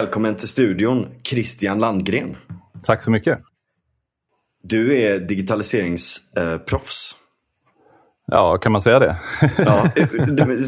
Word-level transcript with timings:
Välkommen 0.00 0.34
till 0.34 0.48
studion, 0.48 1.06
Christian 1.22 1.78
Landgren. 1.78 2.36
Tack 2.82 3.02
så 3.02 3.10
mycket. 3.10 3.38
Du 4.62 4.98
är 4.98 5.18
digitaliseringsproffs. 5.18 7.16
Ja, 8.26 8.58
kan 8.58 8.72
man 8.72 8.82
säga 8.82 8.98
det? 8.98 9.16
ja, 9.58 9.72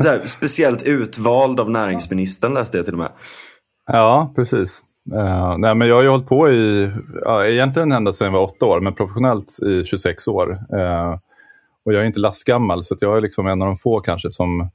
här, 0.05 0.27
speciellt 0.27 0.83
utvald 0.83 1.61
av 1.61 1.71
näringsministern 1.71 2.55
läste 2.55 2.77
jag 2.77 2.85
till 2.85 2.95
och 2.95 2.99
med. 2.99 3.13
Ja, 3.87 4.33
precis. 4.37 4.83
Uh, 5.13 5.59
nej, 5.59 5.75
men 5.75 5.89
jag 5.89 5.95
har 5.95 6.03
ju 6.03 6.09
hållit 6.09 6.29
på 6.29 6.51
i, 6.51 6.91
uh, 7.27 7.51
egentligen 7.53 7.93
ända 7.93 8.13
sedan 8.13 8.25
jag 8.25 8.33
var 8.33 8.45
åtta 8.45 8.67
år, 8.67 8.81
men 8.81 8.95
professionellt 8.95 9.59
i 9.63 9.85
26 9.85 10.29
år. 10.29 10.51
Uh, 10.51 11.19
och 11.85 11.93
jag 11.93 12.03
är 12.03 12.05
inte 12.05 12.21
lastgammal, 12.21 12.85
så 12.85 12.97
jag 13.01 13.17
är 13.17 13.21
liksom 13.21 13.47
en 13.47 13.63
av 13.63 13.69
de 13.69 13.77
få 13.77 14.01
kanske 14.01 14.31
som 14.31 14.71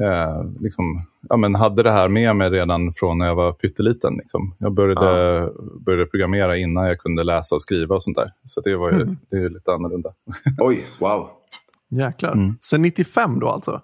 eh, 0.00 0.44
liksom, 0.60 1.02
ja, 1.28 1.36
men 1.36 1.54
hade 1.54 1.82
det 1.82 1.90
här 1.90 2.08
med 2.08 2.36
mig 2.36 2.50
redan 2.50 2.92
från 2.92 3.18
när 3.18 3.26
jag 3.26 3.34
var 3.34 3.52
pytteliten. 3.52 4.14
Liksom. 4.16 4.54
Jag 4.58 4.72
började, 4.72 5.06
ja. 5.06 5.50
började 5.80 6.06
programmera 6.06 6.56
innan 6.56 6.86
jag 6.86 6.98
kunde 6.98 7.24
läsa 7.24 7.54
och 7.54 7.62
skriva 7.62 7.94
och 7.94 8.02
sånt 8.02 8.16
där. 8.16 8.32
Så 8.44 8.60
det, 8.60 8.76
var 8.76 8.92
ju, 8.92 9.02
mm. 9.02 9.16
det 9.30 9.36
är 9.36 9.48
lite 9.48 9.72
annorlunda. 9.72 10.10
Oj, 10.58 10.84
wow. 10.98 11.28
Jäklar. 11.90 12.32
Mm. 12.32 12.56
Sen 12.60 12.82
95 12.82 13.40
då 13.40 13.48
alltså? 13.48 13.80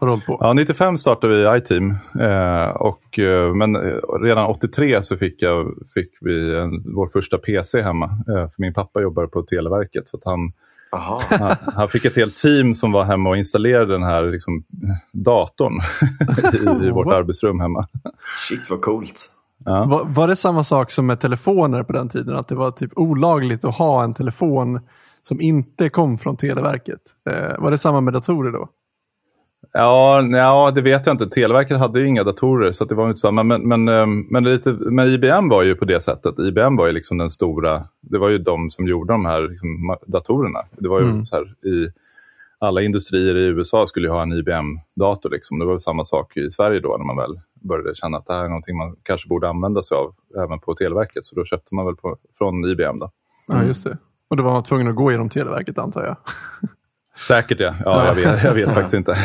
Har 0.00 0.16
du 0.16 0.20
på? 0.20 0.38
Ja, 0.40 0.52
95 0.52 0.98
startade 0.98 1.36
vi 1.36 1.58
iTeam. 1.58 1.90
Eh, 2.20 2.68
och, 2.68 3.18
eh, 3.18 3.54
men 3.54 3.76
redan 4.22 4.46
83 4.46 5.02
så 5.02 5.16
fick, 5.16 5.42
jag, 5.42 5.74
fick 5.94 6.10
vi 6.20 6.56
en, 6.56 6.94
vår 6.94 7.08
första 7.08 7.38
PC 7.38 7.82
hemma. 7.82 8.04
Eh, 8.04 8.34
för 8.34 8.54
min 8.56 8.74
pappa 8.74 9.00
jobbar 9.00 9.26
på 9.26 9.42
Televerket. 9.42 10.08
Så 10.08 10.16
att 10.16 10.24
han 10.24 10.52
han, 10.96 11.56
han, 11.74 11.88
fick 11.88 12.04
ett 12.04 12.16
helt 12.16 12.36
team 12.36 12.74
som 12.74 12.92
var 12.92 13.04
hemma 13.04 13.30
och 13.30 13.36
installerade 13.36 13.92
den 13.92 14.02
här 14.02 14.22
liksom, 14.22 14.64
datorn 15.12 15.80
i, 16.82 16.86
i 16.86 16.90
vårt 16.90 17.12
arbetsrum 17.12 17.60
hemma. 17.60 17.88
Shit 18.48 18.70
vad 18.70 18.80
coolt. 18.80 19.30
Ja. 19.64 19.84
Var, 19.84 20.04
var, 20.04 20.28
det 20.28 20.36
samma 20.36 20.64
sak 20.64 20.90
som 20.90 21.06
med 21.06 21.20
telefoner 21.20 21.82
på 21.82 21.92
den 21.92 22.08
tiden? 22.08 22.36
Att 22.36 22.48
det 22.48 22.54
var 22.54 22.70
typ 22.70 22.92
olagligt 22.96 23.64
att 23.64 23.74
ha 23.74 24.04
en 24.04 24.14
telefon 24.14 24.80
som 25.22 25.40
inte 25.40 25.88
kom 25.88 26.18
från 26.18 26.36
Televerket? 26.36 27.00
Eh, 27.30 27.58
var 27.58 27.70
det 27.70 27.78
samma 27.78 28.00
med 28.00 28.14
datorer 28.14 28.52
då? 28.52 28.68
Ja, 29.76 30.22
ja, 30.22 30.72
det 30.74 30.82
vet 30.82 31.06
jag 31.06 31.14
inte. 31.14 31.26
Televerket 31.26 31.78
hade 31.78 32.00
ju 32.00 32.06
inga 32.06 32.24
datorer, 32.24 32.72
så 32.72 32.84
det 32.84 32.94
var 32.94 33.08
inte 33.08 33.20
så. 33.20 33.32
Men, 33.32 33.46
men, 33.46 33.68
men, 33.68 33.88
ehm, 33.88 34.26
men, 34.30 34.44
lite, 34.44 34.72
men 34.72 35.06
IBM 35.06 35.48
var 35.48 35.62
ju 35.62 35.74
på 35.74 35.84
det 35.84 36.00
sättet. 36.00 36.38
IBM 36.38 36.76
var 36.76 36.86
ju 36.86 36.92
liksom 36.92 37.18
den 37.18 37.30
stora, 37.30 37.88
det 38.00 38.18
var 38.18 38.28
ju 38.28 38.38
de 38.38 38.70
som 38.70 38.86
gjorde 38.86 39.12
de 39.12 39.24
här 39.24 39.48
liksom, 39.48 39.96
datorerna. 40.06 40.58
Det 40.70 40.88
var 40.88 41.00
ju 41.00 41.06
mm. 41.06 41.26
så 41.26 41.36
här, 41.36 41.44
i 41.44 41.92
alla 42.58 42.82
industrier 42.82 43.36
i 43.36 43.44
USA 43.44 43.86
skulle 43.86 44.06
ju 44.06 44.12
ha 44.12 44.22
en 44.22 44.32
IBM-dator. 44.32 45.30
Liksom. 45.30 45.58
Det 45.58 45.64
var 45.64 45.78
samma 45.78 46.04
sak 46.04 46.36
i 46.36 46.50
Sverige 46.50 46.80
då, 46.80 46.96
när 46.98 47.04
man 47.04 47.16
väl 47.16 47.40
började 47.54 47.94
känna 47.94 48.18
att 48.18 48.26
det 48.26 48.34
här 48.34 48.44
är 48.44 48.48
någonting 48.48 48.76
man 48.76 48.96
kanske 49.02 49.28
borde 49.28 49.48
använda 49.48 49.82
sig 49.82 49.96
av 49.96 50.14
även 50.44 50.58
på 50.58 50.74
Televerket. 50.74 51.24
Så 51.24 51.36
då 51.36 51.44
köpte 51.44 51.74
man 51.74 51.86
väl 51.86 51.96
på, 51.96 52.16
från 52.38 52.64
IBM. 52.64 52.98
Då. 52.98 53.10
Mm. 53.50 53.62
Ja, 53.62 53.66
just 53.66 53.84
det. 53.84 53.98
Och 54.30 54.36
då 54.36 54.42
var 54.42 54.52
man 54.52 54.62
tvungen 54.62 54.88
att 54.88 54.96
gå 54.96 55.10
genom 55.12 55.28
Televerket 55.28 55.78
antar 55.78 56.04
jag. 56.04 56.16
Säkert 57.16 57.60
ja. 57.60 57.74
Ja, 57.84 58.06
jag 58.06 58.14
vet, 58.14 58.44
jag 58.44 58.54
vet 58.54 58.74
faktiskt 58.74 58.94
inte. 58.94 59.16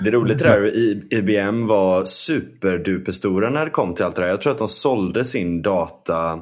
Det 0.00 0.08
är 0.08 0.12
roligt 0.12 0.38
det 0.38 0.44
där, 0.44 0.76
IBM 1.14 1.66
var 1.66 2.04
superduperstora 2.04 3.50
när 3.50 3.64
det 3.64 3.70
kom 3.70 3.94
till 3.94 4.04
allt 4.04 4.16
det 4.16 4.22
där. 4.22 4.28
Jag 4.28 4.40
tror 4.40 4.52
att 4.52 4.58
de 4.58 4.68
sålde 4.68 5.24
sin 5.24 5.62
data, 5.62 6.32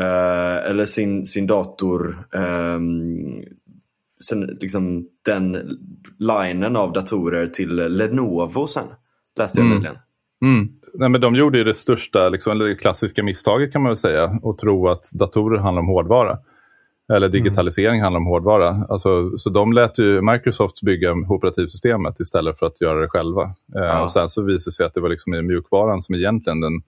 eh, 0.00 0.70
eller 0.70 0.84
sin, 0.84 1.24
sin 1.24 1.46
dator, 1.46 2.26
eh, 2.34 2.80
sen, 4.24 4.40
liksom 4.60 5.06
den 5.24 5.78
linen 6.18 6.76
av 6.76 6.92
datorer 6.92 7.46
till 7.46 7.74
Lenovo 7.74 8.66
sen. 8.66 8.86
Läste 9.38 9.58
jag 9.58 9.66
mm. 9.66 9.78
nyligen. 9.78 9.96
Mm. 10.44 10.68
Nej, 10.94 11.08
men 11.08 11.20
de 11.20 11.34
gjorde 11.34 11.58
ju 11.58 11.64
det 11.64 11.74
största, 11.74 12.28
liksom, 12.28 12.52
eller 12.52 12.64
det 12.64 12.74
klassiska 12.74 13.22
misstaget 13.22 13.72
kan 13.72 13.82
man 13.82 13.90
väl 13.90 13.96
säga, 13.96 14.24
att 14.24 14.58
tro 14.58 14.88
att 14.88 15.10
datorer 15.12 15.58
handlar 15.58 15.80
om 15.80 15.88
hårdvara. 15.88 16.38
Eller 17.12 17.26
mm. 17.26 17.30
digitalisering 17.30 18.02
handlar 18.02 18.20
om 18.20 18.26
hårdvara. 18.26 18.86
Alltså, 18.88 19.38
så 19.38 19.50
de 19.50 19.72
lät 19.72 19.98
ju 19.98 20.20
Microsoft 20.20 20.82
bygga 20.82 21.12
operativsystemet 21.28 22.20
istället 22.20 22.58
för 22.58 22.66
att 22.66 22.80
göra 22.80 23.00
det 23.00 23.08
själva. 23.08 23.42
Eh, 23.42 23.84
ja. 23.84 24.04
och 24.04 24.12
sen 24.12 24.28
så 24.28 24.42
visade 24.42 24.68
det 24.70 24.72
sig 24.72 24.86
att 24.86 24.94
det 24.94 25.00
var 25.00 25.08
liksom 25.08 25.34
i 25.34 25.42
mjukvaran 25.42 26.02
som 26.02 26.14
egentligen 26.14 26.60
den, 26.60 26.82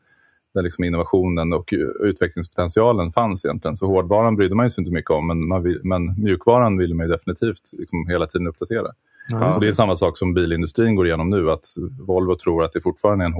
den 0.54 0.64
liksom 0.64 0.84
innovationen 0.84 1.52
och 1.52 1.74
utvecklingspotentialen 2.00 3.12
fanns 3.12 3.44
egentligen. 3.44 3.76
Så 3.76 3.86
hårdvaran 3.86 4.36
brydde 4.36 4.54
man 4.54 4.70
sig 4.70 4.82
inte 4.82 4.94
mycket 4.94 5.10
om, 5.10 5.26
men, 5.26 5.62
vill, 5.62 5.80
men 5.84 6.22
mjukvaran 6.22 6.78
ville 6.78 6.94
man 6.94 7.08
definitivt 7.08 7.72
liksom 7.78 8.06
hela 8.08 8.26
tiden 8.26 8.46
uppdatera. 8.46 8.86
Ja. 9.32 9.52
Så 9.52 9.60
det 9.60 9.68
är 9.68 9.72
samma 9.72 9.96
sak 9.96 10.18
som 10.18 10.34
bilindustrin 10.34 10.94
går 10.94 11.06
igenom 11.06 11.30
nu, 11.30 11.50
att 11.50 11.64
Volvo 12.06 12.36
tror 12.36 12.64
att 12.64 12.72
det 12.72 12.80
fortfarande 12.80 13.24
är 13.24 13.26
en 13.26 13.32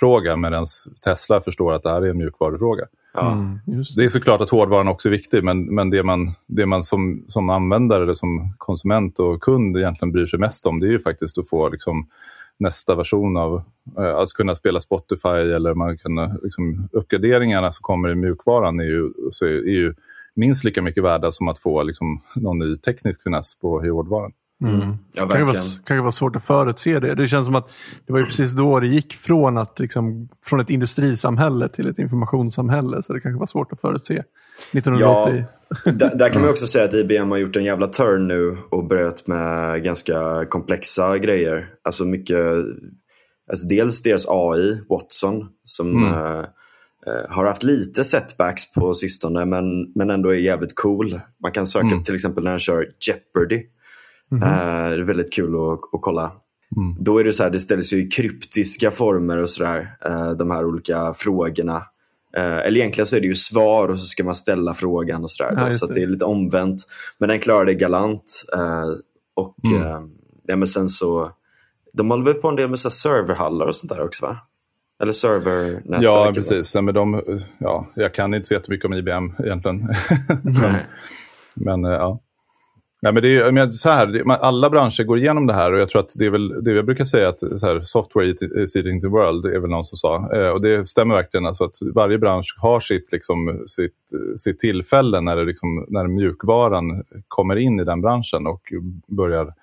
hårdvarufråga 0.00 0.36
medan 0.36 0.66
Tesla 1.04 1.40
förstår 1.40 1.72
att 1.72 1.82
det 1.82 1.90
här 1.90 2.02
är 2.02 2.10
en 2.10 2.18
mjukvarufråga. 2.18 2.84
Ja. 3.14 3.32
Mm, 3.32 3.58
det. 3.66 3.82
det. 3.96 4.04
är 4.04 4.08
såklart 4.08 4.40
att 4.40 4.50
hårdvaran 4.50 4.88
också 4.88 5.08
är 5.08 5.10
viktig, 5.10 5.44
men, 5.44 5.74
men 5.74 5.90
det 5.90 6.02
man, 6.02 6.34
det 6.46 6.66
man 6.66 6.82
som, 6.82 7.24
som 7.28 7.50
användare, 7.50 8.02
eller 8.02 8.14
som 8.14 8.54
konsument 8.58 9.18
och 9.18 9.42
kund 9.42 9.76
egentligen 9.76 10.12
bryr 10.12 10.26
sig 10.26 10.38
mest 10.38 10.66
om, 10.66 10.80
det 10.80 10.86
är 10.86 10.90
ju 10.90 11.00
faktiskt 11.00 11.38
att 11.38 11.48
få 11.48 11.68
liksom, 11.68 12.08
nästa 12.58 12.94
version 12.94 13.36
av, 13.36 13.62
eh, 13.98 14.16
att 14.16 14.28
kunna 14.28 14.54
spela 14.54 14.80
Spotify 14.80 15.28
eller 15.28 15.74
man 15.74 15.98
kan, 15.98 16.38
liksom, 16.42 16.88
uppgraderingarna 16.92 17.72
som 17.72 17.82
kommer 17.82 18.10
i 18.10 18.14
mjukvaran 18.14 18.80
är 18.80 18.84
ju, 18.84 19.12
så 19.30 19.46
är, 19.46 19.50
är 19.50 19.76
ju 19.76 19.94
minst 20.34 20.64
lika 20.64 20.82
mycket 20.82 21.04
värda 21.04 21.30
som 21.30 21.48
att 21.48 21.58
få 21.58 21.82
liksom, 21.82 22.20
någon 22.34 22.58
ny 22.58 22.76
teknisk 22.76 23.22
finess 23.22 23.58
på 23.60 23.80
hårdvaran. 23.80 24.32
Mm. 24.64 24.96
Ja, 25.12 25.28
kan, 25.28 25.40
det 25.40 25.46
vara, 25.46 25.56
kan 25.86 25.98
vara 25.98 26.12
svårt 26.12 26.36
att 26.36 26.44
förutse 26.44 27.00
det. 27.00 27.14
Det 27.14 27.28
känns 27.28 27.46
som 27.46 27.54
att 27.54 27.72
det 28.06 28.12
var 28.12 28.20
ju 28.20 28.26
precis 28.26 28.52
då 28.52 28.80
det 28.80 28.86
gick 28.86 29.14
från, 29.14 29.58
att, 29.58 29.78
liksom, 29.78 30.28
från 30.44 30.60
ett 30.60 30.70
industrisamhälle 30.70 31.68
till 31.68 31.88
ett 31.88 31.98
informationssamhälle. 31.98 33.02
Så 33.02 33.12
det 33.12 33.20
kanske 33.20 33.38
var 33.38 33.46
svårt 33.46 33.72
att 33.72 33.80
förutse 33.80 34.22
1980. 34.72 35.44
Ja, 35.84 35.92
där, 35.92 36.14
där, 36.14 36.28
kan 36.28 36.40
man 36.40 36.50
också 36.50 36.66
säga 36.66 36.84
att 36.84 36.94
IBM 36.94 37.30
har 37.30 37.38
gjort 37.38 37.56
en 37.56 37.64
jävla 37.64 37.86
turn 37.88 38.28
nu 38.28 38.58
och 38.70 38.88
börjat 38.88 39.26
med 39.26 39.84
ganska 39.84 40.46
komplexa 40.48 41.18
grejer. 41.18 41.68
Alltså 41.84 42.04
mycket, 42.04 42.46
alltså 43.50 43.66
dels 43.68 44.02
deras 44.02 44.26
AI, 44.28 44.80
Watson, 44.88 45.48
som 45.64 45.96
mm. 45.96 46.12
äh, 46.12 46.44
har 47.28 47.44
haft 47.44 47.62
lite 47.62 48.04
setbacks 48.04 48.72
på 48.72 48.94
sistone 48.94 49.44
men, 49.44 49.92
men 49.94 50.10
ändå 50.10 50.28
är 50.28 50.38
jävligt 50.38 50.74
cool. 50.74 51.20
Man 51.42 51.52
kan 51.52 51.66
söka 51.66 51.86
mm. 51.86 52.02
till 52.02 52.14
exempel 52.14 52.44
när 52.44 52.50
den 52.50 52.60
kör 52.60 52.86
Jeopardy. 53.06 53.62
Mm 54.32 54.44
-hmm. 54.44 54.90
det 54.90 55.02
är 55.02 55.06
väldigt 55.06 55.32
kul 55.32 55.54
att, 55.54 55.94
att 55.94 56.00
kolla. 56.02 56.32
Mm. 56.76 56.96
Då 56.98 57.18
är 57.18 57.24
det 57.24 57.32
så 57.32 57.42
här, 57.42 57.50
det 57.50 57.60
ställs 57.60 57.92
ju 57.92 57.96
i 57.96 58.08
kryptiska 58.08 58.90
former 58.90 59.38
och 59.38 59.50
sådär, 59.50 59.96
uh, 60.08 60.30
de 60.30 60.50
här 60.50 60.64
olika 60.64 61.14
frågorna. 61.14 61.76
Uh, 62.36 62.66
eller 62.66 62.76
egentligen 62.76 63.06
så 63.06 63.16
är 63.16 63.20
det 63.20 63.26
ju 63.26 63.34
svar 63.34 63.88
och 63.88 64.00
så 64.00 64.06
ska 64.06 64.24
man 64.24 64.34
ställa 64.34 64.74
frågan 64.74 65.22
och 65.22 65.30
sådär. 65.30 65.52
Ja, 65.56 65.74
så 65.74 65.86
det. 65.86 65.94
det 65.94 66.02
är 66.02 66.06
lite 66.06 66.24
omvänt. 66.24 66.82
Men 67.18 67.28
den 67.28 67.40
klarar 67.40 67.64
det 67.64 67.74
galant. 67.74 68.44
och 69.34 69.56
mm. 69.64 70.10
ja, 70.46 70.56
men 70.56 70.68
sen 70.68 70.88
så, 70.88 71.32
de 71.92 72.10
håller 72.10 72.24
väl 72.24 72.34
på 72.34 72.48
en 72.48 72.56
del 72.56 72.68
med 72.68 72.78
så 72.78 72.90
serverhallar 72.90 73.66
och 73.66 73.74
sånt 73.74 73.92
där 73.92 74.04
också 74.04 74.26
va? 74.26 74.38
Eller 75.02 75.12
servernätverk? 75.12 76.02
Ja, 76.02 76.32
precis. 76.34 76.74
men 76.74 76.94
de, 76.94 77.22
ja, 77.58 77.86
jag 77.94 78.14
kan 78.14 78.34
inte 78.34 78.48
så 78.48 78.54
jättemycket 78.54 78.86
om 78.86 78.94
IBM 78.94 79.34
egentligen. 79.38 79.88
men, 80.42 80.76
men 81.54 81.82
ja. 81.82 82.20
Ja, 83.06 83.12
men 83.12 83.22
det 83.22 83.36
är, 83.36 83.52
men 83.52 83.72
så 83.72 83.90
här, 83.90 84.30
alla 84.30 84.70
branscher 84.70 85.04
går 85.04 85.18
igenom 85.18 85.46
det 85.46 85.52
här 85.52 85.72
och 85.72 85.80
jag 85.80 85.88
tror 85.88 86.00
att 86.00 86.12
det 86.16 86.26
är 86.26 86.30
väl 86.30 86.64
det 86.64 86.72
jag 86.72 86.86
brukar 86.86 87.04
säga 87.04 87.28
att 87.28 87.38
så 87.38 87.66
här, 87.66 87.80
software 87.82 88.26
is 88.64 88.76
eating 88.76 89.00
the 89.00 89.06
world, 89.06 89.42
det 89.42 89.54
är 89.54 89.58
väl 89.58 89.70
någon 89.70 89.84
som 89.84 89.98
sa. 89.98 90.32
Eh, 90.34 90.48
och 90.48 90.60
det 90.60 90.88
stämmer 90.88 91.14
verkligen, 91.14 91.46
alltså 91.46 91.64
att 91.64 91.76
varje 91.94 92.18
bransch 92.18 92.56
har 92.58 92.80
sitt, 92.80 93.12
liksom, 93.12 93.64
sitt, 93.66 93.94
sitt 94.36 94.58
tillfälle 94.58 95.20
när, 95.20 95.36
det 95.36 95.44
liksom, 95.44 95.86
när 95.88 96.06
mjukvaran 96.06 97.04
kommer 97.28 97.56
in 97.56 97.80
i 97.80 97.84
den 97.84 98.00
branschen 98.00 98.46
och 98.46 98.72
börjar, 99.06 99.54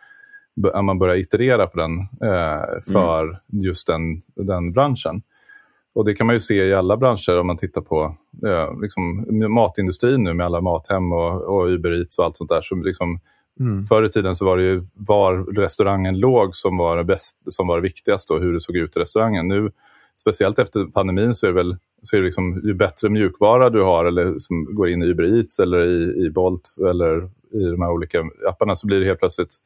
man 0.83 0.99
börjar 0.99 1.15
iterera 1.15 1.67
på 1.67 1.77
den 1.77 1.99
eh, 1.99 2.91
för 2.93 3.23
mm. 3.23 3.37
just 3.49 3.87
den, 3.87 4.21
den 4.35 4.71
branschen. 4.73 5.21
Och 5.95 6.05
det 6.05 6.13
kan 6.13 6.27
man 6.27 6.35
ju 6.35 6.39
se 6.39 6.65
i 6.65 6.73
alla 6.73 6.97
branscher 6.97 7.39
om 7.39 7.47
man 7.47 7.57
tittar 7.57 7.81
på 7.81 8.15
eh, 8.47 8.81
liksom, 8.81 9.25
matindustrin 9.53 10.23
nu 10.23 10.33
med 10.33 10.45
alla 10.45 10.61
Mathem 10.61 11.13
och, 11.13 11.41
och 11.41 11.67
Uber 11.67 11.99
Eats 11.99 12.19
och 12.19 12.25
allt 12.25 12.37
sånt 12.37 12.49
där. 12.49 12.61
Som 12.61 12.83
liksom, 12.83 13.19
mm. 13.59 13.85
Förr 13.85 14.03
i 14.03 14.09
tiden 14.09 14.35
så 14.35 14.45
var 14.45 14.57
det 14.57 14.63
ju 14.63 14.83
var 14.93 15.55
restaurangen 15.61 16.19
låg 16.19 16.55
som 16.55 16.77
var 16.77 16.97
det, 16.97 17.03
bäst, 17.03 17.53
som 17.53 17.67
var 17.67 17.75
det 17.75 17.81
viktigaste 17.81 18.33
och 18.33 18.39
hur 18.39 18.53
det 18.53 18.61
såg 18.61 18.75
ut 18.75 18.97
i 18.97 18.99
restaurangen. 18.99 19.47
Nu, 19.47 19.71
speciellt 20.21 20.59
efter 20.59 20.85
pandemin, 20.85 21.35
så 21.35 21.47
är 21.47 21.51
det 21.51 21.55
väl 21.55 21.77
så 22.03 22.15
är 22.15 22.19
det 22.19 22.25
liksom, 22.25 22.61
ju 22.63 22.73
bättre 22.73 23.09
mjukvara 23.09 23.69
du 23.69 23.81
har 23.81 24.05
eller 24.05 24.39
som 24.39 24.75
går 24.75 24.89
in 24.89 25.03
i 25.03 25.05
Uber 25.05 25.37
Eats 25.37 25.59
eller 25.59 25.85
i, 25.85 26.25
i 26.25 26.29
Bolt 26.29 26.75
eller 26.77 27.29
i 27.51 27.63
de 27.71 27.81
här 27.81 27.91
olika 27.91 28.23
apparna 28.47 28.75
så 28.75 28.87
blir 28.87 28.99
det 28.99 29.05
helt 29.05 29.19
plötsligt 29.19 29.57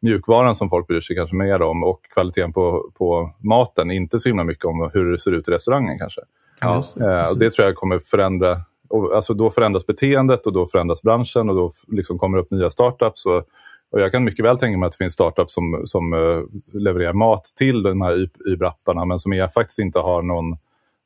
mjukvaran 0.00 0.54
som 0.54 0.68
folk 0.68 0.86
bryr 0.86 1.00
sig 1.00 1.16
kanske 1.16 1.36
mer 1.36 1.62
om 1.62 1.84
och 1.84 2.00
kvaliteten 2.14 2.52
på, 2.52 2.90
på 2.98 3.32
maten, 3.38 3.90
inte 3.90 4.18
så 4.18 4.28
himla 4.28 4.44
mycket 4.44 4.64
om 4.64 4.90
hur 4.94 5.12
det 5.12 5.18
ser 5.18 5.32
ut 5.32 5.48
i 5.48 5.50
restaurangen 5.50 5.98
kanske. 5.98 6.20
Ja, 6.60 6.82
eh, 7.00 7.32
och 7.32 7.38
det 7.38 7.50
tror 7.50 7.66
jag 7.66 7.74
kommer 7.74 7.98
förändra, 7.98 8.60
och, 8.92 9.16
alltså 9.16 9.34
då 9.34 9.50
förändras 9.50 9.86
beteendet 9.86 10.46
och 10.46 10.52
då 10.52 10.66
förändras 10.66 11.02
branschen 11.02 11.48
och 11.50 11.56
då 11.56 11.72
liksom 11.86 12.18
kommer 12.18 12.38
det 12.38 12.42
upp 12.42 12.50
nya 12.50 12.70
startups 12.70 13.26
och, 13.26 13.48
Och 13.90 14.00
jag 14.00 14.12
kan 14.12 14.24
mycket 14.24 14.44
väl 14.44 14.58
tänka 14.58 14.78
mig 14.78 14.86
att 14.86 14.92
det 14.92 15.04
finns 15.04 15.12
startups 15.12 15.54
som, 15.54 15.82
som 15.84 16.12
uh, 16.12 16.44
levererar 16.72 17.12
mat 17.12 17.44
till 17.56 17.82
de 17.82 18.00
här 18.00 18.28
Uber-apparna 18.44 19.04
men 19.04 19.18
som 19.18 19.32
är, 19.32 19.48
faktiskt 19.48 19.78
inte 19.78 19.98
har 19.98 20.22
någon, 20.22 20.56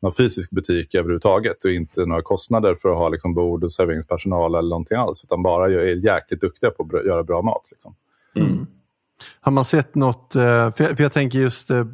någon 0.03 0.15
fysisk 0.15 0.50
butik 0.50 0.94
överhuvudtaget 0.94 1.65
och 1.65 1.71
inte 1.71 2.06
några 2.06 2.23
kostnader 2.23 2.75
för 2.75 2.88
att 2.88 2.99
ha 2.99 3.09
liksom, 3.09 3.35
bord 3.35 3.65
och 3.65 3.73
serveringspersonal 3.73 4.55
eller 4.55 4.69
någonting 4.69 4.97
alls 4.97 5.25
utan 5.25 5.43
bara 5.43 5.67
är 5.67 6.05
jäkligt 6.05 6.41
duktiga 6.41 6.71
på 6.71 6.89
att 6.97 7.06
göra 7.06 7.23
bra 7.23 7.43
mat. 7.43 7.62
Liksom. 7.71 7.94
Mm. 8.37 8.67
Har 9.41 9.53
man 9.53 9.65
sett 9.65 9.94
något, 9.94 10.37
eh, 10.37 10.71
för 10.71 10.85
jag, 10.85 10.97
för 10.97 11.03
jag, 11.03 11.12
tänker 11.12 11.39
just 11.39 11.71
eh, 11.71 11.85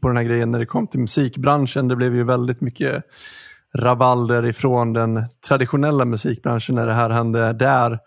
på 0.00 0.08
den 0.08 0.16
här 0.16 0.24
grejen 0.24 0.50
när 0.50 0.58
det 0.58 0.66
kom 0.66 0.86
till 0.86 1.00
musikbranschen, 1.00 1.88
det 1.88 1.96
blev 1.96 2.16
ju 2.16 2.24
väldigt 2.24 2.60
mycket 2.60 3.04
rabalder 3.78 4.46
ifrån 4.46 4.92
den 4.92 5.24
traditionella 5.48 6.04
musikbranschen 6.04 6.74
när 6.74 6.86
det 6.86 6.92
här 6.92 7.10
hände 7.10 7.52
där. 7.52 7.98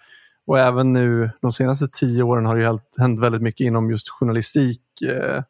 Och 0.48 0.60
även 0.60 0.94
nu 0.94 1.30
de 1.42 1.52
senaste 1.52 1.88
tio 1.88 2.24
åren 2.24 2.46
har 2.46 2.56
det 2.56 2.80
hänt 2.98 3.20
väldigt 3.20 3.42
mycket 3.42 3.66
inom 3.66 3.92
just 3.92 4.10
journalistik. 4.10 4.82
Eh, 5.10 5.44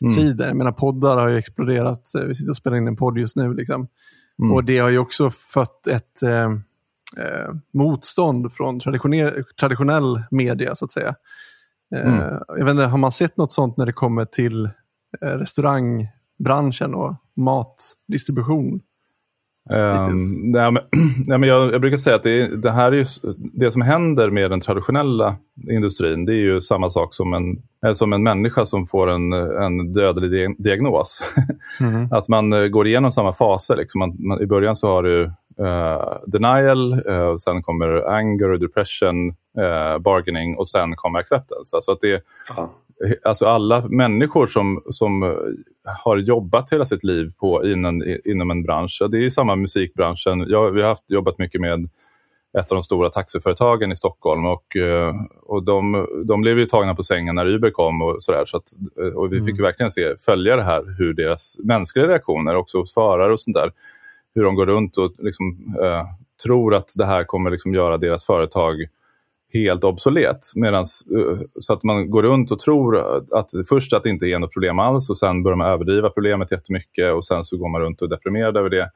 mm. 0.00 0.14
sidor. 0.14 0.46
Jag 0.46 0.56
menar 0.56 0.72
poddar 0.72 1.16
har 1.16 1.28
ju 1.28 1.38
exploderat. 1.38 2.10
Vi 2.26 2.34
sitter 2.34 2.50
och 2.50 2.56
spelar 2.56 2.76
in 2.76 2.88
en 2.88 2.96
podd 2.96 3.18
just 3.18 3.36
nu. 3.36 3.54
Liksom. 3.54 3.88
Mm. 4.42 4.52
Och 4.52 4.64
det 4.64 4.78
har 4.78 4.88
ju 4.88 4.98
också 4.98 5.30
fött 5.30 5.86
ett 5.86 6.22
eh, 6.22 6.50
eh, 7.16 7.54
motstånd 7.74 8.52
från 8.52 8.80
traditionell, 8.80 9.44
traditionell 9.60 10.22
media 10.30 10.74
så 10.74 10.84
att 10.84 10.92
säga. 10.92 11.14
Eh, 11.94 12.14
mm. 12.14 12.40
Jag 12.48 12.64
vet 12.64 12.70
inte, 12.70 12.84
har 12.84 12.98
man 12.98 13.12
sett 13.12 13.36
något 13.36 13.52
sånt 13.52 13.76
när 13.76 13.86
det 13.86 13.92
kommer 13.92 14.24
till 14.24 14.64
eh, 15.22 15.28
restaurangbranschen 15.28 16.94
och 16.94 17.14
matdistribution? 17.36 18.80
Um, 19.70 20.18
nej, 20.52 20.72
men, 20.72 20.82
nej, 21.26 21.38
men 21.38 21.48
jag, 21.48 21.72
jag, 21.72 21.80
brukar 21.80 21.96
säga 21.96 22.16
att 22.16 22.22
det, 22.22 22.62
det, 22.62 22.70
här 22.70 22.92
är 22.92 22.96
ju, 22.96 23.04
det 23.34 23.70
som 23.70 23.82
händer 23.82 24.30
med 24.30 24.50
den 24.50 24.60
traditionella 24.60 25.36
industrin, 25.70 26.24
det 26.24 26.32
är 26.32 26.40
ju 26.40 26.60
samma 26.60 26.90
sak 26.90 27.14
som 27.14 27.34
en, 27.34 27.62
eh, 27.86 27.92
som 27.92 28.12
en 28.12 28.22
människa 28.22 28.66
som 28.66 28.86
får 28.86 29.10
en, 29.10 29.32
en 29.32 29.92
dödlig 29.92 30.56
diagnos. 30.58 31.34
Mm. 31.80 32.08
att 32.10 32.28
man 32.28 32.52
uh, 32.52 32.68
går 32.68 32.86
igenom 32.86 33.12
samma 33.12 33.32
faser. 33.32 33.76
Liksom. 33.76 33.98
Man, 33.98 34.16
man, 34.18 34.40
I 34.40 34.46
början 34.46 34.76
så 34.76 34.88
har 34.88 35.02
du 35.02 35.22
uh, 35.60 36.18
denial, 36.26 36.92
uh, 37.08 37.36
sen 37.36 37.62
kommer 37.62 38.16
anger, 38.16 38.58
depression, 38.58 39.34
bargaining 40.00 40.56
och 40.56 40.68
sen 40.68 40.96
kommer 40.96 41.18
acceptance. 41.18 41.76
Alltså 41.76 41.92
att 41.92 42.00
det, 42.00 42.22
alltså 43.24 43.46
alla 43.46 43.88
människor 43.88 44.46
som, 44.46 44.82
som 44.90 45.36
har 45.84 46.16
jobbat 46.16 46.72
hela 46.72 46.84
sitt 46.84 47.04
liv 47.04 47.32
på, 47.38 47.66
inom, 47.66 48.16
inom 48.24 48.50
en 48.50 48.62
bransch. 48.62 49.02
Det 49.10 49.26
är 49.26 49.30
samma 49.30 49.56
musikbranschen. 49.56 50.46
Jag, 50.48 50.70
vi 50.70 50.82
har 50.82 50.88
haft, 50.88 51.04
jobbat 51.06 51.38
mycket 51.38 51.60
med 51.60 51.88
ett 52.58 52.72
av 52.72 52.76
de 52.76 52.82
stora 52.82 53.10
taxiföretagen 53.10 53.92
i 53.92 53.96
Stockholm 53.96 54.46
och, 54.46 54.76
eh, 54.76 55.14
och 55.42 55.62
de, 55.62 56.06
de 56.24 56.40
blev 56.40 56.58
ju 56.58 56.66
tagna 56.66 56.94
på 56.94 57.02
sängen 57.02 57.34
när 57.34 57.46
Uber 57.46 57.70
kom 57.70 58.02
och 58.02 58.22
sådär. 58.22 58.46
Så 58.46 58.56
att, 58.56 58.72
eh, 59.00 59.18
och 59.18 59.32
vi 59.32 59.36
fick 59.38 59.48
mm. 59.48 59.62
verkligen 59.62 59.90
se, 59.90 60.16
följa 60.20 60.56
det 60.56 60.62
här, 60.62 60.94
hur 60.98 61.14
deras 61.14 61.58
mänskliga 61.64 62.08
reaktioner, 62.08 62.56
också 62.56 62.78
hos 62.78 62.94
förare 62.94 63.32
och 63.32 63.40
sånt 63.40 63.56
där, 63.56 63.72
hur 64.34 64.44
de 64.44 64.54
går 64.54 64.66
runt 64.66 64.98
och 64.98 65.12
liksom, 65.18 65.76
eh, 65.82 66.06
tror 66.44 66.74
att 66.74 66.92
det 66.96 67.06
här 67.06 67.24
kommer 67.24 67.50
liksom 67.50 67.74
göra 67.74 67.98
deras 67.98 68.26
företag 68.26 68.76
helt 69.64 69.84
obsolet. 69.84 70.38
Medans, 70.54 71.06
eh, 71.16 71.38
så 71.58 71.72
att 71.72 71.82
man 71.82 72.10
går 72.10 72.22
runt 72.22 72.50
och 72.50 72.58
tror 72.58 72.98
att 73.38 73.50
först 73.68 73.92
att 73.92 74.02
det 74.02 74.10
inte 74.10 74.26
är 74.26 74.38
något 74.38 74.52
problem 74.52 74.78
alls 74.78 75.10
och 75.10 75.18
sen 75.18 75.42
börjar 75.42 75.56
man 75.56 75.66
överdriva 75.66 76.10
problemet 76.10 76.50
jättemycket 76.50 77.14
och 77.14 77.24
sen 77.24 77.44
så 77.44 77.56
går 77.56 77.68
man 77.68 77.80
runt 77.80 78.02
och 78.02 78.06
är 78.06 78.10
deprimerad 78.10 78.56
över 78.56 78.70
det. 78.70 78.90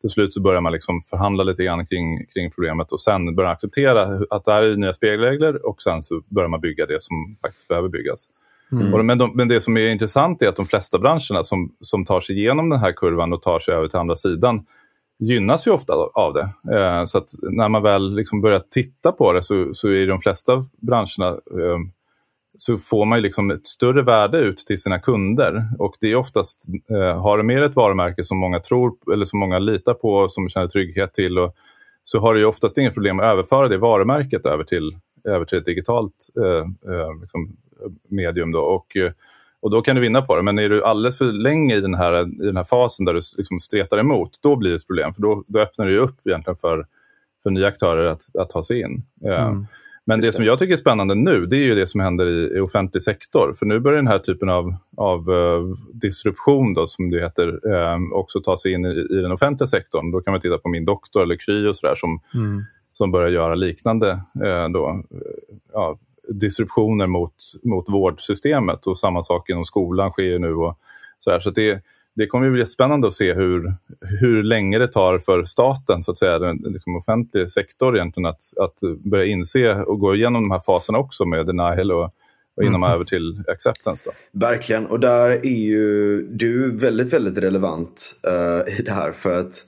Till 0.00 0.10
slut 0.10 0.34
så 0.34 0.40
börjar 0.40 0.60
man 0.60 0.72
liksom 0.72 1.02
förhandla 1.02 1.44
lite 1.44 1.64
grann 1.64 1.86
kring, 1.86 2.26
kring 2.26 2.50
problemet 2.50 2.92
och 2.92 3.00
sen 3.00 3.36
börjar 3.36 3.48
man 3.48 3.54
acceptera 3.54 4.02
att 4.30 4.44
det 4.44 4.52
här 4.52 4.62
är 4.62 4.76
nya 4.76 4.92
spelregler 4.92 5.66
och 5.66 5.82
sen 5.82 6.02
så 6.02 6.22
börjar 6.28 6.48
man 6.48 6.60
bygga 6.60 6.86
det 6.86 7.02
som 7.02 7.36
faktiskt 7.42 7.68
behöver 7.68 7.88
byggas. 7.88 8.28
Mm. 8.72 9.06
Men, 9.06 9.18
de, 9.18 9.32
men, 9.34 9.48
det 9.48 9.60
som 9.60 9.76
är 9.76 9.90
intressant 9.90 10.42
är 10.42 10.48
att 10.48 10.56
de 10.56 10.66
flesta 10.66 10.98
branscherna 10.98 11.44
som, 11.44 11.72
som 11.80 12.04
tar 12.04 12.20
sig 12.20 12.38
igenom 12.38 12.70
den 12.70 12.80
här 12.80 12.92
kurvan 12.92 13.32
och 13.32 13.42
tar 13.42 13.58
sig 13.58 13.74
över 13.74 13.88
till 13.88 13.98
andra 13.98 14.16
sidan 14.16 14.66
gynnas 15.26 15.66
ju 15.66 15.70
ofta 15.70 15.94
av 16.14 16.34
det. 16.34 16.76
Eh, 16.76 17.04
så 17.04 17.18
att 17.18 17.28
när 17.42 17.68
man 17.68 17.82
väl 17.82 18.14
liksom 18.14 18.40
börjar 18.40 18.62
titta 18.70 19.12
på 19.12 19.32
det 19.32 19.42
så, 19.42 19.74
så 19.74 19.88
i 19.88 20.06
de 20.06 20.20
flesta 20.20 20.64
branscherna 20.80 21.28
eh, 21.28 21.78
så 22.58 22.78
får 22.78 23.04
man 23.04 23.18
ju 23.18 23.22
liksom 23.22 23.50
ett 23.50 23.66
större 23.66 24.02
värde 24.02 24.38
ut 24.38 24.56
till 24.56 24.78
sina 24.78 24.98
kunder. 24.98 25.68
Och 25.78 25.96
det 26.00 26.12
är 26.12 26.16
oftast, 26.16 26.64
eh, 26.90 27.22
har 27.22 27.38
du 27.38 27.44
med 27.44 27.62
ett 27.62 27.76
varumärke 27.76 28.24
som 28.24 28.38
många 28.38 28.60
tror 28.60 29.12
eller 29.12 29.24
som 29.24 29.38
många 29.38 29.58
litar 29.58 29.94
på, 29.94 30.14
och 30.14 30.32
som 30.32 30.48
känner 30.48 30.68
trygghet 30.68 31.14
till, 31.14 31.38
och, 31.38 31.54
så 32.02 32.18
har 32.18 32.34
du 32.34 32.40
ju 32.40 32.46
oftast 32.46 32.78
inget 32.78 32.94
problem 32.94 33.20
att 33.20 33.24
överföra 33.24 33.68
det 33.68 33.78
varumärket 33.78 34.46
över 34.46 34.64
till, 34.64 34.98
över 35.24 35.44
till 35.44 35.58
ett 35.58 35.66
digitalt 35.66 36.28
eh, 36.36 36.92
eh 36.92 37.20
liksom, 37.20 37.56
medium. 38.08 38.52
Då. 38.52 38.60
Och, 38.60 38.96
eh, 38.96 39.12
och 39.64 39.70
då 39.70 39.82
kan 39.82 39.96
du 39.96 40.02
vinna 40.02 40.22
på 40.22 40.36
det. 40.36 40.42
Men 40.42 40.58
är 40.58 40.68
du 40.68 40.84
alldeles 40.84 41.18
för 41.18 41.24
länge 41.24 41.76
i 41.76 41.80
den 41.80 41.94
här, 41.94 42.22
i 42.42 42.46
den 42.46 42.56
här 42.56 42.64
fasen 42.64 43.04
där 43.06 43.14
du 43.14 43.20
liksom 43.36 43.60
stretar 43.60 43.98
emot, 43.98 44.38
då 44.40 44.56
blir 44.56 44.70
det 44.70 44.76
ett 44.76 44.86
problem. 44.86 45.14
För 45.14 45.22
då, 45.22 45.44
då 45.46 45.58
öppnar 45.58 45.86
det 45.86 45.98
upp 45.98 46.26
egentligen 46.26 46.56
för, 46.56 46.86
för 47.42 47.50
nya 47.50 47.66
aktörer 47.66 48.06
att, 48.06 48.36
att 48.36 48.50
ta 48.50 48.62
sig 48.62 48.80
in. 48.80 49.02
Mm. 49.24 49.66
Men 50.06 50.20
det, 50.20 50.26
det 50.26 50.32
som 50.32 50.44
jag 50.44 50.58
tycker 50.58 50.72
är 50.72 50.76
spännande 50.76 51.14
nu, 51.14 51.46
det 51.46 51.56
är 51.56 51.64
ju 51.64 51.74
det 51.74 51.86
som 51.86 52.00
händer 52.00 52.26
i, 52.26 52.56
i 52.56 52.60
offentlig 52.60 53.02
sektor. 53.02 53.54
För 53.58 53.66
nu 53.66 53.80
börjar 53.80 53.96
den 53.96 54.06
här 54.06 54.18
typen 54.18 54.48
av, 54.48 54.74
av 54.96 55.30
uh, 55.30 55.76
disruption, 55.92 56.74
då, 56.74 56.86
som 56.86 57.10
det 57.10 57.20
heter, 57.20 57.48
uh, 57.48 58.12
också 58.12 58.40
ta 58.40 58.56
sig 58.56 58.72
in 58.72 58.84
i, 58.84 59.06
i, 59.10 59.14
den 59.14 59.32
offentliga 59.32 59.66
sektorn. 59.66 60.10
Då 60.10 60.20
kan 60.20 60.32
man 60.32 60.40
titta 60.40 60.58
på 60.58 60.68
min 60.68 60.84
doktor 60.84 61.22
eller 61.22 61.36
Kry 61.36 61.66
och 61.66 61.76
sådär 61.76 61.94
som, 61.94 62.20
mm. 62.34 62.62
som 62.92 63.10
börjar 63.10 63.28
göra 63.28 63.54
liknande 63.54 64.10
uh, 64.44 64.68
då, 64.72 65.02
ja, 65.72 65.98
disruptioner 66.28 67.06
mot, 67.06 67.34
mot 67.62 67.88
vårdsystemet 67.88 68.86
och 68.86 68.98
samma 68.98 69.22
sak 69.22 69.50
inom 69.50 69.64
skolan 69.64 70.10
sker 70.10 70.38
nu. 70.38 70.54
Och 70.54 70.78
så 71.18 71.30
här. 71.30 71.40
så 71.40 71.50
det, 71.50 71.82
det 72.14 72.26
kommer 72.26 72.50
bli 72.50 72.66
spännande 72.66 73.08
att 73.08 73.14
se 73.14 73.34
hur, 73.34 73.74
hur 74.20 74.42
länge 74.42 74.78
det 74.78 74.88
tar 74.88 75.18
för 75.18 75.44
staten, 75.44 76.02
så 76.02 76.10
att 76.10 76.18
säga, 76.18 76.38
den 76.38 76.56
liksom 76.56 76.96
offentliga 76.96 77.48
sektor 77.48 77.96
egentligen, 77.96 78.26
att, 78.26 78.58
att 78.58 78.80
börja 78.98 79.24
inse 79.24 79.74
och 79.74 79.98
gå 79.98 80.14
igenom 80.14 80.42
de 80.42 80.50
här 80.50 80.60
faserna 80.66 80.98
också 80.98 81.24
med 81.24 81.46
denial 81.46 81.92
och, 81.92 82.10
och 82.56 82.62
innan 82.62 82.80
man 82.80 82.90
mm. 82.90 82.94
över 82.94 83.04
till 83.04 83.42
acceptance. 83.48 84.04
Då. 84.06 84.38
Verkligen, 84.46 84.86
och 84.86 85.00
där 85.00 85.30
är 85.30 85.66
ju 85.66 86.22
du 86.22 86.76
väldigt, 86.76 87.12
väldigt 87.12 87.38
relevant 87.38 88.14
uh, 88.26 88.80
i 88.80 88.82
det 88.82 88.92
här. 88.92 89.12
För 89.12 89.40
att 89.40 89.64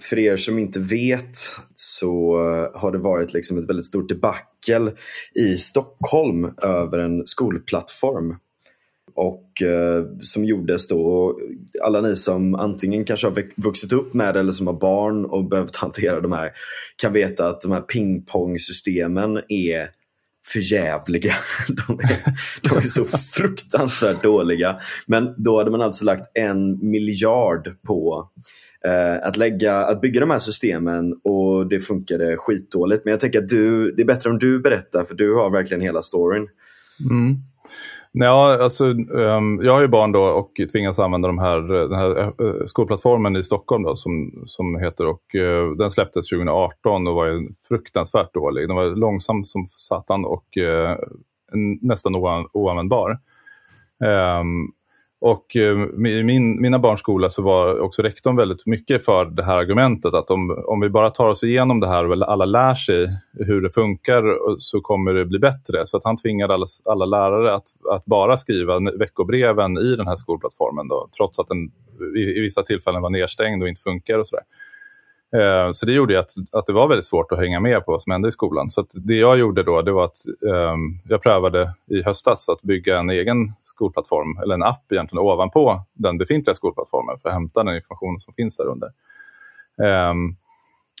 för 0.00 0.18
er 0.18 0.36
som 0.36 0.58
inte 0.58 0.80
vet 0.80 1.36
så 1.74 2.34
eh, 2.34 2.80
har 2.80 2.92
det 2.92 2.98
varit 2.98 3.32
liksom 3.32 3.58
ett 3.58 3.68
väldigt 3.68 3.84
stort 3.84 4.08
debacle 4.08 4.92
i 5.34 5.56
Stockholm 5.56 6.50
över 6.62 6.98
en 6.98 7.26
skolplattform. 7.26 8.36
Och 9.14 9.62
eh, 9.62 10.04
som 10.20 10.44
gjordes 10.44 10.88
då, 10.88 11.34
alla 11.82 12.00
ni 12.00 12.16
som 12.16 12.54
antingen 12.54 13.04
kanske 13.04 13.26
har 13.26 13.62
vuxit 13.62 13.92
upp 13.92 14.14
med 14.14 14.34
det 14.34 14.40
eller 14.40 14.52
som 14.52 14.66
har 14.66 14.74
barn 14.74 15.24
och 15.24 15.48
behövt 15.48 15.76
hantera 15.76 16.20
de 16.20 16.32
här 16.32 16.52
kan 16.96 17.12
veta 17.12 17.48
att 17.48 17.60
de 17.60 17.72
här 17.72 17.80
pingpongsystemen 17.80 19.40
är 19.48 19.88
förjävliga. 20.46 21.34
De 21.68 22.00
är, 22.00 22.22
de 22.68 22.76
är 22.76 22.80
så 22.80 23.04
fruktansvärt 23.04 24.22
dåliga. 24.22 24.76
Men 25.06 25.34
då 25.36 25.58
hade 25.58 25.70
man 25.70 25.82
alltså 25.82 26.04
lagt 26.04 26.30
en 26.34 26.90
miljard 26.90 27.76
på 27.86 28.28
eh, 28.86 29.26
att, 29.28 29.36
lägga, 29.36 29.76
att 29.76 30.00
bygga 30.00 30.20
de 30.20 30.30
här 30.30 30.38
systemen 30.38 31.12
och 31.24 31.68
det 31.68 31.80
funkade 31.80 32.36
skitdåligt. 32.36 33.04
Men 33.04 33.10
jag 33.10 33.20
tänker 33.20 33.38
att 33.38 33.48
du, 33.48 33.92
det 33.92 34.02
är 34.02 34.06
bättre 34.06 34.30
om 34.30 34.38
du 34.38 34.60
berättar 34.60 35.04
för 35.04 35.14
du 35.14 35.34
har 35.34 35.50
verkligen 35.50 35.80
hela 35.80 36.02
storyn. 36.02 36.48
Mm. 37.10 37.36
Ja, 38.16 38.62
alltså, 38.62 38.84
um, 38.84 39.60
jag 39.62 39.72
har 39.72 39.80
ju 39.80 39.88
barn 39.88 40.12
då 40.12 40.22
och 40.22 40.50
tvingas 40.72 40.98
använda 40.98 41.28
de 41.28 41.38
här, 41.38 41.74
eh, 41.74 41.88
den 41.88 41.98
här 41.98 42.42
uh, 42.42 42.66
skolplattformen 42.66 43.36
i 43.36 43.42
Stockholm 43.42 43.82
då, 43.82 43.96
som, 43.96 44.42
som 44.46 44.76
heter 44.76 45.06
och 45.06 45.22
uh, 45.34 45.76
den 45.76 45.90
släpptes 45.90 46.28
2018 46.28 47.06
och 47.06 47.14
var 47.14 47.26
ju 47.26 47.48
fruktansvärt 47.68 48.34
dålig. 48.34 48.68
Den 48.68 48.76
var 48.76 48.84
långsam 48.84 49.44
som 49.44 49.66
satan 49.68 50.24
och 50.24 50.44
uh, 50.60 50.96
nästan 51.80 52.14
oanvändbar. 52.52 53.18
Um, 54.40 54.72
och 55.24 55.56
eh, 55.56 56.06
i 56.06 56.22
min, 56.22 56.60
mina 56.60 56.78
barns 56.78 57.00
skola 57.00 57.30
så 57.30 57.42
var 57.42 57.80
också 57.80 58.02
rektorn 58.02 58.36
väldigt 58.36 58.66
mycket 58.66 59.04
för 59.04 59.24
det 59.24 59.44
här 59.44 59.58
argumentet 59.58 60.14
att 60.14 60.30
om, 60.30 60.64
om 60.66 60.80
vi 60.80 60.88
bara 60.88 61.10
tar 61.10 61.28
oss 61.28 61.44
igenom 61.44 61.80
det 61.80 61.86
här 61.86 62.04
och 62.04 62.32
alla 62.32 62.44
lär 62.44 62.74
sig 62.74 63.08
hur 63.32 63.60
det 63.60 63.70
funkar 63.70 64.22
så 64.58 64.80
kommer 64.80 65.14
det 65.14 65.24
bli 65.24 65.38
bättre. 65.38 65.86
Så 65.86 65.96
att 65.96 66.04
han 66.04 66.16
tvingade 66.16 66.54
alla, 66.54 66.66
alla 66.84 67.04
lärare 67.04 67.54
att, 67.54 67.64
att 67.90 68.04
bara 68.04 68.36
skriva 68.36 68.78
veckobreven 68.98 69.78
i 69.78 69.96
den 69.96 70.06
här 70.06 70.16
skolplattformen 70.16 70.88
då, 70.88 71.08
trots 71.16 71.38
att 71.38 71.48
den 71.48 71.70
i, 72.16 72.20
i 72.20 72.40
vissa 72.40 72.62
tillfällen 72.62 73.02
var 73.02 73.10
nedstängd 73.10 73.62
och 73.62 73.68
inte 73.68 73.82
funkar 73.82 74.18
och 74.18 74.28
sådär. 74.28 74.44
Eh, 75.34 75.72
så 75.72 75.86
det 75.86 75.92
gjorde 75.92 76.18
att, 76.18 76.30
att 76.52 76.66
det 76.66 76.72
var 76.72 76.88
väldigt 76.88 77.04
svårt 77.04 77.32
att 77.32 77.38
hänga 77.38 77.60
med 77.60 77.84
på 77.84 77.92
vad 77.92 78.02
som 78.02 78.12
hände 78.12 78.28
i 78.28 78.32
skolan. 78.32 78.70
Så 78.70 78.86
det 78.92 79.14
jag 79.14 79.38
gjorde 79.38 79.62
då 79.62 79.82
det 79.82 79.92
var 79.92 80.04
att 80.04 80.26
eh, 80.46 80.76
jag 81.08 81.22
prövade 81.22 81.74
i 81.86 82.02
höstas 82.02 82.48
att 82.48 82.62
bygga 82.62 82.98
en 82.98 83.10
egen 83.10 83.52
skolplattform, 83.64 84.38
eller 84.42 84.54
en 84.54 84.62
app 84.62 84.92
egentligen, 84.92 85.26
ovanpå 85.26 85.80
den 85.92 86.18
befintliga 86.18 86.54
skolplattformen 86.54 87.18
för 87.22 87.28
att 87.28 87.34
hämta 87.34 87.64
den 87.64 87.76
information 87.76 88.20
som 88.20 88.34
finns 88.34 88.56
där 88.56 88.66
under. 88.66 88.88
Eh, 89.82 90.14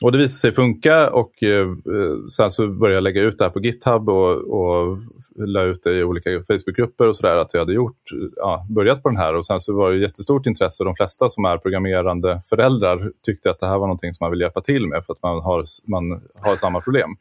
och 0.02 0.12
det 0.12 0.18
visade 0.18 0.38
sig 0.38 0.52
funka 0.52 1.10
och 1.10 1.42
eh, 1.42 1.60
eh, 1.68 2.28
sen 2.30 2.50
så 2.50 2.68
började 2.68 2.94
jag 2.94 3.02
lägga 3.02 3.22
ut 3.22 3.38
det 3.38 3.44
här 3.44 3.50
på 3.50 3.60
GitHub 3.60 4.08
och, 4.08 4.30
och 4.30 4.98
la 5.36 5.62
ut 5.62 5.82
det 5.84 5.92
i 5.92 6.04
olika 6.04 6.30
Facebookgrupper 6.30 7.08
och 7.08 7.16
sådär 7.16 7.36
att 7.36 7.54
jag 7.54 7.60
hade 7.60 7.72
gjort, 7.72 8.10
ja, 8.36 8.66
börjat 8.70 9.02
på 9.02 9.08
den 9.08 9.18
här 9.18 9.34
och 9.34 9.46
sen 9.46 9.60
så 9.60 9.76
var 9.76 9.90
det 9.90 9.98
jättestort 9.98 10.46
intresse 10.46 10.82
och 10.82 10.84
de 10.84 10.94
flesta 10.96 11.30
som 11.30 11.44
är 11.44 11.58
programmerande 11.58 12.42
föräldrar 12.48 13.10
tyckte 13.22 13.50
att 13.50 13.58
det 13.58 13.66
här 13.66 13.78
var 13.78 13.86
någonting 13.86 14.14
som 14.14 14.24
man 14.24 14.30
vill 14.30 14.40
hjälpa 14.40 14.60
till 14.60 14.86
med 14.86 15.06
för 15.06 15.12
att 15.12 15.22
man 15.22 15.42
har, 15.42 15.64
man 15.84 16.22
har 16.34 16.56
samma 16.56 16.80
problem. 16.80 17.16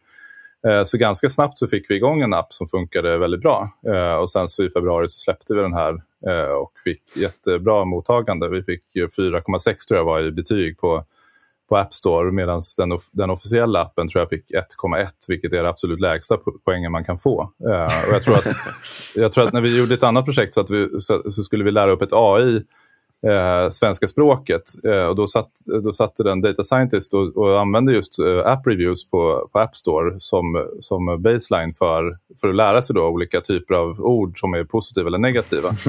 Eh, 0.67 0.83
så 0.83 0.97
ganska 0.97 1.29
snabbt 1.29 1.57
så 1.57 1.67
fick 1.67 1.89
vi 1.89 1.95
igång 1.95 2.21
en 2.21 2.33
app 2.33 2.53
som 2.53 2.67
funkade 2.67 3.17
väldigt 3.17 3.41
bra. 3.41 3.69
Eh, 3.87 4.15
och 4.15 4.31
sen 4.31 4.49
så 4.49 4.63
i 4.63 4.69
februari 4.69 5.07
så 5.07 5.19
släppte 5.19 5.53
vi 5.53 5.61
den 5.61 5.73
här 5.73 6.01
eh, 6.27 6.51
och 6.51 6.71
fick 6.83 7.17
jättebra 7.17 7.85
mottagande. 7.85 8.49
Vi 8.49 8.63
fick 8.63 8.83
4,6 8.95 9.87
tror 9.87 9.97
jag 9.97 10.05
var 10.05 10.21
i 10.21 10.31
betyg 10.31 10.79
på, 10.79 11.05
på 11.73 11.77
App 11.77 11.93
Store 11.93 12.31
medan 12.31 12.61
den, 12.77 12.99
den 13.11 13.29
officiella 13.29 13.81
appen 13.81 14.09
tror 14.09 14.21
jag 14.21 14.29
fick 14.29 14.51
1,1 14.51 15.07
vilket 15.27 15.53
är 15.53 15.63
det 15.63 15.69
absolut 15.69 15.99
lägsta 15.99 16.37
poängen 16.65 16.91
man 16.91 17.03
kan 17.03 17.19
få. 17.19 17.51
Och 18.07 18.13
jag, 18.13 18.23
tror 18.23 18.35
att, 18.35 18.45
jag 19.15 19.33
tror 19.33 19.47
att 19.47 19.53
när 19.53 19.61
vi 19.61 19.79
gjorde 19.79 19.93
ett 19.93 20.03
annat 20.03 20.25
projekt 20.25 20.53
så, 20.53 20.61
att 20.61 20.69
vi, 20.69 20.89
så, 20.99 21.31
så 21.31 21.43
skulle 21.43 21.63
vi 21.63 21.71
lära 21.71 21.91
upp 21.91 22.01
ett 22.01 22.13
AI 22.13 22.63
eh, 23.27 23.69
svenska 23.69 24.07
språket. 24.07 24.63
Eh, 24.85 25.05
och 25.05 25.15
då, 25.15 25.27
satt, 25.27 25.49
då 25.83 25.93
satte 25.93 26.23
den 26.23 26.41
data 26.41 26.63
scientist 26.63 27.13
och, 27.13 27.37
och 27.37 27.61
använde 27.61 27.93
just 27.93 28.19
eh, 28.19 28.45
app 28.45 28.67
reviews 28.67 29.09
på, 29.09 29.49
på 29.51 29.59
App 29.59 29.75
Store 29.75 30.15
som, 30.19 30.67
som 30.79 31.21
baseline 31.21 31.73
för, 31.73 32.17
för 32.41 32.47
att 32.47 32.55
lära 32.55 32.81
sig 32.81 32.93
då 32.93 33.07
olika 33.07 33.41
typer 33.41 33.73
av 33.73 33.99
ord 33.99 34.39
som 34.39 34.53
är 34.53 34.63
positiva 34.63 35.07
eller 35.07 35.17
negativa. 35.17 35.69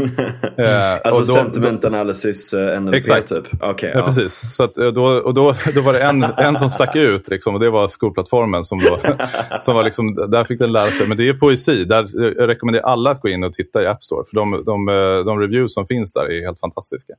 eh, 0.57 0.95
alltså 1.05 1.35
då, 1.35 1.39
sentiment 1.39 1.85
analysis 1.85 2.55
uh, 2.55 2.81
NLP 2.81 2.95
exakt. 2.95 3.29
typ? 3.29 3.65
Okay, 3.65 3.91
ja, 3.91 3.99
ja, 3.99 4.05
precis. 4.07 4.57
Så 4.57 4.65
att, 4.65 4.79
eh, 4.79 4.87
då, 4.87 5.05
och 5.05 5.35
då, 5.35 5.55
då 5.75 5.81
var 5.81 5.93
det 5.93 6.03
en, 6.03 6.23
en 6.23 6.57
som 6.57 6.71
stack 6.71 6.97
ut 6.97 7.29
liksom, 7.29 7.55
och 7.55 7.61
det 7.61 7.71
var 7.71 7.89
skolplattformen 7.89 8.65
som, 8.65 8.79
då, 8.79 8.99
som 9.61 9.75
var 9.75 9.85
liksom, 9.85 10.15
där 10.15 10.45
fick 10.45 10.59
den 10.59 10.73
lära 10.73 10.91
sig. 10.91 11.09
Men 11.09 11.17
det 11.17 11.29
är 11.29 11.35
poesi. 11.35 11.85
Där, 11.85 12.09
jag 12.39 12.49
rekommenderar 12.49 12.85
alla 12.85 13.11
att 13.11 13.21
gå 13.21 13.29
in 13.29 13.45
och 13.45 13.53
titta 13.53 13.83
i 13.83 13.87
App 13.87 14.03
Store 14.03 14.25
för 14.25 14.35
de, 14.37 14.63
de, 14.67 14.89
eh, 14.89 15.25
de 15.25 15.41
reviews 15.41 15.75
som 15.75 15.87
finns 15.87 16.13
där 16.13 16.33
är 16.33 16.47
helt 16.47 16.61
fantastiska. 16.61 17.15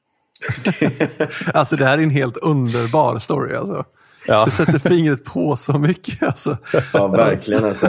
alltså 1.53 1.75
det 1.75 1.85
här 1.85 1.97
är 1.97 2.03
en 2.03 2.09
helt 2.09 2.37
underbar 2.37 3.19
story. 3.19 3.55
Alltså. 3.55 3.85
Ja. 4.27 4.45
Det 4.45 4.51
sätter 4.51 4.79
fingret 4.79 5.23
på 5.23 5.55
så 5.55 5.79
mycket. 5.79 6.23
Alltså. 6.23 6.57
Ja, 6.93 7.07
verkligen 7.07 7.65
alltså. 7.65 7.87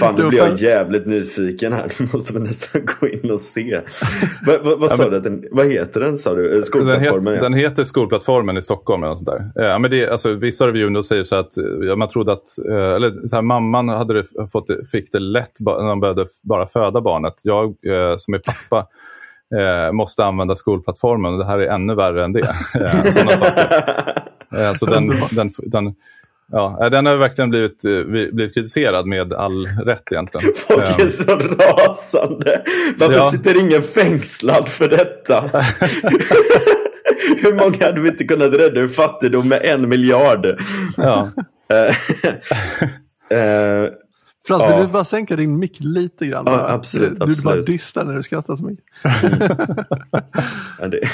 Fan, 0.00 0.14
nu 0.14 0.28
blir 0.28 0.38
jag 0.38 0.56
jävligt 0.56 1.06
nyfiken 1.06 1.72
här. 1.72 1.92
Nu 2.00 2.08
måste 2.12 2.32
vi 2.32 2.40
nästan 2.40 2.80
gå 3.00 3.08
in 3.08 3.30
och 3.30 3.40
se. 3.40 3.80
vad, 4.46 4.64
vad, 4.64 4.80
vad 4.80 4.90
sa 4.90 5.10
du? 5.10 5.20
Den, 5.20 5.44
vad 5.50 5.66
heter 5.66 6.00
den 6.00 6.18
sa 6.18 6.34
du? 6.34 6.62
Skolplattformen? 6.62 7.24
Den, 7.24 7.34
het, 7.34 7.42
den 7.42 7.54
heter 7.54 7.84
Skolplattformen 7.84 8.56
i 8.56 8.62
Stockholm. 8.62 9.02
Eller 9.02 9.14
sånt 9.14 9.26
där. 9.26 9.50
Ja, 9.54 9.78
men 9.78 9.90
det, 9.90 10.08
alltså, 10.08 10.34
vissa 10.34 10.66
reviewer 10.66 11.02
säger 11.02 11.24
så 11.24 11.36
att 11.36 11.52
ja, 11.82 11.96
man 11.96 12.08
trodde 12.08 12.32
att 12.32 12.58
eller, 12.68 13.28
så 13.28 13.36
här, 13.36 13.42
mamman 13.42 13.88
hade 13.88 14.14
det, 14.14 14.24
fått, 14.52 14.66
fick 14.90 15.12
det 15.12 15.18
lätt 15.18 15.60
när 15.60 15.86
man 15.86 16.00
började 16.00 16.26
bara 16.42 16.66
föda 16.66 17.00
barnet. 17.00 17.34
Jag 17.42 17.64
eh, 17.64 18.16
som 18.16 18.34
är 18.34 18.38
pappa 18.38 18.88
eh, 19.56 19.92
måste 19.92 20.24
använda 20.24 20.56
skolplattformen. 20.56 21.32
Och 21.32 21.38
det 21.38 21.46
här 21.46 21.58
är 21.58 21.68
ännu 21.68 21.94
värre 21.94 22.24
än 22.24 22.32
det. 22.32 22.40
eh, 22.74 23.12
sådana 23.12 23.36
saker. 23.36 23.84
Eh, 24.56 24.74
så 24.74 24.86
den, 24.86 25.08
den, 25.08 25.50
den, 25.56 25.94
ja, 26.52 26.88
den 26.90 27.06
har 27.06 27.16
verkligen 27.16 27.50
blivit, 27.50 27.84
eh, 27.84 28.04
blivit 28.04 28.54
kritiserad 28.54 29.06
med 29.06 29.32
all 29.32 29.66
rätt 29.66 30.12
egentligen. 30.12 30.52
Folk 30.68 31.00
är 31.00 31.08
så 31.08 31.36
rasande. 31.36 32.62
Varför 32.98 33.14
ja. 33.14 33.30
sitter 33.30 33.60
ingen 33.60 33.82
fängslad 33.82 34.68
för 34.68 34.88
detta? 34.88 35.40
Hur 37.42 37.54
många 37.54 37.86
hade 37.86 38.00
vi 38.00 38.08
inte 38.08 38.24
kunnat 38.24 38.52
rädda 38.52 38.80
ur 38.80 38.88
fattigdom 38.88 39.48
med 39.48 39.60
en 39.64 39.88
miljard? 39.88 40.46
Ja. 40.96 41.28
Frans, 44.48 44.64
ja. 44.64 44.76
vill 44.76 44.86
du 44.86 44.92
bara 44.92 45.04
sänka 45.04 45.36
din 45.36 45.58
mick 45.58 45.76
lite 45.80 46.26
grann? 46.26 46.44
Ja, 46.46 46.68
absolut. 46.68 47.10
Du, 47.10 47.22
absolut. 47.22 47.44
bara 47.44 47.56
dystar 47.56 48.04
när 48.04 48.14
du 48.14 48.22
skrattar 48.22 48.56
så 48.56 48.64
mycket. 48.64 48.84
ja, 50.80 50.88
det... 50.88 51.00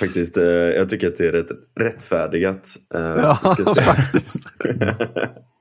Faktiskt, 0.00 0.36
eh, 0.36 0.44
jag 0.44 0.88
tycker 0.88 1.08
att 1.08 1.16
det 1.16 1.26
är 1.26 1.32
rätt 1.32 1.48
rättfärdigat. 1.80 2.68
Eh, 2.94 3.00
ja, 3.00 3.34
faktiskt. 3.84 4.48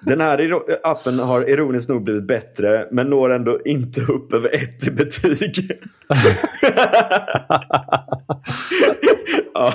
Den 0.00 0.20
här 0.20 0.60
appen 0.82 1.18
har 1.18 1.50
ironiskt 1.50 1.88
nog 1.88 2.04
blivit 2.04 2.26
bättre 2.26 2.88
men 2.90 3.10
når 3.10 3.32
ändå 3.32 3.58
inte 3.64 4.00
upp 4.00 4.32
över 4.32 4.54
ett 4.54 4.86
i 4.86 4.90
betyg. 4.90 5.70
ja. 9.54 9.72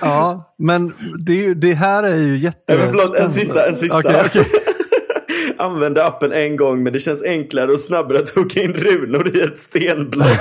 ja, 0.00 0.54
men 0.58 0.92
det, 1.26 1.54
det, 1.54 1.72
här 1.72 2.02
är 2.02 2.16
ju 2.16 2.36
jättespännande. 2.36 2.98
Förlåt, 2.98 3.18
en 3.18 3.30
sista. 3.30 3.66
En 3.66 3.76
sista. 3.76 3.98
Okay, 3.98 4.26
okay. 4.26 4.44
Använde 5.58 6.04
appen 6.04 6.32
en 6.32 6.56
gång 6.56 6.82
men 6.82 6.92
det 6.92 7.00
känns 7.00 7.22
enklare 7.22 7.72
och 7.72 7.80
snabbare 7.80 8.18
att 8.18 8.30
hugga 8.30 8.62
in 8.62 8.72
runor 8.72 9.36
i 9.36 9.40
ett 9.40 9.58
stenblock. 9.58 10.28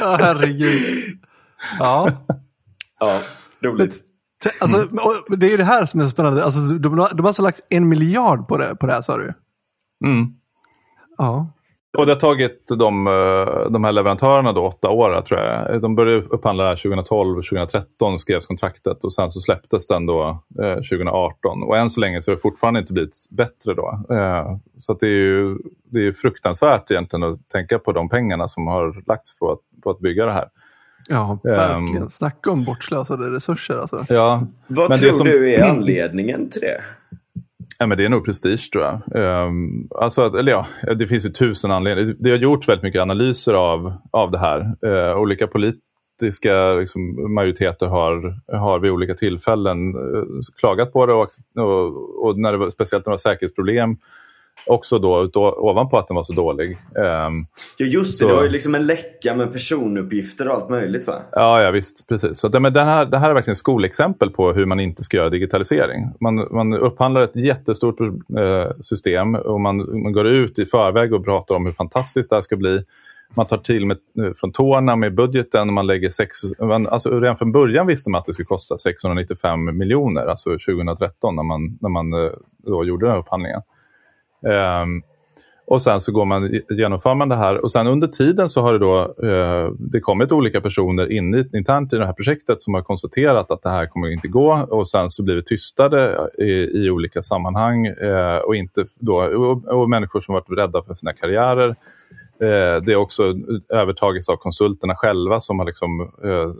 ja, 0.00 0.18
herregud. 0.20 1.18
Ja. 1.78 2.26
Ja, 3.00 3.20
roligt. 3.62 4.00
Alltså, 4.60 4.96
det 5.28 5.52
är 5.52 5.58
det 5.58 5.64
här 5.64 5.86
som 5.86 6.00
är 6.00 6.04
så 6.04 6.10
spännande. 6.10 6.44
Alltså, 6.44 6.74
de, 6.74 6.88
de 6.88 6.98
har 6.98 7.26
alltså 7.26 7.42
lagt 7.42 7.60
en 7.68 7.88
miljard 7.88 8.48
på 8.48 8.56
det, 8.56 8.76
på 8.76 8.86
det 8.86 8.92
här 8.92 9.02
sa 9.02 9.16
du? 9.16 9.32
Mm. 10.06 10.26
Ja. 11.16 11.46
Och 11.98 12.06
det 12.06 12.12
har 12.12 12.20
tagit 12.20 12.66
de, 12.78 13.06
eh, 13.06 13.70
de 13.70 13.84
här 13.84 13.92
leverantörerna 13.92 14.52
då, 14.52 14.66
åtta 14.66 14.90
år 14.90 15.20
tror 15.20 15.40
jag. 15.40 15.82
De 15.82 15.94
började 15.94 16.26
upphandla 16.26 16.64
det 16.64 16.68
här 16.68 16.76
2012, 16.76 17.34
2013 17.34 18.18
skrevs 18.18 18.46
kontraktet 18.46 19.04
och 19.04 19.12
sen 19.12 19.30
så 19.30 19.40
släpptes 19.40 19.86
den 19.86 20.06
då 20.06 20.42
eh, 20.62 20.74
2018. 20.74 21.62
Och 21.62 21.76
än 21.76 21.90
så 21.90 22.00
länge 22.00 22.22
så 22.22 22.30
har 22.30 22.36
det 22.36 22.42
fortfarande 22.42 22.80
inte 22.80 22.92
blivit 22.92 23.16
bättre 23.30 23.74
då. 23.74 24.02
Eh, 24.10 24.56
så 24.80 24.94
det 24.94 25.06
är 25.06 25.10
ju 25.10 25.58
det 25.92 26.06
är 26.06 26.12
fruktansvärt 26.12 26.90
egentligen 26.90 27.22
att 27.22 27.48
tänka 27.48 27.78
på 27.78 27.92
de 27.92 28.08
pengarna 28.08 28.48
som 28.48 28.66
har 28.66 29.02
lagts 29.06 29.38
på 29.38 29.52
att, 29.52 29.82
på 29.82 29.90
att 29.90 30.00
bygga 30.00 30.26
det 30.26 30.32
här. 30.32 30.48
Ja, 31.08 31.38
verkligen. 31.44 32.02
Um, 32.02 32.10
Snacka 32.10 32.50
om 32.50 32.64
bortslösade 32.64 33.30
resurser 33.36 33.78
alltså. 33.78 34.04
Ja, 34.08 34.46
Vad 34.66 34.94
tror 34.94 35.12
som... 35.12 35.26
du 35.26 35.54
är 35.54 35.64
anledningen 35.64 36.48
till 36.50 36.60
det? 36.60 36.80
Ja, 37.78 37.86
men 37.86 37.98
det 37.98 38.04
är 38.04 38.08
nog 38.08 38.24
prestige 38.24 38.70
tror 38.72 38.84
jag. 38.84 39.02
Um, 39.46 39.88
alltså, 39.94 40.38
eller 40.38 40.52
ja, 40.52 40.66
det 40.94 41.08
finns 41.08 41.26
ju 41.26 41.30
tusen 41.30 41.70
anledningar. 41.70 42.14
Det 42.18 42.30
har 42.30 42.36
gjorts 42.36 42.68
väldigt 42.68 42.82
mycket 42.82 43.02
analyser 43.02 43.54
av, 43.54 43.92
av 44.10 44.30
det 44.30 44.38
här. 44.38 44.74
Uh, 44.86 45.18
olika 45.18 45.46
politiska 45.46 46.74
liksom, 46.74 47.34
majoriteter 47.34 47.86
har, 47.86 48.40
har 48.58 48.78
vid 48.78 48.90
olika 48.90 49.14
tillfällen 49.14 49.96
uh, 49.96 50.24
klagat 50.58 50.92
på 50.92 51.06
det 51.06 51.12
och, 51.12 51.28
och, 51.56 52.26
och 52.26 52.38
när 52.38 52.52
det 52.52 52.58
var, 52.58 52.70
speciellt 52.70 53.06
när 53.06 53.10
det 53.10 53.14
var 53.14 53.18
säkerhetsproblem 53.18 53.96
också 54.66 54.98
då, 54.98 55.26
då 55.26 55.52
ovanpå 55.52 55.98
att 55.98 56.08
den 56.08 56.14
var 56.14 56.24
så 56.24 56.32
dålig. 56.32 56.70
Um, 56.70 57.46
ja 57.76 57.86
just 57.86 58.20
det, 58.20 58.24
så... 58.24 58.28
det 58.28 58.34
var 58.34 58.42
ju 58.42 58.48
liksom 58.48 58.74
en 58.74 58.86
läcka 58.86 59.34
med 59.34 59.52
personuppgifter 59.52 60.48
och 60.48 60.54
allt 60.54 60.70
möjligt 60.70 61.06
va? 61.06 61.22
Ja, 61.32 61.62
ja 61.62 61.70
visst, 61.70 62.08
precis. 62.08 62.38
Så 62.38 62.48
det, 62.48 62.60
men 62.60 62.72
den 62.72 62.88
här, 62.88 63.06
det 63.06 63.18
här 63.18 63.30
är 63.30 63.34
verkligen 63.34 63.52
ett 63.52 63.58
skolexempel 63.58 64.30
på 64.30 64.52
hur 64.52 64.66
man 64.66 64.80
inte 64.80 65.02
ska 65.02 65.16
göra 65.16 65.30
digitalisering. 65.30 66.08
Man, 66.20 66.48
man 66.50 66.74
upphandlar 66.74 67.20
ett 67.20 67.36
jättestort 67.36 68.00
eh, 68.00 68.70
system 68.80 69.34
och 69.34 69.60
man, 69.60 70.02
man 70.02 70.12
går 70.12 70.26
ut 70.26 70.58
i 70.58 70.66
förväg 70.66 71.14
och 71.14 71.24
pratar 71.24 71.54
om 71.54 71.66
hur 71.66 71.72
fantastiskt 71.72 72.30
det 72.30 72.36
här 72.36 72.42
ska 72.42 72.56
bli. 72.56 72.84
Man 73.34 73.46
tar 73.46 73.58
till 73.58 73.86
med, 73.86 73.96
eh, 74.18 74.32
från 74.32 74.52
tårna 74.52 74.96
med 74.96 75.14
budgeten 75.14 75.68
och 75.68 75.74
man 75.74 75.86
lägger 75.86 76.10
sex... 76.10 76.36
Man, 76.58 76.86
alltså 76.86 77.20
redan 77.20 77.36
från 77.36 77.52
början 77.52 77.86
visste 77.86 78.10
man 78.10 78.18
att 78.18 78.24
det 78.24 78.32
skulle 78.32 78.46
kosta 78.46 78.78
695 78.78 79.78
miljoner, 79.78 80.26
alltså 80.26 80.50
2013 80.50 81.36
när 81.36 81.42
man, 81.42 81.78
när 81.80 81.88
man 81.88 82.12
eh, 82.12 82.30
då 82.66 82.84
gjorde 82.84 83.06
den 83.06 83.12
här 83.12 83.20
upphandlingen. 83.20 83.62
Um, 84.42 85.02
och 85.70 85.82
sen 85.82 86.00
så 86.00 86.12
går 86.12 86.24
man, 86.24 86.60
genomför 86.70 87.14
man 87.14 87.28
det 87.28 87.36
här 87.36 87.64
och 87.64 87.72
sen 87.72 87.86
under 87.86 88.06
tiden 88.08 88.48
så 88.48 88.62
har 88.62 88.72
det 88.72 88.78
då 88.78 89.00
eh, 89.00 89.72
det 89.78 90.00
kommit 90.00 90.32
olika 90.32 90.60
personer 90.60 91.12
in 91.12 91.34
i, 91.34 91.56
internt 91.56 91.92
i 91.92 91.96
det 91.96 92.06
här 92.06 92.12
projektet 92.12 92.62
som 92.62 92.74
har 92.74 92.82
konstaterat 92.82 93.50
att 93.50 93.62
det 93.62 93.70
här 93.70 93.86
kommer 93.86 94.12
inte 94.12 94.28
gå 94.28 94.66
och 94.70 94.88
sen 94.88 95.10
så 95.10 95.24
blir 95.24 95.36
vi 95.36 95.42
tystade 95.42 96.28
i, 96.38 96.84
i 96.84 96.90
olika 96.90 97.22
sammanhang 97.22 97.86
eh, 97.86 98.36
och, 98.36 98.56
inte 98.56 98.84
då, 98.98 99.16
och, 99.16 99.64
och, 99.64 99.90
människor 99.90 100.20
som 100.20 100.34
varit 100.34 100.58
rädda 100.58 100.82
för 100.82 100.94
sina 100.94 101.12
karriärer. 101.12 101.68
Eh, 102.42 102.82
det 102.82 102.92
är 102.92 102.96
också 102.96 103.34
övertagits 103.68 104.28
av 104.28 104.36
konsulterna 104.36 104.94
själva 104.96 105.40
som 105.40 105.58
har 105.58 105.66
liksom, 105.66 106.00
eh, 106.00 106.52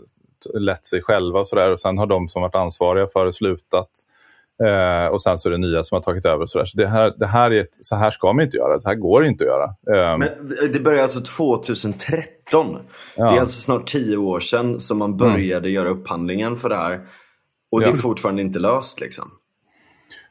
lett 0.59 0.85
sig 0.85 1.01
själva 1.01 1.39
och 1.39 1.47
sådär 1.47 1.73
och 1.73 1.79
sen 1.79 1.97
har 1.97 2.07
de 2.07 2.29
som 2.29 2.41
varit 2.41 2.55
ansvariga 2.55 3.07
för 3.13 3.25
det 3.25 3.33
slutat. 3.33 3.89
Eh, 4.67 5.07
och 5.07 5.21
sen 5.21 5.39
så 5.39 5.49
är 5.49 5.51
det 5.51 5.57
nya 5.57 5.83
som 5.83 5.95
har 5.95 6.01
tagit 6.01 6.25
över. 6.25 6.45
Så, 6.45 6.65
så 6.65 6.77
det 6.77 6.87
här, 6.87 7.13
det 7.17 7.27
här 7.27 7.51
är 7.51 7.61
ett, 7.61 7.77
så 7.79 7.95
här 7.95 8.11
ska 8.11 8.33
man 8.33 8.45
inte 8.45 8.57
göra. 8.57 8.81
Så 8.81 8.89
här 8.89 8.95
går 8.95 9.21
det 9.21 9.27
inte 9.27 9.43
att 9.43 9.49
göra. 9.49 9.63
Eh, 10.11 10.17
Men 10.17 10.29
det 10.73 10.79
började 10.79 11.03
alltså 11.03 11.21
2013. 11.21 12.77
Ja. 13.17 13.31
Det 13.31 13.37
är 13.37 13.39
alltså 13.39 13.61
snart 13.61 13.87
tio 13.87 14.17
år 14.17 14.39
sedan 14.39 14.79
som 14.79 14.97
man 14.97 15.17
började 15.17 15.67
mm. 15.67 15.71
göra 15.71 15.89
upphandlingen 15.89 16.57
för 16.57 16.69
det 16.69 16.75
här. 16.75 17.01
Och 17.71 17.79
det 17.79 17.85
är 17.85 17.93
fortfarande 17.93 18.41
inte 18.41 18.59
löst 18.59 18.99
liksom. 18.99 19.25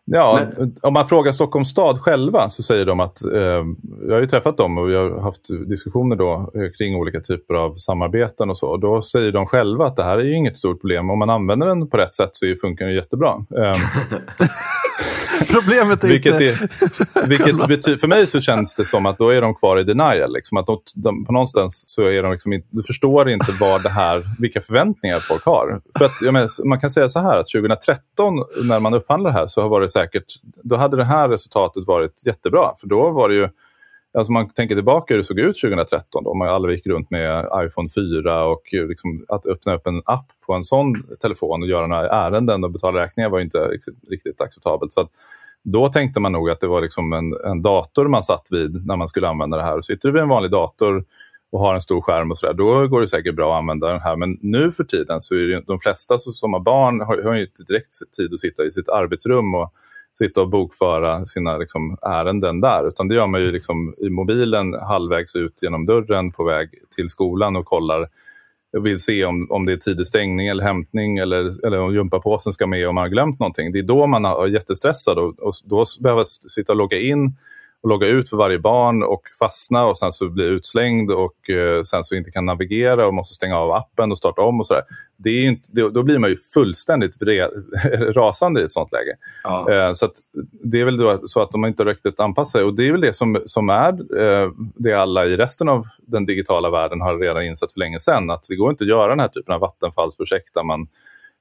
Ja, 0.05 0.41
Men... 0.57 0.77
om 0.83 0.93
man 0.93 1.09
frågar 1.09 1.33
Stockholms 1.33 1.69
stad 1.69 1.99
själva 2.01 2.49
så 2.49 2.63
säger 2.63 2.87
de 2.87 3.01
att, 3.01 3.25
eh, 3.25 3.65
jag 4.09 4.15
har 4.15 4.21
ju 4.21 4.27
träffat 4.27 4.57
dem 4.57 4.79
och 4.79 4.89
vi 4.91 4.97
har 4.97 5.21
haft 5.21 5.69
diskussioner 5.69 6.17
då 6.17 6.51
eh, 6.55 6.71
kring 6.79 6.97
olika 6.97 7.21
typer 7.21 7.55
av 7.55 7.77
samarbeten 7.77 8.51
och 8.51 8.59
så. 8.59 8.67
Och 8.67 8.81
då 8.81 9.03
säger 9.03 9.33
de 9.33 9.47
själva 9.47 9.87
att 9.87 9.97
det 9.97 10.05
här 10.05 10.19
är 10.19 10.25
ju 10.25 10.37
inget 10.37 10.59
stort 10.59 10.81
problem. 10.81 11.11
Om 11.11 11.19
man 11.19 11.31
använder 11.31 11.67
den 11.67 11.89
på 11.89 11.97
rätt 11.97 12.15
sätt 12.15 12.31
så 12.33 12.55
funkar 12.61 12.87
den 12.87 12.95
jättebra. 12.95 13.45
Eh, 13.57 13.73
Problemet 15.53 16.05
är 16.05 16.09
vilket 16.09 16.33
inte... 16.33 16.45
Är, 16.45 17.27
vilket 17.27 17.69
betyder, 17.69 17.99
för 17.99 18.09
mig 18.09 18.27
så 18.27 18.41
känns 18.41 18.77
det 18.77 18.85
som 18.85 19.07
att 19.07 19.19
då 19.19 19.29
är 19.29 19.41
de 19.41 19.55
kvar 19.55 19.79
i 19.79 19.85
denial. 19.85 20.33
Liksom, 20.33 20.57
att 20.57 20.67
de, 20.67 20.81
de, 20.95 21.25
på 21.25 21.33
någonstans 21.33 21.83
så 21.87 22.03
är 22.03 22.23
de 22.23 22.33
liksom 22.33 22.53
inte, 22.53 22.69
du 22.71 22.83
förstår 22.83 23.31
inte 23.31 23.53
vad 23.61 23.83
det 23.83 23.89
här, 23.89 24.23
vilka 24.39 24.61
förväntningar 24.61 25.19
folk 25.19 25.45
har. 25.45 25.81
För 25.99 26.05
att, 26.05 26.33
menar, 26.33 26.69
man 26.69 26.81
kan 26.81 26.91
säga 26.91 27.09
så 27.09 27.21
här 27.21 27.39
att 27.39 27.49
2013 27.49 28.35
när 28.65 28.81
man 28.81 28.95
upphandlar 28.95 29.31
det 29.31 29.39
här 29.39 29.47
så 29.47 29.69
har 29.69 29.81
det 29.81 29.89
säkert, 29.89 30.25
då 30.63 30.77
hade 30.77 30.97
det 30.97 31.05
här 31.05 31.29
resultatet 31.29 31.87
varit 31.87 32.21
jättebra. 32.25 32.73
För 32.81 32.87
då 32.87 33.11
var 33.11 33.29
det 33.29 33.35
ju, 33.35 33.49
alltså 34.19 34.33
man 34.33 34.51
tänker 34.51 34.75
tillbaka 34.75 35.15
hur 35.15 35.19
det 35.19 35.25
såg 35.25 35.39
ut 35.39 35.61
2013 35.61 36.25
då 36.25 36.35
man 36.35 36.49
alla 36.49 36.73
gick 36.73 36.87
runt 36.87 37.11
med 37.11 37.49
iPhone 37.67 37.89
4 37.89 38.45
och 38.45 38.75
eh, 38.75 38.87
liksom 38.87 39.25
att 39.29 39.47
öppna 39.47 39.75
upp 39.75 39.87
en 39.87 40.03
app 40.05 40.27
på 40.47 40.55
en 40.55 40.65
sån 40.65 41.03
telefon 41.21 41.63
och 41.63 41.69
göra 41.69 41.87
några 41.87 42.09
ärenden 42.09 42.65
och 42.65 42.71
betala 42.71 43.03
räkningar 43.03 43.31
var 43.31 43.41
inte 43.41 43.59
riktigt 44.11 44.41
acceptabelt. 44.41 44.93
Så 44.93 45.01
att, 45.01 45.11
då 45.63 45.89
tänkte 45.89 46.21
man 46.21 46.33
nog 46.33 46.51
att 46.51 46.61
det 46.61 46.69
var 46.69 46.81
liksom 46.81 47.13
en, 47.13 47.35
en 47.45 47.63
dator 47.63 48.09
man 48.09 48.23
satt 48.23 48.49
vid 48.51 48.87
när 48.87 48.97
man 48.97 49.09
skulle 49.09 49.29
använda 49.29 49.57
det 49.57 49.63
här. 49.63 49.79
Och 49.79 49.85
sitter 49.85 50.09
du 50.09 50.13
vid 50.13 50.23
en 50.23 50.29
vanlig 50.29 50.51
dator 50.51 51.05
och 51.53 51.61
har 51.61 51.75
en 51.75 51.81
stor 51.81 52.01
skärm 52.01 52.31
och 52.31 52.39
sådär, 52.39 52.55
då 52.55 52.87
går 52.87 53.01
det 53.01 53.09
säkert 53.09 53.35
bra 53.35 53.53
att 53.53 53.59
använda 53.59 53.89
den 53.89 54.01
här. 54.01 54.17
Men 54.17 54.39
nu 54.41 54.73
för 54.73 54.85
tiden 54.85 55.23
så 55.23 55.35
är 55.35 55.39
det 55.39 55.63
de 55.67 55.81
flesta 55.81 56.19
som 56.19 56.53
har 56.53 56.61
barn 56.61 57.01
har, 57.01 57.23
har 57.23 57.35
inte 57.35 57.63
direkt 57.63 58.13
tid 58.17 58.35
att 58.35 58.41
sitta 58.41 58.65
i 58.65 58.71
sitt 58.71 58.89
arbetsrum 58.89 59.55
och 59.55 59.73
sitta 60.19 60.43
och 60.43 60.49
bokföra 60.49 61.27
sina 61.27 61.57
liksom, 61.57 61.97
ärenden 62.03 62.61
där. 62.61 62.89
Utan 62.89 63.09
det 63.09 63.15
gör 63.15 63.27
man 63.27 63.41
ju 63.41 63.51
liksom 63.53 63.95
i 63.99 64.09
mobilen 64.09 64.75
halvvägs 64.75 65.37
ut 65.37 65.63
genom 65.63 65.87
dörren 65.87 66.33
på 66.33 66.45
väg 66.45 66.71
till 66.97 67.09
skolan 67.09 67.57
och 67.57 67.65
kollar 67.65 68.09
och 68.77 68.87
vill 68.87 68.99
se 68.99 69.25
om, 69.25 69.51
om 69.51 69.67
det 69.67 69.73
är 69.73 69.77
tidig 69.77 70.07
stängning 70.07 70.49
eller 70.49 70.65
hämtning 70.65 71.19
eller, 71.19 71.67
eller 71.67 71.81
om 71.81 71.95
gympapåsen 71.95 72.53
ska 72.53 72.67
med 72.67 72.89
om 72.89 72.95
man 72.95 73.03
har 73.03 73.09
glömt 73.09 73.41
någonting. 73.41 73.73
Det 73.73 73.79
är 73.79 73.83
då 73.83 74.07
man 74.07 74.25
är 74.25 74.47
jättestressad 74.47 75.19
och, 75.19 75.39
och 75.39 75.55
då 75.65 75.85
behöver 76.01 76.25
sitta 76.25 76.73
och 76.73 76.77
logga 76.77 76.99
in 76.99 77.37
och 77.83 77.89
logga 77.89 78.07
ut 78.07 78.31
för 78.31 78.37
varje 78.37 78.59
barn 78.59 79.03
och 79.03 79.23
fastna 79.39 79.85
och 79.87 79.99
sen 79.99 80.13
så 80.13 80.29
bli 80.29 80.45
utslängd 80.45 81.11
och 81.11 81.51
eh, 81.51 81.83
sen 81.83 82.05
så 82.05 82.15
inte 82.15 82.31
kan 82.31 82.47
navigera 82.47 83.07
och 83.07 83.15
måste 83.15 83.35
stänga 83.35 83.59
av 83.59 83.73
appen 83.73 84.11
och 84.11 84.19
starta 84.19 84.43
om 84.43 84.61
och 84.61 84.67
sådär. 84.67 84.83
Det 85.17 85.31
är 85.31 85.47
inte, 85.47 85.69
det, 85.73 85.91
då 85.91 86.03
blir 86.03 86.19
man 86.19 86.31
ju 86.31 86.37
fullständigt 86.37 87.17
rasande 88.15 88.61
i 88.61 88.65
ett 88.65 88.73
sånt 88.73 88.93
läge. 88.93 89.17
Ja. 89.45 89.73
Eh, 89.73 89.93
så 89.93 90.09
det 90.65 90.81
är 90.81 90.85
väl 90.85 90.97
då 90.97 91.21
så 91.25 91.41
att 91.41 91.53
de 91.53 91.65
inte 91.65 91.83
har 91.83 91.89
riktigt 91.89 92.21
anpassat 92.21 92.53
sig 92.53 92.65
och 92.65 92.75
det 92.75 92.87
är 92.87 92.93
väl 92.93 93.01
det 93.01 93.13
som, 93.13 93.43
som 93.45 93.71
är 93.71 94.21
eh, 94.23 94.51
det 94.77 94.93
alla 94.93 95.27
i 95.27 95.37
resten 95.37 95.69
av 95.69 95.87
den 95.99 96.27
digitala 96.27 96.71
världen 96.71 97.01
har 97.01 97.19
redan 97.19 97.45
insett 97.45 97.73
för 97.73 97.81
länge 97.81 98.01
sedan 98.01 98.31
att 98.31 98.47
det 98.49 98.57
går 98.57 98.71
inte 98.71 98.85
att 98.85 98.89
göra 98.89 99.09
den 99.09 99.21
här 99.21 99.29
typen 99.29 99.55
av 99.55 99.61
vattenfallsprojekt 99.61 100.55
där 100.55 100.65
man 100.65 100.89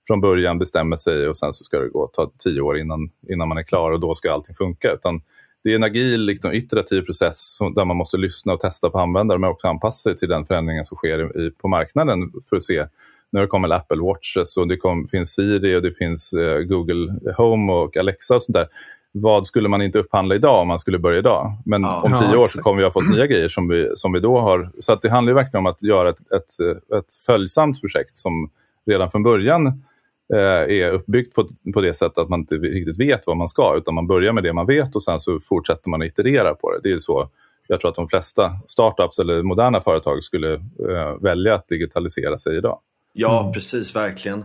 från 0.08 0.22
början 0.22 0.60
bestämmer 0.60 0.98
sig 0.98 1.28
och 1.28 1.38
sen 1.38 1.54
så 1.54 1.64
ska 1.64 1.80
det 1.80 1.90
gå 1.90 2.08
ta 2.08 2.32
tio 2.44 2.62
år 2.62 2.78
innan, 2.78 3.10
innan 3.30 3.48
man 3.48 3.58
är 3.58 3.64
klar 3.64 3.92
och 3.92 4.00
då 4.00 4.16
ska 4.16 4.34
allting 4.34 4.56
funka. 4.56 4.92
Utan 4.92 5.22
det 5.64 5.72
är 5.72 5.76
en 5.76 5.84
agil, 5.84 6.22
liksom, 6.22 6.54
iterativ 6.54 7.02
process 7.02 7.56
som, 7.56 7.74
där 7.74 7.86
man 7.86 7.98
måste 7.98 8.18
lyssna 8.18 8.54
och 8.54 8.60
testa 8.60 8.90
på 8.90 9.00
användare 9.00 9.40
men 9.40 9.50
också 9.50 9.68
anpassa 9.68 10.10
sig 10.10 10.18
till 10.18 10.30
den 10.30 10.46
förändringen 10.46 10.86
som 10.86 10.98
sker 10.98 11.42
i, 11.42 11.52
på 11.52 11.68
marknaden 11.68 12.32
för 12.50 12.58
att 12.58 12.64
se 12.64 12.86
när 13.32 13.42
det 13.42 13.48
kommer 13.48 13.70
Apple 13.70 14.02
Watches 14.02 14.58
och 14.58 14.68
det 14.68 14.78
kom, 14.78 15.08
finns 15.08 15.34
Siri 15.34 15.76
och 15.76 15.82
det 15.82 15.92
finns 15.92 16.34
eh, 16.34 16.60
Google 16.60 17.34
Home 17.38 17.74
och 17.74 17.98
Alexa 17.98 18.36
och 18.36 18.44
sånt 18.44 18.54
där. 18.54 18.68
Vad 19.12 19.48
skulle 19.48 19.70
man 19.70 19.82
inte 19.82 20.00
upphandla 20.00 20.36
idag 20.36 20.62
om 20.62 20.68
man 20.68 20.80
skulle 20.80 21.00
börja 21.00 21.20
idag? 21.20 21.58
Men 21.66 21.82
ja, 21.82 22.02
om 22.02 22.12
tio 22.12 22.34
ja, 22.34 22.40
år 22.40 22.48
så 22.48 22.62
kommer 22.62 22.78
vi 22.78 22.84
ha 22.84 22.92
fått 22.92 23.10
nya 23.10 23.28
grejer 23.28 23.50
som 23.50 23.68
vi, 23.68 23.92
som 23.96 24.12
vi 24.12 24.20
då 24.20 24.40
har. 24.40 24.72
Så 24.80 24.94
att 24.94 25.02
det 25.02 25.10
handlar 25.10 25.34
verkligen 25.34 25.60
om 25.60 25.66
att 25.66 25.84
göra 25.84 26.10
ett, 26.10 26.20
ett, 26.20 26.60
ett 26.98 27.16
följsamt 27.26 27.82
projekt 27.82 28.18
som 28.18 28.50
redan 28.86 29.12
från 29.12 29.24
början 29.24 29.66
Eh, 29.68 29.89
är 30.36 30.92
uppbyggt 30.92 31.36
på, 31.36 31.48
på 31.74 31.82
det 31.82 31.94
sättet 31.94 32.18
att 32.18 32.30
man 32.30 32.40
inte 32.40 32.56
riktigt 32.56 33.00
vet 33.00 33.28
vad 33.28 33.38
man 33.38 33.48
ska, 33.48 33.78
utan 33.78 33.96
man 33.96 34.08
börjar 34.08 34.34
med 34.34 34.44
det 34.44 34.54
man 34.54 34.66
vet 34.66 34.96
och 34.96 35.04
sen 35.04 35.20
så 35.20 35.40
fortsätter 35.40 35.90
man 35.90 36.02
att 36.02 36.08
iterera 36.08 36.56
på 36.56 36.72
det. 36.72 36.80
Det 36.84 36.92
är 36.96 37.00
så 37.00 37.30
jag 37.72 37.82
tror 37.82 37.90
att 37.90 37.96
de 37.96 38.10
flesta 38.10 38.52
startups 38.68 39.20
eller 39.20 39.44
moderna 39.44 39.82
företag 39.82 40.24
skulle 40.24 40.54
eh, 40.54 41.22
välja 41.22 41.56
att 41.56 41.68
digitalisera 41.68 42.38
sig 42.38 42.58
idag. 42.58 42.80
Ja, 43.14 43.42
mm. 43.42 43.54
precis, 43.54 43.96
verkligen. 43.96 44.40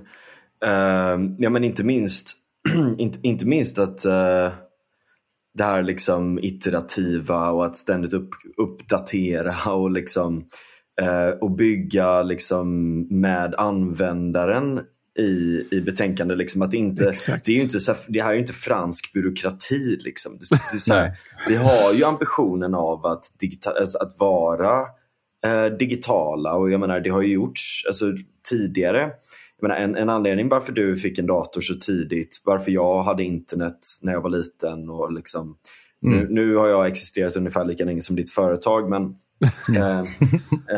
Uh, 0.64 1.34
ja, 1.38 1.50
men 1.50 1.64
inte 1.64 1.84
minst, 1.84 2.36
inte, 2.98 3.18
inte 3.22 3.46
minst 3.46 3.78
att 3.78 4.06
uh, 4.06 4.52
det 5.54 5.64
här 5.64 5.82
liksom 5.82 6.38
iterativa 6.38 7.50
och 7.50 7.64
att 7.64 7.76
ständigt 7.76 8.12
upp, 8.12 8.30
uppdatera 8.56 9.72
och 9.72 9.90
liksom 9.90 10.44
uh, 11.02 11.38
och 11.40 11.50
bygga 11.50 12.22
liksom 12.22 12.98
med 13.20 13.54
användaren 13.54 14.80
i, 15.18 15.64
i 15.70 15.81
betänkandet. 15.81 16.38
Liksom, 16.38 16.62
att 16.62 16.70
det, 16.70 16.77
inte, 16.77 17.12
det, 17.44 17.53
är 17.53 17.62
inte 17.62 17.79
det 18.09 18.22
här 18.22 18.31
är 18.31 18.35
ju 18.35 18.40
inte 18.40 18.53
fransk 18.53 19.12
byråkrati. 19.12 19.98
Liksom. 20.00 20.38
Det, 20.38 20.57
det 20.87 20.94
här, 20.94 21.16
vi 21.48 21.57
har 21.57 21.92
ju 21.94 22.05
ambitionen 22.05 22.74
av 22.74 23.07
att, 23.07 23.24
digital, 23.38 23.77
alltså 23.77 23.98
att 23.98 24.18
vara 24.18 24.81
eh, 25.44 25.77
digitala 25.79 26.55
och 26.55 26.70
jag 26.70 26.81
menar 26.81 27.00
det 27.00 27.11
har 27.11 27.22
ju 27.22 27.33
gjorts 27.33 27.85
alltså, 27.87 28.12
tidigare. 28.50 29.11
Jag 29.61 29.68
menar, 29.68 29.81
en, 29.81 29.96
en 29.96 30.11
anledning 30.11 30.48
varför 30.48 30.72
du 30.72 30.96
fick 30.96 31.18
en 31.18 31.27
dator 31.27 31.61
så 31.61 31.74
tidigt, 31.74 32.42
varför 32.44 32.72
jag 32.72 33.03
hade 33.03 33.24
internet 33.24 33.79
när 34.03 34.12
jag 34.12 34.20
var 34.20 34.31
liten 34.31 34.90
och 34.90 35.12
liksom, 35.12 35.57
mm. 36.05 36.18
nu, 36.18 36.27
nu 36.31 36.57
har 36.57 36.68
jag 36.68 36.87
existerat 36.87 37.37
ungefär 37.37 37.64
lika 37.64 37.85
länge 37.85 38.00
som 38.00 38.16
ditt 38.16 38.31
företag 38.31 38.90
men 38.90 39.14
eh, 39.78 40.00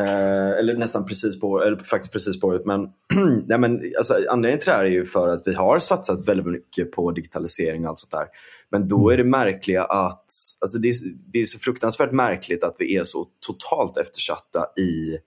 eh, 0.01 0.59
eller 0.59 0.77
nästan 0.77 1.05
precis 1.05 1.39
på, 1.39 1.63
eller 1.63 1.77
faktiskt 1.77 2.13
precis 2.13 2.39
på 2.39 2.47
året. 2.47 2.65
Men, 2.65 2.87
ja, 3.47 3.57
men 3.57 3.81
alltså, 3.97 4.13
anledningen 4.29 4.59
till 4.59 4.69
det 4.69 4.75
här 4.75 4.85
är 4.85 4.89
ju 4.89 5.05
för 5.05 5.29
att 5.29 5.41
vi 5.45 5.53
har 5.53 5.79
satsat 5.79 6.27
väldigt 6.27 6.45
mycket 6.45 6.91
på 6.91 7.11
digitalisering 7.11 7.83
och 7.83 7.89
allt 7.89 7.99
sånt 7.99 8.11
där. 8.11 8.27
Men 8.71 8.87
då 8.87 9.09
mm. 9.09 9.13
är 9.13 9.17
det 9.17 9.29
märkliga 9.29 9.83
att, 9.83 10.25
alltså 10.61 10.77
det 10.77 10.89
är, 10.89 10.95
det 11.33 11.39
är 11.39 11.45
så 11.45 11.59
fruktansvärt 11.59 12.11
märkligt 12.11 12.63
att 12.63 12.75
vi 12.79 12.95
är 12.95 13.03
så 13.03 13.25
totalt 13.47 13.97
eftersatta 13.97 14.65
i 14.81 15.17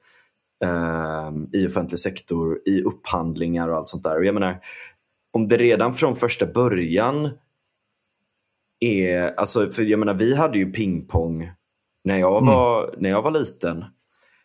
eh, 0.65 1.61
i 1.61 1.67
offentlig 1.67 1.99
sektor, 1.99 2.61
i 2.67 2.83
upphandlingar 2.83 3.69
och 3.69 3.77
allt 3.77 3.89
sånt 3.89 4.03
där. 4.03 4.19
Och 4.19 4.25
jag 4.25 4.35
menar, 4.35 4.61
om 5.33 5.49
det 5.49 5.57
redan 5.57 5.95
från 5.95 6.17
första 6.17 6.47
början 6.47 7.31
är, 8.81 9.35
alltså 9.37 9.71
för 9.71 9.83
jag 9.83 9.99
menar 9.99 10.15
vi 10.15 10.35
hade 10.35 10.59
ju 10.59 10.73
pingpong 10.73 11.51
när 12.05 12.19
jag 12.19 12.43
mm. 12.43 12.55
var, 12.55 12.85
mm. 12.85 12.95
när 12.99 13.11
jag 13.11 13.23
var 13.23 13.31
liten. 13.31 13.85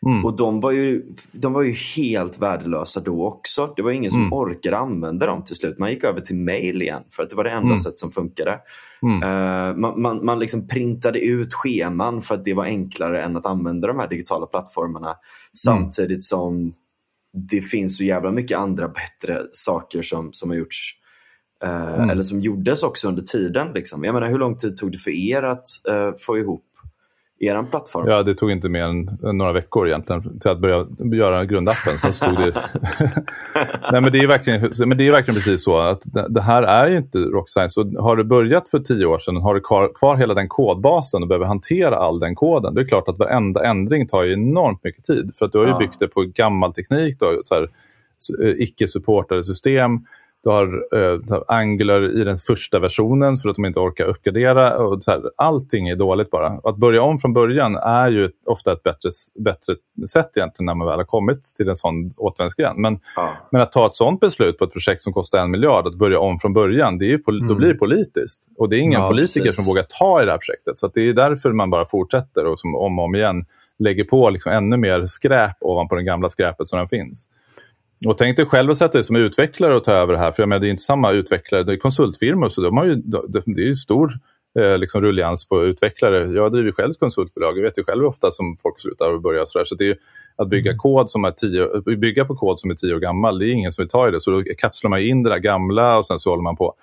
Mm. 0.06 0.24
Och 0.24 0.36
de 0.36 0.60
var, 0.60 0.72
ju, 0.72 1.02
de 1.32 1.52
var 1.52 1.62
ju 1.62 1.72
helt 1.72 2.38
värdelösa 2.38 3.00
då 3.00 3.26
också. 3.26 3.72
Det 3.76 3.82
var 3.82 3.90
ingen 3.90 4.10
som 4.10 4.20
mm. 4.20 4.32
orkade 4.32 4.78
använda 4.78 5.26
dem 5.26 5.44
till 5.44 5.56
slut. 5.56 5.78
Man 5.78 5.90
gick 5.90 6.04
över 6.04 6.20
till 6.20 6.36
mail 6.36 6.82
igen 6.82 7.02
för 7.10 7.22
att 7.22 7.30
det 7.30 7.36
var 7.36 7.44
det 7.44 7.50
enda 7.50 7.66
mm. 7.66 7.78
sätt 7.78 7.98
som 7.98 8.10
funkade. 8.10 8.60
Uh, 9.02 9.76
man 9.76 10.00
man, 10.02 10.24
man 10.24 10.38
liksom 10.38 10.68
printade 10.68 11.18
ut 11.18 11.54
scheman 11.54 12.22
för 12.22 12.34
att 12.34 12.44
det 12.44 12.54
var 12.54 12.64
enklare 12.64 13.22
än 13.22 13.36
att 13.36 13.46
använda 13.46 13.88
de 13.88 13.98
här 13.98 14.08
digitala 14.08 14.46
plattformarna. 14.46 15.16
Samtidigt 15.64 16.22
som 16.22 16.72
det 17.50 17.60
finns 17.60 17.96
så 17.96 18.04
jävla 18.04 18.30
mycket 18.30 18.58
andra 18.58 18.88
bättre 18.88 19.42
saker 19.50 20.02
som, 20.02 20.32
som 20.32 20.50
har 20.50 20.56
gjorts. 20.56 20.94
Uh, 21.64 22.08
eller 22.08 22.22
som 22.22 22.40
gjordes 22.40 22.82
också 22.82 23.08
under 23.08 23.22
tiden. 23.22 23.72
Liksom. 23.74 24.04
Jag 24.04 24.14
menar, 24.14 24.28
hur 24.28 24.38
lång 24.38 24.56
tid 24.56 24.76
tog 24.76 24.92
det 24.92 24.98
för 24.98 25.10
er 25.10 25.42
att 25.42 25.66
uh, 25.90 26.12
få 26.20 26.38
ihop 26.38 26.64
er 27.38 27.62
plattform? 27.62 28.08
Ja, 28.08 28.22
det 28.22 28.34
tog 28.34 28.50
inte 28.50 28.68
mer 28.68 28.82
än 28.82 29.18
några 29.32 29.52
veckor 29.52 29.88
egentligen 29.88 30.38
till 30.40 30.50
att 30.50 30.58
börja 30.58 30.86
göra 30.98 31.44
grundappen. 31.44 31.98
Så 31.98 32.12
stod 32.12 32.38
det... 32.38 32.54
Nej, 33.92 34.02
men, 34.02 34.12
det 34.12 34.18
är 34.18 34.26
verkligen, 34.26 34.88
men 34.88 34.98
det 34.98 35.06
är 35.06 35.12
verkligen 35.12 35.34
precis 35.34 35.64
så 35.64 35.78
att 35.78 36.02
det, 36.28 36.40
här 36.40 36.62
är 36.62 36.86
ju 36.86 36.96
inte 36.96 37.18
rocket 37.18 37.52
science. 37.52 37.74
Så 37.74 38.02
har 38.02 38.16
du 38.16 38.24
börjat 38.24 38.68
för 38.68 38.78
tio 38.78 39.06
år 39.06 39.18
sedan, 39.18 39.36
har 39.36 39.54
du 39.54 39.60
kvar, 39.60 39.90
kvar 39.94 40.16
hela 40.16 40.34
den 40.34 40.48
kodbasen 40.48 41.22
och 41.22 41.28
behöver 41.28 41.46
hantera 41.46 41.96
all 41.96 42.18
den 42.18 42.34
koden. 42.34 42.74
Det 42.74 42.80
är 42.80 42.84
klart 42.86 43.08
att 43.08 43.18
varenda 43.18 43.64
ändring 43.64 44.08
tar 44.08 44.22
ju 44.22 44.32
enormt 44.32 44.84
mycket 44.84 45.04
tid. 45.04 45.32
För 45.38 45.46
att 45.46 45.52
du 45.52 45.58
har 45.58 45.66
ju 45.66 45.78
byggt 45.78 46.00
det 46.00 46.08
på 46.08 46.22
gammal 46.22 46.74
teknik, 46.74 47.20
då, 47.20 47.40
så 47.44 47.54
här, 47.54 47.62
eh, 48.42 48.54
icke-supportade 48.62 49.44
system 49.44 50.00
du 50.46 50.50
har 50.50 50.86
eh, 50.92 51.42
Angular 51.48 52.20
i 52.20 52.24
den 52.24 52.38
första 52.38 52.78
versionen 52.78 53.36
för 53.36 53.48
att 53.48 53.56
de 53.56 53.64
inte 53.64 53.80
orkar 53.80 54.04
uppgradera. 54.04 54.78
Och 54.78 55.04
så 55.04 55.10
här, 55.10 55.22
allting 55.36 55.88
är 55.88 55.96
dåligt 55.96 56.30
bara. 56.30 56.46
Att 56.64 56.76
börja 56.76 57.02
om 57.02 57.18
från 57.18 57.32
början 57.32 57.76
är 57.76 58.08
ju 58.08 58.30
ofta 58.44 58.72
ett 58.72 58.82
bättre, 58.82 59.10
bättre 59.38 59.74
sätt 60.08 60.30
egentligen 60.36 60.66
när 60.66 60.74
man 60.74 60.86
väl 60.86 60.98
har 60.98 61.04
kommit 61.04 61.44
till 61.56 61.68
en 61.68 61.76
sån 61.76 62.14
återvändsgränd. 62.16 62.78
Men, 62.78 62.98
ja. 63.16 63.32
men 63.50 63.60
att 63.60 63.72
ta 63.72 63.86
ett 63.86 63.96
sånt 63.96 64.20
beslut 64.20 64.58
på 64.58 64.64
ett 64.64 64.72
projekt 64.72 65.02
som 65.02 65.12
kostar 65.12 65.38
en 65.38 65.50
miljard, 65.50 65.86
att 65.86 65.94
börja 65.94 66.20
om 66.20 66.38
från 66.38 66.52
början, 66.52 66.98
det 66.98 67.04
är 67.04 67.08
ju, 67.08 67.22
mm. 67.28 67.48
då 67.48 67.54
blir 67.54 67.68
det 67.68 67.78
politiskt. 67.78 68.50
Och 68.56 68.68
det 68.68 68.76
är 68.76 68.80
ingen 68.80 69.00
ja, 69.00 69.08
politiker 69.08 69.44
precis. 69.44 69.56
som 69.56 69.72
vågar 69.72 69.82
ta 69.82 70.22
i 70.22 70.24
det 70.24 70.30
här 70.30 70.38
projektet. 70.38 70.78
Så 70.78 70.90
det 70.94 71.00
är 71.00 71.12
därför 71.12 71.52
man 71.52 71.70
bara 71.70 71.86
fortsätter 71.86 72.46
och 72.46 72.60
som 72.60 72.74
om 72.74 72.98
och 72.98 73.04
om 73.04 73.14
igen 73.14 73.44
lägger 73.78 74.04
på 74.04 74.30
liksom 74.30 74.52
ännu 74.52 74.76
mer 74.76 75.06
skräp 75.06 75.56
ovanpå 75.60 75.94
det 75.94 76.02
gamla 76.02 76.28
skräpet 76.28 76.68
som 76.68 76.78
den 76.78 76.88
finns. 76.88 77.28
Och 78.06 78.18
tänk 78.18 78.36
dig 78.36 78.46
själv 78.46 78.70
att 78.70 78.76
sätta 78.76 78.92
dig 78.92 79.04
som 79.04 79.16
utvecklare 79.16 79.76
och 79.76 79.84
ta 79.84 79.92
över 79.92 80.12
det 80.12 80.18
här. 80.18 80.32
För 80.32 80.42
jag 80.42 80.48
menar, 80.48 80.60
det 80.60 80.68
är 80.68 80.70
inte 80.70 80.82
samma 80.82 81.12
utvecklare, 81.12 81.62
det 81.62 81.72
är 81.72 81.76
konsultfirmor 81.76 82.48
så 82.48 82.60
de 82.60 82.76
har 82.76 82.84
ju, 82.84 82.94
det 82.94 83.62
är 83.62 83.66
ju 83.66 83.76
stor 83.76 84.18
eh, 84.58 84.78
liksom 84.78 85.02
rullians 85.02 85.48
på 85.48 85.64
utvecklare. 85.64 86.32
Jag 86.32 86.52
driver 86.52 86.72
själv 86.72 86.90
ett 86.90 86.98
konsultbolag, 86.98 87.58
jag 87.58 87.62
vet 87.62 87.78
ju 87.78 87.84
själv 87.84 88.06
ofta 88.06 88.30
som 88.30 88.56
folk 88.62 88.80
slutar 88.80 89.12
och 89.12 89.20
börjar 89.20 89.44
sådär. 89.46 89.64
Så 89.64 89.74
det 89.74 89.88
är 89.88 89.96
att 90.36 90.48
bygga, 90.48 90.70
mm. 90.70 90.78
kod 90.78 91.10
som 91.10 91.24
är 91.24 91.30
tio, 91.30 91.96
bygga 91.96 92.24
på 92.24 92.36
kod 92.36 92.60
som 92.60 92.70
är 92.70 92.74
tio 92.74 92.94
år 92.94 92.98
gammal, 92.98 93.38
det 93.38 93.46
är 93.46 93.52
ingen 93.52 93.72
som 93.72 93.82
vill 93.82 93.90
ta 93.90 94.08
i 94.08 94.10
det. 94.10 94.20
Så 94.20 94.30
då 94.30 94.42
kapslar 94.58 94.88
man 94.88 95.00
in 95.00 95.22
det 95.22 95.30
där 95.30 95.38
gamla 95.38 95.98
och 95.98 96.06
sen 96.06 96.18
så 96.18 96.30
håller 96.30 96.42
man 96.42 96.56
på. 96.56 96.74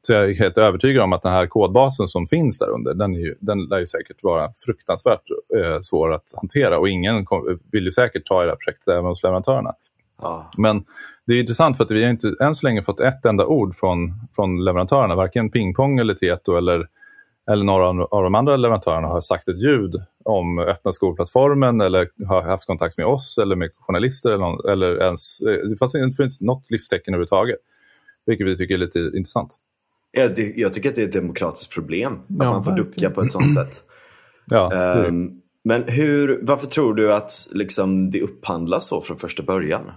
Så 0.00 0.12
jag 0.12 0.30
är 0.30 0.34
helt 0.34 0.58
övertygad 0.58 1.02
om 1.02 1.12
att 1.12 1.22
den 1.22 1.32
här 1.32 1.46
kodbasen 1.46 2.08
som 2.08 2.26
finns 2.26 2.58
där 2.58 2.70
under, 2.70 2.94
den, 2.94 3.14
är 3.14 3.18
ju, 3.18 3.34
den 3.40 3.64
lär 3.64 3.78
ju 3.78 3.86
säkert 3.86 4.22
vara 4.22 4.52
fruktansvärt 4.58 5.22
eh, 5.56 5.80
svår 5.80 6.12
att 6.12 6.24
hantera 6.36 6.78
och 6.78 6.88
ingen 6.88 7.24
kom, 7.24 7.58
vill 7.72 7.84
ju 7.84 7.92
säkert 7.92 8.26
ta 8.26 8.42
i 8.42 8.44
det 8.44 8.50
här 8.50 8.56
projektet 8.56 8.88
även 8.88 9.04
hos 9.04 9.22
leverantörerna. 9.22 9.72
Ja. 10.22 10.50
Men 10.56 10.84
det 11.26 11.34
är 11.34 11.40
intressant 11.40 11.76
för 11.76 11.84
att 11.84 11.90
vi 11.90 12.04
har 12.04 12.10
inte 12.10 12.34
än 12.40 12.54
så 12.54 12.66
länge 12.66 12.82
fått 12.82 13.00
ett 13.00 13.24
enda 13.24 13.46
ord 13.46 13.76
från, 13.76 14.20
från 14.34 14.64
leverantörerna, 14.64 15.14
varken 15.14 15.50
Pingpong 15.50 15.98
eller 15.98 16.14
Tieto 16.14 16.56
eller, 16.56 16.88
eller 17.50 17.64
några 17.64 17.88
av 18.04 18.22
de 18.22 18.34
andra 18.34 18.56
leverantörerna 18.56 19.08
har 19.08 19.20
sagt 19.20 19.48
ett 19.48 19.62
ljud 19.62 19.94
om 20.24 20.58
öppna 20.58 20.92
skolplattformen 20.92 21.80
eller 21.80 22.08
har 22.26 22.42
haft 22.42 22.66
kontakt 22.66 22.96
med 22.96 23.06
oss 23.06 23.38
eller 23.38 23.56
med 23.56 23.70
journalister 23.80 24.30
eller, 24.30 24.44
någon, 24.44 24.70
eller 24.70 25.02
ens, 25.02 25.38
det 25.40 25.76
fanns 25.78 25.94
inte 25.94 26.28
något 26.40 26.70
livstecken 26.70 27.14
överhuvudtaget. 27.14 27.58
Vilket 28.26 28.46
vi 28.46 28.56
tycker 28.56 28.74
är 28.74 28.78
lite 28.78 28.98
intressant. 28.98 29.56
Jag, 30.12 30.30
jag 30.56 30.72
tycker 30.72 30.88
att 30.88 30.94
det 30.94 31.02
är 31.02 31.06
ett 31.06 31.12
demokratiskt 31.12 31.72
problem 31.72 32.12
att 32.12 32.20
ja, 32.28 32.52
man 32.52 32.64
får 32.64 32.72
ducka 32.72 33.10
på 33.10 33.20
ett 33.20 33.32
sånt 33.32 33.54
sätt. 33.54 33.74
Ja, 34.50 35.04
um, 35.08 35.40
men 35.64 35.82
hur, 35.86 36.40
varför 36.42 36.66
tror 36.66 36.94
du 36.94 37.12
att 37.12 37.30
liksom, 37.52 38.10
det 38.10 38.20
upphandlas 38.20 38.86
så 38.86 39.00
från 39.00 39.18
första 39.18 39.42
början? 39.42 39.92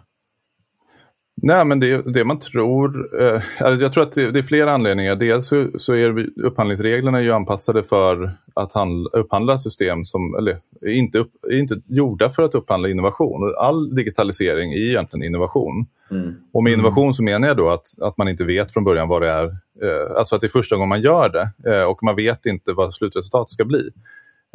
Nej, 1.43 1.65
men 1.65 1.79
det, 1.79 2.13
det 2.13 2.25
man 2.25 2.39
tror, 2.39 3.09
eh, 3.21 3.41
jag 3.59 3.93
tror 3.93 4.03
att 4.03 4.11
det, 4.11 4.31
det, 4.31 4.39
är 4.39 4.43
flera 4.43 4.73
anledningar. 4.73 5.15
Dels 5.15 5.47
så, 5.47 5.67
så 5.77 5.93
är 5.93 6.29
upphandlingsreglerna 6.43 7.21
ju 7.21 7.31
anpassade 7.31 7.83
för 7.83 8.31
att 8.53 8.73
handla, 8.73 9.09
upphandla 9.09 9.57
system 9.57 10.03
som, 10.03 10.35
eller 10.35 10.57
inte, 10.85 11.19
upp, 11.19 11.31
inte 11.51 11.81
gjorda 11.87 12.29
för 12.29 12.43
att 12.43 12.55
upphandla 12.55 12.89
innovation. 12.89 13.55
All 13.57 13.95
digitalisering 13.95 14.73
är 14.73 14.77
egentligen 14.77 15.25
innovation. 15.25 15.85
Mm. 16.11 16.35
Och 16.53 16.63
med 16.63 16.73
innovation 16.73 17.13
så 17.13 17.23
menar 17.23 17.47
jag 17.47 17.57
då 17.57 17.69
att, 17.69 17.85
att 18.01 18.17
man 18.17 18.27
inte 18.27 18.43
vet 18.43 18.71
från 18.71 18.83
början 18.83 19.07
vad 19.07 19.21
det 19.21 19.29
är, 19.29 19.45
eh, 19.83 20.17
alltså 20.17 20.35
att 20.35 20.41
det 20.41 20.47
är 20.47 20.49
första 20.49 20.75
gången 20.75 20.89
man 20.89 21.01
gör 21.01 21.29
det 21.29 21.71
eh, 21.71 21.83
och 21.83 22.03
man 22.03 22.15
vet 22.15 22.45
inte 22.45 22.73
vad 22.73 22.93
slutresultatet 22.93 23.49
ska 23.49 23.65
bli. 23.65 23.89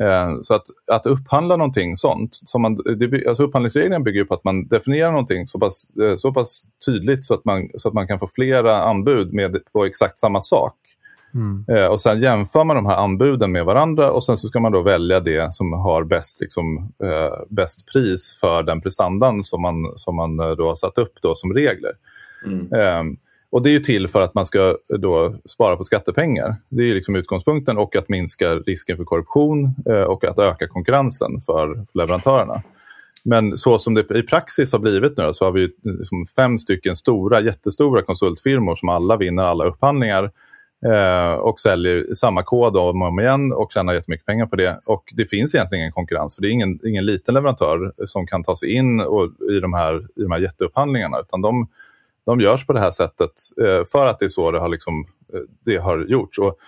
Eh, 0.02 0.38
så 0.42 0.54
att, 0.54 0.66
att 0.92 1.06
upphandla 1.06 1.56
någonting 1.56 1.96
sånt, 1.96 2.30
som 2.32 2.62
man, 2.62 2.76
det, 2.76 3.26
alltså 3.28 3.42
upphandlingsreglerna 3.42 4.00
bygger 4.00 4.24
på 4.24 4.34
att 4.34 4.44
man 4.44 4.66
definierar 4.66 5.10
någonting 5.10 5.48
så 5.48 5.58
pass, 5.58 5.96
eh, 5.96 6.16
så 6.16 6.32
pass 6.32 6.62
tydligt 6.86 7.24
så 7.24 7.34
att, 7.34 7.44
man, 7.44 7.68
så 7.74 7.88
att 7.88 7.94
man 7.94 8.06
kan 8.06 8.18
få 8.18 8.28
flera 8.34 8.82
anbud 8.82 9.32
med, 9.32 9.58
på 9.72 9.84
exakt 9.84 10.18
samma 10.18 10.40
sak. 10.40 10.74
Mm. 11.34 11.64
Eh, 11.68 11.86
och 11.86 12.00
sen 12.00 12.20
jämför 12.20 12.64
man 12.64 12.76
de 12.76 12.86
här 12.86 12.96
anbuden 12.96 13.52
med 13.52 13.64
varandra 13.64 14.10
och 14.12 14.24
sen 14.24 14.36
så 14.36 14.48
ska 14.48 14.60
man 14.60 14.72
då 14.72 14.82
välja 14.82 15.20
det 15.20 15.52
som 15.52 15.72
har 15.72 16.04
bäst, 16.04 16.40
liksom, 16.40 16.92
eh, 17.02 17.44
bäst 17.48 17.92
pris 17.92 18.38
för 18.40 18.62
den 18.62 18.80
prestandan 18.80 19.44
som 19.44 19.62
man, 19.62 19.92
som 19.96 20.16
man 20.16 20.36
då 20.36 20.68
har 20.68 20.74
satt 20.74 20.98
upp 20.98 21.14
då 21.22 21.34
som 21.34 21.54
regler. 21.54 21.92
Mm. 22.46 22.72
Eh, 22.72 23.18
och 23.50 23.62
det 23.62 23.70
är 23.70 23.72
ju 23.72 23.78
till 23.78 24.08
för 24.08 24.22
att 24.22 24.34
man 24.34 24.46
ska 24.46 24.76
då 24.88 25.34
spara 25.44 25.76
på 25.76 25.84
skattepengar. 25.84 26.56
Det 26.68 26.82
är 26.82 26.94
liksom 26.94 27.16
utgångspunkten 27.16 27.78
och 27.78 27.96
att 27.96 28.08
minska 28.08 28.56
risken 28.56 28.96
för 28.96 29.04
korruption 29.04 29.74
eh, 29.90 30.02
och 30.02 30.24
att 30.24 30.38
öka 30.38 30.68
konkurrensen 30.68 31.40
för 31.40 31.86
leverantörerna. 31.94 32.62
Men 33.24 33.56
så 33.56 33.78
som 33.78 33.94
det 33.94 34.10
i 34.10 34.22
praxis 34.22 34.72
har 34.72 34.78
blivit 34.78 35.16
nu 35.16 35.34
så 35.34 35.44
har 35.44 35.52
vi 35.52 35.72
liksom 35.82 36.26
fem 36.26 36.58
stycken 36.58 36.96
stora, 36.96 37.40
jättestora 37.40 38.02
konsultfirmor 38.02 38.74
som 38.74 38.88
alla 38.88 39.16
vinner 39.16 39.42
alla 39.42 39.64
upphandlingar 39.64 40.30
eh, 40.86 41.32
och 41.32 41.60
säljer 41.60 42.14
samma 42.14 42.42
kod 42.42 42.76
om 42.76 43.02
och 43.02 43.08
om 43.08 43.20
igen 43.20 43.52
och 43.52 43.72
tjänar 43.72 43.94
jättemycket 43.94 44.26
pengar 44.26 44.46
på 44.46 44.56
det. 44.56 44.80
Och 44.84 45.12
det 45.16 45.26
finns 45.26 45.54
egentligen 45.54 45.82
ingen 45.82 45.92
konkurrens 45.92 46.34
för 46.34 46.42
det 46.42 46.48
är 46.48 46.52
ingen, 46.52 46.78
ingen 46.86 47.06
liten 47.06 47.34
leverantör 47.34 47.92
som 48.06 48.26
kan 48.26 48.44
ta 48.44 48.56
sig 48.56 48.72
in 48.72 49.00
och, 49.00 49.30
i, 49.50 49.60
de 49.60 49.72
här, 49.72 49.96
i 50.16 50.22
de 50.22 50.30
här 50.30 50.38
jätteupphandlingarna 50.38 51.20
utan 51.20 51.40
de 51.40 51.68
de 52.26 52.40
görs 52.40 52.66
på 52.66 52.72
det 52.72 52.80
här 52.80 52.90
sättet 52.90 53.32
eh, 53.62 53.84
för 53.84 54.06
att 54.06 54.18
det 54.18 54.24
är 54.24 54.28
så 54.28 54.50
det 54.50 54.58
har, 54.58 54.68
liksom, 54.68 55.06
eh, 55.32 55.40
det 55.64 55.76
har 55.76 55.98
gjorts. 55.98 56.38
Och, 56.38 56.58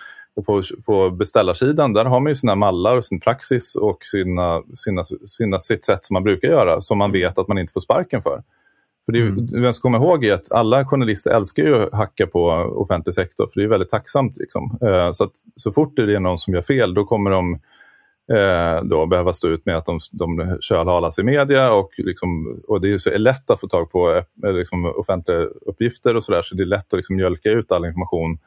på, 0.45 0.63
på 0.85 1.09
beställarsidan 1.09 1.93
där 1.93 2.05
har 2.05 2.19
man 2.19 2.31
ju 2.31 2.35
sina 2.35 2.55
mallar 2.55 2.97
och 2.97 3.05
sin 3.05 3.19
praxis 3.19 3.75
och 3.75 4.03
sina, 4.03 4.63
sina, 4.75 5.05
sina, 5.05 5.59
sitt 5.59 5.85
sätt 5.85 6.05
som 6.05 6.13
man 6.13 6.23
brukar 6.23 6.47
göra 6.47 6.81
som 6.81 6.97
man 6.97 7.11
vet 7.11 7.37
att 7.37 7.47
man 7.47 7.57
inte 7.57 7.73
får 7.73 7.81
sparken 7.81 8.21
för. 8.21 8.43
För 9.05 9.11
det 9.11 9.21
mm. 9.21 9.61
Man 9.61 9.73
ska 9.73 9.81
komma 9.81 9.97
ihåg 9.97 10.25
är 10.25 10.33
att 10.33 10.51
alla 10.51 10.85
journalister 10.85 11.31
älskar 11.31 11.63
ju 11.63 11.83
att 11.83 11.93
hacka 11.93 12.27
på 12.27 12.45
offentlig 12.75 13.15
sektor 13.15 13.47
för 13.53 13.59
det 13.59 13.65
är 13.65 13.69
väldigt 13.69 13.89
tacksamt. 13.89 14.37
Liksom. 14.37 14.77
Eh, 14.81 15.11
så, 15.11 15.23
att, 15.23 15.33
så 15.55 15.71
fort 15.71 15.95
det 15.95 16.15
är 16.15 16.19
någon 16.19 16.37
som 16.37 16.53
gör 16.53 16.61
fel 16.61 16.93
då 16.93 17.05
kommer 17.05 17.31
de 17.31 17.59
eh, 18.31 18.83
då 18.83 19.05
behöva 19.05 19.33
stå 19.33 19.47
ut 19.47 19.65
med 19.65 19.77
att 19.77 19.85
de, 19.85 19.99
de 20.11 20.57
kölhalas 20.61 21.19
i 21.19 21.23
media 21.23 21.73
och, 21.73 21.89
liksom, 21.97 22.61
och 22.67 22.81
det 22.81 22.93
är 22.93 22.97
så 22.97 23.17
lätt 23.17 23.49
att 23.49 23.59
få 23.59 23.67
tag 23.67 23.91
på 23.91 24.23
eh, 24.43 24.53
liksom, 24.53 24.85
offentliga 24.85 25.37
uppgifter 25.41 26.15
och 26.15 26.23
sådär 26.23 26.41
så 26.41 26.55
det 26.55 26.63
är 26.63 26.67
lätt 26.67 26.93
att 26.93 26.97
liksom 26.97 27.15
mjölka 27.15 27.49
ut 27.49 27.71
all 27.71 27.85
information 27.85 28.39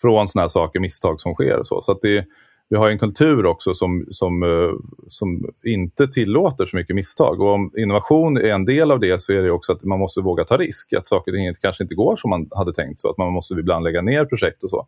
från 0.00 0.28
sådana 0.28 0.42
här 0.42 0.48
saker, 0.48 0.80
misstag 0.80 1.20
som 1.20 1.34
sker. 1.34 1.58
Och 1.58 1.66
så 1.66 1.82
så 1.82 1.92
att 1.92 2.02
det, 2.02 2.24
vi 2.68 2.76
har 2.76 2.90
en 2.90 2.98
kultur 2.98 3.46
också 3.46 3.74
som, 3.74 4.06
som, 4.10 4.42
eh, 4.42 4.72
som 5.08 5.50
inte 5.64 6.08
tillåter 6.08 6.66
så 6.66 6.76
mycket 6.76 6.96
misstag. 6.96 7.40
Och 7.40 7.52
om 7.52 7.72
innovation 7.76 8.36
är 8.36 8.52
en 8.52 8.64
del 8.64 8.90
av 8.90 9.00
det 9.00 9.20
så 9.20 9.32
är 9.32 9.42
det 9.42 9.50
också 9.50 9.72
att 9.72 9.84
man 9.84 9.98
måste 9.98 10.20
våga 10.20 10.44
ta 10.44 10.56
risk. 10.56 10.92
Att 10.92 11.08
saker 11.08 11.32
och 11.32 11.36
ting 11.36 11.54
kanske 11.60 11.82
inte 11.82 11.94
går 11.94 12.16
som 12.16 12.30
man 12.30 12.48
hade 12.54 12.72
tänkt 12.72 13.00
så 13.00 13.10
att 13.10 13.18
man 13.18 13.32
måste 13.32 13.54
ibland 13.54 13.84
lägga 13.84 14.02
ner 14.02 14.24
projekt 14.24 14.64
och 14.64 14.70
så. 14.70 14.86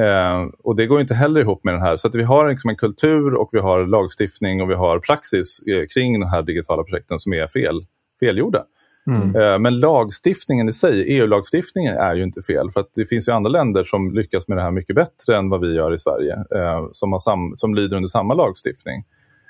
Eh, 0.00 0.48
och 0.58 0.76
det 0.76 0.86
går 0.86 1.00
inte 1.00 1.14
heller 1.14 1.40
ihop 1.40 1.64
med 1.64 1.74
den 1.74 1.82
här. 1.82 1.96
Så 1.96 2.08
att 2.08 2.14
vi 2.14 2.22
har 2.22 2.48
liksom 2.48 2.70
en 2.70 2.76
kultur 2.76 3.34
och 3.34 3.48
vi 3.52 3.58
har 3.58 3.86
lagstiftning 3.86 4.62
och 4.62 4.70
vi 4.70 4.74
har 4.74 4.98
praxis 4.98 5.62
eh, 5.62 5.86
kring 5.94 6.20
de 6.20 6.26
här 6.26 6.42
digitala 6.42 6.82
projekten 6.82 7.18
som 7.18 7.32
är 7.32 7.46
fel, 7.46 7.86
felgjorda. 8.20 8.64
Mm. 9.06 9.36
Eh, 9.36 9.58
men 9.58 9.80
lagstiftningen 9.80 10.68
i 10.68 10.72
sig, 10.72 11.18
EU-lagstiftningen, 11.18 11.96
är 11.96 12.14
ju 12.14 12.22
inte 12.22 12.42
fel. 12.42 12.70
För 12.70 12.80
att 12.80 12.90
det 12.94 13.06
finns 13.06 13.28
ju 13.28 13.32
andra 13.32 13.50
länder 13.50 13.84
som 13.84 14.14
lyckas 14.14 14.48
med 14.48 14.58
det 14.58 14.62
här 14.62 14.70
mycket 14.70 14.96
bättre 14.96 15.36
än 15.36 15.48
vad 15.48 15.60
vi 15.60 15.74
gör 15.74 15.94
i 15.94 15.98
Sverige. 15.98 16.34
Eh, 16.34 16.88
som, 16.92 17.12
har 17.12 17.18
sam 17.18 17.54
som 17.56 17.74
lyder 17.74 17.96
under 17.96 18.08
samma 18.08 18.34
lagstiftning. 18.34 19.04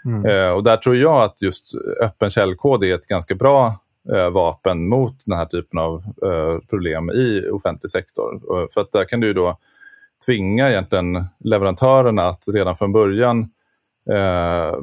Mm. 0.05 0.27
Eh, 0.27 0.51
och 0.51 0.65
där 0.65 0.77
tror 0.77 0.97
jag 0.97 1.23
att 1.23 1.43
just 1.43 1.75
öppen 2.01 2.31
källkod 2.31 2.85
är 2.85 2.95
ett 2.95 3.07
ganska 3.07 3.35
bra 3.35 3.75
eh, 4.15 4.31
vapen 4.31 4.89
mot 4.89 5.15
den 5.27 5.39
här 5.39 5.47
typen 5.47 5.79
av 5.79 6.05
problem 6.71 7.11
i 7.11 7.49
offentlig 7.53 7.91
sektor. 7.91 8.41
för 8.75 8.81
att 8.81 8.93
där 8.93 9.05
kan 9.05 9.21
du 9.21 9.33
då 9.33 9.59
tvinga 10.27 10.71
egentligen 10.71 11.25
leverantörerna 11.41 12.29
att 12.29 12.45
redan 12.47 12.77
från 12.77 12.93
början 12.93 13.41
eh, 14.11 14.79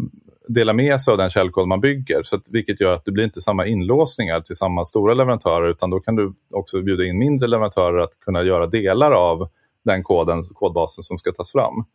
dela 0.47 0.73
med 0.73 1.01
sig 1.01 1.11
av 1.11 1.17
den 1.17 1.29
källkod 1.29 1.67
man 1.67 1.81
bygger. 1.81 2.23
Så 2.23 2.35
att, 2.35 2.43
vilket 2.49 2.81
gör 2.81 2.93
att 2.93 3.05
det 3.05 3.11
blir 3.11 3.23
inte 3.23 3.41
samma 3.41 3.65
inlåsningar 3.65 4.41
till 4.41 4.55
samma 4.55 4.85
stora 4.85 5.13
leverantörer 5.13 5.69
utan 5.69 5.89
då 5.89 5.99
kan 5.99 6.15
du 6.15 6.33
också 6.53 6.81
bjuda 6.81 7.03
in 7.03 7.17
mindre 7.17 7.47
leverantörer 7.47 7.99
att 7.99 8.19
kunna 8.19 8.43
göra 8.43 8.67
delar 8.67 9.11
av 9.11 9.49
den 9.85 10.03
koden, 10.03 10.43
kodbasen 10.43 11.03
som 11.03 11.17
ska 11.19 11.31
tas 11.31 11.51
fram. 11.51 11.85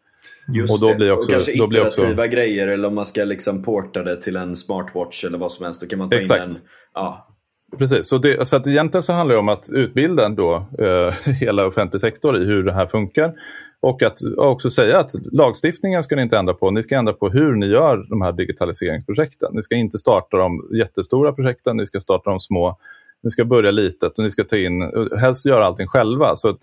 Just 0.54 0.82
och 0.82 0.88
då 0.88 0.96
blir 0.96 1.12
också, 1.12 1.22
och 1.22 1.30
kanske 1.30 1.58
då 1.58 1.66
iterativa 1.66 2.22
också... 2.22 2.36
grejer 2.36 2.68
eller 2.68 2.88
om 2.88 2.94
man 2.94 3.04
ska 3.04 3.24
liksom 3.24 3.62
porta 3.62 4.02
det 4.02 4.22
till 4.22 4.36
en 4.36 4.56
smartwatch 4.56 5.24
eller 5.24 5.38
vad 5.38 5.52
som 5.52 5.64
helst. 5.64 5.80
Då 5.80 5.86
kan 5.86 5.98
man 5.98 6.10
ta 6.10 6.16
Exakt. 6.16 6.44
in 6.44 6.50
en... 6.50 6.56
Ja, 6.94 7.33
Precis, 7.78 8.06
så, 8.08 8.18
det, 8.18 8.48
så 8.48 8.56
att 8.56 8.66
egentligen 8.66 9.02
så 9.02 9.12
handlar 9.12 9.34
det 9.34 9.38
om 9.38 9.48
att 9.48 9.68
utbilda 9.72 10.28
då, 10.28 10.66
eh, 10.78 11.14
hela 11.40 11.66
offentlig 11.66 12.00
sektor 12.00 12.42
i 12.42 12.44
hur 12.44 12.62
det 12.62 12.72
här 12.72 12.86
funkar. 12.86 13.34
Och 13.80 14.02
att 14.02 14.18
också 14.36 14.70
säga 14.70 14.98
att 14.98 15.10
lagstiftningen 15.32 16.02
ska 16.02 16.16
ni 16.16 16.22
inte 16.22 16.38
ändra 16.38 16.54
på, 16.54 16.70
ni 16.70 16.82
ska 16.82 16.96
ändra 16.96 17.12
på 17.12 17.28
hur 17.28 17.52
ni 17.52 17.66
gör 17.66 18.06
de 18.10 18.22
här 18.22 18.32
digitaliseringsprojekten. 18.32 19.50
Ni 19.54 19.62
ska 19.62 19.74
inte 19.74 19.98
starta 19.98 20.36
de 20.36 20.68
jättestora 20.78 21.32
projekten, 21.32 21.76
ni 21.76 21.86
ska 21.86 22.00
starta 22.00 22.30
de 22.30 22.40
små. 22.40 22.78
Ni 23.22 23.30
ska 23.30 23.44
börja 23.44 23.70
litet 23.70 24.18
och 24.18 24.24
ni 24.24 24.30
ska 24.30 24.44
ta 24.44 24.56
in, 24.56 24.90
helst 25.18 25.46
göra 25.46 25.66
allting 25.66 25.86
själva. 25.86 26.36
Så 26.36 26.48
att 26.48 26.58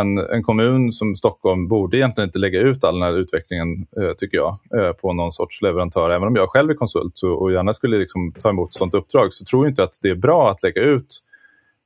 en, 0.00 0.18
en 0.18 0.42
kommun 0.42 0.92
som 0.92 1.16
Stockholm 1.16 1.68
borde 1.68 1.96
egentligen 1.96 2.28
inte 2.28 2.38
lägga 2.38 2.60
ut 2.60 2.84
all 2.84 2.94
den 2.94 3.02
här 3.02 3.18
utvecklingen, 3.18 3.86
eh, 4.00 4.12
tycker 4.18 4.36
jag, 4.36 4.58
eh, 4.76 4.92
på 4.92 5.12
någon 5.12 5.32
sorts 5.32 5.62
leverantör. 5.62 6.10
Även 6.10 6.28
om 6.28 6.36
jag 6.36 6.50
själv 6.50 6.70
är 6.70 6.74
konsult 6.74 7.22
och, 7.22 7.42
och 7.42 7.52
gärna 7.52 7.74
skulle 7.74 7.98
liksom 7.98 8.32
ta 8.32 8.48
emot 8.48 8.74
sådant 8.74 8.94
uppdrag 8.94 9.32
så 9.32 9.44
tror 9.44 9.64
jag 9.64 9.70
inte 9.70 9.84
att 9.84 9.98
det 10.02 10.08
är 10.08 10.14
bra 10.14 10.50
att 10.50 10.62
lägga 10.62 10.82
ut 10.82 11.18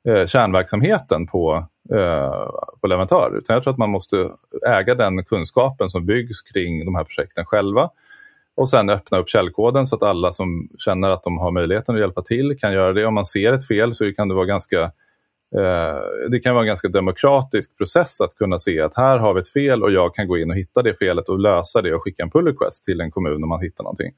eh, 0.08 0.26
kärnverksamheten 0.26 1.26
på, 1.26 1.66
eh, 1.94 2.48
på 2.80 2.86
leverantör. 2.86 3.38
Utan 3.38 3.54
jag 3.54 3.62
tror 3.62 3.72
att 3.72 3.78
man 3.78 3.90
måste 3.90 4.30
äga 4.66 4.94
den 4.94 5.24
kunskapen 5.24 5.90
som 5.90 6.06
byggs 6.06 6.42
kring 6.42 6.84
de 6.84 6.94
här 6.94 7.04
projekten 7.04 7.44
själva 7.44 7.90
och 8.56 8.68
sen 8.68 8.90
öppna 8.90 9.18
upp 9.18 9.28
källkoden 9.28 9.86
så 9.86 9.96
att 9.96 10.02
alla 10.02 10.32
som 10.32 10.68
känner 10.78 11.10
att 11.10 11.22
de 11.22 11.38
har 11.38 11.50
möjligheten 11.50 11.94
att 11.94 12.00
hjälpa 12.00 12.22
till 12.22 12.58
kan 12.58 12.72
göra 12.72 12.92
det. 12.92 13.06
Om 13.06 13.14
man 13.14 13.24
ser 13.24 13.52
ett 13.52 13.66
fel 13.66 13.94
så 13.94 14.12
kan 14.12 14.28
det 14.28 14.34
vara 14.34 14.46
ganska 14.46 14.92
Eh, 15.54 16.28
det 16.30 16.38
kan 16.38 16.54
vara 16.54 16.62
en 16.62 16.68
ganska 16.68 16.88
demokratisk 16.88 17.76
process 17.76 18.20
att 18.20 18.34
kunna 18.34 18.58
se 18.58 18.80
att 18.80 18.96
här 18.96 19.18
har 19.18 19.34
vi 19.34 19.40
ett 19.40 19.48
fel 19.48 19.82
och 19.82 19.92
jag 19.92 20.14
kan 20.14 20.28
gå 20.28 20.38
in 20.38 20.50
och 20.50 20.56
hitta 20.56 20.82
det 20.82 20.94
felet 20.94 21.28
och 21.28 21.38
lösa 21.38 21.82
det 21.82 21.94
och 21.94 22.02
skicka 22.02 22.22
en 22.22 22.30
pull 22.30 22.46
request 22.46 22.84
till 22.84 23.00
en 23.00 23.10
kommun 23.10 23.42
om 23.42 23.48
man 23.48 23.62
hittar 23.62 23.84
någonting. 23.84 24.12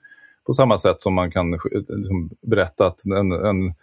På 0.47 0.53
samma 0.53 0.79
sätt 0.79 1.03
som 1.03 1.15
man 1.15 1.31
kan 1.31 1.55
eh, 1.55 1.61
liksom 1.89 2.31
berätta 2.41 2.87
att 2.87 3.05
en, 3.05 3.33
en, 3.33 3.75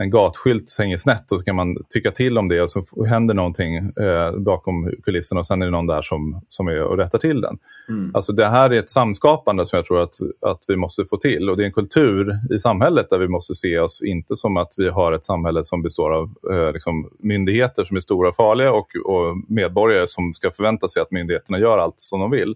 en 0.00 0.10
gatskylt 0.10 0.76
hänger 0.78 0.96
snett 0.96 1.32
och 1.32 1.38
så 1.38 1.44
kan 1.44 1.56
man 1.56 1.76
tycka 1.88 2.10
till 2.10 2.38
om 2.38 2.48
det 2.48 2.62
och 2.62 2.70
så 2.70 2.84
händer 3.08 3.34
någonting 3.34 3.76
eh, 3.76 4.32
bakom 4.38 4.90
kulisserna 5.02 5.38
och 5.38 5.46
sen 5.46 5.62
är 5.62 5.66
det 5.66 5.72
någon 5.72 5.86
där 5.86 6.02
som, 6.02 6.40
som 6.48 6.68
är 6.68 6.82
och 6.82 6.96
rättar 6.96 7.18
till 7.18 7.40
den. 7.40 7.58
Mm. 7.88 8.10
Alltså 8.14 8.32
det 8.32 8.46
här 8.46 8.70
är 8.70 8.78
ett 8.78 8.90
samskapande 8.90 9.66
som 9.66 9.76
jag 9.76 9.86
tror 9.86 10.02
att, 10.02 10.14
att 10.40 10.64
vi 10.68 10.76
måste 10.76 11.04
få 11.04 11.16
till 11.16 11.50
och 11.50 11.56
det 11.56 11.62
är 11.62 11.66
en 11.66 11.72
kultur 11.72 12.38
i 12.50 12.58
samhället 12.58 13.10
där 13.10 13.18
vi 13.18 13.28
måste 13.28 13.54
se 13.54 13.78
oss 13.78 14.02
inte 14.02 14.36
som 14.36 14.56
att 14.56 14.74
vi 14.76 14.88
har 14.88 15.12
ett 15.12 15.24
samhälle 15.24 15.64
som 15.64 15.82
består 15.82 16.12
av 16.12 16.30
eh, 16.52 16.72
liksom 16.72 17.10
myndigheter 17.18 17.84
som 17.84 17.96
är 17.96 18.00
stora 18.00 18.28
och 18.28 18.36
farliga 18.36 18.72
och, 18.72 18.96
och 19.04 19.36
medborgare 19.48 20.06
som 20.06 20.34
ska 20.34 20.50
förvänta 20.50 20.88
sig 20.88 21.02
att 21.02 21.10
myndigheterna 21.10 21.58
gör 21.58 21.78
allt 21.78 22.00
som 22.00 22.20
de 22.20 22.30
vill 22.30 22.54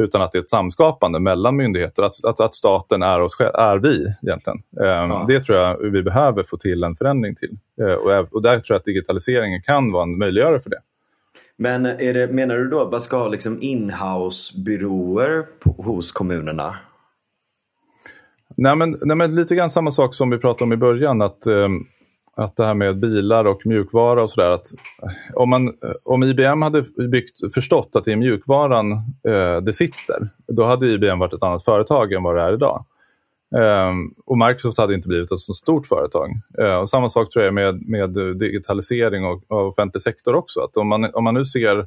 utan 0.00 0.22
att 0.22 0.32
det 0.32 0.38
är 0.38 0.42
ett 0.42 0.48
samskapande 0.48 1.20
mellan 1.20 1.56
myndigheter. 1.56 2.02
Att, 2.02 2.24
att, 2.24 2.40
att 2.40 2.54
staten 2.54 3.02
är, 3.02 3.20
oss, 3.20 3.40
är 3.40 3.78
vi 3.78 4.14
egentligen. 4.22 4.62
Eh, 4.80 4.86
ja. 4.86 5.24
Det 5.28 5.40
tror 5.40 5.58
jag 5.58 5.78
vi 5.78 6.02
behöver 6.02 6.42
få 6.42 6.56
till 6.56 6.84
en 6.84 6.96
förändring 6.96 7.34
till. 7.34 7.58
Eh, 7.80 7.92
och, 7.92 8.34
och 8.34 8.42
där 8.42 8.60
tror 8.60 8.74
jag 8.74 8.78
att 8.78 8.84
digitaliseringen 8.84 9.62
kan 9.62 9.92
vara 9.92 10.02
en 10.02 10.18
möjliggörare 10.18 10.60
för 10.60 10.70
det. 10.70 10.80
Men 11.56 11.82
det, 11.82 12.32
menar 12.32 12.56
du 12.56 12.68
då 12.68 12.80
att 12.80 12.90
man 12.90 13.00
ska 13.00 13.16
ha 13.16 13.28
liksom 13.28 13.58
inhouse-byråer 13.60 15.44
hos 15.76 16.12
kommunerna? 16.12 16.76
Nej 18.56 18.76
men, 18.76 18.98
nej 19.00 19.16
men 19.16 19.34
lite 19.34 19.54
grann 19.54 19.70
samma 19.70 19.90
sak 19.90 20.14
som 20.14 20.30
vi 20.30 20.38
pratade 20.38 20.64
om 20.64 20.72
i 20.72 20.76
början. 20.76 21.22
att 21.22 21.46
eh, 21.46 21.68
att 22.36 22.56
det 22.56 22.64
här 22.64 22.74
med 22.74 22.98
bilar 22.98 23.44
och 23.44 23.66
mjukvara 23.66 24.22
och 24.22 24.30
sådär. 24.30 24.52
Eh, 24.52 24.58
om, 25.34 25.52
eh, 25.52 25.70
om 26.04 26.22
IBM 26.22 26.62
hade 26.62 26.84
byggt, 27.08 27.54
förstått 27.54 27.90
att 27.96 28.04
det 28.04 28.12
är 28.12 28.16
mjukvaran 28.16 28.92
eh, 29.28 29.56
det 29.62 29.72
sitter, 29.72 30.28
då 30.46 30.64
hade 30.64 30.86
IBM 30.86 31.18
varit 31.18 31.32
ett 31.32 31.42
annat 31.42 31.64
företag 31.64 32.12
än 32.12 32.22
vad 32.22 32.36
det 32.36 32.42
är 32.42 32.52
idag. 32.52 32.84
Eh, 33.56 33.92
och 34.26 34.38
Microsoft 34.38 34.78
hade 34.78 34.94
inte 34.94 35.08
blivit 35.08 35.32
ett 35.32 35.40
så 35.40 35.54
stort 35.54 35.86
företag. 35.86 36.30
Eh, 36.58 36.74
och 36.74 36.88
samma 36.88 37.08
sak 37.08 37.30
tror 37.30 37.44
jag 37.44 37.54
med, 37.54 37.88
med 37.88 38.10
digitalisering 38.38 39.24
och, 39.24 39.42
och 39.48 39.68
offentlig 39.68 40.02
sektor 40.02 40.34
också. 40.34 40.60
Att 40.60 40.76
om 40.76 40.88
man, 40.88 41.14
om 41.14 41.24
man 41.24 41.34
nu 41.34 41.44
ser 41.44 41.78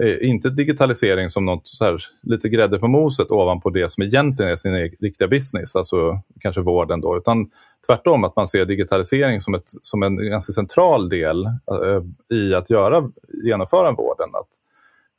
eh, 0.00 0.28
inte 0.28 0.50
digitalisering 0.50 1.28
som 1.28 1.44
något 1.44 1.68
så 1.68 1.84
här, 1.84 2.02
lite 2.22 2.48
grädde 2.48 2.78
på 2.78 2.88
moset 2.88 3.30
ovanpå 3.30 3.70
det 3.70 3.90
som 3.90 4.02
egentligen 4.02 4.52
är 4.52 4.56
sin 4.56 4.74
e-, 4.74 4.90
riktiga 5.00 5.28
business, 5.28 5.76
alltså 5.76 6.20
kanske 6.40 6.60
vården 6.60 7.00
då, 7.00 7.16
utan 7.16 7.50
tvärtom 7.86 8.24
att 8.24 8.36
man 8.36 8.46
ser 8.46 8.64
digitalisering 8.64 9.40
som, 9.40 9.54
ett, 9.54 9.64
som 9.66 10.02
en 10.02 10.16
ganska 10.16 10.52
central 10.52 11.08
del 11.08 11.46
äh, 11.46 12.36
i 12.36 12.54
att 12.54 12.70
göra, 12.70 13.10
genomföra 13.44 13.92
vården. 13.92 14.30
Att, 14.34 14.48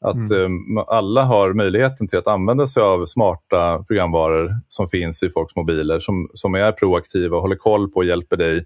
att 0.10 0.32
mm. 0.32 0.78
äh, 0.78 0.84
alla 0.88 1.24
har 1.24 1.54
möjligheten 1.54 2.08
till 2.08 2.20
att 2.20 2.28
använda 2.28 2.68
sig 2.68 2.84
av 2.84 3.06
smarta 3.06 3.84
programvaror 3.88 4.60
som 4.68 4.88
finns 4.88 5.24
i 5.24 5.30
folks 5.30 5.56
mobiler 5.56 6.00
som, 6.00 6.30
som 6.34 6.56
är 6.56 6.72
proaktiva 6.72 7.36
och 7.36 7.42
håller 7.42 7.56
koll 7.56 7.90
på 7.90 7.96
och 7.96 8.06
hjälper 8.06 8.38
dig 8.38 8.66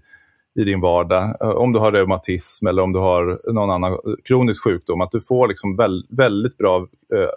i 0.58 0.64
din 0.64 0.80
vardag. 0.80 1.36
Eh, 1.40 1.48
om 1.48 1.72
du 1.72 1.78
har 1.78 1.92
reumatism 1.92 2.66
eller 2.66 2.82
om 2.82 2.92
du 2.92 2.98
har 2.98 3.52
någon 3.52 3.70
annan 3.70 3.92
eh, 3.92 3.98
kronisk 4.24 4.64
sjukdom, 4.64 5.00
att 5.00 5.12
du 5.12 5.20
får 5.20 5.48
liksom 5.48 5.76
väl, 5.76 6.06
väldigt 6.08 6.58
bra 6.58 6.86
eh, 7.14 7.28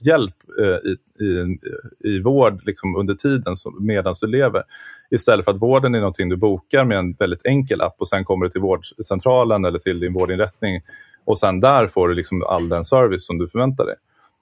hjälp 0.00 0.34
eh, 0.60 0.90
i, 0.90 0.96
i, 1.24 1.58
i 2.08 2.20
vård 2.20 2.60
liksom 2.66 2.96
under 2.96 3.14
tiden 3.14 3.56
medan 3.80 4.14
du 4.20 4.26
lever. 4.26 4.62
Istället 5.10 5.44
för 5.44 5.52
att 5.52 5.62
vården 5.62 5.94
är 5.94 5.98
någonting 5.98 6.28
du 6.28 6.36
bokar 6.36 6.84
med 6.84 6.98
en 6.98 7.12
väldigt 7.12 7.46
enkel 7.46 7.80
app 7.80 7.96
och 7.98 8.08
sen 8.08 8.24
kommer 8.24 8.46
du 8.46 8.50
till 8.50 8.60
vårdcentralen 8.60 9.64
eller 9.64 9.78
till 9.78 10.00
din 10.00 10.12
vårdinrättning 10.12 10.80
och 11.24 11.38
sen 11.38 11.60
där 11.60 11.86
får 11.86 12.08
du 12.08 12.14
liksom 12.14 12.42
all 12.42 12.68
den 12.68 12.84
service 12.84 13.26
som 13.26 13.38
du 13.38 13.48
förväntar 13.48 13.86
dig. 13.86 13.94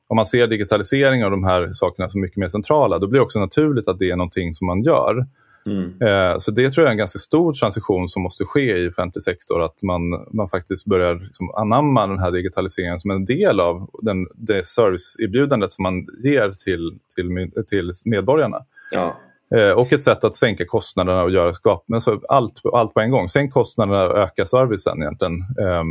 Om 0.08 0.16
man 0.16 0.26
ser 0.26 0.46
digitalisering 0.46 1.24
av 1.24 1.30
de 1.30 1.44
här 1.44 1.70
sakerna 1.72 2.10
som 2.10 2.20
mycket 2.20 2.36
mer 2.36 2.48
centrala, 2.48 2.98
då 2.98 3.06
blir 3.06 3.20
det 3.20 3.24
också 3.24 3.38
naturligt 3.38 3.88
att 3.88 3.98
det 3.98 4.10
är 4.10 4.16
någonting 4.16 4.54
som 4.54 4.66
man 4.66 4.82
gör. 4.82 5.26
Mm. 5.66 6.02
Eh, 6.02 6.38
så 6.38 6.50
det 6.50 6.70
tror 6.70 6.84
jag 6.84 6.88
är 6.88 6.92
en 6.92 6.98
ganska 6.98 7.18
stor 7.18 7.52
transition 7.52 8.08
som 8.08 8.22
måste 8.22 8.44
ske 8.44 8.76
i 8.76 8.88
offentlig 8.88 9.22
sektor, 9.22 9.62
att 9.62 9.82
man, 9.82 10.10
man 10.32 10.48
faktiskt 10.48 10.86
börjar 10.86 11.14
liksom 11.14 11.50
anamma 11.50 12.06
den 12.06 12.18
här 12.18 12.30
digitaliseringen 12.30 13.00
som 13.00 13.10
en 13.10 13.24
del 13.24 13.60
av 13.60 13.90
den, 14.02 14.26
det 14.34 14.66
serviceerbjudandet 14.66 15.72
som 15.72 15.82
man 15.82 16.06
ger 16.22 16.50
till, 16.50 16.98
till, 17.14 17.52
till 17.66 17.92
medborgarna. 18.04 18.64
Ja. 18.90 19.16
Eh, 19.56 19.70
och 19.70 19.92
ett 19.92 20.02
sätt 20.02 20.24
att 20.24 20.34
sänka 20.34 20.66
kostnaderna 20.66 21.22
och 21.22 21.30
göra 21.30 21.54
skap 21.54 21.84
alltså 21.92 22.20
allt, 22.28 22.60
allt 22.72 22.94
på 22.94 23.00
en 23.00 23.10
gång. 23.10 23.28
Sänk 23.28 23.52
kostnaderna 23.52 24.04
och 24.04 24.18
öka 24.18 24.46
servicen 24.46 25.02
egentligen. 25.02 25.34
Eh, 25.34 25.84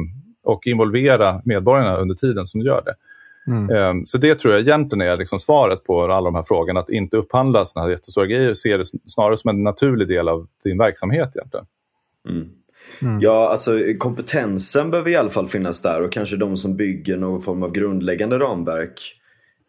och 0.44 0.68
involvera 0.68 1.42
medborgarna 1.46 1.98
under 1.98 2.16
tiden 2.16 2.48
som 2.48 2.60
du 2.60 2.66
gör 2.66 2.82
det. 2.86 2.96
Mm. 3.48 3.70
Um, 3.70 4.06
så 4.06 4.18
det 4.18 4.40
tror 4.40 4.54
jag 4.54 4.62
egentligen 4.62 5.02
är 5.02 5.18
liksom 5.18 5.40
svaret 5.40 5.84
på 5.84 6.02
alla 6.02 6.26
de 6.26 6.36
här 6.36 6.44
frågorna. 6.44 6.80
Att 6.80 6.90
inte 6.90 7.18
upphandla 7.18 7.66
sådana 7.66 7.86
här 7.86 7.92
jättestora 7.92 8.26
grejer. 8.26 8.54
Se 8.54 8.78
det 8.78 8.86
snarare 9.06 9.38
som 9.38 9.50
en 9.50 9.64
naturlig 9.64 10.08
del 10.08 10.28
av 10.28 10.48
din 10.64 10.78
verksamhet 10.78 11.36
egentligen. 11.36 11.66
Mm. 12.30 12.48
Mm. 13.02 13.20
Ja, 13.22 13.50
alltså 13.50 13.80
kompetensen 13.98 14.92
behöver 14.92 15.12
i 15.12 15.16
alla 15.16 15.30
fall 15.30 15.48
finnas 15.48 15.82
där 15.82 16.02
och 16.02 16.12
kanske 16.12 16.38
de 16.38 16.58
som 16.58 16.78
bygger 16.78 17.18
någon 17.18 17.42
form 17.42 17.64
av 17.64 17.72
grundläggande 17.72 18.40
ramverk 18.40 19.00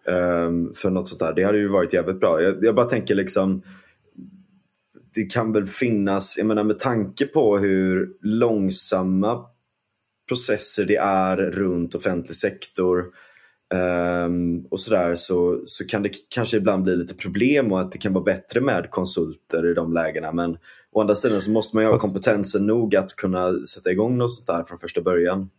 um, 0.06 0.72
för 0.74 0.90
något 0.90 1.08
sånt 1.08 1.20
där. 1.20 1.34
Det 1.34 1.42
hade 1.42 1.58
ju 1.58 1.68
varit 1.68 1.92
jävligt 1.92 2.20
bra. 2.20 2.42
Jag, 2.42 2.64
jag, 2.64 2.74
bara 2.74 2.86
tänker 2.86 3.14
liksom 3.14 3.62
det 5.14 5.24
kan 5.24 5.52
väl 5.52 5.66
finnas, 5.66 6.38
jag 6.38 6.46
menar 6.46 6.64
med 6.64 6.78
tanke 6.78 7.26
på 7.26 7.58
hur 7.58 8.08
långsamma 8.22 9.44
processer 10.28 10.84
det 10.84 10.96
är 10.96 11.36
runt 11.36 11.94
offentlig 11.94 12.34
sektor 12.34 13.04
Um, 13.74 14.66
och 14.70 14.80
sådär 14.80 15.14
så, 15.14 15.60
så 15.64 15.86
kan 15.86 16.02
det 16.02 16.10
kanske 16.34 16.56
ibland 16.56 16.84
bli 16.84 16.96
lite 16.96 17.14
problem 17.14 17.72
och 17.72 17.80
att 17.80 17.92
det 17.92 17.98
kan 17.98 18.12
vara 18.12 18.24
bättre 18.24 18.60
med 18.60 18.90
konsulter 18.90 19.70
i 19.70 19.74
de 19.74 19.92
lägena. 19.92 20.32
Men 20.32 20.58
å 20.92 21.00
andra 21.00 21.14
sidan 21.14 21.40
så 21.40 21.50
måste 21.50 21.76
man 21.76 21.84
ju 21.84 21.90
ha 21.90 21.98
kompetensen 21.98 22.66
nog 22.66 22.96
att 22.96 23.16
kunna 23.16 23.52
sätta 23.52 23.90
igång 23.90 24.18
något 24.18 24.32
sånt 24.32 24.46
där 24.46 24.64
från 24.64 24.78
första 24.78 25.00
början. 25.00 25.50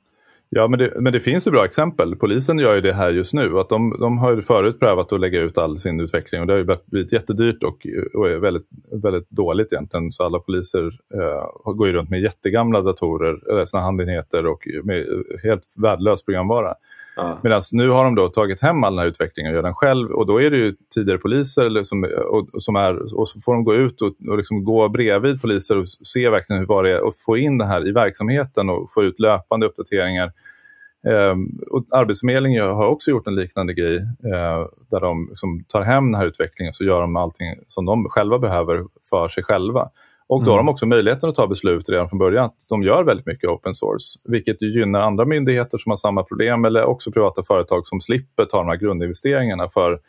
Ja, 0.52 0.67
men 0.67 0.80
det, 0.80 0.93
men 1.00 1.13
det 1.13 1.19
finns 1.19 1.48
ju 1.48 1.52
bra 1.52 1.65
exempel. 1.65 2.15
Polisen 2.15 2.60
gör 2.60 2.76
ju 2.76 2.82
det 2.82 2.93
här 2.93 3.10
just 3.10 3.34
nu. 3.34 3.60
Att 3.60 3.69
de, 3.69 3.98
de 4.00 4.17
har 4.17 4.36
ju 4.36 4.41
förut 4.41 4.80
prövat 4.80 5.13
att 5.13 5.19
lägga 5.19 5.41
ut 5.41 5.58
all 5.58 5.80
sin 5.80 6.00
utveckling 6.00 6.41
och 6.41 6.48
det 6.48 6.54
har 6.54 6.58
ju 6.58 6.78
blivit 6.86 7.13
jättedyrt 7.13 7.63
och, 7.63 7.88
och 8.13 8.30
är 8.30 8.38
väldigt, 8.38 8.67
väldigt 8.91 9.30
dåligt 9.30 9.74
egentligen. 9.74 10.12
Så 10.12 10.24
alla 10.24 10.39
poliser 10.39 11.00
eh, 11.13 11.74
går 11.74 11.88
ju 11.88 11.93
runt 11.93 12.10
med 12.10 12.22
jättegamla 12.22 12.82
datorer, 12.82 13.50
eller 13.52 13.65
såna 13.65 13.84
handenheter 13.84 14.45
och 14.45 14.67
med 14.84 15.06
helt 15.43 15.63
värdelös 15.76 16.26
programvara. 16.26 16.76
Ja. 17.19 17.39
Medan 17.43 17.55
alltså, 17.55 17.75
nu 17.75 17.89
har 17.89 18.03
de 18.03 18.15
då 18.15 18.29
tagit 18.29 18.62
hem 18.62 18.84
all 18.84 18.95
den 18.95 18.99
här 18.99 19.08
utvecklingen 19.08 19.51
och 19.51 19.55
gör 19.55 19.63
den 19.63 19.73
själv. 19.73 20.12
Och 20.12 20.25
då 20.25 20.41
är 20.41 20.51
det 20.51 20.58
ju 20.58 20.75
tidigare 20.95 21.19
poliser 21.19 21.84
som, 21.84 22.08
och, 22.29 22.63
som 22.63 22.75
är, 22.75 23.19
och 23.19 23.29
så 23.29 23.39
får 23.39 23.53
de 23.53 23.63
gå 23.63 23.75
ut 23.75 24.01
och, 24.01 24.13
och 24.29 24.38
liksom 24.38 24.63
gå 24.63 24.89
bredvid 24.89 25.41
poliser 25.41 25.77
och 25.77 25.88
se 25.88 26.29
verkligen 26.29 26.60
hur 26.60 26.84
det 26.84 26.91
är 26.91 27.01
och 27.01 27.15
få 27.15 27.38
in 27.38 27.58
det 27.58 27.65
här 27.65 27.88
i 27.88 27.91
verksamheten 27.91 28.69
och 28.69 28.91
få 28.93 29.03
ut 29.03 29.19
löpande 29.19 29.65
uppdateringar. 29.65 30.32
Um, 31.03 31.60
och 31.69 31.86
Arbetsförmedlingen 31.91 32.65
har 32.65 32.88
också 32.88 33.12
gjort 33.12 33.27
en 33.27 33.36
liknande 33.36 33.73
grej 33.73 33.97
uh, 33.97 34.67
där 34.91 34.99
de 34.99 35.27
liksom 35.29 35.63
tar 35.67 35.82
hem 35.82 36.12
den 36.12 36.21
här 36.21 36.27
utvecklingen 36.27 36.69
och 36.69 36.75
så 36.75 36.84
gör 36.84 37.01
de 37.01 37.15
allting 37.15 37.55
som 37.67 37.86
de 37.86 38.10
själva 38.10 38.39
behöver 38.39 38.86
för 39.10 39.29
sig 39.29 39.43
själva. 39.43 39.89
Och 40.30 40.44
då 40.44 40.52
har 40.52 40.58
de 40.58 40.63
mm. 40.63 40.70
också 40.70 40.86
möjligheten 40.86 41.30
att 41.30 41.36
ta 41.36 41.48
beslut 41.48 41.89
redan 41.89 42.10
från 42.10 42.20
början. 42.20 42.50
De 42.70 42.84
gör 42.84 43.04
väldigt 43.04 43.26
mycket 43.26 43.50
open 43.50 43.76
source, 43.76 44.20
vilket 44.24 44.62
gynnar 44.62 45.02
andra 45.02 45.26
myndigheter 45.26 45.78
som 45.78 45.89
har 45.89 45.98
samma 45.98 46.24
problem 46.24 46.65
eller 46.65 46.84
också 46.84 47.12
privata 47.12 47.44
företag 47.44 47.88
som 47.88 48.02
slipper 48.02 48.46
ta 48.46 48.58
de 48.58 48.68
här 48.68 48.76
grundinvesteringarna 48.76 49.70
för, 49.70 50.00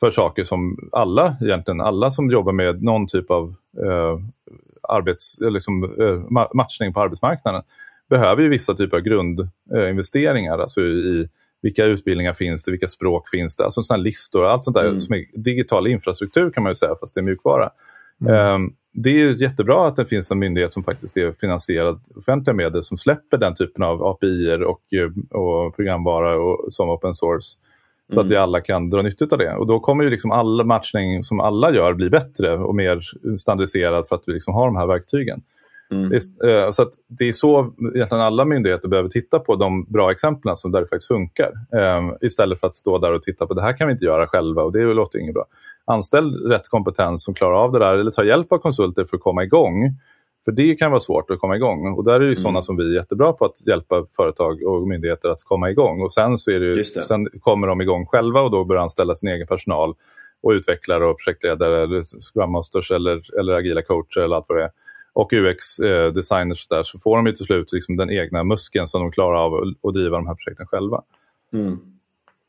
för 0.00 0.10
saker 0.10 0.44
som 0.44 0.88
alla, 0.92 1.36
egentligen 1.40 1.80
alla 1.80 2.10
som 2.10 2.30
jobbar 2.30 2.52
med 2.52 2.82
någon 2.82 3.06
typ 3.06 3.30
av 3.30 3.54
eh, 3.84 4.18
arbets, 4.88 5.38
liksom, 5.40 5.84
eh, 5.84 6.46
matchning 6.54 6.92
på 6.92 7.00
arbetsmarknaden 7.00 7.62
behöver 8.10 8.42
ju 8.42 8.48
vissa 8.48 8.74
typer 8.74 8.96
av 8.96 9.02
grundinvesteringar, 9.02 10.56
eh, 10.58 10.62
alltså 10.62 10.80
i 10.80 11.28
vilka 11.62 11.84
utbildningar 11.84 12.32
finns 12.32 12.64
det, 12.64 12.70
vilka 12.70 12.88
språk 12.88 13.28
finns 13.28 13.56
det, 13.56 13.64
alltså 13.64 13.82
sådana 13.82 14.02
listor, 14.02 14.46
allt 14.46 14.64
sånt 14.64 14.76
där 14.76 14.88
mm. 14.88 15.00
som 15.00 15.14
är 15.14 15.24
digital 15.34 15.86
infrastruktur 15.86 16.50
kan 16.50 16.62
man 16.62 16.70
ju 16.70 16.76
säga, 16.76 16.94
fast 17.00 17.14
det 17.14 17.20
är 17.20 17.22
mjukvara. 17.22 17.70
Mm. 18.20 18.54
Um, 18.54 18.74
det 18.94 19.10
är 19.10 19.42
jättebra 19.42 19.86
att 19.86 19.96
det 19.96 20.06
finns 20.06 20.30
en 20.30 20.38
myndighet 20.38 20.74
som 20.74 20.84
faktiskt 20.84 21.16
är 21.16 21.32
finansierad 21.32 22.00
offentliga 22.16 22.54
medel 22.54 22.82
som 22.82 22.98
släpper 22.98 23.38
den 23.38 23.54
typen 23.54 23.82
av 23.82 24.04
API 24.04 24.64
och, 24.66 24.80
och 25.40 25.76
programvara 25.76 26.36
och, 26.36 26.72
som 26.72 26.90
open 26.90 27.14
source. 27.14 27.58
Så 28.12 28.20
mm. 28.20 28.26
att 28.26 28.32
vi 28.32 28.36
alla 28.36 28.60
kan 28.60 28.90
dra 28.90 29.02
nytta 29.02 29.26
av 29.32 29.38
det. 29.38 29.54
Och 29.54 29.66
då 29.66 29.80
kommer 29.80 30.04
ju 30.04 30.10
liksom 30.10 30.30
all 30.30 30.64
matchning 30.64 31.22
som 31.22 31.40
alla 31.40 31.74
gör 31.74 31.94
bli 31.94 32.10
bättre 32.10 32.56
och 32.56 32.74
mer 32.74 33.00
standardiserad 33.36 34.08
för 34.08 34.16
att 34.16 34.22
vi 34.26 34.32
liksom 34.32 34.54
har 34.54 34.66
de 34.66 34.76
här 34.76 34.86
verktygen. 34.86 35.42
Mm. 35.90 36.12
Eh, 36.12 36.70
så 36.70 36.82
att 36.82 36.90
det 37.08 37.28
är 37.28 37.32
så 37.32 37.72
egentligen 37.94 38.24
alla 38.24 38.44
myndigheter 38.44 38.88
behöver 38.88 39.08
titta 39.08 39.38
på 39.38 39.56
de 39.56 39.84
bra 39.84 40.10
exemplen 40.10 40.56
som 40.56 40.72
där 40.72 40.80
det 40.80 40.86
faktiskt 40.86 41.08
funkar. 41.08 41.52
Eh, 41.72 42.12
istället 42.20 42.60
för 42.60 42.66
att 42.66 42.76
stå 42.76 42.98
där 42.98 43.12
och 43.12 43.22
titta 43.22 43.46
på 43.46 43.54
det 43.54 43.62
här 43.62 43.76
kan 43.76 43.86
vi 43.86 43.92
inte 43.92 44.04
göra 44.04 44.26
själva 44.26 44.62
och 44.62 44.72
det 44.72 44.84
låter 44.84 45.18
inget 45.18 45.34
bra 45.34 45.46
anställ 45.86 46.34
rätt 46.34 46.68
kompetens 46.68 47.24
som 47.24 47.34
klarar 47.34 47.54
av 47.54 47.72
det 47.72 47.78
där 47.78 47.94
eller 47.94 48.10
ta 48.10 48.24
hjälp 48.24 48.52
av 48.52 48.58
konsulter 48.58 49.04
för 49.04 49.16
att 49.16 49.22
komma 49.22 49.44
igång. 49.44 49.96
För 50.44 50.52
det 50.52 50.74
kan 50.74 50.90
vara 50.90 51.00
svårt 51.00 51.30
att 51.30 51.38
komma 51.38 51.56
igång 51.56 51.94
och 51.94 52.04
där 52.04 52.14
är 52.14 52.20
det 52.20 52.26
mm. 52.26 52.36
sådana 52.36 52.62
som 52.62 52.76
vi 52.76 52.90
är 52.90 52.94
jättebra 52.94 53.32
på 53.32 53.44
att 53.44 53.66
hjälpa 53.66 54.06
företag 54.16 54.62
och 54.62 54.88
myndigheter 54.88 55.28
att 55.28 55.44
komma 55.44 55.70
igång. 55.70 56.02
Och 56.02 56.12
sen, 56.12 56.38
så 56.38 56.50
är 56.50 56.60
det, 56.60 56.76
det. 56.76 56.84
sen 56.84 57.28
kommer 57.40 57.66
de 57.66 57.80
igång 57.80 58.06
själva 58.06 58.40
och 58.40 58.50
då 58.50 58.64
börjar 58.64 58.82
anställa 58.82 59.14
sin 59.14 59.28
egen 59.28 59.46
personal 59.46 59.94
och 60.42 60.50
utvecklare 60.50 61.06
och 61.06 61.18
projektledare 61.18 61.82
eller 61.82 62.02
Scrum 62.02 62.52
Masters 62.52 62.90
eller, 62.90 63.38
eller 63.40 63.52
agila 63.52 63.82
coacher 63.82 64.20
eller 64.20 64.36
allt 64.36 64.46
vad 64.48 64.58
det 64.58 64.64
är. 64.64 64.70
och 65.12 65.32
UX-designers 65.32 66.68
där, 66.68 66.82
så 66.82 66.98
får 66.98 67.16
de 67.16 67.26
ju 67.26 67.32
till 67.32 67.46
slut 67.46 67.72
liksom 67.72 67.96
den 67.96 68.10
egna 68.10 68.44
muskeln 68.44 68.86
som 68.86 69.00
de 69.00 69.12
klarar 69.12 69.44
av 69.44 69.54
att 69.82 69.94
driva 69.94 70.16
de 70.16 70.26
här 70.26 70.34
projekten 70.34 70.66
själva. 70.66 71.02
Mm. 71.52 71.93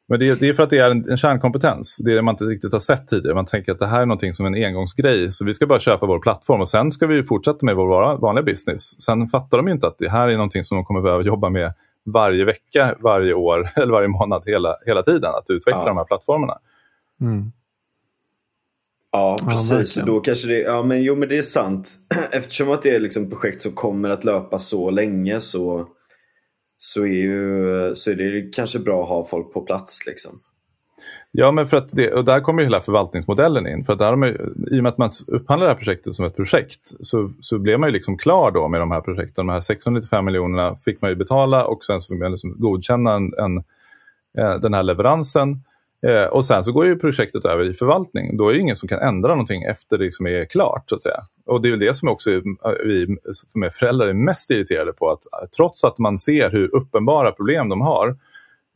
Men 0.08 0.20
det, 0.20 0.40
det, 0.40 0.50
är 0.50 0.54
för 0.54 0.64
att 0.64 0.70
det 0.70 0.78
är 0.78 0.92
en, 0.92 1.10
en 1.10 1.18
kärnkompetens. 1.18 1.98
Det 1.98 2.12
är 2.12 2.16
det 2.16 2.22
man 2.22 2.34
inte 2.34 2.44
riktigt 2.44 2.74
har 2.74 2.80
sett 2.80 3.08
tidigare. 3.08 3.36
Man 3.36 3.46
tänker 3.46 3.72
att 3.72 3.80
det 3.80 3.88
här 3.88 4.02
är 4.02 4.06
någonting 4.06 4.34
som 4.34 4.46
en 4.46 4.66
engångsgrej. 4.66 5.32
Så 5.32 5.46
vi 5.46 5.54
ska 5.54 5.68
bara 5.68 5.80
köpa 5.80 6.06
vår 6.06 6.20
plattform 6.20 6.62
och 6.62 6.70
sen 6.70 6.92
ska 6.92 7.08
vi 7.08 7.24
fortsätta 7.24 7.66
med 7.66 7.76
vår 7.76 8.18
vanliga 8.18 8.44
business. 8.44 9.02
Sen 9.02 9.28
fattar 9.28 9.58
de 9.58 9.68
inte 9.68 9.88
att 9.88 9.98
det 9.98 10.10
här 10.10 10.28
är 10.28 10.34
någonting 10.34 10.64
som 10.64 10.78
de 10.78 10.86
kommer 10.86 11.02
behöva 11.02 11.24
jobba 11.24 11.50
med 11.50 11.74
varje 12.06 12.46
vecka, 12.46 12.96
varje 13.00 13.34
år 13.34 13.70
eller 13.76 13.94
varje 13.94 14.08
månad 14.08 14.44
hela, 14.46 14.76
hela 14.86 15.04
tiden. 15.04 15.32
Att 15.36 15.50
utveckla 15.50 15.82
ja. 15.82 15.88
de 15.88 15.98
här 15.98 16.06
plattformarna. 16.06 16.58
Mm. 17.22 17.52
Ja, 19.12 19.38
precis. 19.48 19.98
Ja, 19.98 20.06
Då 20.06 20.20
kanske 20.20 20.48
det, 20.48 20.60
ja, 20.60 20.84
men, 20.84 21.04
jo, 21.04 21.16
men 21.16 21.30
det 21.30 21.38
är 21.38 21.42
sant. 21.42 21.90
Eftersom 22.32 22.72
att 22.72 22.82
det 22.82 22.96
är 22.96 23.00
liksom 23.00 23.30
projekt 23.30 23.62
som 23.62 23.72
kommer 23.72 24.10
att 24.10 24.24
löpa 24.24 24.60
så 24.60 24.92
länge 24.92 25.40
så 25.40 25.88
så 26.86 27.02
är, 27.02 27.22
ju, 27.24 27.96
så 27.96 28.12
är 28.12 28.16
det 28.16 28.54
kanske 28.54 28.80
bra 28.80 29.04
att 29.04 29.10
ha 29.10 29.26
folk 29.26 29.54
på 29.54 29.62
plats. 29.62 30.06
Liksom. 30.08 30.40
Ja, 31.32 31.52
men 31.52 31.68
för 31.68 31.78
att 31.78 31.92
det, 31.92 32.14
och 32.14 32.26
där 32.26 32.40
kommer 32.40 32.62
ju 32.62 32.66
hela 32.66 32.82
förvaltningsmodellen 32.82 33.68
in. 33.68 33.86
För 33.86 33.94
att 33.94 34.00
där 34.00 34.10
har 34.10 34.16
man, 34.16 34.30
I 34.72 34.80
och 34.80 34.84
med 34.84 34.88
att 34.88 34.98
man 34.98 35.12
upphandlar 35.28 35.68
det 35.68 35.74
här 35.74 35.78
projektet 35.78 36.14
som 36.14 36.26
ett 36.26 36.36
projekt 36.36 36.80
så, 37.00 37.32
så 37.42 37.60
blev 37.60 37.80
man 37.80 37.90
ju 37.90 37.94
liksom 37.94 38.18
klar 38.18 38.52
då 38.52 38.68
med 38.68 38.80
de 38.80 38.92
här 38.92 39.02
projekten. 39.02 39.48
De 39.48 39.54
här 39.54 39.62
695 39.62 40.26
miljonerna 40.26 40.76
fick 40.76 41.02
man 41.02 41.10
ju 41.10 41.16
betala 41.16 41.66
och 41.66 41.86
sen 41.86 42.02
så 42.02 42.14
fick 42.14 42.22
man 42.22 42.32
liksom 42.32 42.56
godkänna 42.60 43.14
en, 43.14 43.34
en, 43.38 43.58
eh, 44.38 44.62
den 44.62 44.74
här 44.74 44.84
leveransen. 44.84 45.60
Eh, 46.08 46.26
och 46.26 46.46
sen 46.46 46.64
så 46.64 46.72
går 46.72 46.86
ju 46.86 46.96
projektet 46.96 47.46
över 47.46 47.70
i 47.70 47.74
förvaltning. 47.74 48.38
Då 48.38 48.50
är 48.50 48.54
det 48.54 48.60
ingen 48.60 48.76
som 48.76 48.90
kan 48.90 49.00
ändra 49.00 49.30
någonting 49.30 49.64
efter 49.64 49.98
det 49.98 50.04
liksom 50.04 50.28
är 50.28 50.46
klart. 50.46 50.90
så 50.90 50.96
att 50.96 51.04
säga. 51.04 51.24
Och 51.46 51.62
det 51.62 51.70
är 51.70 51.72
väl 51.72 51.80
det 51.80 51.94
som 51.94 52.10
också 52.10 52.30
vi 52.86 53.18
som 53.32 53.64
är 53.64 53.70
föräldrar 53.70 54.08
är 54.08 54.14
mest 54.14 54.52
irriterade 54.52 54.94
på. 54.94 55.12
Att 55.12 55.52
trots 55.58 55.84
att 55.84 55.98
man 55.98 56.18
ser 56.18 56.52
hur 56.52 56.76
uppenbara 56.76 57.32
problem 57.32 57.70
de 57.70 57.82
har 57.82 58.18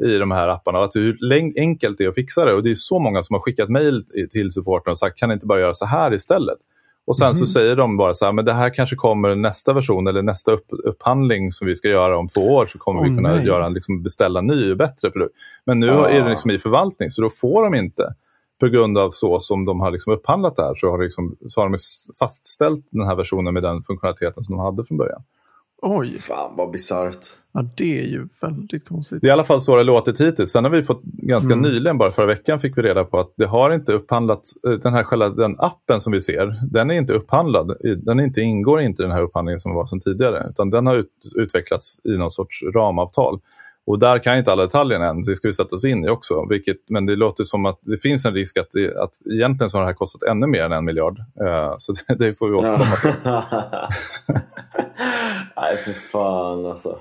i 0.03 0.17
de 0.17 0.31
här 0.31 0.47
apparna 0.47 0.79
och 0.79 0.85
att 0.85 0.95
hur 0.95 1.17
enkelt 1.57 1.97
det 1.97 2.03
är 2.03 2.09
att 2.09 2.15
fixa 2.15 2.45
det. 2.45 2.53
Och 2.53 2.63
det 2.63 2.71
är 2.71 2.75
så 2.75 2.99
många 2.99 3.23
som 3.23 3.33
har 3.33 3.41
skickat 3.41 3.69
mejl 3.69 4.05
till 4.31 4.51
supporten 4.51 4.91
och 4.91 4.99
sagt 4.99 5.17
kan 5.17 5.29
ni 5.29 5.33
inte 5.33 5.47
bara 5.47 5.59
göra 5.59 5.73
så 5.73 5.85
här 5.85 6.13
istället? 6.13 6.57
Och 7.05 7.17
sen 7.17 7.25
mm. 7.25 7.35
så 7.35 7.41
mhm. 7.41 7.47
säger 7.47 7.75
de 7.75 7.97
bara 7.97 8.13
så 8.13 8.25
här, 8.25 8.31
men 8.31 8.45
det 8.45 8.53
här 8.53 8.69
kanske 8.73 8.95
kommer 8.95 9.35
nästa 9.35 9.73
version 9.73 10.07
eller 10.07 10.21
nästa 10.21 10.51
upp, 10.51 10.65
upphandling 10.69 11.51
som 11.51 11.67
vi 11.67 11.75
ska 11.75 11.89
göra 11.89 12.17
om 12.17 12.29
två 12.29 12.41
år 12.41 12.65
så 12.65 12.77
kommer 12.77 13.01
oh, 13.01 13.03
vi 13.03 13.15
kunna 13.15 13.43
göra, 13.43 13.69
liksom, 13.69 14.03
beställa 14.03 14.41
ny 14.41 14.71
och 14.71 14.77
bättre 14.77 15.11
produkt. 15.11 15.35
Men 15.65 15.79
nu 15.79 15.89
ah. 15.89 16.09
är 16.09 16.23
det 16.23 16.29
liksom 16.29 16.51
i 16.51 16.59
förvaltning 16.59 17.11
så 17.11 17.21
då 17.21 17.29
får 17.29 17.63
de 17.63 17.75
inte 17.75 18.13
på 18.59 18.67
grund 18.67 18.97
av 18.97 19.11
så 19.11 19.39
som 19.39 19.65
de 19.65 19.79
har 19.79 19.91
liksom 19.91 20.13
upphandlat 20.13 20.55
det 20.55 20.63
här 20.63 20.75
så 20.75 20.91
har, 20.91 21.03
liksom, 21.03 21.35
så 21.47 21.61
har 21.61 21.69
de 21.69 21.77
fastställt 22.19 22.85
den 22.89 23.07
här 23.07 23.15
versionen 23.15 23.53
med 23.53 23.63
den 23.63 23.83
funktionaliteten 23.83 24.43
som 24.43 24.55
de 24.55 24.65
hade 24.65 24.85
från 24.85 24.97
början. 24.97 25.23
Oj. 25.81 26.19
Fan 26.19 26.51
vad 26.57 26.71
bisarrt. 26.71 27.25
Ja, 27.51 27.65
det 27.77 27.99
är 27.99 28.07
ju 28.07 28.27
väldigt 28.41 28.87
konstigt. 28.87 29.21
Det 29.21 29.27
är 29.27 29.29
i 29.29 29.31
alla 29.31 29.43
fall 29.43 29.61
så 29.61 29.75
det 29.75 29.83
låtit 29.83 30.21
hittills. 30.21 30.51
Sen 30.51 30.63
har 30.63 30.71
vi 30.71 30.83
fått 30.83 31.01
ganska 31.03 31.53
mm. 31.53 31.71
nyligen, 31.71 31.97
bara 31.97 32.11
förra 32.11 32.25
veckan, 32.25 32.59
fick 32.59 32.77
vi 32.77 32.81
reda 32.81 33.03
på 33.03 33.19
att 33.19 33.33
det 33.35 33.45
har 33.45 33.71
inte 33.71 33.93
upphandlats, 33.93 34.57
eh, 34.67 34.71
den 34.71 34.93
här 34.93 35.03
själva 35.03 35.29
den 35.29 35.55
appen 35.59 36.01
som 36.01 36.13
vi 36.13 36.21
ser, 36.21 36.59
den 36.71 36.91
är 36.91 36.95
inte 36.95 37.13
upphandlad. 37.13 37.77
Den 37.97 38.19
inte, 38.19 38.41
ingår 38.41 38.81
inte 38.81 39.01
i 39.01 39.05
den 39.05 39.15
här 39.15 39.21
upphandlingen 39.21 39.59
som 39.59 39.73
var 39.73 39.85
som 39.85 39.99
tidigare, 39.99 40.47
utan 40.49 40.69
den 40.69 40.87
har 40.87 40.95
ut, 40.95 41.11
utvecklats 41.35 41.99
i 42.03 42.17
någon 42.17 42.31
sorts 42.31 42.63
ramavtal. 42.73 43.39
Och 43.89 43.99
där 43.99 44.19
kan 44.19 44.37
inte 44.37 44.51
alla 44.51 44.63
detaljerna 44.63 45.07
än, 45.09 45.23
det 45.23 45.35
ska 45.35 45.47
vi 45.47 45.53
sätta 45.53 45.75
oss 45.75 45.85
in 45.85 46.05
i 46.05 46.09
också. 46.09 46.45
Vilket, 46.49 46.77
men 46.89 47.05
det 47.05 47.15
låter 47.15 47.43
som 47.43 47.65
att 47.65 47.79
det 47.81 47.97
finns 47.97 48.25
en 48.25 48.33
risk 48.33 48.57
att, 48.57 48.67
det, 48.73 48.97
att 48.97 49.11
egentligen 49.33 49.69
så 49.69 49.77
har 49.77 49.81
det 49.81 49.87
här 49.87 49.93
kostat 49.93 50.23
ännu 50.23 50.47
mer 50.47 50.63
än 50.63 50.71
en 50.71 50.85
miljard. 50.85 51.19
Uh, 51.19 51.75
så 51.77 51.93
det, 51.93 52.15
det, 52.15 52.35
får 52.35 52.49
vi 52.49 52.55
återkomma 52.55 52.95
till. 52.95 53.11
Nej, 55.55 55.77
för 55.77 55.91
fan 55.91 56.65
alltså. 56.65 56.97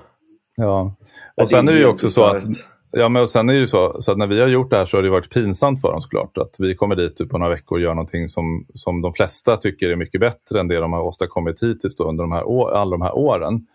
Ja, 0.55 0.95
och 1.35 1.49
sen 1.49 1.67
är 1.67 1.73
det 1.73 1.79
ju 1.79 1.87
också 1.87 2.09
så 2.09 2.25
att 2.25 2.43
Ja, 2.91 3.09
men 3.09 3.21
och 3.21 3.29
sen 3.29 3.49
är 3.49 3.53
det 3.53 3.59
ju 3.59 3.67
så, 3.67 4.01
så 4.01 4.11
att 4.11 4.17
när 4.17 4.27
vi 4.27 4.41
har 4.41 4.47
gjort 4.47 4.69
det 4.69 4.77
här 4.77 4.85
så 4.85 4.97
har 4.97 5.01
det 5.03 5.09
varit 5.09 5.29
pinsamt 5.29 5.81
för 5.81 5.91
dem 5.91 6.01
såklart. 6.01 6.37
Att 6.37 6.55
vi 6.59 6.75
kommer 6.75 6.95
dit 6.95 7.17
typ 7.17 7.29
på 7.29 7.37
några 7.37 7.51
veckor 7.51 7.77
och 7.77 7.81
gör 7.81 7.93
någonting 7.93 8.29
som, 8.29 8.65
som 8.73 9.01
de 9.01 9.13
flesta 9.13 9.57
tycker 9.57 9.89
är 9.89 9.95
mycket 9.95 10.21
bättre 10.21 10.59
än 10.59 10.67
det 10.67 10.79
de 10.79 10.93
har 10.93 11.01
åstadkommit 11.01 11.63
hittills 11.63 11.95
då 11.95 12.03
under 12.03 12.23
de 12.23 12.31
här, 12.31 12.71
alla 12.81 12.91
de 12.91 13.01
här 13.01 13.17
åren. 13.17 13.65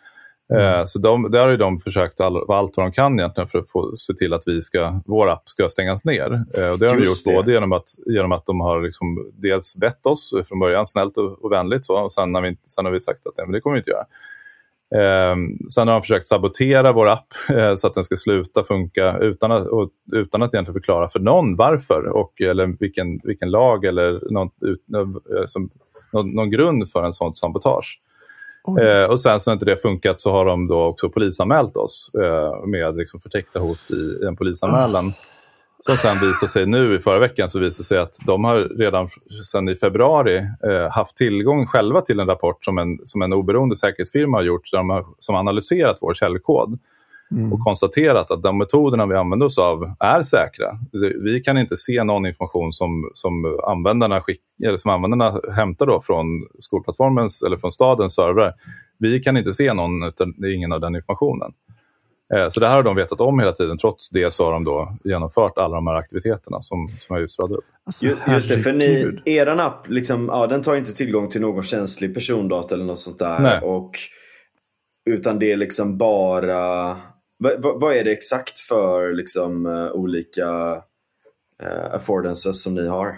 Mm. 0.52 0.78
Eh, 0.78 0.84
så 0.84 0.98
de, 0.98 1.30
där 1.30 1.48
har 1.48 1.56
de 1.56 1.78
försökt 1.78 2.20
all, 2.20 2.36
allt 2.36 2.76
vad 2.76 2.86
de 2.86 2.92
kan 2.92 3.18
egentligen 3.18 3.48
för 3.48 3.58
att 3.58 3.68
få, 3.68 3.96
se 3.96 4.14
till 4.14 4.32
att 4.32 4.42
vi 4.46 4.62
ska, 4.62 5.00
vår 5.06 5.30
app 5.30 5.48
ska 5.48 5.68
stängas 5.68 6.04
ner. 6.04 6.44
Eh, 6.58 6.72
och 6.72 6.78
det 6.78 6.90
har 6.90 6.96
Just 6.96 7.24
de 7.24 7.30
gjort 7.30 7.36
det. 7.36 7.42
både 7.42 7.52
genom 7.52 7.72
att, 7.72 7.88
genom 8.06 8.32
att 8.32 8.46
de 8.46 8.60
har 8.60 8.82
liksom 8.82 9.32
dels 9.34 9.76
bett 9.76 10.06
oss 10.06 10.34
från 10.48 10.58
början 10.58 10.86
snällt 10.86 11.16
och, 11.16 11.44
och 11.44 11.52
vänligt 11.52 11.86
så, 11.86 11.98
och 11.98 12.12
sen 12.12 12.34
har, 12.34 12.42
vi, 12.42 12.56
sen 12.66 12.84
har 12.84 12.92
vi 12.92 13.00
sagt 13.00 13.26
att 13.26 13.36
nej, 13.36 13.46
men 13.46 13.52
det 13.52 13.60
kommer 13.60 13.74
vi 13.74 13.80
inte 13.80 13.90
göra. 13.90 14.06
Eh, 14.94 15.36
sen 15.74 15.88
har 15.88 15.94
de 15.94 16.00
försökt 16.00 16.26
sabotera 16.26 16.92
vår 16.92 17.08
app 17.08 17.26
eh, 17.48 17.74
så 17.74 17.86
att 17.86 17.94
den 17.94 18.04
ska 18.04 18.16
sluta 18.16 18.64
funka 18.64 19.18
utan 19.18 19.52
att, 19.52 19.66
och, 19.66 19.90
utan 20.12 20.42
att 20.42 20.54
egentligen 20.54 20.80
förklara 20.80 21.08
för 21.08 21.20
någon 21.20 21.56
varför 21.56 22.08
och, 22.08 22.40
eller 22.40 22.66
vilken, 22.66 23.20
vilken 23.24 23.50
lag 23.50 23.84
eller 23.84 24.32
någon, 24.32 24.50
ut, 24.60 24.80
som, 25.46 25.70
någon, 26.12 26.30
någon 26.30 26.50
grund 26.50 26.88
för 26.88 27.02
en 27.02 27.12
sån 27.12 27.34
sabotage. 27.34 28.00
Eh, 28.68 29.10
och 29.10 29.20
sen 29.20 29.40
så 29.40 29.50
när 29.50 29.52
inte 29.52 29.64
det 29.64 29.76
funkat 29.76 30.20
så 30.20 30.30
har 30.30 30.44
de 30.44 30.66
då 30.66 30.82
också 30.82 31.08
polisanmält 31.08 31.76
oss 31.76 32.10
eh, 32.14 32.66
med 32.66 32.96
liksom 32.96 33.20
förtäckta 33.20 33.58
hot 33.58 33.90
i, 33.90 34.24
i 34.24 34.26
en 34.26 34.36
polisanmälan. 34.36 35.06
Oh. 35.06 35.12
Som 35.80 35.96
sen 35.96 36.28
visar 36.28 36.46
sig 36.46 36.66
nu 36.66 36.94
i 36.94 36.98
förra 36.98 37.18
veckan 37.18 37.50
så 37.50 37.58
visar 37.58 37.84
sig 37.84 37.98
att 37.98 38.18
de 38.26 38.44
har 38.44 38.56
redan 38.78 39.08
sedan 39.44 39.68
i 39.68 39.76
februari 39.76 40.36
eh, 40.36 40.90
haft 40.90 41.16
tillgång 41.16 41.66
själva 41.66 42.00
till 42.00 42.20
en 42.20 42.26
rapport 42.26 42.64
som 42.64 42.78
en, 42.78 42.98
som 43.04 43.22
en 43.22 43.32
oberoende 43.32 43.76
säkerhetsfirma 43.76 44.36
har 44.36 44.42
gjort 44.42 44.70
där 44.70 44.78
de 44.78 44.90
har, 44.90 45.06
som 45.18 45.34
analyserat 45.34 45.98
vår 46.00 46.14
källkod 46.14 46.78
mm. 47.36 47.52
och 47.52 47.60
konstaterat 47.60 48.30
att 48.30 48.42
de 48.42 48.58
metoderna 48.58 49.06
vi 49.06 49.14
använder 49.14 49.46
oss 49.46 49.58
av 49.58 49.94
är 50.00 50.22
säkra. 50.22 50.78
Vi 51.24 51.40
kan 51.40 51.58
inte 51.58 51.76
se 51.76 52.04
någon 52.04 52.26
information 52.26 52.72
som, 52.72 53.10
som, 53.14 53.58
användarna, 53.66 54.20
skick, 54.20 54.40
eller 54.64 54.76
som 54.76 54.90
användarna 54.90 55.40
hämtar 55.52 55.86
då 55.86 56.00
från 56.00 56.26
skolplattformens 56.58 57.42
eller 57.42 57.56
från 57.56 57.72
stadens 57.72 58.14
servrar. 58.14 58.54
Vi 58.98 59.20
kan 59.20 59.36
inte 59.36 59.54
se 59.54 59.74
någon, 59.74 60.02
utan 60.02 60.34
ingen 60.44 60.72
av 60.72 60.80
den 60.80 60.96
informationen. 60.96 61.52
Eh, 62.34 62.48
så 62.48 62.60
det 62.60 62.66
här 62.66 62.74
har 62.74 62.82
de 62.82 62.96
vetat 62.96 63.20
om 63.20 63.38
hela 63.38 63.52
tiden. 63.52 63.78
Trots 63.78 64.10
det 64.10 64.34
så 64.34 64.44
har 64.44 64.52
de 64.52 64.64
då 64.64 64.96
genomfört 65.04 65.58
alla 65.58 65.74
de 65.74 65.86
här 65.86 65.94
aktiviteterna 65.94 66.62
som, 66.62 66.88
som 66.98 67.16
jag 67.16 67.20
just 67.20 67.40
radade 67.40 67.58
upp. 67.58 67.64
Alltså, 67.84 68.06
just 68.06 68.48
det, 68.48 68.58
för 68.58 68.72
ni, 68.72 69.20
er 69.24 69.46
app 69.46 69.88
liksom, 69.88 70.28
ja, 70.32 70.46
den 70.46 70.62
tar 70.62 70.76
inte 70.76 70.92
tillgång 70.92 71.28
till 71.28 71.40
någon 71.40 71.62
känslig 71.62 72.14
persondata 72.14 72.74
eller 72.74 72.84
något 72.84 72.98
sånt 72.98 73.18
där. 73.18 73.64
Och, 73.64 73.90
utan 75.10 75.38
det 75.38 75.52
är 75.52 75.56
liksom 75.56 75.98
bara 75.98 76.96
vad, 77.58 77.80
vad 77.80 77.96
är 77.96 78.04
det 78.04 78.12
exakt 78.12 78.58
för 78.58 79.12
liksom, 79.12 79.66
uh, 79.66 79.92
olika 79.92 80.74
uh, 81.62 81.94
affordances 81.94 82.62
som 82.62 82.74
ni 82.74 82.86
har? 82.86 83.16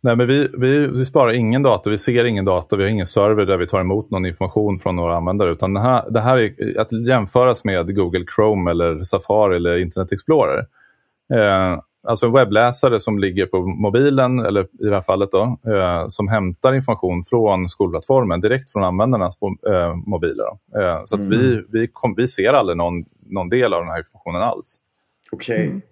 Nej, 0.00 0.16
men 0.16 0.26
vi, 0.26 0.48
vi, 0.58 0.86
vi 0.86 1.04
sparar 1.04 1.32
ingen 1.32 1.62
data, 1.62 1.90
vi 1.90 1.98
ser 1.98 2.24
ingen 2.24 2.44
data, 2.44 2.76
vi 2.76 2.82
har 2.82 2.90
ingen 2.90 3.06
server 3.06 3.46
där 3.46 3.56
vi 3.56 3.66
tar 3.66 3.80
emot 3.80 4.10
någon 4.10 4.26
information 4.26 4.78
från 4.78 4.96
några 4.96 5.16
användare. 5.16 5.50
Utan 5.50 5.74
det 5.74 5.80
här, 5.80 6.10
det 6.10 6.20
här 6.20 6.36
är 6.38 6.80
att 6.80 6.92
jämföras 6.92 7.64
med 7.64 7.96
Google 7.96 8.24
Chrome 8.36 8.70
eller 8.70 9.04
Safari 9.04 9.56
eller 9.56 9.76
Internet 9.76 10.12
Explorer. 10.12 10.66
Eh, 11.34 11.80
alltså 12.06 12.26
en 12.26 12.32
webbläsare 12.32 13.00
som 13.00 13.18
ligger 13.18 13.46
på 13.46 13.66
mobilen, 13.66 14.38
eller 14.38 14.62
i 14.62 14.84
det 14.84 14.94
här 14.94 15.02
fallet 15.02 15.30
då, 15.30 15.58
eh, 15.72 16.06
som 16.08 16.28
hämtar 16.28 16.74
information 16.74 17.22
från 17.22 17.68
skolplattformen 17.68 18.40
direkt 18.40 18.72
från 18.72 18.84
användarnas 18.84 19.38
eh, 19.68 19.94
mobiler. 19.94 20.46
Eh, 20.76 21.02
så 21.04 21.16
mm. 21.16 21.30
vi, 21.30 21.62
vi, 21.68 21.88
kom, 21.92 22.14
vi 22.14 22.28
ser 22.28 22.52
aldrig 22.52 22.76
någon, 22.76 23.04
någon 23.26 23.48
del 23.48 23.74
av 23.74 23.80
den 23.80 23.90
här 23.90 23.98
informationen 23.98 24.42
alls. 24.42 24.80
Okej. 25.32 25.56
Okay. 25.56 25.68
Mm. 25.68 25.82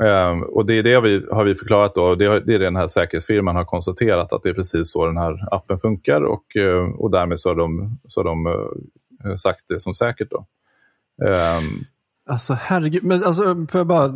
Um, 0.00 0.42
och 0.42 0.66
det 0.66 0.74
är 0.74 0.82
det 0.82 1.00
vi 1.00 1.26
har 1.30 1.44
vi 1.44 1.54
förklarat 1.54 1.94
då. 1.94 2.14
Det, 2.14 2.40
det 2.40 2.54
är 2.54 2.58
den 2.58 2.76
här 2.76 2.86
säkerhetsfirman 2.86 3.56
har 3.56 3.64
konstaterat 3.64 4.32
att 4.32 4.42
det 4.42 4.48
är 4.48 4.54
precis 4.54 4.92
så 4.92 5.06
den 5.06 5.16
här 5.16 5.54
appen 5.54 5.78
funkar 5.78 6.22
och, 6.22 6.44
uh, 6.58 6.94
och 6.98 7.10
därmed 7.10 7.40
så 7.40 7.48
har 7.48 7.56
de, 7.56 7.98
så 8.08 8.20
har 8.20 8.24
de 8.24 8.46
uh, 8.46 9.36
sagt 9.36 9.64
det 9.68 9.80
som 9.80 9.94
säkert. 9.94 10.30
Då. 10.30 10.46
Alltså 12.26 12.54
herregud, 12.54 13.04
men 13.04 13.24
alltså 13.24 13.66
för 13.70 13.78
jag 13.78 13.86
bara, 13.86 14.08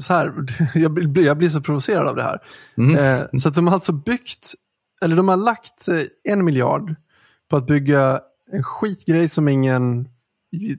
så 0.00 0.12
här, 0.12 0.34
jag 0.74 0.92
blir, 0.92 1.26
jag 1.26 1.38
blir 1.38 1.48
så 1.48 1.60
provocerad 1.60 2.08
av 2.08 2.16
det 2.16 2.22
här. 2.22 2.38
Mm. 2.76 2.96
Eh, 2.96 3.26
så 3.38 3.48
att 3.48 3.54
de 3.54 3.66
har 3.66 3.74
alltså 3.74 3.92
byggt, 3.92 4.54
eller 5.02 5.16
de 5.16 5.28
har 5.28 5.36
lagt 5.36 5.88
eh, 5.88 6.32
en 6.32 6.44
miljard 6.44 6.94
på 7.50 7.56
att 7.56 7.66
bygga 7.66 8.20
en 8.52 8.62
skitgrej 8.62 9.28
som 9.28 9.48
ingen 9.48 10.08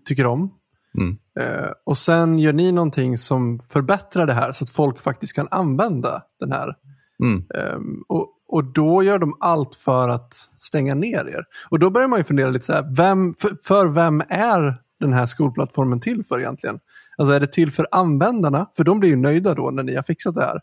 tycker 0.05 0.25
om. 0.25 0.51
Mm. 0.97 1.17
Eh, 1.39 1.69
och 1.85 1.97
sen 1.97 2.39
gör 2.39 2.53
ni 2.53 2.71
någonting 2.71 3.17
som 3.17 3.59
förbättrar 3.59 4.25
det 4.25 4.33
här 4.33 4.51
så 4.51 4.63
att 4.63 4.69
folk 4.69 4.99
faktiskt 4.99 5.35
kan 5.35 5.47
använda 5.51 6.21
den 6.39 6.51
här. 6.51 6.75
Mm. 7.23 7.45
Eh, 7.55 7.79
och, 8.07 8.27
och 8.47 8.63
då 8.63 9.03
gör 9.03 9.19
de 9.19 9.33
allt 9.39 9.75
för 9.75 10.09
att 10.09 10.33
stänga 10.59 10.95
ner 10.95 11.27
er. 11.27 11.45
Och 11.69 11.79
då 11.79 11.89
börjar 11.89 12.07
man 12.07 12.19
ju 12.19 12.23
fundera 12.23 12.49
lite 12.49 12.65
så 12.65 12.73
här, 12.73 12.95
vem, 12.95 13.33
för, 13.33 13.57
för 13.63 13.87
vem 13.87 14.23
är 14.29 14.81
den 14.99 15.13
här 15.13 15.25
skolplattformen 15.25 15.99
till 15.99 16.23
för 16.23 16.39
egentligen? 16.39 16.79
Alltså 17.17 17.33
är 17.33 17.39
det 17.39 17.51
till 17.51 17.71
för 17.71 17.85
användarna? 17.91 18.69
För 18.77 18.83
de 18.83 18.99
blir 18.99 19.09
ju 19.09 19.15
nöjda 19.15 19.53
då 19.53 19.71
när 19.71 19.83
ni 19.83 19.95
har 19.95 20.03
fixat 20.03 20.35
det 20.35 20.45
här. 20.45 20.59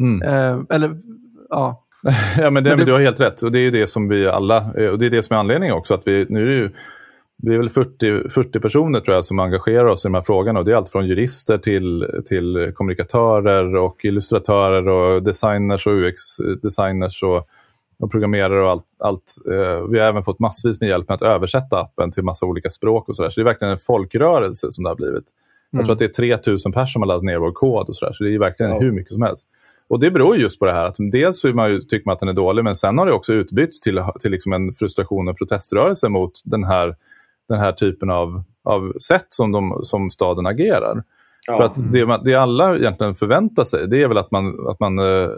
Mm. 0.00 0.22
Eh, 0.22 0.76
eller, 0.76 0.90
ja. 1.48 1.84
ja, 2.38 2.50
men, 2.50 2.64
det, 2.64 2.70
men, 2.70 2.78
det... 2.78 2.84
du 2.84 2.92
har 2.92 3.00
helt 3.00 3.20
rätt. 3.20 3.42
Och 3.42 3.52
det 3.52 3.58
är 3.58 3.70
det 3.70 3.86
som 3.86 4.08
vi 4.08 4.26
alla, 4.26 4.64
och 4.66 4.98
det 4.98 5.06
är 5.06 5.10
det 5.10 5.22
som 5.22 5.36
är 5.36 5.40
anledningen 5.40 5.76
också. 5.76 5.94
att 5.94 6.02
vi, 6.06 6.26
nu 6.28 6.48
är 6.48 6.54
ju, 6.54 6.70
vi 7.42 7.54
är 7.54 7.58
väl 7.58 7.70
40, 7.70 8.30
40 8.30 8.60
personer 8.60 9.00
tror 9.00 9.14
jag 9.14 9.24
som 9.24 9.38
engagerar 9.38 9.84
oss 9.84 10.04
i 10.04 10.08
de 10.08 10.14
här 10.14 10.22
frågorna. 10.22 10.58
Och 10.58 10.64
det 10.64 10.72
är 10.72 10.76
allt 10.76 10.90
från 10.90 11.06
jurister 11.06 11.58
till, 11.58 12.06
till 12.26 12.72
kommunikatörer 12.74 13.76
och 13.76 14.04
illustratörer 14.04 14.88
och 14.88 15.22
designers 15.22 15.86
och 15.86 15.92
UX-designers 15.92 17.22
och, 17.22 17.48
och 17.98 18.10
programmerare 18.10 18.64
och 18.64 18.70
allt. 18.70 18.84
allt. 18.98 19.34
Vi 19.90 19.98
har 19.98 20.06
även 20.06 20.24
fått 20.24 20.38
massvis 20.38 20.80
med 20.80 20.88
hjälp 20.88 21.08
med 21.08 21.14
att 21.14 21.22
översätta 21.22 21.80
appen 21.80 22.10
till 22.10 22.22
massa 22.22 22.46
olika 22.46 22.70
språk 22.70 23.08
och 23.08 23.16
sådär. 23.16 23.30
Så 23.30 23.40
det 23.40 23.42
är 23.42 23.44
verkligen 23.44 23.72
en 23.72 23.78
folkrörelse 23.78 24.72
som 24.72 24.84
det 24.84 24.90
har 24.90 24.96
blivit. 24.96 25.24
Jag 25.70 25.84
tror 25.84 25.92
att 25.92 25.98
det 25.98 26.04
är 26.04 26.28
3000 26.36 26.72
personer 26.72 26.86
som 26.86 27.02
har 27.02 27.06
laddat 27.06 27.24
ner 27.24 27.38
vår 27.38 27.52
kod 27.52 27.88
och 27.88 27.96
sådär. 27.96 28.12
Så 28.12 28.24
det 28.24 28.34
är 28.34 28.38
verkligen 28.38 28.72
ja. 28.72 28.78
hur 28.78 28.92
mycket 28.92 29.12
som 29.12 29.22
helst. 29.22 29.48
Och 29.88 30.00
det 30.00 30.10
beror 30.10 30.36
just 30.36 30.58
på 30.58 30.64
det 30.64 30.72
här 30.72 30.84
att 30.84 30.96
dels 30.98 31.40
så 31.40 31.48
man 31.48 31.70
ju, 31.70 31.80
tycker 31.80 32.06
man 32.06 32.12
att 32.12 32.20
den 32.20 32.28
är 32.28 32.32
dålig 32.32 32.64
men 32.64 32.76
sen 32.76 32.98
har 32.98 33.06
det 33.06 33.12
också 33.12 33.32
utbytts 33.32 33.80
till, 33.80 34.02
till 34.20 34.30
liksom 34.30 34.52
en 34.52 34.74
frustration 34.74 35.28
och 35.28 35.38
proteströrelse 35.38 36.08
mot 36.08 36.32
den 36.44 36.64
här, 36.64 36.96
den 37.48 37.58
här 37.58 37.72
typen 37.72 38.10
av, 38.10 38.42
av 38.64 38.92
sätt 39.08 39.26
som, 39.28 39.52
de, 39.52 39.80
som 39.82 40.10
staden 40.10 40.46
agerar. 40.46 41.02
För 41.56 41.62
att 41.62 41.92
det, 41.92 42.20
det 42.24 42.34
alla 42.34 42.76
egentligen 42.76 43.14
förväntar 43.14 43.64
sig 43.64 43.88
det 43.88 44.02
är 44.02 44.08
väl 44.08 44.18
att 44.18 44.30
man, 44.30 44.68
att 44.68 44.80
man, 44.80 44.98
eh, 44.98 45.28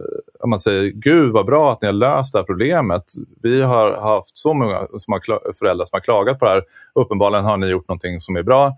man 0.46 0.60
säger 0.60 0.90
Gud 0.90 1.32
vad 1.32 1.46
bra 1.46 1.72
att 1.72 1.82
ni 1.82 1.86
har 1.86 1.92
löst 1.92 2.32
det 2.32 2.38
här 2.38 2.46
problemet. 2.46 3.04
Vi 3.42 3.62
har 3.62 3.92
haft 3.92 4.38
så 4.38 4.54
många 4.54 4.86
som 4.98 5.12
har, 5.12 5.52
föräldrar 5.58 5.84
som 5.84 5.96
har 5.96 6.00
klagat 6.00 6.38
på 6.38 6.44
det 6.44 6.50
här. 6.50 6.62
Uppenbarligen 6.94 7.44
har 7.44 7.56
ni 7.56 7.66
gjort 7.66 7.88
någonting 7.88 8.20
som 8.20 8.36
är 8.36 8.42
bra 8.42 8.76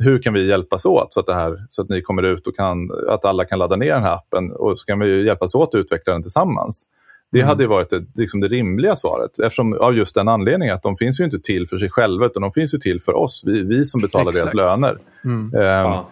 hur 0.00 0.22
kan 0.22 0.34
vi 0.34 0.48
hjälpas 0.48 0.86
åt 0.86 1.14
så 1.14 1.20
att, 1.20 1.26
det 1.26 1.34
här, 1.34 1.66
så 1.70 1.82
att 1.82 1.88
ni 1.88 2.02
kommer 2.02 2.22
ut 2.22 2.46
och 2.46 2.56
kan, 2.56 2.90
att 3.08 3.24
alla 3.24 3.44
kan 3.44 3.58
ladda 3.58 3.76
ner 3.76 3.94
den 3.94 4.02
här 4.02 4.14
appen 4.14 4.52
och 4.52 4.78
så 4.78 4.86
kan 4.86 4.98
vi 4.98 5.26
hjälpas 5.26 5.54
åt 5.54 5.74
att 5.74 5.78
utveckla 5.78 6.12
den 6.12 6.22
tillsammans. 6.22 6.86
Det 7.32 7.38
mm. 7.38 7.48
hade 7.48 7.66
varit 7.66 7.90
det, 7.90 8.04
liksom 8.14 8.40
det 8.40 8.48
rimliga 8.48 8.96
svaret 8.96 9.38
eftersom 9.38 9.72
av 9.72 9.96
just 9.96 10.14
den 10.14 10.28
anledningen 10.28 10.74
att 10.74 10.82
de 10.82 10.96
finns 10.96 11.20
ju 11.20 11.24
inte 11.24 11.38
till 11.40 11.68
för 11.68 11.78
sig 11.78 11.90
själva 11.90 12.26
utan 12.26 12.42
de 12.42 12.52
finns 12.52 12.74
ju 12.74 12.78
till 12.78 13.00
för 13.00 13.12
oss, 13.14 13.42
vi, 13.46 13.62
vi 13.62 13.84
som 13.84 14.00
betalar 14.00 14.28
Exakt. 14.28 14.56
deras 14.56 14.80
löner. 14.80 14.98
Mm. 15.24 15.54
Um, 15.54 15.62
ja. 15.62 16.08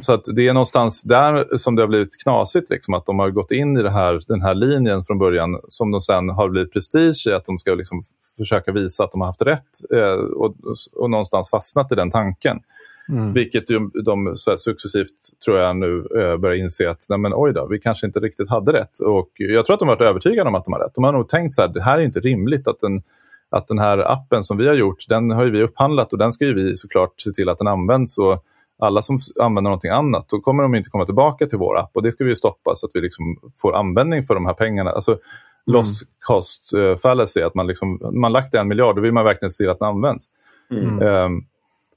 Så 0.00 0.12
att 0.12 0.24
det 0.36 0.48
är 0.48 0.54
någonstans 0.54 1.02
där 1.02 1.56
som 1.56 1.76
det 1.76 1.82
har 1.82 1.88
blivit 1.88 2.22
knasigt, 2.22 2.70
liksom, 2.70 2.94
att 2.94 3.06
de 3.06 3.18
har 3.18 3.30
gått 3.30 3.50
in 3.50 3.76
i 3.76 3.88
här, 3.88 4.20
den 4.28 4.42
här 4.42 4.54
linjen 4.54 5.04
från 5.04 5.18
början 5.18 5.60
som 5.68 5.90
de 5.90 6.00
sen 6.00 6.28
har 6.28 6.48
blivit 6.48 6.72
prestige 6.72 7.26
i, 7.28 7.32
att 7.32 7.44
de 7.44 7.58
ska 7.58 7.74
liksom 7.74 8.04
försöka 8.36 8.72
visa 8.72 9.04
att 9.04 9.12
de 9.12 9.20
har 9.20 9.28
haft 9.28 9.42
rätt 9.42 9.92
eh, 9.94 10.12
och, 10.12 10.54
och 10.92 11.10
någonstans 11.10 11.50
fastnat 11.50 11.92
i 11.92 11.94
den 11.94 12.10
tanken. 12.10 12.60
Mm. 13.08 13.32
Vilket 13.32 13.66
de, 13.66 13.90
de 14.04 14.36
successivt 14.56 15.40
tror 15.44 15.58
jag 15.58 15.76
nu 15.76 16.06
eh, 16.16 16.36
börjar 16.36 16.56
inse 16.56 16.90
att 16.90 17.06
nej 17.08 17.18
men, 17.18 17.32
oj 17.34 17.52
då, 17.52 17.66
vi 17.66 17.78
kanske 17.78 18.06
inte 18.06 18.20
riktigt 18.20 18.48
hade 18.48 18.72
rätt. 18.72 18.98
Och 18.98 19.30
jag 19.36 19.66
tror 19.66 19.74
att 19.74 19.80
de 19.80 19.88
har 19.88 19.96
varit 19.96 20.08
övertygade 20.08 20.48
om 20.48 20.54
att 20.54 20.64
de 20.64 20.72
har 20.72 20.80
rätt. 20.80 20.94
De 20.94 21.04
har 21.04 21.12
nog 21.12 21.28
tänkt 21.28 21.54
så 21.54 21.62
här, 21.62 21.68
det 21.68 21.82
här 21.82 21.98
är 21.98 22.02
inte 22.02 22.20
rimligt 22.20 22.68
att 22.68 22.78
den, 22.78 23.02
att 23.50 23.68
den 23.68 23.78
här 23.78 24.12
appen 24.12 24.44
som 24.44 24.56
vi 24.56 24.68
har 24.68 24.74
gjort, 24.74 25.08
den 25.08 25.30
har 25.30 25.44
vi 25.44 25.62
upphandlat 25.62 26.12
och 26.12 26.18
den 26.18 26.32
ska 26.32 26.46
vi 26.46 26.76
såklart 26.76 27.20
se 27.20 27.30
till 27.30 27.48
att 27.48 27.58
den 27.58 27.66
används. 27.66 28.18
Och 28.18 28.44
alla 28.82 29.02
som 29.02 29.18
använder 29.40 29.68
någonting 29.68 29.90
annat, 29.90 30.28
då 30.28 30.40
kommer 30.40 30.62
de 30.62 30.74
inte 30.74 30.90
komma 30.90 31.04
tillbaka 31.04 31.46
till 31.46 31.58
vår 31.58 31.78
app 31.78 31.90
och 31.94 32.02
det 32.02 32.12
ska 32.12 32.24
vi 32.24 32.36
stoppa 32.36 32.74
så 32.74 32.86
att 32.86 32.90
vi 32.94 33.00
liksom 33.00 33.36
får 33.56 33.76
användning 33.76 34.22
för 34.22 34.34
de 34.34 34.46
här 34.46 34.54
pengarna. 34.54 34.90
Alltså, 34.90 35.10
mm. 35.10 35.22
Lost 35.66 36.02
cost 36.20 36.74
uh, 36.74 36.96
fallacy, 36.96 37.42
att 37.42 37.54
man, 37.54 37.66
liksom, 37.66 38.00
man 38.12 38.32
lagt 38.32 38.54
en 38.54 38.68
miljard, 38.68 38.96
då 38.96 39.02
vill 39.02 39.12
man 39.12 39.24
verkligen 39.24 39.50
se 39.50 39.68
att 39.68 39.78
den 39.78 39.88
används. 39.88 40.26
Mm. 40.70 41.02
Um, 41.02 41.44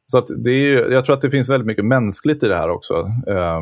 så 0.08 0.18
att 0.18 0.28
det 0.38 0.52
är, 0.52 0.92
jag 0.92 1.06
tror 1.06 1.16
att 1.16 1.22
det 1.22 1.32
finns 1.32 1.50
väldigt 1.50 1.68
mycket 1.68 1.86
mänskligt 1.86 2.44
i 2.44 2.48
det 2.48 2.58
här 2.58 2.70
också. 2.70 2.94
Eh, 3.28 3.62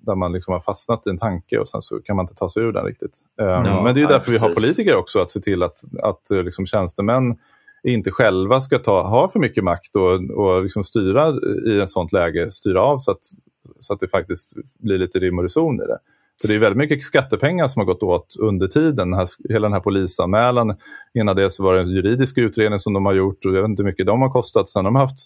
där 0.00 0.14
man 0.14 0.32
liksom 0.32 0.52
har 0.52 0.60
fastnat 0.60 1.06
i 1.06 1.10
en 1.10 1.18
tanke 1.18 1.58
och 1.58 1.68
sen 1.68 1.82
så 1.82 2.00
kan 2.00 2.16
man 2.16 2.24
inte 2.24 2.34
ta 2.34 2.48
sig 2.48 2.62
ur 2.62 2.72
den 2.72 2.84
riktigt. 2.84 3.18
Eh, 3.40 3.46
ja, 3.46 3.82
men 3.84 3.94
det 3.94 4.02
är 4.02 4.08
därför 4.08 4.32
ja, 4.32 4.38
vi 4.40 4.48
har 4.48 4.54
politiker 4.54 4.96
också, 4.96 5.20
att 5.20 5.30
se 5.30 5.40
till 5.40 5.62
att, 5.62 5.84
att 6.02 6.30
eh, 6.30 6.42
liksom 6.42 6.66
tjänstemän 6.66 7.36
inte 7.84 8.10
själva 8.10 8.60
ska 8.60 8.78
ta, 8.78 9.02
ha 9.02 9.28
för 9.28 9.40
mycket 9.40 9.64
makt 9.64 9.96
och, 9.96 10.30
och 10.30 10.62
liksom 10.62 10.84
styra 10.84 11.34
i 11.66 11.80
ett 11.80 11.90
sånt 11.90 12.12
läge, 12.12 12.50
styra 12.50 12.82
av 12.82 12.98
så 12.98 13.10
att, 13.10 13.24
så 13.80 13.94
att 13.94 14.00
det 14.00 14.08
faktiskt 14.08 14.54
blir 14.78 14.98
lite 14.98 15.18
rim 15.18 15.38
och 15.38 15.44
reson 15.44 15.74
i 15.74 15.86
det. 15.86 15.98
Så 16.42 16.48
det 16.48 16.54
är 16.54 16.58
väldigt 16.58 16.78
mycket 16.78 17.02
skattepengar 17.02 17.68
som 17.68 17.80
har 17.80 17.86
gått 17.86 18.02
åt 18.02 18.36
under 18.40 18.68
tiden. 18.68 19.10
Den 19.10 19.14
här, 19.14 19.26
hela 19.48 19.68
den 19.68 19.72
här 19.72 19.80
polisanmälan, 19.80 20.76
innan 21.14 21.36
det 21.36 21.50
så 21.50 21.64
var 21.64 21.74
det 21.74 21.80
en 21.80 21.90
juridisk 21.90 22.38
utredning 22.38 22.78
som 22.78 22.92
de 22.92 23.06
har 23.06 23.12
gjort 23.12 23.44
och 23.44 23.56
jag 23.56 23.62
vet 23.62 23.68
inte 23.68 23.82
hur 23.82 23.90
mycket 23.90 24.06
de 24.06 24.22
har 24.22 24.30
kostat. 24.30 24.68
Sen 24.68 24.84
har 24.84 24.92
de 24.92 24.96
haft 24.96 25.18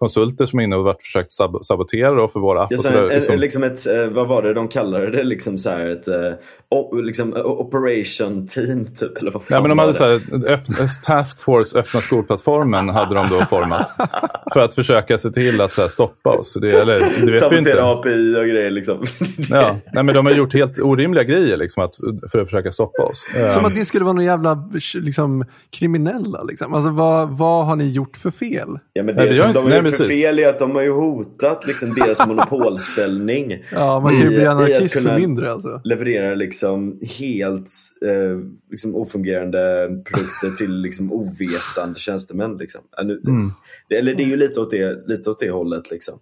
konsulter 0.00 0.46
som 0.46 0.58
är 0.58 0.64
inne 0.64 0.76
och 0.76 0.84
varit 0.84 1.02
försökt 1.02 1.32
sab 1.32 1.64
sabotera 1.64 2.14
då 2.14 2.28
för 2.28 2.40
våra 2.40 2.62
app. 2.62 2.70
Ja, 2.70 2.78
så 2.78 2.88
så 2.88 3.06
liksom... 3.06 3.36
liksom 3.36 3.62
ett, 3.62 3.86
eh, 3.86 4.06
vad 4.10 4.28
var 4.28 4.42
det 4.42 4.54
de 4.54 4.68
kallade 4.68 5.10
det? 5.10 5.24
Liksom 5.24 5.58
så 5.58 5.70
här 5.70 5.86
ett 5.86 6.08
uh, 6.08 7.02
liksom, 7.02 7.32
operation 7.36 8.46
team 8.46 8.86
typ? 8.86 9.18
Eller 9.18 9.30
vad 9.30 9.42
ja, 9.48 9.60
men 9.60 9.68
de 9.68 9.78
hade 9.78 9.94
så 9.94 10.04
här, 10.04 11.04
Task 11.06 11.40
Force 11.40 11.78
öppna 11.78 12.00
skolplattformen 12.00 12.88
hade 12.88 13.14
de 13.14 13.26
då 13.30 13.36
format. 13.36 13.90
för 14.52 14.60
att 14.60 14.74
försöka 14.74 15.18
se 15.18 15.30
till 15.30 15.60
att 15.60 15.78
här, 15.78 15.88
stoppa 15.88 16.30
oss. 16.30 16.58
Det, 16.60 16.70
eller, 16.70 17.00
det 17.26 17.32
vet 17.32 17.40
Sabotera 17.40 17.92
API 17.92 18.36
och 18.36 18.44
grejer 18.44 18.70
liksom. 18.70 19.04
ja, 19.50 19.76
nej, 19.92 20.04
men 20.04 20.14
de 20.14 20.26
har 20.26 20.32
gjort 20.32 20.54
helt 20.54 20.78
orimliga 20.78 21.24
grejer 21.24 21.56
liksom, 21.56 21.82
att, 21.82 21.96
för 22.32 22.38
att 22.38 22.46
försöka 22.46 22.72
stoppa 22.72 23.02
oss. 23.02 23.28
Som 23.48 23.64
att 23.64 23.74
det 23.74 23.84
skulle 23.84 24.04
vara 24.04 24.14
någon 24.14 24.24
jävla 24.24 24.70
liksom, 24.94 25.44
kriminella. 25.78 26.42
Liksom. 26.42 26.74
Alltså, 26.74 26.90
vad, 26.90 27.38
vad 27.38 27.66
har 27.66 27.76
ni 27.76 27.90
gjort 27.90 28.16
för 28.16 28.30
fel? 28.30 28.68
Ja, 28.92 29.02
men 29.02 29.16
det, 29.16 29.24
nej, 29.24 29.82
det 29.82 29.89
nej, 29.90 29.98
för 29.98 30.14
fel 30.14 30.38
är 30.38 30.48
att 30.48 30.58
de 30.58 30.70
har 30.70 30.82
ju 30.82 30.90
hotat 30.90 31.66
liksom, 31.66 31.94
deras 31.94 32.26
monopolställning. 32.26 33.64
ja, 33.72 34.00
man 34.00 34.12
kan 34.12 34.22
ju 34.22 34.28
bli 34.28 34.46
anarkist 34.46 35.02
för 35.02 35.18
mindre 35.18 35.52
alltså. 35.52 35.80
leverera 35.84 36.34
liksom, 36.34 36.98
helt 37.18 37.70
eh, 38.06 38.38
liksom, 38.70 38.96
ofungerande 38.96 39.88
produkter 40.04 40.56
till 40.58 40.80
liksom, 40.80 41.12
ovetande 41.12 41.98
tjänstemän. 41.98 42.56
Liksom. 42.56 42.80
Mm. 43.00 43.52
Det, 43.88 43.96
eller 43.96 44.14
det 44.14 44.22
är 44.22 44.28
ju 44.28 44.36
lite 44.36 44.60
åt 44.60 44.70
det, 44.70 45.08
lite 45.08 45.30
åt 45.30 45.38
det 45.38 45.50
hållet. 45.50 45.90
Liksom. 45.90 46.18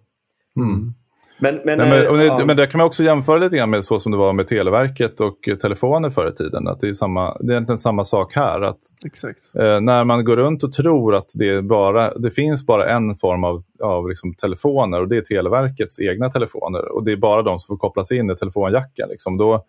Mm. 0.57 0.93
Men, 1.41 1.55
men, 1.65 1.77
Nej, 1.77 1.89
men, 1.89 2.05
eh, 2.05 2.13
det, 2.13 2.25
ja. 2.25 2.45
men 2.45 2.57
det 2.57 2.67
kan 2.67 2.77
man 2.77 2.87
också 2.87 3.03
jämföra 3.03 3.37
lite 3.37 3.57
grann 3.57 3.69
med 3.69 3.85
så 3.85 3.99
som 3.99 4.11
det 4.11 4.17
var 4.17 4.33
med 4.33 4.47
Televerket 4.47 5.21
och 5.21 5.49
telefoner 5.61 6.09
förr 6.09 6.29
i 6.29 6.35
tiden. 6.35 6.67
Att 6.67 6.81
det, 6.81 6.89
är 6.89 6.93
samma, 6.93 7.37
det 7.39 7.51
är 7.51 7.51
egentligen 7.51 7.77
samma 7.77 8.05
sak 8.05 8.35
här. 8.35 8.61
Att, 8.61 8.79
Exakt. 9.05 9.39
Eh, 9.55 9.81
när 9.81 10.03
man 10.03 10.25
går 10.25 10.35
runt 10.37 10.63
och 10.63 10.73
tror 10.73 11.15
att 11.15 11.31
det, 11.33 11.61
bara, 11.61 12.13
det 12.13 12.31
finns 12.31 12.65
bara 12.65 12.89
en 12.89 13.15
form 13.15 13.43
av, 13.43 13.63
av 13.83 14.09
liksom 14.09 14.33
telefoner 14.33 15.01
och 15.01 15.07
det 15.07 15.17
är 15.17 15.21
Televerkets 15.21 15.99
egna 15.99 16.29
telefoner. 16.29 16.91
Och 16.91 17.03
det 17.03 17.11
är 17.11 17.17
bara 17.17 17.41
de 17.41 17.59
som 17.59 17.67
får 17.67 17.77
kopplas 17.77 18.11
in 18.11 18.31
i 18.31 18.35
telefonjacken. 18.35 19.09
Liksom. 19.09 19.37
Då, 19.37 19.65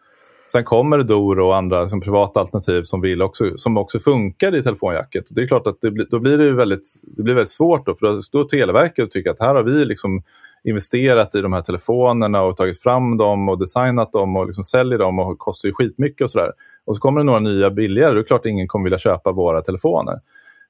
sen 0.53 0.65
kommer 0.65 1.03
Doro 1.03 1.47
och 1.47 1.57
andra 1.57 1.83
liksom, 1.83 2.01
privata 2.01 2.41
alternativ 2.41 2.83
som, 2.83 3.01
vill 3.01 3.23
också, 3.23 3.57
som 3.57 3.77
också 3.77 3.99
funkar 3.99 4.55
i 4.55 4.63
telefonjacket. 4.63 5.29
Och 5.29 5.35
det 5.35 5.43
är 5.43 5.47
klart 5.47 5.67
att 5.67 5.81
det, 5.81 5.91
då 6.11 6.19
blir 6.19 6.39
det, 6.39 6.53
väldigt, 6.53 7.01
det 7.03 7.23
blir 7.23 7.35
väldigt 7.35 7.51
svårt. 7.51 7.87
Då, 7.87 7.95
för 7.95 8.07
då 8.07 8.23
står 8.23 8.45
Televerket 8.45 9.05
och 9.05 9.11
tycker 9.11 9.31
att 9.31 9.41
här 9.41 9.55
har 9.55 9.63
vi 9.63 9.85
liksom 9.85 10.23
investerat 10.65 11.35
i 11.35 11.41
de 11.41 11.53
här 11.53 11.63
telefonerna 11.63 12.43
och 12.43 12.57
tagit 12.57 12.83
fram 12.83 13.17
dem 13.17 13.49
och 13.49 13.59
designat 13.59 14.13
dem 14.13 14.37
och 14.37 14.47
liksom 14.47 14.65
säljer 14.65 14.99
dem 14.99 15.19
och 15.19 15.39
kostar 15.39 15.69
ju 15.69 15.75
skitmycket 15.75 16.21
och 16.21 16.31
sådär. 16.31 16.53
Och 16.85 16.97
så 16.97 17.01
kommer 17.01 17.21
det 17.21 17.25
några 17.25 17.41
nya 17.41 17.71
billigare, 17.71 18.11
då 18.11 18.17
är 18.17 18.23
det 18.23 18.25
klart 18.25 18.41
att 18.41 18.47
ingen 18.47 18.69
kommer 18.69 18.85
vilja 18.85 18.99
köpa 18.99 19.33
våra 19.33 19.63
telefoner. 19.63 20.21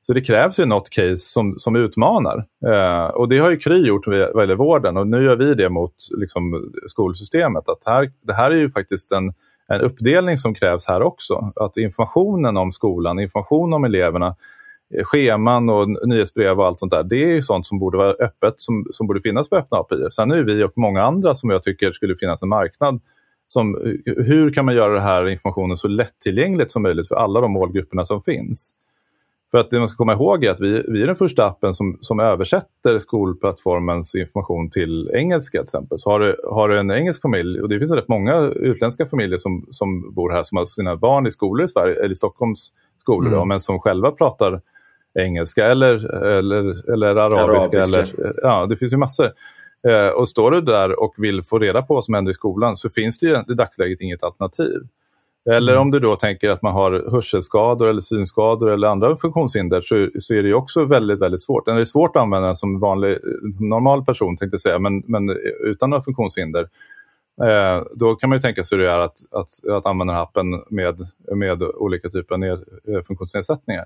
Så 0.03 0.13
det 0.13 0.21
krävs 0.21 0.61
ju 0.61 0.67
något 0.67 0.91
case 0.91 1.17
som, 1.17 1.55
som 1.59 1.77
utmanar. 1.77 2.45
Eh, 2.67 3.07
och 3.07 3.29
det 3.29 3.39
har 3.39 3.51
ju 3.51 3.57
Kry 3.57 3.87
gjort 3.87 4.07
vad 4.07 4.17
gäller 4.17 4.55
vården 4.55 4.97
och 4.97 5.07
nu 5.07 5.25
gör 5.25 5.37
vi 5.37 5.55
det 5.55 5.69
mot 5.69 5.95
liksom, 6.11 6.73
skolsystemet. 6.87 7.69
Att 7.69 7.85
här, 7.87 8.11
det 8.23 8.33
här 8.33 8.51
är 8.51 8.57
ju 8.57 8.71
faktiskt 8.71 9.13
en, 9.13 9.33
en 9.69 9.81
uppdelning 9.81 10.39
som 10.39 10.55
krävs 10.55 10.87
här 10.87 11.03
också. 11.03 11.53
Att 11.57 11.77
informationen 11.77 12.57
om 12.57 12.73
skolan, 12.73 13.19
information 13.19 13.73
om 13.73 13.85
eleverna 13.85 14.37
scheman 15.05 15.71
och 15.71 16.09
nyhetsbrev 16.09 16.61
och 16.61 16.67
allt 16.67 16.81
sånt 16.81 16.93
där. 16.93 17.03
Det 17.03 17.25
är 17.25 17.35
ju 17.35 17.43
sånt 17.43 17.67
som 17.67 17.79
borde 17.79 17.99
vara 17.99 18.11
öppet, 18.11 18.55
som, 18.57 18.87
som 18.91 19.07
borde 19.07 19.21
finnas 19.21 19.49
på 19.49 19.57
öppna 19.57 19.79
API. 19.79 20.07
Sen 20.11 20.31
är 20.31 20.43
vi 20.43 20.65
och 20.65 20.73
många 20.77 21.03
andra 21.03 21.35
som 21.35 21.51
jag 21.51 21.63
tycker 21.63 21.93
skulle 21.93 22.17
finnas 22.17 22.43
en 22.43 22.49
marknad 22.49 23.01
som, 23.47 23.95
hur 24.05 24.53
kan 24.53 24.65
man 24.65 24.75
göra 24.75 24.93
den 24.93 25.03
här 25.03 25.29
informationen 25.29 25.77
så 25.77 25.89
lättillgängligt 25.89 26.73
som 26.73 26.83
möjligt 26.83 27.09
för 27.09 27.15
alla 27.15 27.41
de 27.41 27.53
målgrupperna 27.53 28.05
som 28.05 28.23
finns? 28.23 28.75
För 29.51 29.59
att 29.59 29.71
det 29.71 29.79
man 29.79 29.89
ska 29.89 29.97
komma 29.97 30.13
ihåg 30.13 30.45
är 30.45 30.51
att 30.51 30.61
vi, 30.61 30.85
vi 30.89 31.03
är 31.03 31.07
den 31.07 31.17
första 31.17 31.47
appen 31.47 31.75
som, 31.75 31.99
som 32.01 32.21
översätter 32.21 32.99
skolplattformens 32.99 34.15
information 34.15 34.71
till 34.71 35.11
engelska 35.15 35.59
till 35.59 35.65
exempel. 35.65 35.99
Så 35.99 36.11
har 36.11 36.21
du, 36.21 36.37
har 36.51 36.69
du 36.69 36.79
en 36.79 36.91
engelsk 36.91 37.23
familj, 37.23 37.61
och 37.61 37.69
det 37.69 37.79
finns 37.79 37.93
rätt 37.93 38.09
många 38.09 38.41
utländska 38.41 39.07
familjer 39.07 39.39
som, 39.39 39.67
som 39.71 40.15
bor 40.15 40.31
här 40.31 40.43
som 40.43 40.59
har 40.59 40.65
sina 40.65 40.97
barn 40.97 41.27
i 41.27 41.31
skolor 41.31 41.65
i 41.65 41.69
Sverige, 41.69 41.95
eller 41.99 42.11
i 42.11 42.15
Stockholms 42.15 42.73
skolor, 43.01 43.27
mm. 43.27 43.39
då, 43.39 43.45
men 43.45 43.61
som 43.61 43.81
själva 43.81 44.11
pratar 44.11 44.61
engelska 45.15 45.67
eller, 45.67 46.15
eller, 46.15 46.93
eller 46.93 47.07
arabiska. 47.07 47.79
arabiska. 47.79 47.99
Eller, 47.99 48.35
ja, 48.43 48.67
det 48.67 48.77
finns 48.77 48.93
ju 48.93 48.97
massor. 48.97 49.31
Eh, 49.89 50.09
och 50.09 50.29
står 50.29 50.51
du 50.51 50.61
där 50.61 51.01
och 51.01 51.15
vill 51.19 51.43
få 51.43 51.59
reda 51.59 51.83
på 51.83 51.95
vad 51.95 52.05
som 52.05 52.15
händer 52.15 52.33
i 52.33 52.35
skolan 52.35 52.77
så 52.77 52.91
finns 52.91 53.19
det 53.19 53.27
ju 53.27 53.37
i 53.49 53.55
dagsläget 53.55 54.01
inget 54.01 54.25
alternativ. 54.25 54.81
Eller 55.51 55.73
mm. 55.73 55.83
om 55.83 55.91
du 55.91 56.01
då 56.01 56.17
tänker 56.17 56.51
att 56.51 56.63
man 56.63 56.73
har 56.73 57.11
hörselskador 57.11 57.89
eller 57.89 58.01
synskador 58.01 58.71
eller 58.71 58.89
andra 58.89 59.17
funktionshinder 59.17 59.81
så, 59.81 60.09
så 60.19 60.35
är 60.35 60.43
det 60.43 60.55
också 60.55 60.85
väldigt, 60.85 61.21
väldigt 61.21 61.43
svårt. 61.43 61.67
Det 61.67 61.73
är 61.73 61.85
svårt 61.85 62.17
att 62.17 62.23
använda 62.23 62.55
som, 62.55 62.81
vanlig, 62.81 63.19
som 63.57 63.69
normal 63.69 64.05
person 64.05 64.37
tänkte 64.37 64.59
säga, 64.59 64.79
men, 64.79 65.03
men 65.07 65.37
utan 65.61 65.91
några 65.91 66.03
funktionshinder. 66.03 66.69
Eh, 67.43 67.83
då 67.95 68.15
kan 68.15 68.31
man 68.31 68.37
ju 68.37 68.41
tänka 68.41 68.65
sig 68.65 68.79
hur 68.79 68.85
det 68.85 68.91
är 68.91 68.99
att, 68.99 69.17
att, 69.33 69.71
att 69.71 69.87
använda 69.87 70.15
den 70.15 70.23
appen 70.23 70.63
med, 70.71 71.07
med 71.35 71.63
olika 71.63 72.09
typer 72.09 72.35
av 72.35 72.45
eh, 72.45 73.03
funktionsnedsättningar. 73.07 73.85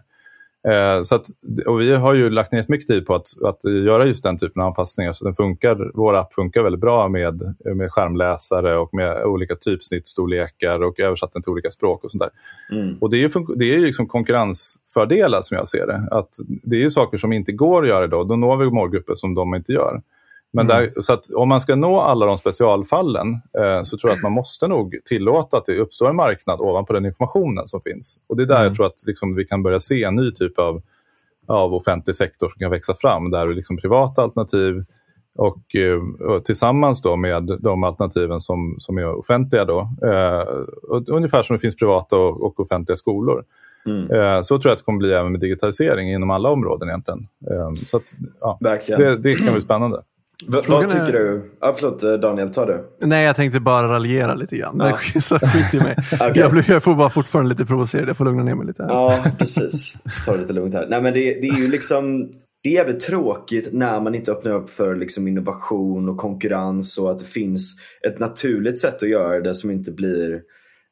Eh, 0.69 1.03
så 1.03 1.15
att, 1.15 1.27
och 1.67 1.81
vi 1.81 1.95
har 1.95 2.15
ju 2.15 2.31
lagt 2.31 2.53
ner 2.53 2.65
mycket 2.69 2.87
tid 2.87 3.07
på 3.07 3.15
att, 3.15 3.27
att 3.45 3.65
göra 3.65 4.07
just 4.07 4.25
den 4.25 4.39
typen 4.39 4.63
av 4.63 4.69
anpassningar. 4.69 5.13
Så 5.13 5.25
den 5.25 5.35
funkar, 5.35 5.91
vår 5.95 6.15
app 6.15 6.35
funkar 6.35 6.63
väldigt 6.63 6.81
bra 6.81 7.09
med, 7.09 7.55
med 7.75 7.93
skärmläsare 7.93 8.77
och 8.77 8.95
med 8.95 9.25
olika 9.25 9.57
typsnittstorlekar 9.57 10.83
och 10.83 11.01
översatt 11.01 11.33
den 11.33 11.43
till 11.43 11.53
olika 11.53 11.71
språk 11.71 12.05
och 12.05 12.11
sånt 12.11 12.23
där. 12.23 12.31
Mm. 12.79 12.97
Och 13.01 13.11
det 13.11 13.17
är 13.17 13.21
ju 13.21 13.31
det 13.57 13.75
är 13.75 13.79
liksom 13.79 14.07
konkurrensfördelar 14.07 15.41
som 15.43 15.57
jag 15.57 15.69
ser 15.69 15.87
det. 15.87 16.09
Att 16.11 16.31
det 16.47 16.85
är 16.85 16.89
saker 16.89 17.19
som 17.19 17.33
inte 17.33 17.53
går 17.53 17.83
att 17.83 17.89
göra 17.89 18.05
idag. 18.05 18.29
Då 18.29 18.37
når 18.37 18.57
vi 18.57 18.71
målgrupper 18.71 19.15
som 19.15 19.35
de 19.35 19.55
inte 19.55 19.73
gör. 19.73 20.03
Men 20.55 20.71
mm. 20.71 20.91
där, 20.95 21.01
så 21.01 21.13
att 21.13 21.31
om 21.35 21.49
man 21.49 21.61
ska 21.61 21.77
nå 21.77 22.01
alla 22.01 22.27
de 22.27 22.39
specialfallen 22.39 23.41
eh, 23.59 23.83
så 23.83 23.99
tror 23.99 24.11
jag 24.11 24.17
att 24.17 24.23
man 24.23 24.33
måste 24.33 24.69
nog 24.69 24.97
tillåta 25.05 25.57
att 25.57 25.67
det 25.67 25.79
uppstår 25.79 26.11
en 26.11 26.17
marknad 26.17 26.61
ovanpå 26.61 26.93
den 26.93 27.07
informationen 27.07 27.67
som 27.67 27.81
finns. 27.81 28.21
Och 28.27 28.37
det 28.37 28.43
är 28.43 28.47
där 28.47 28.57
mm. 28.57 28.67
jag 28.67 28.77
tror 28.77 28.87
att 28.87 29.07
liksom, 29.07 29.35
vi 29.35 29.45
kan 29.45 29.63
börja 29.63 29.81
se 29.81 30.05
en 30.05 30.17
ny 30.17 30.33
typ 30.33 30.59
av, 30.59 30.83
av 31.47 31.75
offentlig 31.75 32.17
sektor 32.17 32.49
som 32.49 32.59
kan 32.59 32.71
växa 32.71 32.95
fram. 32.95 33.31
Där 33.31 33.47
är 33.47 33.55
liksom 33.55 33.77
privata 33.77 34.23
alternativ 34.23 34.85
och, 35.35 35.75
eh, 35.75 36.27
och, 36.29 36.45
tillsammans 36.45 37.03
då 37.03 37.17
med 37.17 37.59
de 37.61 37.85
alternativen 37.85 38.41
som, 38.41 38.75
som 38.79 38.99
är 38.99 39.15
offentliga. 39.15 39.65
Då, 39.65 39.81
eh, 40.03 40.47
ungefär 41.07 41.43
som 41.43 41.57
det 41.57 41.61
finns 41.61 41.77
privata 41.77 42.17
och, 42.17 42.43
och 42.43 42.61
offentliga 42.61 42.97
skolor. 42.97 43.45
Mm. 43.87 44.11
Eh, 44.11 44.43
så 44.43 44.59
tror 44.59 44.71
jag 44.71 44.73
att 44.73 44.79
det 44.79 44.85
kommer 44.85 44.99
bli 44.99 45.13
även 45.13 45.33
med 45.33 45.41
digitalisering 45.41 46.13
inom 46.13 46.31
alla 46.31 46.51
områden 46.51 46.89
egentligen. 46.89 47.29
Eh, 47.51 47.73
så 47.87 47.97
att, 47.97 48.15
ja, 48.41 48.59
Verkligen. 48.61 49.01
Det, 49.01 49.17
det 49.17 49.35
kan 49.35 49.55
bli 49.55 49.63
spännande. 49.63 50.03
Vad 50.47 50.89
tycker 50.89 51.07
är... 51.07 51.13
du? 51.13 51.51
Ah, 51.61 51.73
förlåt 51.73 52.03
eh, 52.03 52.13
Daniel, 52.13 52.51
ta 52.51 52.67
du. 52.67 52.85
Nej, 53.01 53.25
jag 53.25 53.37
tänkte 53.37 53.61
bara 53.61 53.89
raljera 53.89 54.35
lite 54.35 54.57
grann. 54.57 54.77
Ja. 54.79 54.99
Så 55.21 55.39
skit 55.39 55.75
i 55.75 55.79
mig. 55.79 55.97
okay. 56.15 56.33
jag, 56.35 56.51
blir, 56.51 56.71
jag 56.71 56.83
får 56.83 56.95
bara 56.95 57.11
fortfarande 57.11 57.49
lite 57.49 57.67
provocerad, 57.67 58.09
jag 58.09 58.17
får 58.17 58.25
lugna 58.25 58.43
ner 58.43 58.55
mig 58.55 58.67
lite. 58.67 58.83
Här. 58.83 58.91
Ja, 58.91 59.25
precis. 59.39 59.95
Ta 60.27 60.33
det 60.33 60.39
lite 60.39 60.53
lugnt 60.53 60.75
här. 60.75 60.87
Nej, 60.87 61.03
men 61.03 61.15
det, 61.15 61.21
det 61.21 61.49
är 61.49 61.57
ju 61.57 61.71
liksom 61.71 62.31
det 62.63 62.71
är 62.71 62.73
jävligt 62.73 63.01
tråkigt 63.01 63.73
när 63.73 64.01
man 64.01 64.15
inte 64.15 64.33
öppnar 64.33 64.53
upp 64.53 64.71
för 64.71 64.97
liksom 64.97 65.29
innovation 65.29 66.09
och 66.09 66.17
konkurrens 66.17 66.99
och 66.99 67.11
att 67.11 67.19
det 67.19 67.25
finns 67.25 67.77
ett 68.07 68.19
naturligt 68.19 68.79
sätt 68.79 69.03
att 69.03 69.09
göra 69.09 69.41
det 69.41 69.55
som 69.55 69.71
inte 69.71 69.93
blir 69.93 70.35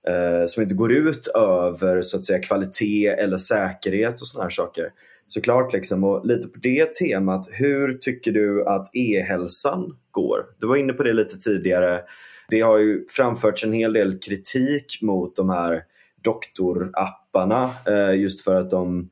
eh, 0.09 0.47
som 0.47 0.63
inte 0.63 0.75
går 0.75 0.93
ut 0.93 1.27
över 1.27 2.03
så 2.03 2.17
att 2.17 2.25
säga 2.25 2.39
kvalitet 2.39 3.07
eller 3.07 3.37
säkerhet 3.37 4.21
och 4.21 4.27
sådana 4.27 4.45
här 4.45 4.51
saker 4.51 4.89
såklart. 5.33 5.73
Liksom. 5.73 6.05
Och 6.05 6.27
lite 6.27 6.49
på 6.49 6.59
det 6.59 6.95
temat, 6.95 7.49
hur 7.53 7.99
tycker 7.99 8.33
du 8.33 8.67
att 8.67 8.97
e-hälsan 8.97 9.97
går? 10.11 10.47
Du 10.59 10.67
var 10.67 10.77
inne 10.77 10.93
på 10.93 11.03
det 11.03 11.13
lite 11.13 11.39
tidigare. 11.39 12.01
Det 12.49 12.61
har 12.61 12.79
ju 12.79 13.07
framförts 13.09 13.65
en 13.65 13.73
hel 13.73 13.93
del 13.93 14.19
kritik 14.19 14.99
mot 15.03 15.37
de 15.37 15.51
här 15.51 15.83
doktorapparna 16.25 17.71
eh, 17.87 18.21
just 18.21 18.45
för 18.45 18.55
att 18.55 18.71
de, 18.71 19.11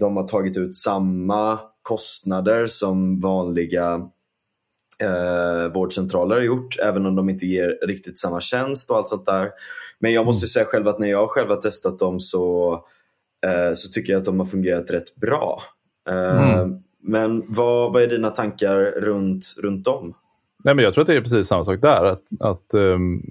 de 0.00 0.16
har 0.16 0.28
tagit 0.28 0.56
ut 0.56 0.74
samma 0.74 1.58
kostnader 1.82 2.66
som 2.66 3.20
vanliga 3.20 3.94
eh, 5.02 5.72
vårdcentraler 5.74 6.36
har 6.36 6.42
gjort, 6.42 6.78
även 6.82 7.06
om 7.06 7.16
de 7.16 7.28
inte 7.28 7.46
ger 7.46 7.86
riktigt 7.86 8.18
samma 8.18 8.40
tjänst 8.40 8.90
och 8.90 8.96
allt 8.96 9.08
sånt 9.08 9.26
där. 9.26 9.50
Men 9.98 10.12
jag 10.12 10.26
måste 10.26 10.44
mm. 10.44 10.48
säga 10.48 10.64
själv 10.64 10.88
att 10.88 10.98
när 10.98 11.08
jag 11.08 11.30
själv 11.30 11.48
har 11.48 11.56
testat 11.56 11.98
dem 11.98 12.20
så 12.20 12.84
så 13.74 13.88
tycker 13.88 14.12
jag 14.12 14.20
att 14.20 14.24
de 14.24 14.40
har 14.40 14.46
fungerat 14.46 14.90
rätt 14.90 15.14
bra. 15.14 15.62
Eh, 16.08 16.54
mm. 16.54 16.82
Men 17.02 17.44
vad, 17.48 17.92
vad 17.92 18.02
är 18.02 18.06
dina 18.06 18.30
tankar 18.30 18.76
runt, 19.00 19.44
runt 19.62 19.84
dem? 19.84 20.14
Nej, 20.64 20.74
men 20.74 20.84
jag 20.84 20.94
tror 20.94 21.02
att 21.02 21.08
det 21.08 21.16
är 21.16 21.20
precis 21.20 21.48
samma 21.48 21.64
sak 21.64 21.80
där. 21.80 22.04
Att, 22.04 22.22
att, 22.40 22.74
um, 22.74 23.22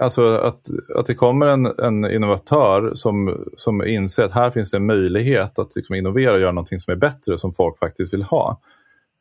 alltså 0.00 0.26
att, 0.26 0.60
att 0.96 1.06
det 1.06 1.14
kommer 1.14 1.46
en, 1.46 1.66
en 1.66 2.10
innovatör 2.10 2.90
som, 2.94 3.44
som 3.56 3.86
inser 3.86 4.24
att 4.24 4.32
här 4.32 4.50
finns 4.50 4.70
det 4.70 4.76
en 4.76 4.86
möjlighet 4.86 5.58
att 5.58 5.76
liksom 5.76 5.94
innovera 5.94 6.32
och 6.32 6.40
göra 6.40 6.52
någonting 6.52 6.80
som 6.80 6.92
är 6.92 6.96
bättre 6.96 7.38
som 7.38 7.52
folk 7.52 7.78
faktiskt 7.78 8.14
vill 8.14 8.22
ha. 8.22 8.60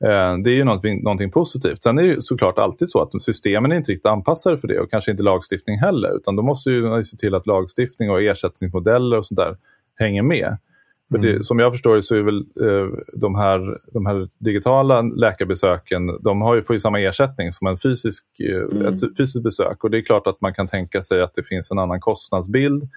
Uh, 0.03 0.43
det 0.43 0.49
är 0.49 0.55
ju 0.55 0.63
någonting, 0.63 1.03
någonting 1.03 1.31
positivt. 1.31 1.83
Sen 1.83 1.99
är 1.99 2.03
det 2.03 2.09
ju 2.09 2.21
såklart 2.21 2.57
alltid 2.57 2.89
så 2.89 3.01
att 3.01 3.23
systemen 3.23 3.71
är 3.71 3.75
inte 3.75 3.91
riktigt 3.91 4.05
anpassade 4.05 4.57
för 4.57 4.67
det 4.67 4.79
och 4.79 4.91
kanske 4.91 5.11
inte 5.11 5.23
lagstiftning 5.23 5.79
heller. 5.79 6.15
Utan 6.15 6.35
då 6.35 6.43
måste 6.43 6.71
ju 6.71 7.03
se 7.03 7.17
till 7.17 7.35
att 7.35 7.47
lagstiftning 7.47 8.09
och 8.09 8.21
ersättningsmodeller 8.21 9.17
och 9.17 9.25
sånt 9.25 9.37
där 9.37 9.57
hänger 9.95 10.23
med. 10.23 10.57
För 11.11 11.17
det, 11.17 11.29
mm. 11.29 11.43
som 11.43 11.59
jag 11.59 11.73
förstår 11.73 11.95
det 11.95 12.03
så 12.03 12.15
är 12.15 12.21
väl 12.21 12.37
eh, 12.39 12.99
de, 13.13 13.35
här, 13.35 13.77
de 13.93 14.05
här 14.05 14.29
digitala 14.37 15.01
läkarbesöken, 15.01 16.17
de 16.21 16.41
har 16.41 16.55
ju, 16.55 16.63
får 16.63 16.73
ju 16.73 16.79
samma 16.79 16.99
ersättning 16.99 17.51
som 17.51 17.67
en 17.67 17.77
fysisk, 17.77 18.25
eh, 18.39 18.77
mm. 18.77 18.93
ett 18.93 19.17
fysiskt 19.17 19.43
besök. 19.43 19.83
Och 19.83 19.91
det 19.91 19.97
är 19.97 20.01
klart 20.01 20.27
att 20.27 20.41
man 20.41 20.53
kan 20.53 20.67
tänka 20.67 21.01
sig 21.01 21.21
att 21.21 21.33
det 21.33 21.43
finns 21.43 21.71
en 21.71 21.79
annan 21.79 21.99
kostnadsbild 21.99 22.89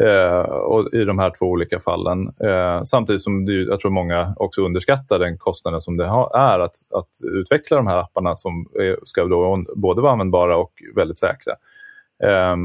eh, 0.00 0.40
och, 0.40 0.94
i 0.94 1.04
de 1.04 1.18
här 1.18 1.32
två 1.38 1.46
olika 1.46 1.80
fallen. 1.80 2.32
Eh, 2.40 2.82
samtidigt 2.82 3.22
som 3.22 3.46
det, 3.46 3.52
jag 3.52 3.80
tror 3.80 3.90
många 3.90 4.34
också 4.36 4.62
underskattar 4.62 5.18
den 5.18 5.38
kostnaden 5.38 5.80
som 5.80 5.96
det 5.96 6.08
ha, 6.08 6.30
är 6.34 6.58
att, 6.58 6.76
att 6.94 7.08
utveckla 7.22 7.76
de 7.76 7.86
här 7.86 7.98
apparna 7.98 8.36
som 8.36 8.66
är, 8.74 8.96
ska 9.02 9.24
då 9.24 9.64
både 9.76 10.02
vara 10.02 10.12
användbara 10.12 10.56
och 10.56 10.72
väldigt 10.94 11.18
säkra. 11.18 11.52
Eh, 12.24 12.56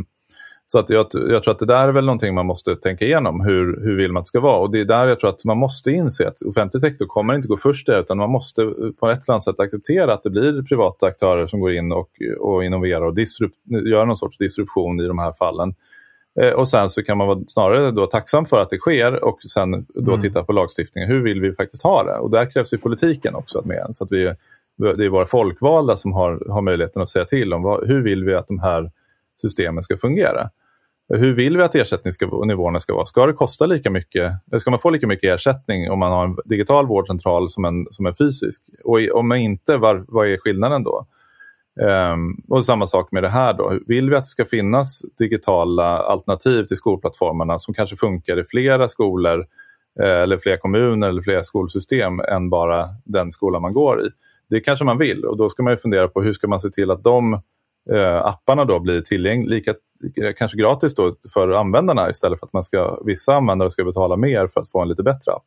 så 0.68 0.80
att 0.80 0.90
jag, 0.90 1.08
jag, 1.14 1.44
tror 1.44 1.52
att 1.52 1.60
det 1.60 1.66
där 1.66 1.88
är 1.88 1.92
väl 1.92 2.06
någonting 2.06 2.36
man 2.36 2.46
måste 2.46 2.76
tänka 2.76 3.06
igenom. 3.06 3.42
Hur, 3.42 3.82
hur 3.82 3.98
vill 3.98 4.12
man 4.12 4.20
att 4.20 4.26
det 4.26 4.30
ska 4.30 4.40
vara? 4.40 4.58
Och 4.58 4.72
det 4.72 4.80
är 4.80 4.86
där 4.86 5.08
jag 5.08 5.20
tror 5.20 5.30
att 5.30 5.46
man 5.46 5.58
måste 5.58 5.92
inse 5.92 6.28
att 6.28 6.42
offentlig 6.42 6.82
sektor 6.82 7.06
kommer 7.06 7.34
inte 7.34 7.48
gå 7.48 7.58
först 7.58 7.88
där 7.88 8.00
utan 8.00 8.18
man 8.18 8.30
måste 8.30 8.62
på 9.00 9.10
ett 9.10 9.24
eller 9.24 9.32
annat 9.32 9.44
sätt 9.44 9.60
acceptera 9.60 10.14
att 10.14 10.24
det 10.24 10.30
blir 10.30 10.64
privata 10.64 11.06
aktörer 11.06 11.48
som 11.48 11.60
går 11.60 11.72
in 11.72 11.92
och, 11.92 12.10
och 12.40 12.64
innoverar 12.64 13.06
och 13.06 13.18
gör 13.88 14.06
någon 14.06 14.18
sorts 14.18 14.38
disruption 14.38 15.00
i 15.00 15.08
de 15.08 15.20
här 15.20 15.34
fallen. 15.34 15.76
Eh, 16.42 16.50
och 16.50 16.70
sen 16.70 16.90
så 16.90 17.04
kan 17.04 17.18
man 17.18 17.28
vara 17.28 17.40
snarare 17.48 17.92
då 17.92 18.08
tacksam 18.08 18.46
för 18.46 18.62
att 18.62 18.70
det 18.70 18.78
sker 18.78 19.24
och 19.24 19.40
sen 19.42 19.86
då 19.96 20.12
mm. 20.12 20.22
titta 20.22 20.44
på 20.44 20.54
lagstiftningen. 20.54 21.10
Hur 21.10 21.22
vill 21.22 21.42
vi 21.42 21.54
faktiskt 21.54 21.84
ha 21.84 22.04
det? 22.04 22.18
Och 22.18 22.30
där 22.30 22.52
krävs 22.52 22.74
ju 22.74 22.78
politiken 22.78 23.36
också 23.36 23.62
med. 23.66 23.88
Så 23.92 24.04
att 24.04 24.12
vi, 24.12 24.34
det 24.78 25.06
är 25.06 25.10
våra 25.10 25.26
folkvalda 25.26 25.98
som 25.98 26.14
har, 26.14 26.44
har 26.50 26.62
möjligheten 26.62 27.02
att 27.02 27.10
säga 27.10 27.26
till 27.26 27.54
om 27.54 27.64
vad, 27.64 27.88
hur 27.88 28.02
vill 28.02 28.24
vi 28.24 28.36
att 28.36 28.48
de 28.48 28.60
här 28.60 28.92
systemen 29.42 29.84
ska 29.84 29.98
fungera. 29.98 30.50
Hur 31.10 31.34
vill 31.34 31.58
vi 31.58 31.64
att 31.64 31.76
ersättningsnivåerna 31.76 32.80
ska 32.80 32.94
vara? 32.94 33.06
Ska 33.06 33.26
det 33.26 33.34
kosta 33.34 33.66
lika 33.66 33.90
mycket? 33.90 34.32
Ska 34.60 34.72
man 34.72 34.80
få 34.80 34.90
lika 34.90 35.08
mycket 35.08 35.36
ersättning 35.36 35.92
om 35.92 36.00
man 36.00 36.12
har 36.12 36.26
en 36.26 36.38
digital 36.46 36.88
vårdcentral 36.88 37.50
som 37.50 37.66
en, 37.66 37.88
som 37.92 38.06
en 38.06 38.16
fysisk? 38.16 38.64
Och 38.84 39.00
om 39.14 39.34
inte, 39.34 39.78
var, 39.78 40.06
vad 40.08 40.28
är 40.28 40.38
skillnaden 40.38 40.84
då? 40.84 41.06
Um, 41.82 42.44
och 42.50 42.66
samma 42.66 42.88
sak 42.88 43.12
med 43.12 43.24
det 43.24 43.30
här 43.30 43.54
då. 43.54 43.80
Vill 43.88 44.10
vi 44.10 44.16
att 44.16 44.24
det 44.24 44.28
ska 44.28 44.46
finnas 44.46 45.02
digitala 45.18 46.00
alternativ 46.00 46.64
till 46.64 46.78
skolplattformarna 46.78 47.60
som 47.60 47.74
kanske 47.74 47.96
funkar 47.96 48.40
i 48.40 48.44
flera 48.44 48.88
skolor 48.88 49.46
eh, 50.00 50.22
eller 50.22 50.38
flera 50.38 50.58
kommuner 50.58 51.10
eller 51.10 51.22
flera 51.22 51.44
skolsystem 51.44 52.20
än 52.20 52.50
bara 52.50 52.88
den 53.06 53.32
skola 53.32 53.60
man 53.60 53.74
går 53.74 54.06
i? 54.06 54.10
Det 54.50 54.60
kanske 54.60 54.86
man 54.86 54.98
vill 54.98 55.26
och 55.26 55.38
då 55.38 55.50
ska 55.50 55.64
man 55.64 55.78
fundera 55.78 56.08
på 56.08 56.22
hur 56.22 56.34
ska 56.34 56.48
man 56.48 56.60
se 56.60 56.70
till 56.70 56.92
att 56.92 57.04
de 57.04 57.34
eh, 57.94 58.26
apparna 58.26 58.66
då 58.66 58.80
blir 58.80 59.02
tillgängliga, 59.02 59.56
lika, 59.56 59.74
eh, 60.24 60.34
kanske 60.38 60.58
gratis 60.58 60.96
då 60.96 61.16
för 61.34 61.50
användarna 61.50 62.10
istället 62.10 62.40
för 62.40 62.46
att 62.46 62.54
man 62.54 62.64
ska, 62.64 63.02
vissa 63.06 63.36
användare 63.36 63.72
ska 63.72 63.84
betala 63.84 64.16
mer 64.16 64.48
för 64.48 64.62
att 64.62 64.70
få 64.70 64.82
en 64.82 64.88
lite 64.88 65.04
bättre 65.04 65.32
app. 65.32 65.46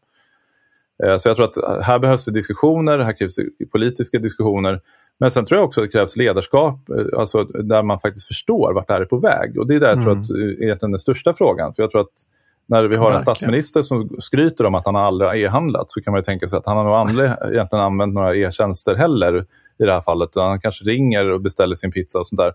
Eh, 1.05 1.17
så 1.17 1.29
jag 1.29 1.37
tror 1.37 1.47
att 1.47 1.85
här 1.85 1.99
behövs 1.99 2.25
det 2.25 2.33
diskussioner, 2.33 2.99
här 2.99 3.13
krävs 3.13 3.35
det 3.35 3.67
politiska 3.73 4.19
diskussioner. 4.19 4.81
Men 5.19 5.31
sen 5.31 5.47
tror 5.47 5.59
jag 5.59 5.67
också 5.67 5.81
att 5.81 5.87
det 5.87 5.93
krävs 5.93 6.17
ledarskap, 6.17 6.89
eh, 6.89 7.19
alltså 7.19 7.45
där 7.45 7.83
man 7.83 8.01
faktiskt 8.01 8.27
förstår 8.27 8.73
vart 8.73 8.89
det 8.89 8.95
här 8.95 9.01
är 9.01 9.05
på 9.05 9.19
väg. 9.19 9.59
Och 9.59 9.67
det 9.67 9.75
är 9.75 9.81
där 9.81 9.89
jag 9.89 10.03
tror 10.03 10.13
mm. 10.13 10.21
att 10.21 10.85
är 10.85 10.89
den 10.89 10.99
största 10.99 11.35
frågan. 11.35 11.75
För 11.75 11.83
jag 11.83 11.91
tror 11.91 12.01
att 12.01 12.25
när 12.67 12.85
vi 12.85 12.97
har 12.97 13.05
Verkligen. 13.05 13.15
en 13.15 13.21
statsminister 13.21 13.83
som 13.83 14.17
skryter 14.19 14.67
om 14.67 14.75
att 14.75 14.87
han 14.87 14.97
aldrig 14.97 15.31
har 15.31 15.37
e-handlat 15.37 15.91
så 15.91 16.03
kan 16.03 16.13
man 16.13 16.23
tänka 16.23 16.49
sig 16.49 16.57
att 16.57 16.67
han 16.67 16.77
har 16.77 16.85
nog 16.85 16.95
aldrig 16.95 17.27
egentligen 17.53 17.85
använt 17.85 18.15
några 18.15 18.37
e-tjänster 18.37 18.95
heller 18.95 19.47
i 19.79 19.85
det 19.85 19.93
här 19.93 20.01
fallet. 20.01 20.31
Han 20.35 20.61
kanske 20.61 20.85
ringer 20.85 21.31
och 21.31 21.41
beställer 21.41 21.77
sin 21.77 21.93
pizza 21.93 22.19
och 22.19 22.27
sånt 22.27 22.39
där. 22.39 22.53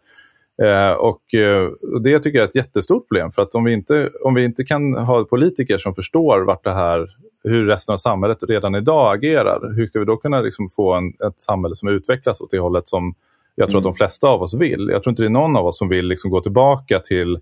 Eh, 0.61 0.91
och, 0.91 1.33
eh, 1.33 1.69
det 2.03 2.19
tycker 2.19 2.37
jag 2.37 2.43
är 2.43 2.49
ett 2.49 2.55
jättestort 2.55 3.07
problem. 3.07 3.31
För 3.31 3.41
att 3.41 3.55
om 3.55 3.63
vi 3.63 3.73
inte, 3.73 4.09
om 4.23 4.33
vi 4.33 4.43
inte 4.43 4.63
kan 4.63 4.93
ha 4.93 5.23
politiker 5.23 5.77
som 5.77 5.95
förstår 5.95 6.41
vart 6.41 6.63
det 6.63 6.73
här, 6.73 7.07
hur 7.43 7.65
resten 7.65 7.93
av 7.93 7.97
samhället 7.97 8.37
redan 8.47 8.75
idag 8.75 9.15
agerar, 9.15 9.73
hur 9.75 9.87
ska 9.87 9.99
vi 9.99 10.05
då 10.05 10.17
kunna 10.17 10.41
liksom 10.41 10.69
få 10.69 10.93
en, 10.93 11.07
ett 11.27 11.41
samhälle 11.41 11.75
som 11.75 11.89
utvecklas 11.89 12.41
åt 12.41 12.51
det 12.51 12.59
hållet 12.59 12.87
som 12.87 13.15
jag 13.55 13.69
tror 13.69 13.79
mm. 13.79 13.89
att 13.89 13.93
de 13.93 13.97
flesta 13.97 14.27
av 14.27 14.41
oss 14.41 14.53
vill. 14.53 14.89
Jag 14.91 15.03
tror 15.03 15.11
inte 15.11 15.23
det 15.23 15.27
är 15.27 15.29
någon 15.29 15.55
av 15.55 15.65
oss 15.65 15.77
som 15.77 15.89
vill 15.89 16.07
liksom 16.07 16.31
gå 16.31 16.41
tillbaka 16.41 16.99
till 16.99 17.39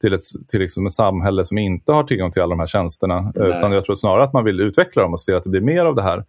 till 0.00 0.14
ett, 0.14 0.22
till 0.48 0.60
liksom 0.60 0.86
ett 0.86 0.92
samhälle 0.92 1.44
som 1.44 1.58
inte 1.58 1.92
har 1.92 2.04
tillgång 2.04 2.30
till 2.30 2.42
alla 2.42 2.50
de 2.50 2.60
här 2.60 2.66
tjänsterna. 2.66 3.32
Nej. 3.34 3.48
Utan 3.48 3.72
jag 3.72 3.84
tror 3.84 3.96
snarare 3.96 4.24
att 4.24 4.32
man 4.32 4.44
vill 4.44 4.60
utveckla 4.60 5.02
dem 5.02 5.12
och 5.12 5.20
se 5.20 5.34
att 5.34 5.44
det 5.44 5.50
blir 5.50 5.60
mer 5.60 5.84
av 5.84 5.94
det 5.94 6.02
här. 6.02 6.24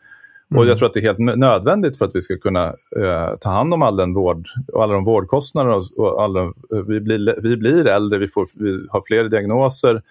Mm. 0.51 0.59
Och 0.59 0.65
jag 0.65 0.77
tror 0.77 0.85
att 0.87 0.93
det 0.93 0.99
är 0.99 1.13
helt 1.13 1.37
nödvändigt 1.37 1.97
för 1.97 2.05
att 2.05 2.15
vi 2.15 2.21
ska 2.21 2.37
kunna 2.37 2.65
eh, 2.97 3.35
ta 3.41 3.49
hand 3.49 3.73
om 3.73 3.81
all 3.81 3.95
den 3.95 4.13
vård, 4.13 4.47
och 4.73 4.83
alla 4.83 4.93
de 4.93 5.03
vårdkostnader. 5.03 5.71
Och, 5.71 5.83
och 5.97 6.23
alla, 6.23 6.53
vi, 6.87 6.99
blir, 6.99 7.41
vi 7.41 7.57
blir 7.57 7.87
äldre, 7.87 8.19
vi, 8.19 8.27
får, 8.27 8.47
vi 8.53 8.87
har 8.89 9.03
fler 9.07 9.29
diagnoser 9.29 10.01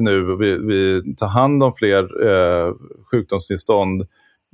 nu, 0.00 0.36
vi, 0.36 0.58
vi 0.58 1.14
tar 1.14 1.28
hand 1.28 1.62
om 1.62 1.72
fler 1.72 2.28
eh, 2.28 2.74
sjukdomstillstånd. 3.10 4.06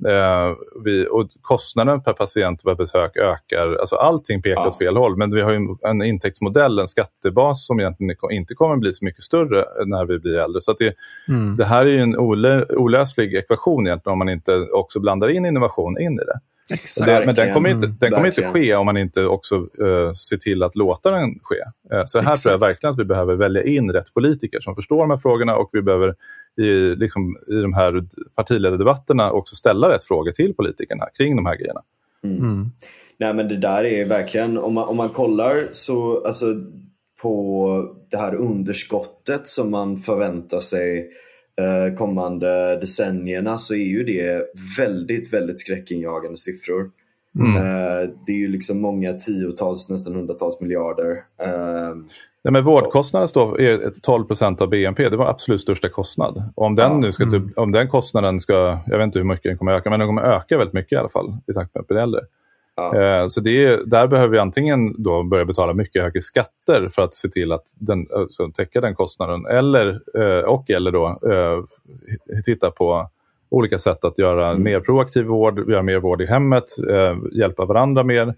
Eh, 0.07 0.55
vi, 0.83 1.07
och 1.11 1.29
kostnaden 1.41 2.03
per 2.03 2.13
patient 2.13 2.59
och 2.59 2.65
per 2.65 2.75
besök 2.75 3.17
ökar. 3.17 3.77
Alltså 3.79 3.95
allting 3.95 4.41
pekar 4.41 4.61
ja. 4.61 4.69
åt 4.69 4.77
fel 4.77 4.97
håll. 4.97 5.17
Men 5.17 5.35
vi 5.35 5.41
har 5.41 5.77
en, 5.89 6.01
intäktsmodell, 6.01 6.79
en 6.79 6.87
skattebas 6.87 7.65
som 7.65 7.79
egentligen 7.79 8.31
inte 8.31 8.53
kommer 8.55 8.77
bli 8.77 8.93
så 8.93 9.05
mycket 9.05 9.23
större 9.23 9.65
när 9.85 10.05
vi 10.05 10.19
blir 10.19 10.37
äldre. 10.37 10.61
Så 10.61 10.73
det, 10.73 10.95
mm. 11.27 11.55
det 11.55 11.65
här 11.65 11.85
är 11.85 11.99
en 11.99 12.17
olö, 12.17 12.65
olöslig 12.69 13.33
ekvation 13.33 13.87
egentligen 13.87 14.13
om 14.13 14.19
man 14.19 14.29
inte 14.29 14.67
också 14.73 14.99
blandar 14.99 15.29
in 15.29 15.45
innovation 15.45 16.01
in 16.01 16.13
i 16.13 16.23
det. 16.25 16.39
Det, 16.69 17.25
men 17.25 17.35
den 17.35 17.53
kommer, 17.53 17.69
inte, 17.69 17.87
den 17.87 18.11
kommer 18.11 18.27
inte 18.27 18.43
ske 18.43 18.75
om 18.75 18.85
man 18.85 18.97
inte 18.97 19.25
också 19.25 19.55
uh, 19.55 20.13
ser 20.13 20.37
till 20.37 20.63
att 20.63 20.75
låta 20.75 21.11
den 21.11 21.39
ske. 21.43 21.55
Uh, 21.97 22.03
så 22.05 22.21
här 22.21 22.31
Exakt. 22.31 22.43
tror 22.43 22.53
jag 22.53 22.59
verkligen 22.59 22.93
att 22.93 22.99
vi 22.99 23.05
behöver 23.05 23.35
välja 23.35 23.63
in 23.63 23.91
rätt 23.91 24.13
politiker 24.13 24.59
som 24.61 24.75
förstår 24.75 24.97
de 24.97 25.09
här 25.09 25.17
frågorna 25.17 25.55
och 25.55 25.69
vi 25.73 25.81
behöver 25.81 26.15
i, 26.61 26.95
liksom, 26.95 27.37
i 27.47 27.55
de 27.55 27.73
här 27.73 28.05
partiledardebatterna 28.35 29.31
också 29.31 29.55
ställa 29.55 29.89
rätt 29.89 30.03
frågor 30.03 30.31
till 30.31 30.53
politikerna 30.53 31.05
kring 31.17 31.35
de 31.35 31.45
här 31.45 31.55
grejerna. 31.55 31.81
Mm. 32.23 32.37
Mm. 32.37 32.71
Nej 33.17 33.33
men 33.33 33.47
det 33.47 33.57
där 33.57 33.83
är 33.83 34.05
verkligen, 34.05 34.57
om 34.57 34.73
man, 34.73 34.87
om 34.87 34.97
man 34.97 35.09
kollar 35.09 35.57
så, 35.71 36.25
alltså 36.25 36.45
på 37.21 37.95
det 38.11 38.17
här 38.17 38.35
underskottet 38.35 39.47
som 39.47 39.71
man 39.71 39.97
förväntar 39.97 40.59
sig 40.59 41.09
kommande 41.97 42.79
decennierna 42.79 43.57
så 43.57 43.73
är 43.73 43.85
ju 43.85 44.03
det 44.03 44.45
väldigt, 44.77 45.33
väldigt 45.33 45.59
skräckinjagande 45.59 46.37
siffror. 46.37 46.91
Mm. 47.39 47.55
Eh, 47.55 48.09
det 48.25 48.31
är 48.31 48.37
ju 48.37 48.47
liksom 48.47 48.81
många 48.81 49.13
tiotals, 49.13 49.89
nästan 49.89 50.15
hundratals 50.15 50.61
miljarder. 50.61 51.11
Eh, 51.41 51.95
Nej, 52.45 52.51
men 52.51 52.63
vårdkostnaden 52.63 53.27
står, 53.27 53.61
är 53.61 53.93
12 54.01 54.25
procent 54.25 54.61
av 54.61 54.69
BNP. 54.69 55.09
Det 55.09 55.17
var 55.17 55.29
absolut 55.29 55.61
största 55.61 55.89
kostnad. 55.89 56.43
Och 56.55 56.65
om 56.65 56.75
den, 56.75 56.91
ja. 56.91 56.97
nu 56.97 57.11
ska, 57.11 57.23
mm. 57.23 57.53
om 57.55 57.71
den 57.71 57.87
kostnaden 57.87 58.39
ska, 58.39 58.79
jag 58.85 58.97
vet 58.97 59.05
inte 59.05 59.19
hur 59.19 59.25
mycket 59.25 59.43
den 59.43 59.57
kommer 59.57 59.71
öka, 59.71 59.89
men 59.89 59.99
den 59.99 60.07
kommer 60.07 60.21
öka 60.21 60.57
väldigt 60.57 60.73
mycket 60.73 60.91
i 60.91 60.95
alla 60.95 61.09
fall 61.09 61.37
i 61.47 61.53
takt 61.53 61.75
med 61.75 61.81
att 61.81 61.87
bli 61.87 61.97
äldre. 61.97 62.21
Ja. 62.75 63.01
Eh, 63.01 63.27
så 63.27 63.41
det 63.41 63.89
där 63.91 64.07
behöver 64.07 64.31
vi 64.31 64.39
antingen 64.39 65.03
då 65.03 65.23
börja 65.23 65.45
betala 65.45 65.73
mycket 65.73 66.01
högre 66.01 66.21
skatter 66.21 66.89
för 66.91 67.01
att 67.01 67.15
se 67.15 67.29
till 67.29 67.51
att 67.51 67.63
den, 67.75 68.07
alltså, 68.15 68.51
täcka 68.51 68.81
den 68.81 68.95
kostnaden. 68.95 69.45
Eller, 69.45 70.01
eh, 70.17 70.43
och 70.45 70.69
eller 70.69 70.91
då 70.91 71.07
eh, 71.07 71.63
titta 72.45 72.71
på 72.71 73.09
olika 73.49 73.77
sätt 73.77 74.05
att 74.05 74.17
göra 74.17 74.49
mm. 74.49 74.63
mer 74.63 74.79
proaktiv 74.79 75.25
vård, 75.25 75.69
göra 75.69 75.83
mer 75.83 75.99
vård 75.99 76.21
i 76.21 76.25
hemmet, 76.25 76.63
hjälpa 77.31 77.65
varandra 77.65 78.03
mer 78.03 78.35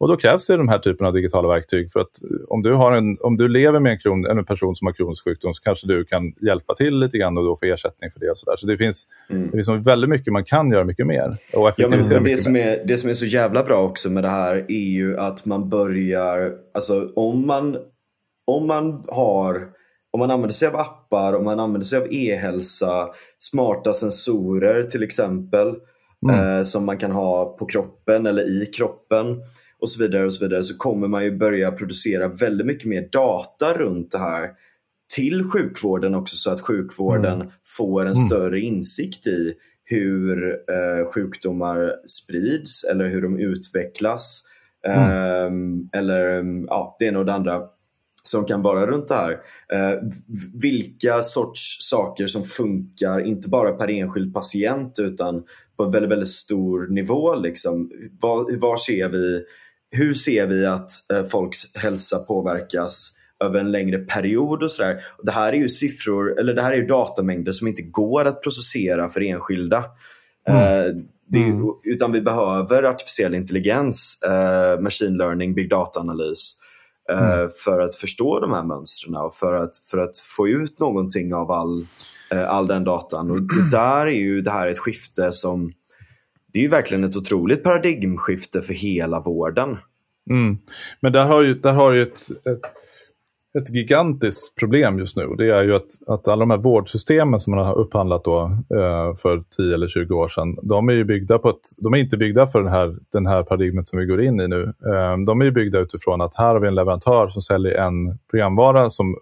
och 0.00 0.08
då 0.08 0.16
krävs 0.16 0.46
det 0.46 0.56
de 0.56 0.68
här 0.68 0.78
typen 0.78 1.06
av 1.06 1.12
digitala 1.12 1.48
verktyg. 1.48 1.92
För 1.92 2.00
att 2.00 2.10
om 2.48 2.62
du, 2.62 2.72
har 2.72 2.92
en, 2.92 3.16
om 3.20 3.36
du 3.36 3.48
lever 3.48 3.80
med 3.80 3.92
en, 3.92 3.98
kron, 3.98 4.26
en 4.26 4.44
person 4.44 4.76
som 4.76 4.86
har 4.86 4.92
kronisk 4.92 5.24
sjukdom 5.24 5.54
så 5.54 5.62
kanske 5.62 5.86
du 5.86 6.04
kan 6.04 6.34
hjälpa 6.40 6.74
till 6.74 6.98
lite 6.98 7.18
grann 7.18 7.38
och 7.38 7.44
då 7.44 7.56
få 7.56 7.66
ersättning 7.66 8.10
för 8.10 8.20
det. 8.20 8.30
Och 8.30 8.38
så 8.38 8.50
där. 8.50 8.56
så 8.56 8.66
det 8.66 8.76
finns, 8.76 9.06
mm. 9.30 9.44
det 9.44 9.50
finns 9.50 9.86
väldigt 9.86 10.10
mycket 10.10 10.32
man 10.32 10.44
kan 10.44 10.70
göra 10.70 10.84
mycket 10.84 11.06
mer. 11.06 11.30
Och 11.54 11.68
effektivisera 11.68 12.16
ja, 12.16 12.20
men 12.20 12.30
det, 12.30 12.36
som 12.36 12.56
är, 12.56 12.82
det 12.84 12.96
som 12.96 13.10
är 13.10 13.14
så 13.14 13.26
jävla 13.26 13.62
bra 13.62 13.82
också 13.82 14.10
med 14.10 14.24
det 14.24 14.28
här 14.28 14.56
är 14.68 14.90
ju 14.90 15.18
att 15.18 15.46
man 15.46 15.68
börjar, 15.68 16.52
alltså 16.74 17.08
om 17.16 17.46
man, 17.46 17.76
om 18.46 18.66
man 18.66 19.04
har 19.08 19.66
om 20.10 20.20
man 20.20 20.30
använder 20.30 20.54
sig 20.54 20.68
av 20.68 20.76
appar, 20.76 21.34
om 21.34 21.44
man 21.44 21.60
använder 21.60 21.86
sig 21.86 21.98
av 21.98 22.12
e-hälsa, 22.12 23.08
smarta 23.38 23.92
sensorer 23.92 24.82
till 24.82 25.02
exempel, 25.02 25.74
mm. 26.28 26.58
eh, 26.58 26.62
som 26.62 26.86
man 26.86 26.98
kan 26.98 27.12
ha 27.12 27.56
på 27.56 27.66
kroppen 27.66 28.26
eller 28.26 28.62
i 28.62 28.66
kroppen 28.66 29.40
och 29.80 29.90
så 29.90 30.02
vidare 30.02 30.24
och 30.24 30.32
så 30.32 30.44
vidare 30.44 30.62
så 30.62 30.76
kommer 30.76 31.08
man 31.08 31.24
ju 31.24 31.36
börja 31.36 31.72
producera 31.72 32.28
väldigt 32.28 32.66
mycket 32.66 32.88
mer 32.88 33.08
data 33.12 33.74
runt 33.74 34.10
det 34.10 34.18
här 34.18 34.50
till 35.14 35.44
sjukvården 35.44 36.14
också 36.14 36.36
så 36.36 36.50
att 36.50 36.60
sjukvården 36.60 37.40
mm. 37.40 37.52
får 37.64 38.00
en 38.00 38.12
mm. 38.12 38.28
större 38.28 38.60
insikt 38.60 39.26
i 39.26 39.54
hur 39.84 40.52
eh, 40.52 41.10
sjukdomar 41.10 41.94
sprids 42.06 42.84
eller 42.84 43.08
hur 43.08 43.22
de 43.22 43.38
utvecklas. 43.38 44.42
Mm. 44.86 45.88
Eh, 45.92 46.00
eller 46.00 46.44
ja, 46.66 46.96
det 46.98 47.04
ena 47.04 47.18
och 47.18 47.26
det 47.26 47.32
andra 47.32 47.62
som 48.22 48.44
kan 48.44 48.62
vara 48.62 48.86
runt 48.86 49.08
det 49.08 49.14
här. 49.14 49.32
Eh, 49.72 49.98
vilka 50.62 51.22
sorts 51.22 51.88
saker 51.90 52.26
som 52.26 52.44
funkar, 52.44 53.20
inte 53.20 53.48
bara 53.48 53.72
per 53.72 53.90
enskild 53.90 54.34
patient 54.34 54.98
utan 54.98 55.44
på 55.76 55.84
en 55.84 55.90
väldigt, 55.90 56.10
väldigt 56.10 56.28
stor 56.28 56.86
nivå. 56.86 57.34
Liksom. 57.34 57.90
Var, 58.20 58.60
var 58.60 58.76
ser 58.76 59.08
vi 59.08 59.44
hur 59.96 60.14
ser 60.14 60.46
vi 60.46 60.66
att 60.66 60.90
eh, 61.12 61.24
folks 61.24 61.76
hälsa 61.76 62.18
påverkas 62.18 63.12
över 63.44 63.60
en 63.60 63.72
längre 63.72 63.98
period 63.98 64.62
och 64.62 64.70
sådär. 64.70 65.02
Det 65.22 65.32
här 65.32 65.52
är 65.52 65.56
ju 65.56 65.68
siffror, 65.68 66.40
eller 66.40 66.54
det 66.54 66.62
här 66.62 66.72
är 66.72 66.76
ju 66.76 66.86
datamängder 66.86 67.52
som 67.52 67.68
inte 67.68 67.82
går 67.82 68.24
att 68.24 68.42
processera 68.42 69.08
för 69.08 69.20
enskilda. 69.20 69.84
Mm. 70.48 70.62
Eh, 70.62 70.94
det, 71.28 71.42
mm. 71.42 71.66
Utan 71.84 72.12
vi 72.12 72.20
behöver 72.20 72.82
artificiell 72.82 73.34
intelligens, 73.34 74.18
eh, 74.22 74.80
machine 74.80 75.16
learning, 75.16 75.54
big 75.54 75.70
data-analys 75.70 76.56
mm. 77.12 77.50
för 77.64 77.80
att 77.80 77.94
förstå 77.94 78.40
de 78.40 78.52
här 78.52 78.62
mönstren 78.62 79.16
och 79.16 79.34
för 79.34 79.54
att, 79.54 79.76
för 79.76 79.98
att 79.98 80.16
få 80.16 80.48
ut 80.48 80.80
någonting 80.80 81.34
av 81.34 81.50
all, 81.50 81.86
all 82.48 82.66
den 82.66 82.84
datan. 82.84 83.30
Och 83.30 83.40
där 83.70 84.06
är 84.06 84.10
ju 84.10 84.42
det 84.42 84.50
här 84.50 84.66
ett 84.66 84.78
skifte 84.78 85.32
som 85.32 85.72
det 86.52 86.58
är 86.58 86.62
ju 86.62 86.68
verkligen 86.68 87.04
ett 87.04 87.16
otroligt 87.16 87.62
paradigmskifte 87.62 88.62
för 88.62 88.74
hela 88.74 89.20
vården. 89.20 89.78
Mm. 90.30 90.58
Men 91.00 91.12
där 91.12 91.26
har 91.26 91.42
ju, 91.42 91.54
där 91.54 91.72
har 91.72 91.92
ju 91.92 92.02
ett, 92.02 92.30
ett, 92.30 92.60
ett, 93.58 93.74
gigantiskt 93.74 94.56
problem 94.56 94.98
just 94.98 95.16
nu. 95.16 95.34
Det 95.38 95.50
är 95.50 95.64
ju 95.64 95.74
att, 95.74 96.08
att 96.08 96.28
alla 96.28 96.40
de 96.40 96.50
här 96.50 96.58
vårdsystemen 96.58 97.40
som 97.40 97.54
man 97.54 97.66
har 97.66 97.78
upphandlat 97.78 98.24
då, 98.24 98.40
eh, 98.74 99.16
för 99.16 99.44
10 99.56 99.74
eller 99.74 99.88
20 99.88 100.14
år 100.14 100.28
sedan, 100.28 100.58
de 100.62 100.88
är 100.88 100.92
ju 100.92 101.04
byggda 101.04 101.38
på 101.38 101.48
ett, 101.48 101.60
de 101.78 101.94
är 101.94 101.98
inte 101.98 102.16
byggda 102.16 102.46
för 102.46 102.62
den 102.62 102.72
här, 102.72 102.96
den 103.12 103.26
här 103.26 103.42
paradigmet 103.42 103.88
som 103.88 103.98
vi 103.98 104.06
går 104.06 104.22
in 104.22 104.40
i 104.40 104.48
nu. 104.48 104.62
Eh, 104.62 105.18
de 105.26 105.40
är 105.40 105.44
ju 105.44 105.50
byggda 105.50 105.78
utifrån 105.78 106.20
att 106.20 106.36
här 106.36 106.46
har 106.46 106.60
vi 106.60 106.68
en 106.68 106.74
leverantör 106.74 107.28
som 107.28 107.42
säljer 107.42 107.74
en 107.74 108.18
programvara 108.30 108.90
som, 108.90 109.16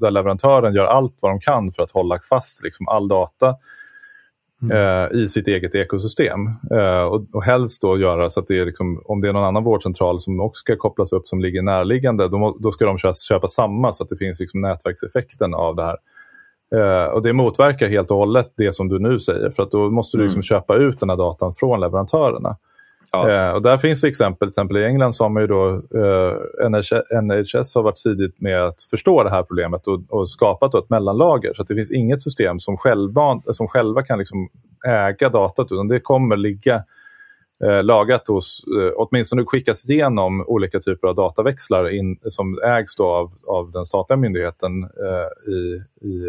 där 0.00 0.10
leverantören 0.10 0.74
gör 0.74 0.86
allt 0.86 1.16
vad 1.20 1.32
de 1.32 1.40
kan 1.40 1.72
för 1.72 1.82
att 1.82 1.90
hålla 1.90 2.18
fast 2.28 2.62
liksom, 2.64 2.88
all 2.88 3.08
data 3.08 3.56
Mm. 4.62 4.76
Eh, 4.76 5.20
i 5.20 5.28
sitt 5.28 5.48
eget 5.48 5.74
ekosystem. 5.74 6.46
Eh, 6.70 7.04
och, 7.04 7.24
och 7.32 7.44
helst 7.44 7.82
då 7.82 7.98
göra 7.98 8.30
så 8.30 8.40
att 8.40 8.46
det 8.46 8.58
är 8.58 8.66
liksom, 8.66 9.02
om 9.04 9.20
det 9.20 9.28
är 9.28 9.32
någon 9.32 9.44
annan 9.44 9.64
vårdcentral 9.64 10.20
som 10.20 10.40
också 10.40 10.60
ska 10.60 10.76
kopplas 10.76 11.12
upp 11.12 11.28
som 11.28 11.40
ligger 11.40 11.62
närliggande, 11.62 12.28
då, 12.28 12.56
då 12.60 12.72
ska 12.72 12.84
de 12.84 12.98
köpa, 12.98 13.14
köpa 13.14 13.48
samma 13.48 13.92
så 13.92 14.02
att 14.02 14.08
det 14.08 14.16
finns 14.16 14.40
liksom 14.40 14.60
nätverkseffekten 14.60 15.54
av 15.54 15.76
det 15.76 15.82
här. 15.82 15.96
Eh, 16.74 17.04
och 17.04 17.22
Det 17.22 17.32
motverkar 17.32 17.88
helt 17.88 18.10
och 18.10 18.16
hållet 18.16 18.52
det 18.56 18.72
som 18.72 18.88
du 18.88 18.98
nu 18.98 19.20
säger, 19.20 19.50
för 19.50 19.62
att 19.62 19.70
då 19.70 19.90
måste 19.90 20.16
du 20.16 20.22
liksom 20.22 20.38
mm. 20.38 20.42
köpa 20.42 20.76
ut 20.76 21.00
den 21.00 21.10
här 21.10 21.16
datan 21.16 21.54
från 21.54 21.80
leverantörerna. 21.80 22.56
Ja. 23.12 23.30
Eh, 23.30 23.52
och 23.52 23.62
där 23.62 23.78
finns 23.78 24.00
det 24.00 24.08
exempel, 24.08 24.48
till 24.48 24.48
exempel 24.48 24.76
i 24.76 24.84
England 24.84 25.12
så 25.12 25.24
har 25.24 25.28
man 25.28 25.42
ju 25.42 25.46
då, 25.46 25.68
eh, 25.68 26.70
NHS, 27.22 27.74
har 27.74 27.82
varit 27.82 28.02
tidigt 28.02 28.40
med 28.40 28.62
att 28.64 28.82
förstå 28.82 29.24
det 29.24 29.30
här 29.30 29.42
problemet 29.42 29.86
och, 29.86 30.00
och 30.08 30.30
skapat 30.30 30.74
ett 30.74 30.90
mellanlager. 30.90 31.54
Så 31.54 31.62
det 31.62 31.74
finns 31.74 31.90
inget 31.90 32.22
system 32.22 32.58
som 32.58 32.76
själva, 32.76 33.42
som 33.52 33.68
själva 33.68 34.02
kan 34.02 34.18
liksom 34.18 34.48
äga 34.86 35.28
datat 35.28 35.72
utan 35.72 35.88
det 35.88 36.00
kommer 36.00 36.36
ligga 36.36 36.84
eh, 37.64 37.82
lagrat 37.82 38.28
hos, 38.28 38.64
eh, 38.80 38.92
åtminstone 38.96 39.44
skickas 39.44 39.90
igenom 39.90 40.44
olika 40.46 40.80
typer 40.80 41.08
av 41.08 41.14
dataväxlar 41.14 41.94
in, 41.94 42.18
som 42.22 42.58
ägs 42.64 43.00
av, 43.00 43.32
av 43.46 43.72
den 43.72 43.86
statliga 43.86 44.16
myndigheten 44.16 44.82
eh, 44.82 45.52
i, 45.52 45.82
i 46.00 46.24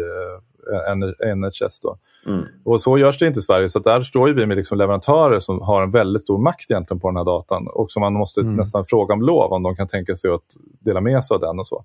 eh, 1.20 1.36
NHS. 1.36 1.80
Då. 1.82 1.98
Mm. 2.26 2.44
Och 2.64 2.80
så 2.80 2.98
görs 2.98 3.18
det 3.18 3.26
inte 3.26 3.38
i 3.38 3.42
Sverige, 3.42 3.68
så 3.68 3.78
där 3.78 4.02
står 4.02 4.28
vi 4.28 4.46
med 4.46 4.56
liksom 4.56 4.78
leverantörer 4.78 5.40
som 5.40 5.60
har 5.60 5.82
en 5.82 5.90
väldigt 5.90 6.22
stor 6.22 6.38
makt 6.38 6.70
egentligen 6.70 7.00
på 7.00 7.08
den 7.08 7.16
här 7.16 7.24
datan 7.24 7.68
och 7.68 7.90
som 7.90 8.00
man 8.00 8.12
måste 8.12 8.40
mm. 8.40 8.54
nästan 8.54 8.84
fråga 8.84 9.14
om 9.14 9.22
lov 9.22 9.52
om 9.52 9.62
de 9.62 9.76
kan 9.76 9.88
tänka 9.88 10.16
sig 10.16 10.30
att 10.30 10.44
dela 10.80 11.00
med 11.00 11.24
sig 11.24 11.34
av 11.34 11.40
den 11.40 11.58
och 11.58 11.66
så. 11.66 11.84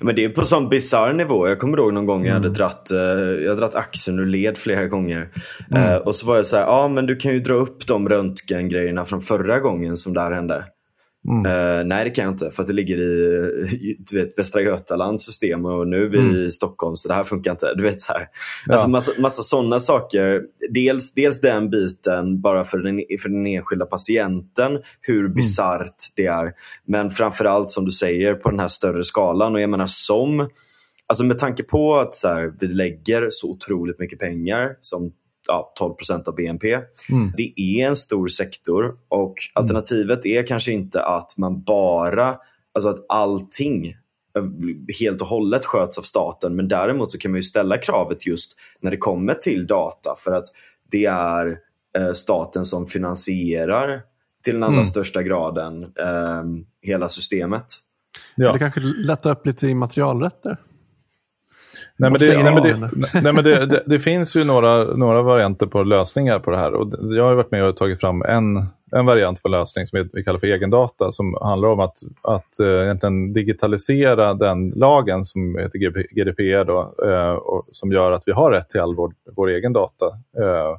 Men 0.00 0.14
det 0.14 0.24
är 0.24 0.28
på 0.28 0.44
sån 0.44 0.68
bisarr 0.68 1.12
nivå. 1.12 1.48
Jag 1.48 1.58
kommer 1.58 1.78
ihåg 1.78 1.92
någon 1.92 2.06
gång 2.06 2.24
jag 2.24 2.32
hade 2.32 2.46
mm. 2.46 2.56
dratt, 2.56 2.90
eh, 2.90 2.98
jag 2.98 3.48
hade 3.48 3.60
dratt 3.60 3.74
axeln 3.74 4.18
ur 4.18 4.26
led 4.26 4.58
flera 4.58 4.86
gånger. 4.86 5.28
Mm. 5.70 5.92
Eh, 5.92 5.96
och 5.96 6.14
så 6.14 6.26
var 6.26 6.36
jag 6.36 6.46
så 6.46 6.56
här, 6.56 6.64
ja 6.64 6.88
men 6.88 7.06
du 7.06 7.16
kan 7.16 7.32
ju 7.32 7.40
dra 7.40 7.54
upp 7.54 7.86
de 7.86 8.08
röntgengrejerna 8.08 9.04
från 9.04 9.20
förra 9.20 9.60
gången 9.60 9.96
som 9.96 10.14
där 10.14 10.30
hände. 10.30 10.64
Mm. 11.28 11.46
Uh, 11.46 11.84
nej 11.86 12.04
det 12.04 12.10
kan 12.10 12.24
jag 12.24 12.34
inte 12.34 12.50
för 12.50 12.62
att 12.62 12.66
det 12.66 12.72
ligger 12.72 12.98
i 12.98 13.96
du 13.98 14.18
vet, 14.18 14.38
Västra 14.38 14.62
Götalands 14.62 15.24
system 15.24 15.64
och 15.64 15.88
nu 15.88 16.04
är 16.04 16.08
vi 16.08 16.18
mm. 16.18 16.36
i 16.36 16.50
Stockholm 16.50 16.96
så 16.96 17.08
det 17.08 17.14
här 17.14 17.24
funkar 17.24 17.50
inte. 17.50 17.74
Du 17.74 17.82
vet 17.82 18.00
så 18.00 18.12
här. 18.12 18.26
Ja. 18.66 18.74
Alltså 18.74 18.88
massa, 18.88 19.12
massa 19.18 19.42
sådana 19.42 19.80
saker. 19.80 20.42
Dels, 20.70 21.14
dels 21.14 21.40
den 21.40 21.70
biten 21.70 22.40
bara 22.40 22.64
för 22.64 22.78
den, 22.78 23.00
för 23.22 23.28
den 23.28 23.46
enskilda 23.46 23.86
patienten, 23.86 24.78
hur 25.00 25.20
mm. 25.20 25.34
bisarrt 25.34 25.96
det 26.16 26.26
är. 26.26 26.52
Men 26.86 27.10
framförallt 27.10 27.70
som 27.70 27.84
du 27.84 27.90
säger 27.90 28.34
på 28.34 28.50
den 28.50 28.60
här 28.60 28.68
större 28.68 29.04
skalan 29.04 29.54
och 29.54 29.60
jag 29.60 29.70
menar 29.70 29.86
som 29.86 30.48
Alltså 31.06 31.24
med 31.24 31.38
tanke 31.38 31.62
på 31.62 31.96
att 31.96 32.14
så 32.14 32.28
här, 32.28 32.52
vi 32.60 32.66
lägger 32.66 33.26
så 33.30 33.50
otroligt 33.50 33.98
mycket 33.98 34.18
pengar 34.18 34.76
som 34.80 35.12
ja, 35.50 35.72
12% 35.80 36.28
av 36.28 36.34
BNP. 36.34 36.74
Mm. 37.10 37.32
Det 37.36 37.52
är 37.56 37.88
en 37.88 37.96
stor 37.96 38.28
sektor 38.28 38.94
och 39.08 39.34
alternativet 39.54 40.26
är 40.26 40.46
kanske 40.46 40.72
inte 40.72 41.02
att 41.02 41.36
man 41.36 41.62
bara, 41.62 42.36
alltså 42.74 42.88
att 42.88 43.06
allting 43.08 43.88
eh, 43.88 44.44
helt 45.00 45.20
och 45.20 45.26
hållet 45.26 45.64
sköts 45.64 45.98
av 45.98 46.02
staten 46.02 46.56
men 46.56 46.68
däremot 46.68 47.10
så 47.10 47.18
kan 47.18 47.30
man 47.30 47.38
ju 47.38 47.42
ställa 47.42 47.78
kravet 47.78 48.26
just 48.26 48.56
när 48.80 48.90
det 48.90 48.96
kommer 48.96 49.34
till 49.34 49.66
data 49.66 50.14
för 50.18 50.32
att 50.32 50.46
det 50.90 51.04
är 51.06 51.58
eh, 51.98 52.12
staten 52.12 52.64
som 52.64 52.86
finansierar 52.86 54.02
till 54.44 54.54
den 54.54 54.62
allra 54.62 54.74
mm. 54.74 54.84
största 54.84 55.22
graden 55.22 55.82
eh, 55.82 56.44
hela 56.82 57.08
systemet. 57.08 57.64
Ja. 58.34 58.48
Eller 58.48 58.58
kanske 58.58 58.80
lätta 58.80 59.32
upp 59.32 59.46
lite 59.46 59.68
immaterialrätter. 59.68 60.56
Nej, 62.00 62.10
men, 62.10 62.18
det, 62.18 62.42
nej, 62.42 62.54
men, 62.54 62.62
det, 62.62 63.22
nej, 63.22 63.32
men 63.32 63.44
det, 63.44 63.82
det, 63.86 63.98
finns 63.98 64.36
ju 64.36 64.44
några, 64.44 64.84
några 64.84 65.22
varianter 65.22 65.66
på 65.66 65.82
lösningar 65.82 66.38
på 66.38 66.50
det 66.50 66.58
här. 66.58 66.74
Och 66.74 66.92
jag 67.16 67.24
har 67.24 67.34
varit 67.34 67.50
med 67.50 67.64
och 67.64 67.76
tagit 67.76 68.00
fram 68.00 68.22
en, 68.22 68.56
en 68.92 69.06
variant 69.06 69.42
på 69.42 69.48
lösning 69.48 69.86
som 69.86 70.08
vi 70.12 70.24
kallar 70.24 70.38
för 70.38 70.46
egendata 70.46 71.12
som 71.12 71.38
handlar 71.42 71.68
om 71.68 71.80
att, 71.80 71.96
att 72.22 72.60
uh, 72.60 72.82
egentligen 72.82 73.32
digitalisera 73.32 74.34
den 74.34 74.68
lagen 74.68 75.24
som 75.24 75.58
heter 75.58 75.78
GDPR 76.14 76.64
då, 76.64 76.94
uh, 77.06 77.32
och 77.32 77.68
som 77.70 77.92
gör 77.92 78.12
att 78.12 78.22
vi 78.26 78.32
har 78.32 78.50
rätt 78.50 78.68
till 78.68 78.80
all 78.80 78.94
vår, 78.94 79.12
vår 79.36 79.48
egen 79.48 79.72
data 79.72 80.06
uh, 80.40 80.76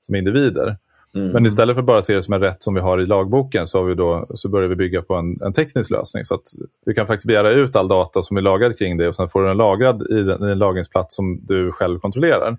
som 0.00 0.14
individer. 0.14 0.76
Mm. 1.14 1.32
Men 1.32 1.46
istället 1.46 1.74
för 1.74 1.80
att 1.80 1.86
bara 1.86 2.02
se 2.02 2.14
det 2.14 2.22
som 2.22 2.34
en 2.34 2.40
rätt 2.40 2.62
som 2.62 2.74
vi 2.74 2.80
har 2.80 3.00
i 3.00 3.06
lagboken 3.06 3.66
så, 3.66 3.78
har 3.78 3.84
vi 3.84 3.94
då, 3.94 4.26
så 4.34 4.48
börjar 4.48 4.68
vi 4.68 4.76
bygga 4.76 5.02
på 5.02 5.14
en, 5.14 5.38
en 5.42 5.52
teknisk 5.52 5.90
lösning. 5.90 6.24
Så 6.24 6.34
att 6.34 6.42
du 6.86 6.94
kan 6.94 7.06
faktiskt 7.06 7.26
begära 7.26 7.50
ut 7.50 7.76
all 7.76 7.88
data 7.88 8.22
som 8.22 8.36
är 8.36 8.40
lagrad 8.40 8.78
kring 8.78 8.96
det 8.96 9.08
och 9.08 9.16
sen 9.16 9.28
får 9.28 9.42
du 9.42 9.48
den 9.48 9.56
lagrad 9.56 10.02
i, 10.10 10.22
den, 10.22 10.48
i 10.48 10.52
en 10.52 10.58
lagringsplats 10.58 11.16
som 11.16 11.40
du 11.46 11.72
själv 11.72 11.98
kontrollerar. 11.98 12.56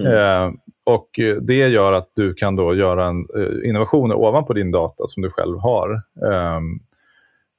Mm. 0.00 0.12
Eh, 0.12 0.52
och 0.84 1.08
det 1.40 1.68
gör 1.68 1.92
att 1.92 2.10
du 2.14 2.34
kan 2.34 2.56
då 2.56 2.74
göra 2.74 3.06
en, 3.06 3.26
eh, 3.36 3.68
innovationer 3.68 4.14
ovanpå 4.14 4.52
din 4.52 4.70
data 4.70 5.04
som 5.06 5.22
du 5.22 5.30
själv 5.30 5.58
har. 5.58 6.02
Eh, 6.26 6.60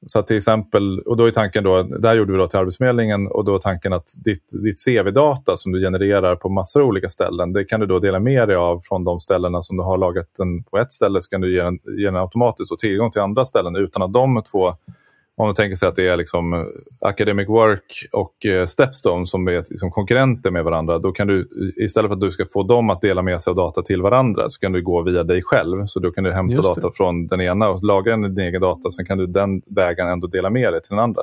så 0.05 0.19
att 0.19 0.27
till 0.27 0.37
exempel, 0.37 0.99
och 0.99 1.17
då 1.17 1.25
är 1.25 1.31
tanken 1.31 1.63
då, 1.63 1.83
det 1.83 2.07
här 2.07 2.15
gjorde 2.15 2.31
vi 2.31 2.37
då 2.37 2.47
till 2.47 2.59
Arbetsförmedlingen 2.59 3.27
och 3.27 3.45
då 3.45 3.55
är 3.55 3.59
tanken 3.59 3.93
att 3.93 4.07
ditt, 4.25 4.45
ditt 4.63 4.85
CV-data 4.85 5.57
som 5.57 5.71
du 5.71 5.81
genererar 5.81 6.35
på 6.35 6.49
massor 6.49 6.81
av 6.81 6.87
olika 6.87 7.09
ställen, 7.09 7.53
det 7.53 7.65
kan 7.65 7.79
du 7.79 7.85
då 7.85 7.99
dela 7.99 8.19
med 8.19 8.47
dig 8.47 8.55
av 8.55 8.81
från 8.85 9.03
de 9.03 9.19
ställena 9.19 9.61
som 9.61 9.77
du 9.77 9.83
har 9.83 9.97
lagrat 9.97 10.29
den 10.37 10.63
på 10.63 10.77
ett 10.77 10.91
ställe 10.91 11.21
så 11.21 11.29
kan 11.29 11.41
du 11.41 11.53
ge 11.53 11.63
den, 11.63 11.79
ge 11.97 12.05
den 12.05 12.15
automatiskt 12.15 12.79
tillgång 12.79 13.11
till 13.11 13.21
andra 13.21 13.45
ställen 13.45 13.75
utan 13.75 14.01
att 14.01 14.13
de 14.13 14.43
två 14.51 14.73
om 15.39 15.45
man 15.45 15.55
tänker 15.55 15.75
sig 15.75 15.89
att 15.89 15.95
det 15.95 16.07
är 16.07 16.17
liksom 16.17 16.53
eh, 16.53 16.59
Academic 16.99 17.47
Work 17.47 18.07
och 18.11 18.45
eh, 18.45 18.65
Stepstone 18.65 19.27
som 19.27 19.47
är 19.47 19.63
liksom 19.69 19.91
konkurrenter 19.91 20.51
med 20.51 20.63
varandra. 20.63 20.99
Då 20.99 21.11
kan 21.11 21.27
du 21.27 21.47
istället 21.77 22.09
för 22.09 22.13
att 22.13 22.21
du 22.21 22.31
ska 22.31 22.45
få 22.45 22.63
dem 22.63 22.89
att 22.89 23.01
dela 23.01 23.21
med 23.21 23.41
sig 23.41 23.51
av 23.51 23.57
data 23.57 23.81
till 23.81 24.01
varandra 24.01 24.49
så 24.49 24.59
kan 24.59 24.71
du 24.71 24.81
gå 24.81 25.01
via 25.01 25.23
dig 25.23 25.41
själv. 25.43 25.85
Så 25.85 25.99
då 25.99 26.11
kan 26.11 26.23
du 26.23 26.31
hämta 26.31 26.61
data 26.61 26.91
från 26.95 27.27
den 27.27 27.41
ena 27.41 27.69
och 27.69 27.83
lagra 27.83 28.17
din 28.17 28.39
egen 28.39 28.61
data. 28.61 28.91
Sen 28.91 29.05
kan 29.05 29.17
du 29.17 29.27
den 29.27 29.61
vägen 29.67 30.07
ändå 30.07 30.27
dela 30.27 30.49
med 30.49 30.73
dig 30.73 30.81
till 30.81 30.89
den 30.89 30.99
andra. 30.99 31.21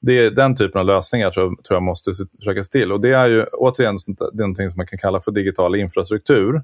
Det 0.00 0.26
är 0.26 0.30
den 0.30 0.56
typen 0.56 0.80
av 0.80 0.86
lösningar 0.86 1.30
tror 1.30 1.46
jag, 1.46 1.64
tror 1.64 1.76
jag 1.76 1.82
måste 1.82 2.12
försöka 2.38 2.64
se 2.64 2.70
till. 2.70 2.92
Och 2.92 3.00
det 3.00 3.12
är 3.12 3.26
ju 3.26 3.44
återigen 3.44 3.98
någonting 4.32 4.70
som 4.70 4.76
man 4.76 4.86
kan 4.86 4.98
kalla 4.98 5.20
för 5.20 5.32
digital 5.32 5.76
infrastruktur. 5.76 6.62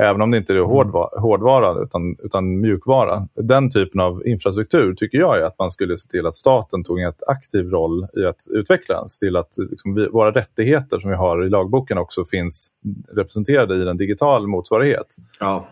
Även 0.00 0.22
om 0.22 0.30
det 0.30 0.36
inte 0.36 0.52
är 0.52 0.56
mm. 0.56 0.68
hårdvara, 0.68 1.20
hårdvara 1.20 1.82
utan, 1.82 2.16
utan 2.22 2.60
mjukvara. 2.60 3.28
Den 3.34 3.70
typen 3.70 4.00
av 4.00 4.26
infrastruktur 4.26 4.94
tycker 4.94 5.18
jag 5.18 5.38
är 5.38 5.42
att 5.42 5.58
man 5.58 5.70
skulle 5.70 5.98
se 5.98 6.08
till 6.08 6.26
att 6.26 6.36
staten 6.36 6.84
tog 6.84 7.00
en 7.00 7.12
aktiv 7.26 7.70
roll 7.70 8.06
i 8.16 8.24
att 8.24 8.46
utveckla. 8.50 9.08
Se 9.08 9.26
till 9.26 9.36
att 9.36 9.58
liksom, 9.70 9.94
vi, 9.94 10.08
våra 10.08 10.30
rättigheter 10.30 11.00
som 11.00 11.10
vi 11.10 11.16
har 11.16 11.46
i 11.46 11.48
lagboken 11.50 11.98
också 11.98 12.24
finns 12.24 12.72
representerade 13.12 13.76
i 13.76 13.88
en 13.88 13.96
digital 13.96 14.46
motsvarighet. 14.46 15.16
Ja. 15.40 15.68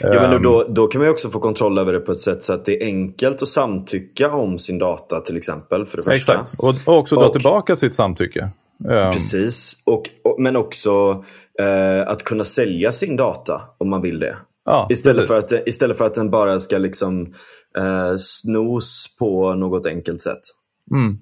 Ja, 0.00 0.28
men 0.30 0.42
då, 0.42 0.62
ehm. 0.62 0.74
då 0.74 0.86
kan 0.86 1.00
man 1.00 1.10
också 1.10 1.30
få 1.30 1.40
kontroll 1.40 1.78
över 1.78 1.92
det 1.92 2.00
på 2.00 2.12
ett 2.12 2.18
sätt 2.18 2.42
så 2.42 2.52
att 2.52 2.64
det 2.64 2.82
är 2.82 2.86
enkelt 2.86 3.42
att 3.42 3.48
samtycka 3.48 4.32
om 4.32 4.58
sin 4.58 4.78
data 4.78 5.20
till 5.20 5.36
exempel. 5.36 5.86
för 5.86 5.96
det 5.96 6.02
första. 6.02 6.32
Exakt, 6.32 6.54
och, 6.58 6.74
och 6.86 6.98
också 6.98 7.16
dra 7.16 7.28
tillbaka 7.28 7.76
sitt 7.76 7.94
samtycke. 7.94 8.50
Um. 8.84 9.12
Precis, 9.12 9.76
och, 9.84 10.02
och, 10.24 10.36
men 10.38 10.56
också 10.56 11.24
eh, 11.60 12.08
att 12.08 12.22
kunna 12.22 12.44
sälja 12.44 12.92
sin 12.92 13.16
data 13.16 13.62
om 13.78 13.90
man 13.90 14.02
vill 14.02 14.18
det. 14.18 14.36
Ja, 14.64 14.86
istället, 14.90 15.26
för 15.26 15.38
att, 15.38 15.68
istället 15.68 15.98
för 15.98 16.04
att 16.04 16.14
den 16.14 16.30
bara 16.30 16.60
ska 16.60 16.78
liksom 16.78 17.34
eh, 17.78 18.16
snos 18.18 19.16
på 19.18 19.54
något 19.54 19.86
enkelt 19.86 20.20
sätt. 20.20 20.40
Mm. 20.90 21.18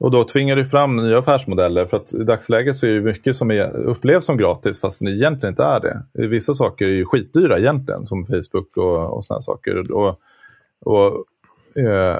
Och 0.00 0.10
då 0.10 0.24
tvingar 0.24 0.56
det 0.56 0.64
fram 0.64 0.96
nya 0.96 1.18
affärsmodeller 1.18 1.86
för 1.86 1.96
att 1.96 2.14
i 2.14 2.24
dagsläget 2.24 2.76
så 2.76 2.86
är 2.86 2.94
det 2.94 3.00
mycket 3.00 3.36
som 3.36 3.50
är, 3.50 3.76
upplevs 3.76 4.24
som 4.24 4.36
gratis 4.36 4.80
fast 4.80 5.00
det 5.00 5.10
egentligen 5.10 5.52
inte 5.52 5.64
är 5.64 5.80
det. 5.80 6.28
Vissa 6.28 6.54
saker 6.54 6.84
är 6.84 6.90
ju 6.90 7.04
skitdyra 7.04 7.58
egentligen 7.58 8.06
som 8.06 8.26
Facebook 8.26 8.76
och, 8.76 9.16
och 9.16 9.24
sådana 9.24 9.42
saker. 9.42 9.92
Och, 9.92 10.20
och 10.84 11.24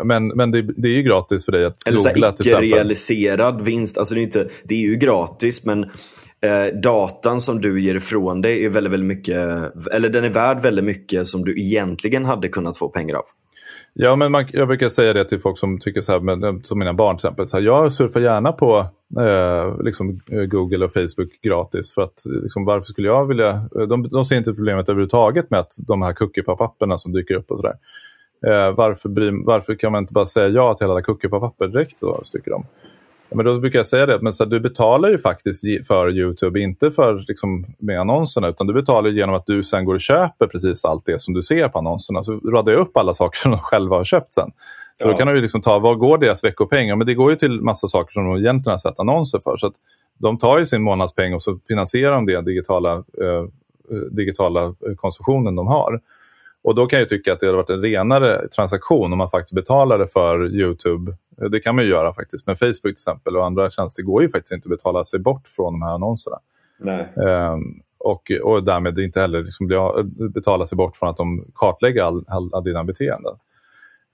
men, 0.04 0.28
men 0.28 0.50
det, 0.50 0.62
det, 0.62 0.88
är 0.88 0.92
ju 0.92 1.02
gratis 1.02 1.44
för 1.44 1.52
dig 1.52 1.64
att 1.64 1.86
Eller 1.86 1.98
googla 1.98 2.32
till 2.32 2.46
exempel. 2.46 2.68
Realiserad 2.68 3.62
vinst. 3.62 3.98
Alltså 3.98 4.14
det, 4.14 4.20
är 4.20 4.22
inte, 4.22 4.48
det 4.64 4.74
är 4.74 4.88
ju 4.88 4.96
gratis 4.96 5.64
men 5.64 5.84
eh, 5.84 6.80
datan 6.82 7.40
som 7.40 7.60
du 7.60 7.82
ger 7.82 7.94
ifrån 7.94 8.40
dig 8.40 8.64
är 8.64 8.68
väldigt, 8.68 8.92
väldigt 8.92 9.08
mycket, 9.08 9.36
eller 9.92 10.08
den 10.08 10.24
är 10.24 10.28
värd 10.28 10.62
väldigt 10.62 10.84
mycket 10.84 11.26
som 11.26 11.44
du 11.44 11.60
egentligen 11.60 12.24
hade 12.24 12.48
kunnat 12.48 12.78
få 12.78 12.88
pengar 12.88 13.14
av. 13.14 13.24
Ja, 13.98 14.16
men 14.16 14.32
man, 14.32 14.46
jag 14.52 14.68
brukar 14.68 14.88
säga 14.88 15.12
det 15.12 15.24
till 15.24 15.40
folk 15.40 15.58
som 15.58 15.78
tycker 15.78 16.02
så 16.02 16.12
här, 16.12 16.20
med, 16.20 16.66
som 16.66 16.78
mina 16.78 16.94
barn 16.94 17.16
till 17.16 17.26
exempel. 17.26 17.48
Så 17.48 17.56
här, 17.56 17.64
jag 17.64 17.92
surfar 17.92 18.20
gärna 18.20 18.52
på 18.52 18.86
eh, 19.20 19.82
liksom 19.84 20.20
Google 20.48 20.84
och 20.84 20.92
Facebook 20.92 21.28
gratis. 21.42 21.94
För 21.94 22.02
att 22.02 22.22
liksom, 22.42 22.64
varför 22.64 22.86
skulle 22.86 23.08
jag 23.08 23.26
vilja... 23.26 23.68
De, 23.88 24.08
de 24.08 24.24
ser 24.24 24.36
inte 24.36 24.54
problemet 24.54 24.88
överhuvudtaget 24.88 25.50
med 25.50 25.60
att 25.60 25.72
de 25.88 26.02
här 26.02 26.12
cookie 26.12 26.42
pop 26.42 26.76
som 26.96 27.12
dyker 27.12 27.34
upp 27.34 27.50
och 27.50 27.56
sådär. 27.56 27.74
Eh, 28.46 28.74
varför, 28.74 29.08
bry, 29.08 29.30
varför 29.44 29.74
kan 29.74 29.92
man 29.92 30.02
inte 30.02 30.12
bara 30.12 30.26
säga 30.26 30.48
ja 30.48 30.74
till 30.74 30.86
alla 30.86 31.02
cookie 31.02 31.30
på 31.30 31.40
papper 31.40 31.68
direkt? 31.68 32.00
Då, 32.00 32.22
tycker 32.32 32.50
de. 32.50 32.66
men 33.30 33.46
då 33.46 33.58
brukar 33.58 33.78
jag 33.78 33.86
säga 33.86 34.06
det, 34.06 34.18
men 34.22 34.32
så 34.32 34.44
här, 34.44 34.50
du 34.50 34.60
betalar 34.60 35.08
ju 35.08 35.18
faktiskt 35.18 35.86
för 35.86 36.10
YouTube, 36.10 36.60
inte 36.60 36.90
för 36.90 37.24
liksom, 37.28 37.66
med 37.78 38.00
annonserna, 38.00 38.48
utan 38.48 38.66
du 38.66 38.72
betalar 38.72 39.10
genom 39.10 39.34
att 39.34 39.46
du 39.46 39.62
sen 39.62 39.84
går 39.84 39.94
och 39.94 40.00
köper 40.00 40.46
precis 40.46 40.84
allt 40.84 41.06
det 41.06 41.20
som 41.20 41.34
du 41.34 41.42
ser 41.42 41.68
på 41.68 41.78
annonserna. 41.78 42.22
Så 42.22 42.32
radar 42.32 42.72
jag 42.72 42.80
upp 42.80 42.96
alla 42.96 43.14
saker 43.14 43.38
som 43.38 43.50
de 43.50 43.60
själva 43.62 43.96
har 43.96 44.04
köpt 44.04 44.34
sen. 44.34 44.50
Så 44.98 45.08
ja. 45.08 45.12
då 45.12 45.18
kan 45.18 45.26
du 45.26 45.40
liksom 45.40 45.60
ta, 45.60 45.78
vad 45.78 45.98
går 45.98 46.18
deras 46.18 46.44
veckopeng? 46.44 46.88
Ja, 46.88 46.96
men 46.96 47.06
det 47.06 47.14
går 47.14 47.30
ju 47.30 47.36
till 47.36 47.60
massa 47.60 47.88
saker 47.88 48.12
som 48.12 48.24
de 48.24 48.36
egentligen 48.36 48.72
har 48.72 48.78
sett 48.78 49.00
annonser 49.00 49.38
för. 49.38 49.56
Så 49.56 49.72
de 50.18 50.38
tar 50.38 50.58
ju 50.58 50.66
sin 50.66 50.82
månadspeng 50.82 51.34
och 51.34 51.42
så 51.42 51.58
finansierar 51.68 52.12
de 52.12 52.26
det 52.26 52.40
digitala, 52.40 52.92
eh, 52.92 53.44
digitala 54.10 54.74
konsumtionen 54.96 55.54
de 55.54 55.66
har. 55.66 56.00
Och 56.66 56.74
då 56.74 56.86
kan 56.86 56.98
jag 56.98 57.08
tycka 57.08 57.32
att 57.32 57.40
det 57.40 57.46
hade 57.46 57.56
varit 57.56 57.70
en 57.70 57.82
renare 57.82 58.48
transaktion 58.48 59.12
om 59.12 59.18
man 59.18 59.30
faktiskt 59.30 59.54
betalade 59.54 60.08
för 60.08 60.46
YouTube. 60.46 61.16
Det 61.50 61.60
kan 61.60 61.74
man 61.76 61.84
ju 61.84 61.90
göra 61.90 62.14
faktiskt. 62.14 62.46
Men 62.46 62.56
Facebook 62.56 62.82
till 62.82 62.90
exempel 62.90 63.36
och 63.36 63.46
andra 63.46 63.70
tjänster 63.70 64.02
går 64.02 64.22
ju 64.22 64.28
faktiskt 64.28 64.52
inte 64.52 64.66
att 64.66 64.70
betala 64.70 65.04
sig 65.04 65.20
bort 65.20 65.48
från 65.48 65.72
de 65.72 65.82
här 65.82 65.94
annonserna. 65.94 66.36
Um, 67.14 67.80
och, 67.98 68.30
och 68.42 68.64
därmed 68.64 68.98
inte 68.98 69.20
heller 69.20 69.42
liksom 69.42 69.68
betala 70.34 70.66
sig 70.66 70.76
bort 70.76 70.96
från 70.96 71.08
att 71.08 71.16
de 71.16 71.44
kartlägger 71.54 72.02
all, 72.02 72.24
all, 72.28 72.54
all 72.54 72.64
dina 72.64 72.84
beteenden. 72.84 73.34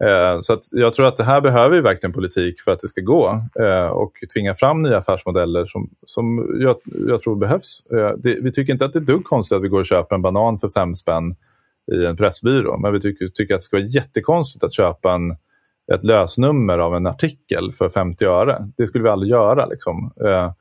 Uh, 0.05 0.41
så 0.41 0.59
jag 0.71 0.95
tror 0.95 1.07
att 1.07 1.17
det 1.17 1.25
här 1.25 1.41
behöver 1.41 1.77
vi 1.77 1.81
verkligen 1.81 2.13
politik 2.13 2.61
för 2.61 2.71
att 2.71 2.81
det 2.81 2.89
ska 2.89 3.01
gå 3.01 3.43
uh, 3.61 3.87
och 3.87 4.13
tvinga 4.35 4.55
fram 4.55 4.83
nya 4.83 4.99
affärsmodeller 4.99 5.67
som, 5.67 5.91
som 6.07 6.57
jag, 6.61 6.77
jag 7.09 7.23
tror 7.23 7.37
behövs. 7.37 7.85
Uh, 7.93 8.11
det, 8.19 8.39
vi 8.43 8.53
tycker 8.53 8.73
inte 8.73 8.85
att 8.85 8.93
det 8.93 8.99
är 8.99 9.01
dugg 9.01 9.25
konstigt 9.25 9.57
att 9.57 9.63
vi 9.63 9.69
går 9.69 9.81
och 9.81 9.87
köper 9.87 10.17
en 10.17 10.23
banan 10.23 10.59
för 10.59 10.69
fem 10.69 10.95
spänn 10.97 11.37
i 11.93 12.05
en 12.07 12.17
pressbyrå. 12.17 12.79
Men 12.79 12.93
vi 12.93 13.01
tycker, 13.01 13.29
tycker 13.29 13.55
att 13.55 13.61
det 13.61 13.65
ska 13.65 13.77
vara 13.77 13.87
jättekonstigt 13.87 14.65
att 14.65 14.75
köpa 14.75 15.13
en, 15.13 15.31
ett 15.95 16.05
lösnummer 16.05 16.79
av 16.79 16.97
en 16.97 17.07
artikel 17.07 17.73
för 17.73 17.89
50 17.89 18.25
öre. 18.25 18.71
Det 18.77 18.87
skulle 18.87 19.05
vi 19.05 19.11
aldrig 19.11 19.31
göra. 19.31 19.67
Liksom. 19.67 20.13
Eh, 20.25 20.53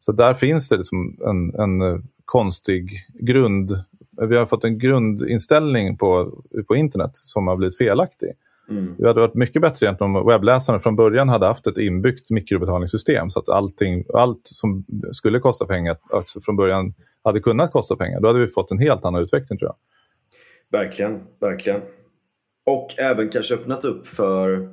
så 0.00 0.12
där 0.12 0.34
finns 0.34 0.68
det 0.68 0.76
liksom 0.76 1.18
en, 1.26 1.54
en 1.54 2.02
konstig 2.24 3.06
grund... 3.14 3.84
Vi 4.28 4.36
har 4.36 4.46
fått 4.46 4.64
en 4.64 4.78
grundinställning 4.78 5.96
på, 5.96 6.42
på 6.68 6.76
internet 6.76 7.10
som 7.14 7.46
har 7.46 7.56
blivit 7.56 7.78
felaktig. 7.78 8.32
Mm. 8.70 8.94
Det 8.98 9.06
hade 9.06 9.20
varit 9.20 9.34
mycket 9.34 9.62
bättre 9.62 9.86
egentligen 9.86 10.16
om 10.16 10.26
webbläsaren 10.26 10.80
från 10.80 10.96
början 10.96 11.28
hade 11.28 11.46
haft 11.46 11.66
ett 11.66 11.78
inbyggt 11.78 12.30
mikrobetalningssystem 12.30 13.30
så 13.30 13.40
att 13.40 13.48
allting, 13.48 14.04
allt 14.14 14.40
som 14.42 14.84
skulle 15.12 15.38
kosta 15.38 15.66
pengar 15.66 15.96
också 16.10 16.40
från 16.40 16.56
början 16.56 16.94
hade 17.24 17.40
kunnat 17.40 17.72
kosta 17.72 17.96
pengar. 17.96 18.20
Då 18.20 18.26
hade 18.26 18.38
vi 18.38 18.46
fått 18.46 18.70
en 18.70 18.78
helt 18.78 19.04
annan 19.04 19.22
utveckling 19.22 19.58
tror 19.58 19.68
jag. 19.68 19.76
Verkligen, 20.74 21.20
verkligen. 21.40 21.80
Och 22.66 22.98
även 22.98 23.28
kanske 23.28 23.54
öppnat 23.54 23.84
upp 23.84 24.06
för 24.06 24.68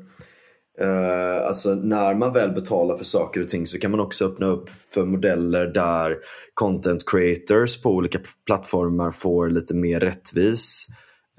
eh, 0.79 1.47
Alltså 1.47 1.75
när 1.75 2.13
man 2.13 2.33
väl 2.33 2.51
betalar 2.51 2.97
för 2.97 3.05
saker 3.05 3.41
och 3.41 3.49
ting 3.49 3.65
så 3.65 3.79
kan 3.79 3.91
man 3.91 3.99
också 3.99 4.25
öppna 4.25 4.45
upp 4.45 4.69
för 4.93 5.05
modeller 5.05 5.65
där 5.65 6.17
content 6.53 7.09
creators 7.09 7.81
på 7.81 7.89
olika 7.89 8.19
plattformar 8.45 9.11
får 9.11 9.49
lite 9.49 9.75
mer 9.75 9.99
rättvis 9.99 10.87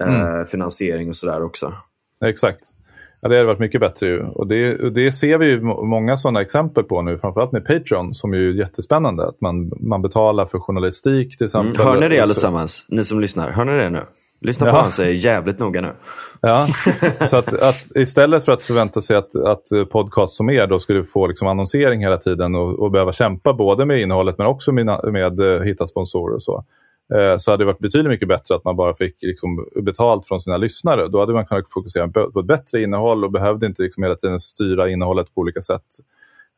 eh, 0.03 0.31
mm. 0.31 0.45
finansiering 0.45 1.09
och 1.09 1.15
sådär 1.15 1.43
också. 1.43 1.73
Exakt. 2.25 2.59
Ja, 3.21 3.29
det 3.29 3.35
hade 3.35 3.47
varit 3.47 3.59
mycket 3.59 3.81
bättre 3.81 4.07
ju. 4.07 4.21
Och 4.21 4.47
det, 4.47 4.81
och 4.81 4.93
det 4.93 5.11
ser 5.11 5.37
vi 5.37 5.45
ju 5.45 5.61
många 5.61 6.17
sådana 6.17 6.41
exempel 6.41 6.83
på 6.83 7.01
nu, 7.01 7.17
framförallt 7.17 7.51
med 7.51 7.65
Patreon 7.65 8.13
som 8.13 8.33
är 8.33 8.37
ju 8.37 8.57
jättespännande. 8.57 9.27
Att 9.27 9.41
man, 9.41 9.71
man 9.79 10.01
betalar 10.01 10.45
för 10.45 10.59
journalistik 10.59 11.37
till 11.37 11.45
exempel. 11.45 11.81
Mm, 11.81 11.87
hör 11.87 11.99
ni 11.99 12.15
det 12.15 12.19
allesammans, 12.19 12.85
ni 12.89 13.03
som 13.05 13.19
lyssnar? 13.19 13.51
Hör 13.51 13.65
ni 13.65 13.77
det 13.77 13.89
nu? 13.89 14.05
Lyssna 14.43 14.65
på 14.65 14.75
ja. 14.75 14.81
han 14.81 14.91
säger 14.91 15.13
jävligt 15.13 15.59
noga 15.59 15.81
nu. 15.81 15.91
Ja, 16.41 16.67
så 17.29 17.37
att, 17.37 17.53
att, 17.53 17.95
istället 17.95 18.45
för 18.45 18.51
att 18.51 18.63
förvänta 18.63 19.01
sig 19.01 19.17
att, 19.17 19.35
att 19.35 19.89
podcast 19.91 20.33
som 20.33 20.49
er 20.49 20.67
då 20.67 20.79
skulle 20.79 21.03
få 21.03 21.27
liksom 21.27 21.47
annonsering 21.47 22.01
hela 22.01 22.17
tiden 22.17 22.55
och, 22.55 22.79
och 22.79 22.91
behöva 22.91 23.13
kämpa 23.13 23.53
både 23.53 23.85
med 23.85 24.01
innehållet 24.01 24.37
men 24.37 24.47
också 24.47 24.71
med, 24.71 24.99
med 25.03 25.39
uh, 25.39 25.61
hitta 25.61 25.87
sponsorer 25.87 26.35
och 26.35 26.41
så. 26.41 26.65
eh, 27.13 27.37
så 27.37 27.51
hade 27.51 27.61
det 27.61 27.65
varit 27.65 27.79
betydligt 27.79 28.11
mycket 28.11 28.27
bättre 28.27 28.55
att 28.55 28.63
man 28.63 28.75
bara 28.75 28.93
fick 28.93 29.15
liksom, 29.21 29.67
betalt 29.81 30.27
från 30.27 30.41
sina 30.41 30.57
lyssnare. 30.57 31.07
Då 31.07 31.19
hade 31.19 31.33
man 31.33 31.45
kunnat 31.45 31.71
fokusera 31.71 32.07
på 32.07 32.39
ett 32.39 32.45
bättre 32.45 32.81
innehåll 32.81 33.25
och 33.25 33.31
behövde 33.31 33.65
inte 33.65 33.83
liksom 33.83 34.03
hela 34.03 34.15
tiden 34.15 34.39
styra 34.39 34.89
innehållet 34.89 35.35
på 35.35 35.41
olika 35.41 35.61
sätt. 35.61 35.85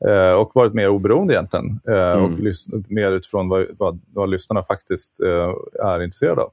Eh, 0.07 0.33
och 0.33 0.51
varit 0.53 0.73
mer 0.73 0.89
oberoende 0.89 1.33
egentligen. 1.33 1.79
Eh, 1.88 2.11
mm. 2.11 2.23
Och 2.23 2.31
mer 2.89 3.11
utifrån 3.11 3.49
vad, 3.49 3.65
vad, 3.77 3.99
vad 4.13 4.29
lyssnarna 4.29 4.63
faktiskt 4.63 5.21
eh, 5.21 5.53
är 5.86 6.03
intresserade 6.03 6.41
av. 6.41 6.51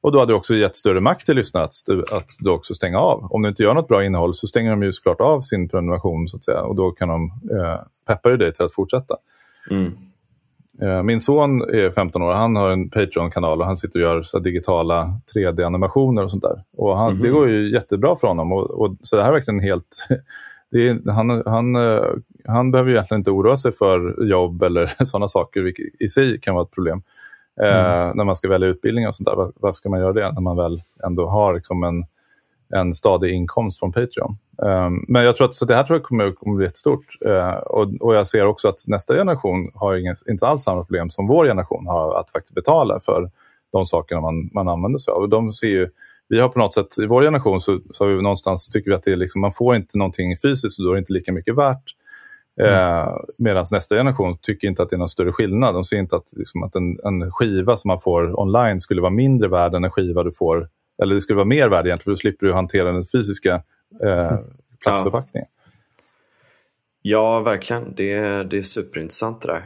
Och 0.00 0.12
då 0.12 0.18
hade 0.18 0.32
det 0.32 0.36
också 0.36 0.54
gett 0.54 0.76
större 0.76 1.00
makt 1.00 1.26
till 1.26 1.36
lyssnarna 1.36 1.64
att, 1.64 2.12
att 2.12 2.28
då 2.40 2.52
också 2.52 2.74
stänga 2.74 2.98
av. 2.98 3.32
Om 3.32 3.42
du 3.42 3.48
inte 3.48 3.62
gör 3.62 3.74
något 3.74 3.88
bra 3.88 4.04
innehåll 4.04 4.34
så 4.34 4.46
stänger 4.46 4.70
de 4.70 4.82
ju 4.82 4.92
såklart 4.92 5.20
av 5.20 5.40
sin 5.40 5.68
prenumeration 5.68 6.28
så 6.28 6.36
att 6.36 6.44
säga. 6.44 6.62
Och 6.62 6.76
då 6.76 6.90
kan 6.90 7.08
de 7.08 7.24
eh, 7.50 7.78
peppa 8.06 8.28
dig 8.28 8.52
till 8.52 8.64
att 8.64 8.74
fortsätta. 8.74 9.16
Mm. 9.70 9.92
Eh, 10.82 11.02
min 11.02 11.20
son 11.20 11.60
är 11.60 11.90
15 11.90 12.22
år, 12.22 12.32
han 12.32 12.56
har 12.56 12.70
en 12.70 12.90
Patreon-kanal 12.90 13.60
och 13.60 13.66
han 13.66 13.76
sitter 13.76 13.98
och 13.98 14.02
gör 14.02 14.22
så 14.22 14.38
digitala 14.38 15.20
3D-animationer 15.34 16.24
och 16.24 16.30
sånt 16.30 16.42
där. 16.42 16.64
Och 16.76 16.96
han, 16.96 17.10
mm. 17.10 17.22
Det 17.22 17.28
går 17.28 17.48
ju 17.48 17.72
jättebra 17.72 18.16
för 18.16 18.28
honom. 18.28 18.52
Och, 18.52 18.70
och 18.70 18.96
så 19.02 19.16
det 19.16 19.22
här 19.22 19.28
är 19.28 19.34
verkligen 19.34 19.60
helt... 19.60 20.06
Är, 20.70 21.12
han, 21.12 21.42
han, 21.46 21.76
eh, 21.76 22.04
han 22.46 22.70
behöver 22.70 22.90
ju 22.90 22.96
egentligen 22.96 23.20
inte 23.20 23.30
oroa 23.30 23.56
sig 23.56 23.72
för 23.72 24.24
jobb 24.24 24.62
eller 24.62 24.92
sådana 25.04 25.28
saker, 25.28 25.60
vilket 25.60 26.00
i 26.00 26.08
sig 26.08 26.40
kan 26.40 26.54
vara 26.54 26.64
ett 26.64 26.70
problem. 26.70 27.02
Mm. 27.62 28.16
när 28.16 28.24
man 28.24 28.36
ska 28.36 28.48
välja 28.48 28.68
utbildning 28.68 29.08
och 29.08 29.16
sånt 29.16 29.28
där. 29.28 29.52
Varför 29.60 29.76
ska 29.76 29.88
man 29.88 30.00
göra 30.00 30.12
det 30.12 30.32
när 30.32 30.40
man 30.40 30.56
väl 30.56 30.82
ändå 31.04 31.26
har 31.28 31.54
liksom 31.54 31.84
en, 31.84 32.04
en 32.74 32.94
stadig 32.94 33.32
inkomst 33.32 33.78
från 33.78 33.92
Patreon? 33.92 34.36
Um, 34.62 35.04
men 35.08 35.24
jag 35.24 35.36
tror 35.36 35.48
att 35.48 35.54
så 35.54 35.64
det 35.64 35.74
här 35.74 35.84
tror 35.84 35.98
jag 35.98 36.06
kommer, 36.06 36.32
kommer 36.32 36.56
bli 36.56 36.66
jättestort. 36.66 37.16
Uh, 37.26 37.54
och, 37.54 37.88
och 38.00 38.14
jag 38.14 38.26
ser 38.26 38.46
också 38.46 38.68
att 38.68 38.84
nästa 38.88 39.14
generation 39.14 39.70
har 39.74 39.96
ingen, 39.96 40.16
inte 40.30 40.46
alls 40.46 40.62
samma 40.62 40.84
problem 40.84 41.10
som 41.10 41.26
vår 41.26 41.46
generation 41.46 41.86
har 41.86 42.20
att 42.20 42.30
faktiskt 42.30 42.54
betala 42.54 43.00
för 43.00 43.30
de 43.72 43.86
sakerna 43.86 44.20
man, 44.20 44.50
man 44.52 44.68
använder 44.68 44.98
sig 44.98 45.12
av. 45.12 45.28
De 45.28 45.52
ser 45.52 45.68
ju, 45.68 45.88
vi 46.28 46.40
har 46.40 46.48
på 46.48 46.58
något 46.58 46.74
sätt, 46.74 46.98
i 46.98 47.06
vår 47.06 47.22
generation 47.22 47.60
så, 47.60 47.80
så 47.94 48.04
har 48.04 48.10
vi 48.10 48.22
någonstans 48.22 48.68
tycker 48.68 48.90
vi 48.90 48.96
att 48.96 49.02
det 49.02 49.12
är 49.12 49.16
liksom, 49.16 49.40
man 49.40 49.52
får 49.52 49.76
inte 49.76 49.98
någonting 49.98 50.36
fysiskt 50.42 50.78
och 50.78 50.84
då 50.84 50.90
är 50.90 50.94
det 50.94 51.00
inte 51.00 51.12
lika 51.12 51.32
mycket 51.32 51.56
värt. 51.56 51.94
Mm. 52.60 52.74
Eh, 52.74 53.16
Medan 53.38 53.64
nästa 53.72 53.94
generation 53.94 54.38
tycker 54.42 54.68
inte 54.68 54.82
att 54.82 54.90
det 54.90 54.96
är 54.96 54.98
någon 54.98 55.08
större 55.08 55.32
skillnad. 55.32 55.74
De 55.74 55.84
ser 55.84 55.96
inte 55.96 56.16
att, 56.16 56.32
liksom, 56.32 56.62
att 56.62 56.74
en, 56.74 56.98
en, 57.04 57.32
skiva 57.32 57.76
som 57.76 57.88
man 57.88 58.00
får 58.00 58.40
online 58.40 58.80
skulle 58.80 59.00
vara 59.00 59.10
mindre 59.10 59.48
värd 59.48 59.74
än 59.74 59.84
en 59.84 59.90
skiva 59.90 60.22
du 60.22 60.32
får, 60.32 60.68
eller 61.02 61.14
det 61.14 61.20
skulle 61.20 61.36
vara 61.36 61.46
mer 61.46 61.68
värd 61.68 61.86
egentligen, 61.86 61.98
för 61.98 62.10
då 62.10 62.16
slipper 62.16 62.46
du 62.46 62.52
hantera 62.52 62.92
den 62.92 63.04
fysiska 63.04 63.54
eh, 64.02 64.38
plastförpackningen. 64.82 65.48
Ja. 67.02 67.38
ja, 67.38 67.40
verkligen. 67.40 67.94
Det 67.96 68.12
är, 68.12 68.44
det 68.44 68.58
är 68.58 68.62
superintressant 68.62 69.40
det 69.40 69.48
där. 69.48 69.64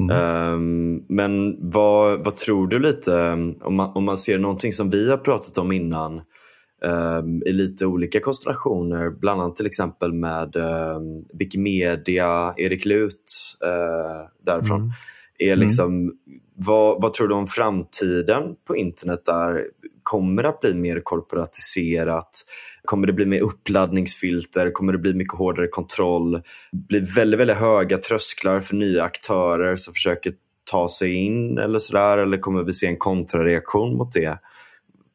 Mm. 0.00 0.52
Um, 0.52 1.04
men 1.08 1.56
vad, 1.70 2.24
vad 2.24 2.36
tror 2.36 2.66
du 2.66 2.78
lite, 2.78 3.32
om 3.60 3.74
man, 3.74 3.92
om 3.94 4.04
man 4.04 4.16
ser 4.16 4.38
någonting 4.38 4.72
som 4.72 4.90
vi 4.90 5.10
har 5.10 5.16
pratat 5.16 5.58
om 5.58 5.72
innan, 5.72 6.20
um, 6.84 7.42
i 7.46 7.52
lite 7.52 7.86
olika 7.86 8.20
konstellationer, 8.20 9.10
bland 9.10 9.40
annat 9.40 9.56
till 9.56 9.66
exempel 9.66 10.12
med 10.12 10.56
um, 10.56 11.24
Wikimedia, 11.32 12.54
Erik 12.56 12.84
Lut 12.84 13.32
uh, 13.64 14.28
därifrån. 14.46 14.80
Mm. 14.80 14.92
Är 15.38 15.52
mm. 15.52 15.58
liksom, 15.58 15.94
mm. 15.94 16.14
vad, 16.54 17.02
vad 17.02 17.12
tror 17.12 17.28
du 17.28 17.34
om 17.34 17.46
framtiden 17.46 18.42
på 18.66 18.76
internet 18.76 19.24
där? 19.24 19.64
Kommer 20.02 20.42
det 20.42 20.48
att 20.48 20.60
bli 20.60 20.74
mer 20.74 21.00
korporatiserat? 21.00 22.30
Kommer 22.84 23.06
det 23.06 23.12
bli 23.12 23.26
mer 23.26 23.40
uppladdningsfilter? 23.40 24.70
Kommer 24.70 24.92
det 24.92 24.98
bli 24.98 25.14
mycket 25.14 25.38
hårdare 25.38 25.68
kontroll? 25.68 26.42
Blir 26.72 27.14
väldigt, 27.14 27.40
väldigt 27.40 27.56
höga 27.56 27.98
trösklar 27.98 28.60
för 28.60 28.74
nya 28.74 29.02
aktörer 29.02 29.76
som 29.76 29.94
försöker 29.94 30.32
ta 30.70 30.88
sig 30.88 31.14
in 31.14 31.58
eller 31.58 31.78
sådär? 31.78 32.18
Eller 32.18 32.38
kommer 32.38 32.62
vi 32.62 32.72
se 32.72 32.86
en 32.86 32.96
kontrareaktion 32.96 33.96
mot 33.96 34.12
det? 34.12 34.38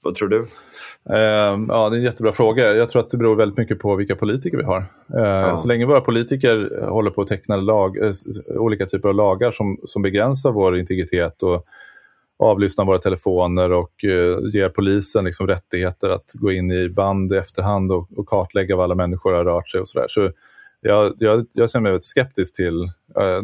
Vad 0.04 0.14
tror 0.14 0.28
du? 0.28 0.39
Uh, 0.39 1.66
ja, 1.68 1.89
det 1.89 1.95
är 1.95 1.97
en 1.97 2.04
jättebra 2.04 2.34
fråga. 2.34 2.74
Jag 2.74 2.89
tror 2.89 3.02
att 3.02 3.10
det 3.10 3.18
beror 3.18 3.36
väldigt 3.36 3.58
mycket 3.58 3.80
på 3.80 3.95
vilka 3.95 4.16
politiker 4.16 4.58
vi 4.58 4.64
har. 4.64 4.80
Uh, 4.80 4.86
ja. 5.22 5.58
Så 5.58 5.68
länge 5.68 5.86
våra 5.86 6.02
politiker 6.02 6.86
håller 6.89 7.12
på 7.12 7.22
att 7.22 7.28
teckna 7.28 7.56
lag, 7.56 7.97
uh, 7.97 8.12
olika 8.47 8.86
typer 8.86 9.10
av 9.10 9.16
lagar 9.16 9.52
som, 9.52 9.78
som 9.86 10.02
begränsar 10.02 10.52
vår 10.52 10.78
integritet 10.78 11.43
och 11.43 11.66
avlyssnar 12.39 12.86
våra 12.86 12.99
telefoner 12.99 13.72
och 13.72 13.91
ger 14.54 14.70
polisen 14.70 15.26
liksom 15.26 15.47
rättigheter 15.47 16.10
att 16.10 16.32
gå 16.34 16.52
in 16.52 16.72
i 16.72 16.89
band 16.89 17.34
i 17.34 17.36
efterhand 17.36 17.91
och, 17.91 18.08
och 18.18 18.26
kartlägga 18.26 18.76
vad 18.76 18.84
alla 18.84 18.95
människor 18.95 19.34
har 19.34 19.45
rört 19.45 19.70
sig 19.70 19.82
och 19.82 19.88
sådär. 19.88 20.06
Så 20.10 20.32
jag, 20.82 21.14
jag, 21.20 21.46
jag 21.54 21.72
känner 21.72 21.84
mig 21.84 21.92
väldigt 21.92 22.06
skeptisk 22.06 22.56
till 22.56 22.84
äh, 23.16 23.38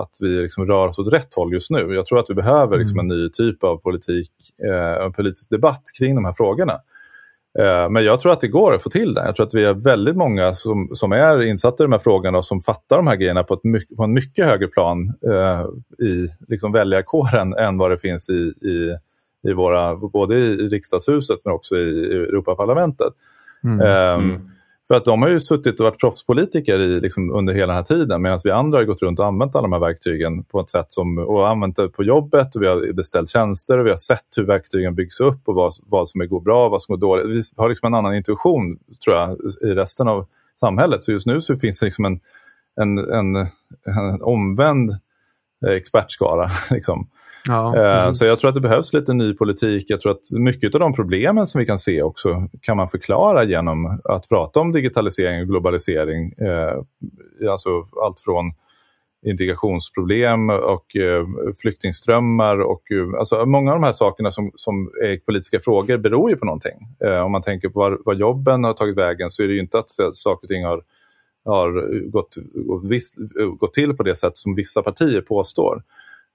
att 0.00 0.10
vi 0.20 0.28
liksom 0.28 0.66
rör 0.66 0.88
oss 0.88 0.98
åt 0.98 1.12
rätt 1.12 1.34
håll 1.34 1.52
just 1.52 1.70
nu. 1.70 1.94
Jag 1.94 2.06
tror 2.06 2.18
att 2.18 2.30
vi 2.30 2.34
behöver 2.34 2.78
liksom, 2.78 2.98
en 2.98 3.08
ny 3.08 3.30
typ 3.30 3.64
av 3.64 3.76
politik, 3.76 4.30
äh, 4.64 5.04
en 5.04 5.12
politisk 5.12 5.50
debatt 5.50 5.82
kring 5.98 6.14
de 6.14 6.24
här 6.24 6.32
frågorna. 6.32 6.72
Äh, 7.58 7.90
men 7.90 8.04
jag 8.04 8.20
tror 8.20 8.32
att 8.32 8.40
det 8.40 8.48
går 8.48 8.74
att 8.74 8.82
få 8.82 8.90
till 8.90 9.14
det. 9.14 9.24
Jag 9.24 9.36
tror 9.36 9.46
att 9.46 9.54
vi 9.54 9.64
är 9.64 9.74
väldigt 9.74 10.16
många 10.16 10.54
som, 10.54 10.88
som 10.92 11.12
är 11.12 11.42
insatta 11.42 11.84
i 11.84 11.86
de 11.86 11.92
här 11.92 11.98
frågorna 11.98 12.38
och 12.38 12.44
som 12.44 12.60
fattar 12.60 12.96
de 12.96 13.06
här 13.06 13.16
grejerna 13.16 13.42
på, 13.42 13.54
ett, 13.54 13.96
på 13.96 14.04
en 14.04 14.12
mycket 14.12 14.46
högre 14.46 14.68
plan 14.68 15.14
i 15.98 16.28
liksom, 16.48 16.72
väljarkåren 16.72 17.54
än 17.58 17.78
vad 17.78 17.90
det 17.90 17.98
finns 17.98 18.30
i, 18.30 18.52
i, 18.68 18.96
i 19.48 19.52
våra, 19.52 19.96
både 19.96 20.36
i 20.36 20.68
riksdagshuset 20.68 21.38
men 21.44 21.54
också 21.54 21.76
i 21.76 22.12
Europaparlamentet. 22.12 23.12
Mm. 23.64 23.80
Mm. 23.80 24.50
För 24.90 24.94
att 24.94 25.04
de 25.04 25.22
har 25.22 25.28
ju 25.28 25.40
suttit 25.40 25.80
och 25.80 25.84
varit 25.84 25.98
proffspolitiker 25.98 26.78
i, 26.78 27.00
liksom, 27.00 27.30
under 27.30 27.54
hela 27.54 27.66
den 27.66 27.76
här 27.76 27.82
tiden 27.82 28.22
medan 28.22 28.38
vi 28.44 28.50
andra 28.50 28.78
har 28.78 28.84
gått 28.84 29.02
runt 29.02 29.20
och 29.20 29.26
använt 29.26 29.56
alla 29.56 29.62
de 29.62 29.72
här 29.72 29.80
verktygen 29.80 30.44
på 30.44 30.60
ett 30.60 30.70
sätt 30.70 30.86
som, 30.88 31.18
och 31.18 31.48
använt 31.48 31.76
det 31.76 31.88
på 31.88 32.04
jobbet 32.04 32.56
och 32.56 32.62
vi 32.62 32.66
har 32.66 32.92
beställt 32.92 33.30
tjänster 33.30 33.78
och 33.78 33.86
vi 33.86 33.90
har 33.90 33.96
sett 33.96 34.26
hur 34.36 34.44
verktygen 34.44 34.94
byggs 34.94 35.20
upp 35.20 35.48
och 35.48 35.54
vad, 35.54 35.72
vad 35.86 36.08
som 36.08 36.28
går 36.28 36.40
bra 36.40 36.64
och 36.64 36.70
vad 36.70 36.82
som 36.82 36.92
går 36.92 37.00
dåligt. 37.00 37.26
Vi 37.26 37.42
har 37.56 37.68
liksom 37.68 37.86
en 37.86 37.94
annan 37.94 38.14
intuition 38.14 38.78
tror 39.04 39.16
jag 39.16 39.36
i 39.62 39.74
resten 39.74 40.08
av 40.08 40.26
samhället. 40.60 41.04
Så 41.04 41.12
just 41.12 41.26
nu 41.26 41.40
så 41.40 41.56
finns 41.56 41.80
det 41.80 41.86
liksom 41.86 42.04
en, 42.04 42.20
en, 42.80 42.98
en, 42.98 43.36
en 43.36 44.22
omvänd 44.22 44.90
eh, 45.66 45.72
expertskara. 45.72 46.50
Liksom 46.70 47.08
Ja, 47.48 47.76
eh, 47.76 48.12
så 48.12 48.24
jag 48.24 48.38
tror 48.38 48.48
att 48.48 48.54
det 48.54 48.60
behövs 48.60 48.92
lite 48.92 49.14
ny 49.14 49.34
politik. 49.34 49.84
Jag 49.88 50.00
tror 50.00 50.12
att 50.12 50.32
mycket 50.32 50.74
av 50.74 50.80
de 50.80 50.94
problemen 50.94 51.46
som 51.46 51.58
vi 51.58 51.66
kan 51.66 51.78
se 51.78 52.02
också 52.02 52.48
kan 52.62 52.76
man 52.76 52.88
förklara 52.88 53.44
genom 53.44 54.00
att 54.04 54.28
prata 54.28 54.60
om 54.60 54.72
digitalisering 54.72 55.40
och 55.40 55.46
globalisering. 55.46 56.32
Eh, 56.32 57.50
alltså 57.50 57.70
allt 58.04 58.20
från 58.20 58.52
integrationsproblem 59.26 60.50
och 60.50 60.96
eh, 60.96 61.26
flyktingströmmar. 61.60 62.60
Och, 62.60 62.82
alltså 63.18 63.46
många 63.46 63.72
av 63.72 63.80
de 63.80 63.84
här 63.84 63.92
sakerna 63.92 64.30
som, 64.30 64.52
som 64.54 64.90
är 65.02 65.16
politiska 65.16 65.60
frågor 65.60 65.98
beror 65.98 66.30
ju 66.30 66.36
på 66.36 66.46
någonting. 66.46 66.76
om 67.24 67.32
man 67.32 67.42
tänker 67.42 67.68
på 67.68 67.78
var, 67.78 67.98
var 68.04 68.14
jobben 68.14 68.64
har 68.64 68.72
tagit 68.72 68.96
vägen 68.96 69.30
så 69.30 69.42
är 69.42 69.46
det 69.46 69.54
ju 69.54 69.60
inte 69.60 69.78
att 69.78 69.90
saker 70.12 70.44
och 70.44 70.48
ting 70.48 70.64
har, 70.64 70.82
har 71.44 72.00
gått, 72.10 72.36
gått, 72.54 73.58
gått 73.58 73.74
till 73.74 73.96
på 73.96 74.02
det 74.02 74.16
sätt 74.16 74.38
som 74.38 74.54
vissa 74.54 74.82
partier 74.82 75.20
påstår. 75.20 75.82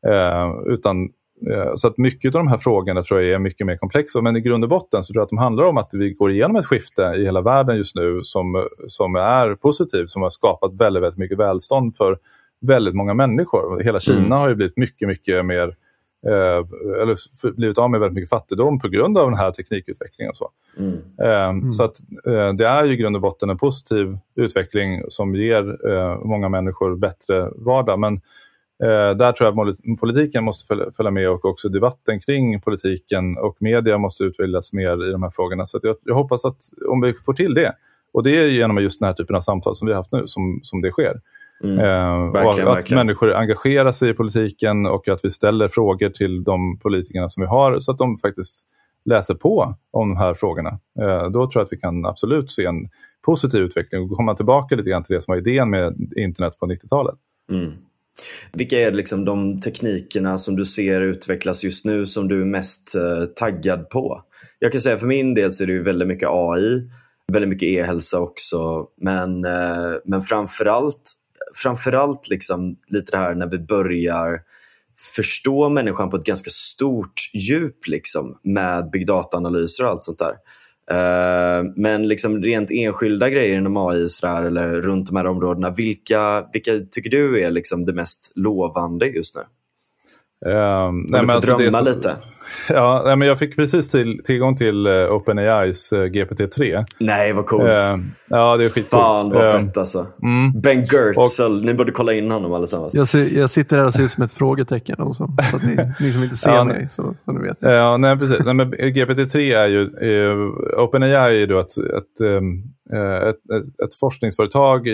Eh, 0.08 0.74
utan, 0.74 1.04
eh, 1.52 1.76
så 1.76 1.88
att 1.88 1.98
mycket 1.98 2.36
av 2.36 2.40
de 2.40 2.48
här 2.48 2.58
frågorna 2.58 3.04
tror 3.04 3.22
jag 3.22 3.32
är 3.32 3.40
mycket 3.40 3.68
mer 3.68 3.78
komplexa. 3.78 4.22
Men 4.22 4.36
i 4.36 4.42
grund 4.42 4.64
och 4.64 4.70
botten 4.70 5.04
så 5.04 5.14
tror 5.14 5.22
jag 5.22 5.26
att 5.26 5.30
de 5.30 5.38
handlar 5.38 5.64
om 5.64 5.78
att 5.78 5.90
vi 5.94 6.14
går 6.14 6.32
igenom 6.32 6.56
ett 6.56 6.66
skifte 6.66 7.02
i 7.02 7.26
hela 7.26 7.42
världen 7.42 7.78
just 7.78 7.96
nu 7.96 8.20
som, 8.24 8.68
som 8.88 9.16
är 9.16 9.56
positivt, 9.56 10.10
som 10.10 10.22
har 10.22 10.30
skapat 10.30 10.74
väldigt, 10.74 11.04
väldigt 11.04 11.20
mycket 11.20 11.38
välstånd 11.38 11.96
för 11.96 12.18
väldigt 12.62 12.96
många 12.96 13.14
människor. 13.14 13.84
Hela 13.84 14.00
Kina 14.00 14.20
mm. 14.20 14.32
har 14.32 14.50
ju 14.50 14.56
blivit 14.56 14.78
mycket, 14.78 15.08
mycket 15.08 15.46
mer 15.46 15.76
Eh, 16.28 16.66
eller 17.02 17.16
blivit 17.56 17.78
av 17.78 17.92
med 17.92 18.00
väldigt 18.00 18.16
mycket 18.16 18.30
fattigdom 18.30 18.80
på 18.80 18.88
grund 18.88 19.18
av 19.18 19.30
den 19.30 19.40
här 19.40 19.52
teknikutvecklingen. 19.52 20.30
Och 20.30 20.38
så 20.38 20.50
mm. 20.78 20.98
Eh, 21.22 21.50
mm. 21.50 21.72
så 21.72 21.84
att, 21.84 21.96
eh, 22.28 22.54
det 22.54 22.68
är 22.68 22.92
i 22.92 22.96
grund 22.96 23.16
och 23.16 23.22
botten 23.22 23.50
en 23.50 23.58
positiv 23.58 24.18
utveckling 24.36 25.02
som 25.10 25.36
ger 25.36 25.90
eh, 25.92 26.20
många 26.24 26.50
människor 26.50 26.96
bättre 26.96 27.50
vardag. 27.56 28.00
Men 28.00 28.22
där 29.18 29.32
tror 29.32 29.54
jag 29.56 29.70
att 29.70 30.00
politiken 30.00 30.44
måste 30.44 30.68
följa, 30.68 30.86
följa, 30.98 31.12
med 31.12 31.30
och 31.30 31.46
också 31.46 31.70
debatten 31.70 32.20
kring 32.20 32.62
politiken 32.62 33.38
och 33.38 33.58
media 33.60 33.98
måste 33.98 34.24
utvecklas 34.24 34.74
mer 34.74 35.10
i 35.10 35.12
de 35.12 35.24
här 35.24 35.30
frågorna. 35.30 35.66
Så 35.66 35.80
jag, 35.84 35.96
jag, 36.04 36.16
hoppas 36.16 36.46
att 36.46 36.58
om 36.88 37.02
vi 37.02 37.14
får 37.14 37.34
till 37.34 37.54
det, 37.54 37.76
och 38.14 38.24
det 38.24 38.38
är 38.38 38.48
genom 38.48 38.78
just 38.78 39.00
den 39.00 39.08
här 39.08 39.14
typen 39.14 39.36
av 39.36 39.42
samtal 39.42 39.76
som 39.76 39.88
vi 39.88 39.94
har 39.94 40.00
haft 40.00 40.12
nu 40.12 40.28
som, 40.28 40.60
som 40.64 40.82
det 40.82 40.92
sker. 40.92 41.22
Mm. 41.64 41.80
Eh, 41.80 42.32
verkligen, 42.32 42.68
att 42.68 42.76
verkligen. 42.76 43.06
människor 43.06 43.34
engagerar 43.34 43.92
sig 43.92 44.10
i 44.10 44.14
politiken 44.14 44.86
och 44.86 45.08
att 45.08 45.26
vi 45.26 45.32
ställer 45.32 45.68
frågor 45.68 46.10
till 46.10 46.44
de 46.44 46.80
politikerna 46.80 47.30
som 47.30 47.42
vi 47.42 47.48
har 47.48 47.80
så 47.80 47.92
att 47.92 47.98
de 47.98 48.18
faktiskt 48.18 48.68
läser 49.06 49.36
på 49.36 49.76
om 49.92 50.10
de 50.10 50.18
här 50.18 50.34
frågorna. 50.34 50.80
Eh, 51.00 51.30
då 51.30 51.52
tror 51.52 51.52
jag 51.54 51.62
att 51.62 51.74
vi 51.74 51.78
kan 51.78 52.06
absolut 52.06 52.52
se 52.52 52.66
en 52.66 52.90
positiv 53.26 53.62
utveckling 53.62 54.02
och 54.02 54.18
komma 54.18 54.36
tillbaka 54.36 54.76
lite 54.76 54.90
grann 54.90 55.04
till 55.04 55.16
det 55.16 55.22
som 55.22 55.32
var 55.32 55.38
idén 55.38 55.70
med 55.70 56.14
internet 56.18 56.60
på 56.60 56.66
90-talet. 56.66 57.16
Mm. 57.52 57.72
Vilka 58.54 58.80
är 58.80 58.92
liksom 58.92 59.26
de 59.26 59.60
teknikerna 59.62 60.38
som 60.38 60.56
du 60.56 60.66
ser 60.66 61.02
utvecklas 61.02 61.64
just 61.64 61.86
nu 61.86 62.06
som 62.06 62.28
du 62.28 62.42
är 62.42 62.46
mest 62.46 62.96
eh, 62.96 63.26
taggad 63.26 63.90
på? 63.90 64.22
Jag 64.60 64.72
kan 64.72 64.82
säga 64.82 64.98
för 64.98 65.08
min 65.08 65.34
del 65.34 65.52
så 65.52 65.64
är 65.64 65.68
det 65.68 65.80
väldigt 65.80 66.08
mycket 66.08 66.30
AI, 66.32 66.90
väldigt 67.32 67.50
mycket 67.50 67.68
e-hälsa 67.68 68.20
också. 68.20 68.88
Men, 69.02 69.46
eh, 69.46 69.94
men 70.06 70.22
framförallt, 70.22 71.12
framförallt 71.56 72.30
liksom 72.30 72.78
lite 72.88 73.12
det 73.12 73.18
här 73.18 73.36
när 73.36 73.48
vi 73.48 73.60
börjar 73.60 74.40
förstå 75.16 75.70
människan 75.70 76.10
på 76.10 76.18
ett 76.18 76.24
ganska 76.24 76.50
stort 76.50 77.30
djup 77.34 77.88
liksom, 77.88 78.40
med 78.44 78.90
big 78.90 79.08
data-analyser 79.08 79.84
och 79.84 79.90
allt 79.90 80.04
sånt 80.04 80.20
där. 80.20 80.36
Uh, 80.92 81.72
men 81.76 82.08
liksom 82.08 82.44
rent 82.44 82.72
enskilda 82.72 83.30
grejer 83.30 83.58
inom 83.58 83.78
AI 83.78 84.10
sådär, 84.10 84.44
eller 84.44 84.68
runt 84.68 85.08
de 85.08 85.16
här 85.16 85.28
områdena, 85.28 85.70
vilka, 85.70 86.46
vilka 86.54 86.72
tycker 86.92 87.10
du 87.10 87.44
är 87.44 87.52
liksom 87.52 87.86
det 87.86 87.94
mest 87.94 88.32
lovande 88.36 89.08
just 89.08 89.36
nu? 89.36 89.42
Um, 90.52 91.02
nej, 91.10 91.22
men 91.22 91.30
alltså 91.30 91.58
drömma 91.58 91.78
så, 91.78 91.84
lite. 91.84 92.18
Ja, 92.70 93.16
men 93.16 93.28
jag 93.28 93.40
fick 93.40 93.56
precis 93.56 93.90
till, 93.90 94.22
tillgång 94.24 94.56
till 94.56 94.88
uh, 94.88 95.12
OpenAIs 95.12 95.94
uh, 95.94 96.00
GPT-3. 96.00 96.86
Nej, 97.00 97.34
vad 97.34 97.46
coolt. 97.46 97.64
Uh, 97.64 97.98
ja, 98.28 98.58
det 98.58 98.66
är 98.66 98.70
skitcoolt. 98.70 99.04
Fan 99.04 99.30
vad 99.30 99.46
uh, 99.46 99.60
fett 99.60 99.78
alltså. 99.78 100.08
Mm. 100.24 100.62
Ben 100.62 100.86
Gertzel, 100.86 101.60
och, 101.60 101.66
ni 101.66 101.74
borde 101.74 101.92
kolla 101.92 102.14
in 102.14 102.32
honom 102.32 102.54
allesammans. 102.54 102.94
Jag, 102.94 103.08
ser, 103.08 103.38
jag 103.40 103.50
sitter 103.50 103.78
här 103.78 103.86
och 103.86 103.94
ser 103.94 104.04
ut 104.04 104.12
som 104.12 104.24
ett 104.24 104.34
frågetecken. 104.34 104.96
Också, 105.00 105.30
så 105.52 105.58
att 105.58 105.64
ni, 105.64 105.78
ni 106.00 106.12
som 106.12 106.24
inte 106.24 106.36
ser 106.36 106.52
ja, 106.52 106.64
mig, 106.64 106.90
så, 106.90 107.16
så 107.26 107.32
ni 107.32 107.48
vet. 107.48 107.58
Ja, 107.60 107.98
nej, 107.98 108.18
precis. 108.18 108.46
nej, 108.46 108.54
men 108.54 108.74
GPT-3 108.74 109.58
är 109.58 109.68
ju, 109.68 109.90
OpenAI 110.78 111.44
är 111.44 111.48
ju 111.48 111.60
ett, 111.60 111.78
ett, 111.78 112.22
um, 112.22 112.64
ett, 113.30 113.36
ett, 113.36 113.84
ett, 113.86 113.96
forskningsföretag 114.00 114.88
i, 114.88 114.92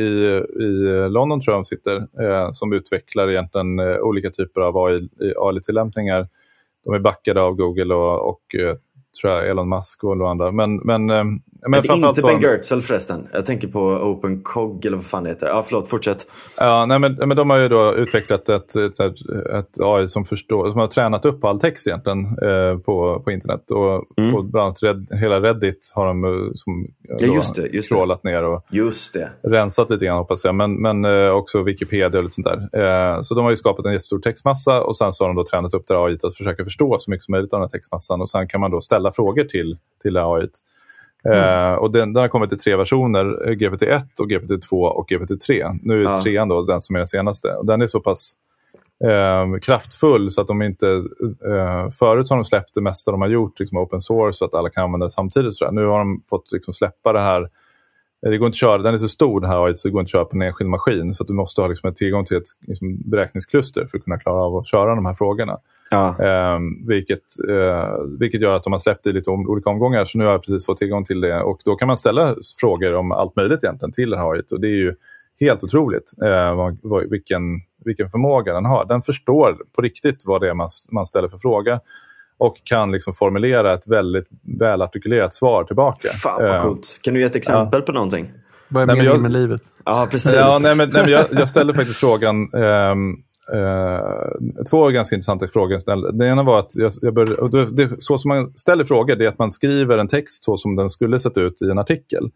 i 0.59 1.07
London 1.09 1.41
tror 1.41 1.53
jag 1.53 1.59
de 1.59 1.66
sitter, 1.66 2.07
som 2.53 2.74
utvecklar 2.74 3.30
egentligen 3.30 3.80
olika 3.80 4.30
typer 4.30 4.62
av 4.62 4.78
AI-tillämpningar 4.78 6.28
de 6.84 6.93
är 6.93 6.99
backade 6.99 7.41
av 7.41 7.55
Google 7.55 7.93
och, 7.93 8.29
och 8.29 8.55
eh, 8.55 8.75
tror 9.21 9.34
jag 9.34 9.49
Elon 9.49 9.69
Musk 9.69 10.03
och 10.03 10.29
andra. 10.29 10.51
Men, 10.51 10.75
men, 10.75 11.09
eh, 11.09 11.23
men, 11.62 11.72
men 11.72 11.82
det 11.82 12.07
är 12.07 12.09
inte 12.09 12.22
Ben 12.22 12.41
Gertzel 12.41 12.82
förresten. 12.82 13.28
Jag 13.34 13.45
tänker 13.45 13.68
på 13.68 13.80
OpenCog 13.82 14.86
eller 14.86 14.97
vad 14.97 15.05
fan 15.05 15.24
det 15.24 15.30
heter. 15.30 15.47
Ja, 15.47 15.64
förlåt, 15.68 15.89
fortsätt. 15.89 16.28
Ja, 16.57 16.86
nej, 16.86 16.99
men, 16.99 17.16
men 17.16 17.38
de 17.38 17.49
har 17.49 17.57
ju 17.57 17.68
då 17.68 17.95
utvecklat 17.95 18.49
ett, 18.49 18.76
ett, 18.76 18.99
ett 18.99 19.80
AI 19.80 20.07
som, 20.07 20.26
förstår, 20.26 20.70
som 20.70 20.80
har 20.80 20.88
tränat 20.88 21.26
upp 21.26 21.43
all 21.43 21.59
text 21.59 21.88
egentligen 21.88 22.20
eh, 22.26 22.78
på, 22.78 23.22
på 23.26 23.32
internet. 23.32 23.72
Och 23.72 24.20
mm. 24.20 24.34
på 24.34 24.41
bland 24.41 24.66
annat 24.66 24.84
Red, 24.84 25.07
hela 25.12 25.41
Reddit 25.41 25.91
har 25.95 26.07
de 26.07 26.24
eh, 26.26 26.51
som, 26.53 26.88
ja, 27.20 27.34
just 27.36 27.55
det, 27.55 27.68
just 27.68 27.89
scrollat 27.89 28.24
ner 28.24 28.43
och 28.43 28.66
just 28.70 29.14
det. 29.14 29.30
rensat 29.43 29.89
lite 29.89 30.05
grann 30.05 30.18
hoppas 30.18 30.45
jag. 30.45 30.55
Men, 30.55 30.82
men 30.82 31.05
eh, 31.05 31.30
också 31.30 31.64
Wikipedia 31.64 32.20
och 32.20 32.24
lite 32.24 32.36
sånt 32.36 32.47
där. 32.72 33.14
Eh, 33.16 33.22
så 33.22 33.36
de 33.36 33.43
har 33.43 33.51
ju 33.51 33.57
skapat 33.57 33.86
en 33.86 33.93
jättestor 33.93 34.20
textmassa 34.20 34.84
och 34.84 34.97
sen 34.97 35.14
så 35.14 35.24
har 35.24 35.30
de 35.30 35.36
då 35.36 35.43
tränat 35.43 35.74
upp 35.74 35.88
det 35.88 35.97
AI 35.97 36.18
att 36.24 36.36
försöka 36.36 36.64
förstå 36.64 36.99
så 36.99 37.12
mycket 37.12 37.26
som 37.26 37.32
möjligt 37.32 37.53
av 37.53 37.59
den 37.59 37.68
här 37.68 37.72
textmassan. 37.72 38.22
Och 38.22 38.30
sen 38.30 38.47
kan 38.47 38.62
man 38.62 38.72
då 38.72 38.82
ställa 38.82 39.12
frågor 39.12 39.43
till, 39.43 39.78
till 40.01 40.18
AI. 40.18 40.47
Mm. 41.26 41.74
Uh, 41.74 41.74
och 41.74 41.91
den, 41.91 42.13
den, 42.13 42.22
har 42.22 42.28
kommit 42.28 42.53
i 42.53 42.57
tre 42.57 42.76
versioner, 42.76 43.49
eh, 43.49 43.51
GPT-1, 43.51 44.03
och 44.19 44.30
GPT-2 44.30 44.72
och 44.72 45.09
GPT-3. 45.09 45.80
Nu 45.84 45.99
är 45.99 46.03
ja. 46.03 46.22
trean 46.24 46.47
då 46.47 46.61
den 46.61 46.82
som 46.82 46.95
är 46.95 46.99
den 46.99 47.07
senaste. 47.07 47.47
Och 47.53 47.65
den 47.65 47.82
är 47.82 47.88
så 47.88 47.99
pass 47.99 48.34
uh, 49.05 49.59
kraftfull 49.59 50.32
så 50.32 50.41
att 50.41 50.47
de 50.47 50.61
inte... 50.61 50.86
Uh, 50.86 51.89
förut 51.99 52.30
har 52.30 52.36
de 52.36 52.45
släppt 52.45 52.74
det 52.74 52.82
mesta 52.82 53.11
de 53.11 53.22
har 53.22 53.28
gjort, 53.28 53.59
liksom 53.59 53.78
open 53.78 54.01
source, 54.01 54.38
så 54.38 54.45
att 54.45 54.55
alla 54.55 54.69
kan 54.69 54.84
använda 54.84 55.05
det 55.05 55.11
samtidigt. 55.11 55.55
Så 55.55 55.72
nu 55.72 55.86
har 55.86 55.99
de 55.99 56.22
fått 56.30 56.51
liksom, 56.51 56.74
släppa 56.74 57.13
det 57.13 57.22
här 57.22 57.49
det 58.22 58.38
går 58.38 58.45
inte 58.45 58.55
att 58.55 58.59
köra, 58.59 58.78
den 58.78 58.93
är 58.93 58.97
så 58.97 59.07
stor 59.07 59.41
den 59.41 59.49
här 59.49 59.74
så 59.74 59.88
det 59.88 59.91
går 59.91 60.01
inte 60.01 60.07
att 60.07 60.11
köra 60.11 60.26
på 60.26 60.36
en 60.36 60.41
enskild 60.41 60.69
maskin. 60.69 61.13
Så 61.13 61.24
att 61.24 61.28
du 61.28 61.34
måste 61.34 61.61
ha 61.61 61.67
liksom, 61.67 61.93
tillgång 61.93 62.26
till 62.26 62.38
ett 62.38 62.43
liksom, 62.67 62.97
beräkningskluster 63.05 63.88
för 63.91 63.97
att 63.97 64.03
kunna 64.03 64.19
klara 64.19 64.43
av 64.43 64.57
att 64.57 64.67
köra 64.67 64.95
de 64.95 65.05
här 65.05 65.13
frågorna. 65.13 65.57
Ja. 65.91 66.15
Eh, 66.19 66.59
vilket, 66.87 67.21
eh, 67.49 67.87
vilket 68.19 68.41
gör 68.41 68.53
att 68.53 68.63
de 68.63 68.73
har 68.73 68.79
släppt 68.79 69.03
det 69.03 69.09
i 69.09 69.13
lite 69.13 69.29
om, 69.29 69.49
olika 69.49 69.69
omgångar. 69.69 70.05
Så 70.05 70.17
nu 70.17 70.23
har 70.23 70.31
jag 70.31 70.41
precis 70.41 70.65
fått 70.65 70.77
tillgång 70.77 71.05
till 71.05 71.21
det. 71.21 71.41
Och 71.41 71.61
då 71.65 71.75
kan 71.75 71.87
man 71.87 71.97
ställa 71.97 72.35
frågor 72.59 72.95
om 72.95 73.11
allt 73.11 73.35
möjligt 73.35 73.63
egentligen 73.63 73.91
till 73.91 74.13
här 74.13 74.43
Och 74.53 74.61
det 74.61 74.67
är 74.67 74.75
ju 74.75 74.95
helt 75.39 75.63
otroligt 75.63 76.13
eh, 76.23 76.55
vad, 76.55 76.77
vad, 76.81 77.09
vilken, 77.09 77.41
vilken 77.85 78.09
förmåga 78.09 78.53
den 78.53 78.65
har. 78.65 78.85
Den 78.85 79.01
förstår 79.01 79.57
på 79.75 79.81
riktigt 79.81 80.23
vad 80.25 80.41
det 80.41 80.49
är 80.49 80.53
man, 80.53 80.69
man 80.91 81.05
ställer 81.05 81.27
för 81.27 81.37
fråga 81.37 81.79
och 82.37 82.55
kan 82.63 82.91
liksom 82.91 83.13
formulera 83.13 83.73
ett 83.73 83.87
väldigt 83.87 84.27
välartikulerat 84.59 85.33
svar 85.33 85.63
tillbaka. 85.63 86.07
Fan 86.07 86.41
vad 86.41 86.55
ehm, 86.55 86.61
coolt. 86.61 86.99
Kan 87.03 87.13
du 87.13 87.19
ge 87.19 87.25
ett 87.25 87.35
exempel 87.35 87.79
ja. 87.79 87.85
på 87.85 87.91
någonting? 87.91 88.31
Vad 88.67 88.83
är 88.83 88.87
meningen 88.95 89.21
med 89.21 89.31
livet? 89.31 89.61
Ja, 89.85 90.07
precis. 90.11 90.33
Ja, 90.33 90.59
nej, 90.61 90.77
men, 90.77 90.89
nej, 90.93 91.03
men 91.03 91.11
jag, 91.11 91.25
jag 91.31 91.49
ställde 91.49 91.73
faktiskt 91.73 91.99
frågan 91.99 92.53
um, 92.53 93.23
eh, 93.54 94.64
två 94.70 94.89
ganska 94.89 95.16
intressanta 95.16 95.47
frågor. 95.47 96.12
Den 96.12 96.28
ena 96.28 96.43
var 96.43 96.60
att 96.60 96.76
jag, 96.76 96.91
jag 97.02 97.14
började, 97.14 97.66
det, 97.72 98.04
så 98.04 98.18
som 98.18 98.30
man 98.30 98.54
ställer 98.56 98.86
frågor 98.86 99.16
det 99.16 99.26
är 99.26 99.30
att 99.30 99.39
man 99.39 99.52
skriver 99.52 99.97
en 99.97 100.08
text 100.08 100.43
så 100.43 100.58
som 100.58 100.76
den 100.76 100.89
skulle 100.89 101.20
sett 101.20 101.38
ut 101.38 101.62
i 101.62 101.66
en 101.66 101.80
artikel. 101.80 102.32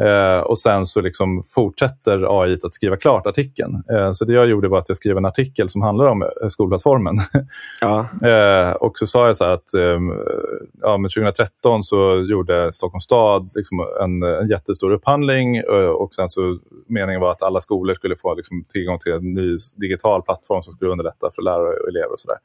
Uh, 0.00 0.40
och 0.40 0.58
sen 0.58 0.86
så 0.86 1.00
liksom 1.00 1.44
fortsätter 1.48 2.42
AI 2.42 2.58
att 2.64 2.74
skriva 2.74 2.96
klart 2.96 3.26
artikeln. 3.26 3.82
Uh, 3.92 4.12
så 4.12 4.24
det 4.24 4.32
jag 4.32 4.46
gjorde 4.46 4.68
var 4.68 4.78
att 4.78 4.88
jag 4.88 4.96
skrev 4.96 5.16
en 5.16 5.24
artikel 5.24 5.70
som 5.70 5.82
handlar 5.82 6.06
om 6.06 6.28
skolplattformen. 6.48 7.16
Ja. 7.80 8.06
och 8.80 8.98
så 8.98 9.06
sa 9.06 9.26
jag 9.26 9.36
så 9.36 9.44
att 9.44 9.74
um, 9.76 10.12
ja, 10.80 10.96
2013 10.96 11.82
så 11.82 12.26
gjorde 12.30 12.72
Stockholms 12.72 13.04
stad 13.04 13.50
liksom 13.54 13.86
en, 14.00 14.22
en 14.22 14.48
jättestor 14.48 14.90
upphandling 14.90 15.64
och 15.94 16.14
sen 16.14 16.28
så 16.28 16.58
meningen 16.88 17.20
var 17.20 17.30
att 17.30 17.42
alla 17.42 17.60
skolor 17.60 17.94
skulle 17.94 18.16
få 18.16 18.34
liksom, 18.34 18.64
tillgång 18.68 18.98
till 18.98 19.12
en 19.12 19.34
ny 19.34 19.56
digital 19.76 20.22
plattform 20.22 20.62
som 20.62 20.74
skulle 20.74 20.90
underlätta 20.90 21.30
för 21.34 21.42
lärare 21.42 21.76
och 21.76 21.88
elever. 21.88 22.12
och 22.12 22.20
sådär. 22.20 22.38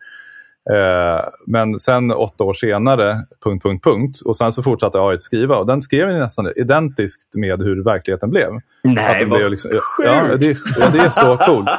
Eh, 0.73 1.25
men 1.45 1.79
sen 1.79 2.11
åtta 2.11 2.43
år 2.43 2.53
senare, 2.53 3.15
punkt, 3.43 3.63
punkt, 3.63 3.83
punkt. 3.83 4.21
Och 4.25 4.37
sen 4.37 4.51
så 4.51 4.63
fortsatte 4.63 4.99
AI 4.99 5.15
att 5.15 5.21
skriva 5.21 5.57
och 5.57 5.67
den 5.67 5.81
skrev 5.81 6.07
nästan 6.07 6.51
identiskt 6.55 7.35
med 7.37 7.61
hur 7.61 7.83
verkligen 7.83 8.29
blev. 8.29 8.49
Nej, 8.83 9.25
vad 9.25 9.39
blev 9.39 9.51
liksom, 9.51 9.71
ja, 10.03 10.23
det, 10.39 10.57
ja, 10.79 10.89
det 10.93 10.99
är 10.99 11.09
så 11.09 11.37
coolt. 11.37 11.69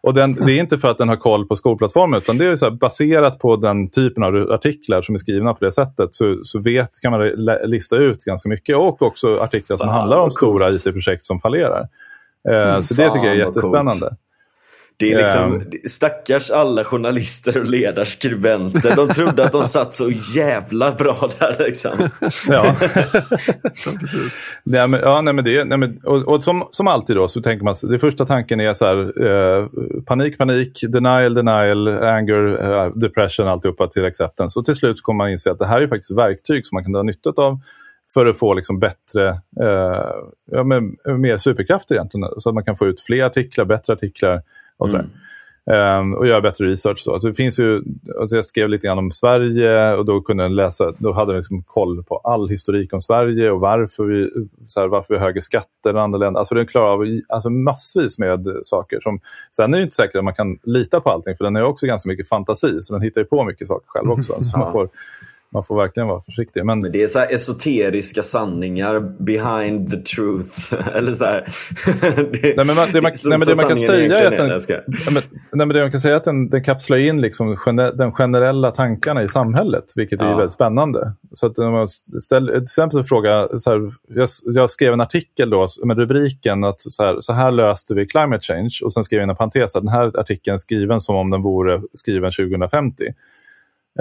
Och 0.00 0.14
den, 0.14 0.34
det 0.34 0.52
är 0.52 0.60
inte 0.60 0.78
för 0.78 0.90
att 0.90 0.98
den 0.98 1.08
har 1.08 1.16
koll 1.16 1.48
på 1.48 1.56
skolplattformen 1.56 2.18
utan 2.18 2.38
det 2.38 2.46
är 2.46 2.56
så 2.56 2.70
baserat 2.70 3.38
på 3.38 3.56
den 3.56 3.90
typen 3.90 4.22
av 4.22 4.34
artiklar 4.34 5.02
som 5.02 5.14
är 5.14 5.18
skrivna 5.18 5.54
på 5.54 5.64
det 5.64 5.72
sättet 5.72 6.14
så, 6.14 6.38
så 6.42 6.60
vet, 6.60 6.90
kan 7.02 7.12
man 7.12 7.28
lista 7.64 7.96
ut 7.96 8.24
ganska 8.24 8.48
mycket 8.48 8.76
och 8.76 9.02
också 9.02 9.36
artiklar 9.40 9.76
som 9.76 9.86
Fan, 9.86 9.94
handlar 9.94 10.18
om 10.18 10.30
stora 10.30 10.68
IT-projekt 10.68 11.22
som 11.22 11.38
fallerar. 11.38 11.88
Eh, 12.48 12.80
så 12.80 12.94
det 12.94 13.12
tycker 13.12 13.26
jag 13.26 13.34
är 13.34 13.38
jättespännande. 13.38 14.16
Det 14.98 15.12
är 15.12 15.18
liksom, 15.18 15.64
stackars 15.88 16.50
alla 16.50 16.84
journalister 16.84 17.58
och 17.58 17.66
ledarskribenter. 17.66 18.96
De 18.96 19.08
trodde 19.08 19.44
att 19.44 19.52
de 19.52 19.64
satt 19.68 19.94
så 19.94 20.10
jävla 20.34 20.92
bra 20.92 21.30
där. 21.38 21.56
Liksom. 21.58 21.92
Ja, 22.48 22.76
precis. 24.00 24.40
Nej, 24.62 24.88
men, 24.88 25.00
ja, 25.02 25.20
nej, 25.20 25.34
men 25.34 25.44
det, 25.44 25.64
nej, 25.64 25.78
men, 25.78 26.00
och, 26.04 26.28
och 26.28 26.44
som, 26.44 26.68
som 26.70 26.86
alltid 26.88 27.16
då 27.16 27.28
så 27.28 27.40
tänker 27.40 27.64
man, 27.64 27.74
det 27.82 27.98
första 27.98 28.26
tanken 28.26 28.60
är 28.60 28.74
så 28.74 28.86
här, 28.86 29.24
eh, 29.26 29.66
panik, 30.06 30.38
panik, 30.38 30.80
denial, 30.88 31.34
denial, 31.34 31.88
anger, 31.88 32.72
eh, 32.72 32.92
depression, 32.94 33.48
alltihopa 33.48 33.86
till 33.86 34.04
acceptance. 34.04 34.58
Och 34.58 34.64
till 34.64 34.74
slut 34.74 35.02
kommer 35.02 35.24
man 35.24 35.30
inse 35.30 35.50
att 35.50 35.58
det 35.58 35.66
här 35.66 35.80
är 35.80 35.88
faktiskt 35.88 36.10
verktyg 36.10 36.66
som 36.66 36.76
man 36.76 36.84
kan 36.84 36.92
dra 36.92 37.02
nytta 37.02 37.30
av 37.36 37.60
för 38.14 38.26
att 38.26 38.38
få 38.38 38.54
liksom 38.54 38.78
bättre, 38.78 39.28
eh, 39.60 40.04
ja, 40.50 40.64
men, 40.64 40.96
mer 41.20 41.36
superkraft 41.36 41.92
egentligen. 41.92 42.28
Så 42.36 42.48
att 42.48 42.54
man 42.54 42.64
kan 42.64 42.76
få 42.76 42.86
ut 42.86 43.00
fler 43.00 43.24
artiklar, 43.24 43.64
bättre 43.64 43.92
artiklar 43.92 44.42
och, 44.78 44.88
mm. 44.88 46.00
um, 46.00 46.14
och 46.14 46.26
göra 46.26 46.40
bättre 46.40 46.66
research. 46.66 46.98
Så. 46.98 47.18
Det 47.18 47.34
finns 47.34 47.58
ju, 47.58 47.82
alltså 48.20 48.36
jag 48.36 48.44
skrev 48.44 48.68
lite 48.68 48.86
grann 48.86 48.98
om 48.98 49.10
Sverige 49.10 49.94
och 49.94 50.04
då 50.04 50.20
kunde 50.20 50.42
den 50.42 50.54
läsa, 50.54 50.92
då 50.98 51.12
hade 51.12 51.32
den 51.32 51.36
liksom 51.36 51.62
koll 51.62 52.04
på 52.04 52.18
all 52.18 52.48
historik 52.48 52.92
om 52.92 53.00
Sverige 53.00 53.50
och 53.50 53.60
varför 53.60 54.04
vi, 54.04 54.30
så 54.66 54.80
här, 54.80 54.88
varför 54.88 55.14
vi 55.14 55.18
har 55.18 55.26
högre 55.26 55.42
skatter 55.42 55.90
än 55.90 55.96
andra 55.96 56.18
länder. 56.18 56.38
Alltså 56.38 56.54
den 56.54 56.66
klarar 56.66 56.92
av 56.92 57.20
alltså, 57.28 57.50
massvis 57.50 58.18
med 58.18 58.48
saker. 58.62 59.00
Som, 59.00 59.20
sen 59.50 59.74
är 59.74 59.78
det 59.78 59.82
inte 59.82 59.94
säkert 59.94 60.16
att 60.16 60.24
man 60.24 60.34
kan 60.34 60.58
lita 60.62 61.00
på 61.00 61.10
allting 61.10 61.36
för 61.36 61.44
den 61.44 61.54
har 61.54 61.62
också 61.62 61.86
ganska 61.86 62.08
mycket 62.08 62.28
fantasi 62.28 62.82
så 62.82 62.94
den 62.94 63.02
hittar 63.02 63.20
ju 63.20 63.24
på 63.24 63.44
mycket 63.44 63.68
saker 63.68 63.86
själv 63.86 64.10
också. 64.10 64.32
Så 64.44 64.58
man 64.58 64.72
får, 64.72 64.88
man 65.56 65.64
får 65.64 65.76
verkligen 65.76 66.08
vara 66.08 66.20
försiktig. 66.20 66.64
Men... 66.64 66.80
men 66.80 66.92
det 66.92 67.02
är 67.02 67.08
så 67.08 67.18
esoteriska 67.18 68.22
sanningar 68.22 69.00
behind 69.00 69.90
the 69.90 69.96
truth. 69.96 70.74
Eller 70.96 71.12
så 71.12 71.24
här. 71.24 71.44
det, 72.32 72.56
nej, 72.56 72.66
men 72.66 72.76
man, 72.76 72.88
det 72.92 73.02
man, 73.02 73.12
nej, 73.26 73.38
men 73.38 73.48
det 73.48 73.56
man 73.56 73.68
kan 73.68 73.78
säga 73.78 74.18
är 74.18 74.26
att 74.26 74.36
den, 74.36 74.82
nej, 75.08 75.22
men, 75.52 75.68
det 75.68 75.82
man 75.82 75.90
kan 75.90 76.00
säga 76.00 76.16
att 76.16 76.24
den, 76.24 76.50
den 76.50 76.64
kapslar 76.64 76.98
in 76.98 77.20
liksom 77.20 77.56
den 77.94 78.12
generella 78.12 78.70
tankarna 78.70 79.22
i 79.22 79.28
samhället, 79.28 79.84
vilket 79.96 80.20
ja. 80.20 80.26
är 80.26 80.36
väldigt 80.36 80.52
spännande. 80.52 81.12
Så 81.32 81.46
att 81.46 81.58
man 81.58 81.88
ställer, 82.22 82.52
till 82.52 82.62
exempel 82.62 83.04
fråga, 83.04 83.48
så 83.58 83.70
här, 83.70 83.94
jag, 84.08 84.28
jag, 84.44 84.70
skrev 84.70 84.92
en 84.92 85.00
artikel 85.00 85.50
då 85.50 85.68
med 85.84 85.98
rubriken 85.98 86.64
att 86.64 86.80
så 86.80 87.04
här, 87.04 87.20
så 87.20 87.32
här 87.32 87.50
löste 87.50 87.94
vi 87.94 88.06
climate 88.06 88.46
change 88.46 88.78
och 88.84 88.92
sen 88.92 89.04
skrev 89.04 89.20
jag 89.20 89.30
en 89.30 89.36
parentes 89.36 89.76
att 89.76 89.82
den 89.82 89.92
här 89.92 90.20
artikeln 90.20 90.54
är 90.54 90.58
skriven 90.58 91.00
som 91.00 91.16
om 91.16 91.30
den 91.30 91.42
vore 91.42 91.82
skriven 91.94 92.32
2050. 92.32 93.04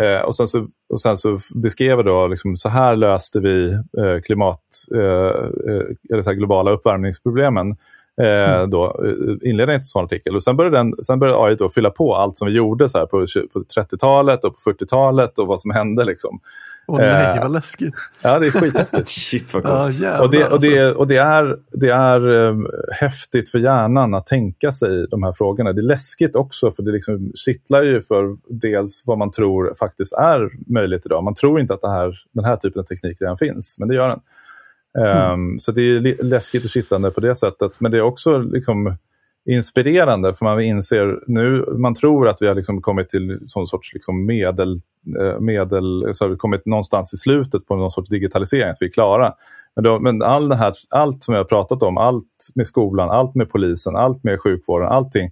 Eh, 0.01 0.21
och, 0.21 0.35
sen 0.35 0.47
så, 0.47 0.67
och 0.89 1.01
sen 1.01 1.17
så 1.17 1.39
beskrev 1.55 1.97
jag 1.97 2.05
då, 2.05 2.27
liksom, 2.27 2.57
så 2.57 2.69
här 2.69 2.95
löste 2.95 3.39
vi 3.39 3.73
eh, 3.73 4.21
klimat, 4.25 4.61
eh, 4.95 5.01
eh 5.01 5.85
eller 6.13 6.21
så 6.21 6.31
globala 6.31 6.71
uppvärmningsproblemen. 6.71 7.75
Eh, 8.21 8.53
mm. 8.53 8.69
då, 8.69 8.85
eh, 8.85 9.49
inledde 9.49 9.73
inte 9.73 9.79
en 9.79 9.83
sån 9.83 10.05
artikel. 10.05 10.35
Och 10.35 10.43
sen 10.43 10.57
började, 10.57 10.77
den, 10.77 10.95
sen 11.03 11.19
började 11.19 11.43
AI 11.43 11.55
då 11.55 11.69
fylla 11.69 11.89
på 11.89 12.15
allt 12.15 12.37
som 12.37 12.47
vi 12.47 12.53
gjorde 12.53 12.89
så 12.89 12.97
här, 12.97 13.05
på, 13.05 13.25
på 13.53 13.59
30-talet 13.59 14.43
och 14.43 14.63
på 14.63 14.71
40-talet 14.71 15.39
och 15.39 15.47
vad 15.47 15.61
som 15.61 15.71
hände. 15.71 16.05
Liksom. 16.05 16.39
Åh 16.87 16.99
nej, 16.99 17.39
vad 17.41 17.51
läskigt. 17.51 17.93
Ja, 18.23 18.39
det 18.39 18.47
är 18.47 18.51
skithäftigt. 18.51 19.09
Shit 19.09 19.53
vad 19.53 19.63
coolt. 19.63 19.99
Ja, 20.01 20.21
och 20.21 20.31
det, 20.31 20.47
och 20.47 20.61
det, 20.61 20.79
alltså. 20.79 20.99
och 20.99 21.07
det 21.07 21.17
är, 21.17 21.57
det 21.71 21.89
är 21.89 22.27
um, 22.27 22.67
häftigt 22.91 23.49
för 23.49 23.59
hjärnan 23.59 24.13
att 24.13 24.27
tänka 24.27 24.71
sig 24.71 25.07
de 25.07 25.23
här 25.23 25.33
frågorna. 25.33 25.73
Det 25.73 25.81
är 25.81 25.83
läskigt 25.83 26.35
också 26.35 26.71
för 26.71 26.83
det 26.83 26.91
liksom 26.91 27.31
kittlar 27.35 27.83
ju 27.83 28.01
för 28.01 28.37
dels 28.47 29.03
vad 29.05 29.17
man 29.17 29.31
tror 29.31 29.75
faktiskt 29.79 30.13
är 30.13 30.49
möjligt 30.67 31.05
idag. 31.05 31.23
Man 31.23 31.35
tror 31.35 31.59
inte 31.59 31.73
att 31.73 31.83
här, 31.83 32.21
den 32.31 32.45
här 32.45 32.57
typen 32.57 32.79
av 32.79 32.83
teknik 32.83 33.21
redan 33.21 33.37
finns, 33.37 33.75
men 33.79 33.87
det 33.87 33.95
gör 33.95 34.07
den. 34.07 34.19
Mm. 34.97 35.31
Um, 35.31 35.59
så 35.59 35.71
det 35.71 35.81
är 35.81 36.23
läskigt 36.23 36.63
och 36.63 36.69
kittlande 36.69 37.11
på 37.11 37.21
det 37.21 37.35
sättet. 37.35 37.71
Men 37.79 37.91
det 37.91 37.97
är 37.97 38.01
också 38.01 38.37
liksom 38.37 38.97
inspirerande 39.45 40.33
för 40.33 40.45
man 40.45 40.61
inser 40.61 41.19
nu, 41.27 41.65
man 41.77 41.93
tror 41.93 42.27
att 42.27 42.41
vi 42.41 42.47
har 42.47 42.55
liksom 42.55 42.81
kommit 42.81 43.09
till 43.09 43.39
sån 43.45 43.67
sorts 43.67 43.93
liksom 43.93 44.25
medel, 44.25 44.81
eh, 45.19 45.39
medel 45.39 46.09
så 46.13 46.25
har 46.25 46.29
vi 46.29 46.35
kommit 46.35 46.65
någonstans 46.65 47.13
i 47.13 47.17
slutet 47.17 47.67
på 47.67 47.75
någon 47.75 47.91
sorts 47.91 48.09
digitalisering, 48.09 48.69
att 48.69 48.77
vi 48.81 48.85
är 48.85 48.91
klara. 48.91 49.33
Men, 49.75 49.83
då, 49.83 49.99
men 49.99 50.21
all 50.21 50.51
här, 50.51 50.73
allt 50.89 51.23
som 51.23 51.33
jag 51.33 51.39
har 51.39 51.45
pratat 51.45 51.83
om, 51.83 51.97
allt 51.97 52.49
med 52.55 52.67
skolan, 52.67 53.09
allt 53.09 53.35
med 53.35 53.49
polisen, 53.49 53.95
allt 53.95 54.23
med 54.23 54.41
sjukvården, 54.41 54.87
allting 54.87 55.29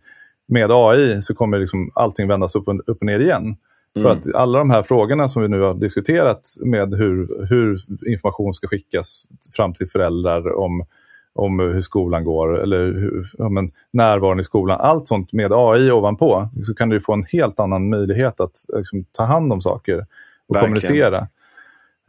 med 0.47 0.71
AI 0.71 1.21
så 1.21 1.35
kommer 1.35 1.59
liksom 1.59 1.91
allting 1.95 2.27
vändas 2.27 2.55
upp 2.55 2.67
och, 2.67 2.75
upp 2.87 2.97
och 2.99 3.05
ner 3.05 3.19
igen. 3.19 3.55
Mm. 3.95 4.03
För 4.03 4.09
att 4.09 4.35
alla 4.35 4.59
de 4.59 4.69
här 4.69 4.83
frågorna 4.83 5.29
som 5.29 5.41
vi 5.41 5.47
nu 5.47 5.61
har 5.61 5.73
diskuterat 5.73 6.41
med 6.65 6.93
hur, 6.93 7.47
hur 7.49 7.79
information 8.07 8.53
ska 8.53 8.67
skickas 8.67 9.27
fram 9.55 9.73
till 9.73 9.87
föräldrar 9.87 10.57
om 10.57 10.85
om 11.35 11.59
hur 11.59 11.81
skolan 11.81 12.23
går 12.23 12.61
eller 12.61 12.85
hur, 12.85 13.31
ja, 13.37 13.49
men, 13.49 13.71
närvaron 13.91 14.39
i 14.39 14.43
skolan. 14.43 14.79
Allt 14.81 15.07
sånt 15.07 15.33
med 15.33 15.51
AI 15.53 15.91
ovanpå 15.91 16.47
så 16.65 16.75
kan 16.75 16.89
du 16.89 16.99
få 16.99 17.13
en 17.13 17.25
helt 17.33 17.59
annan 17.59 17.89
möjlighet 17.89 18.39
att 18.39 18.65
liksom, 18.75 19.05
ta 19.11 19.23
hand 19.23 19.53
om 19.53 19.61
saker 19.61 19.95
och 20.47 20.55
Verkligen. 20.55 20.61
kommunicera. 20.61 21.27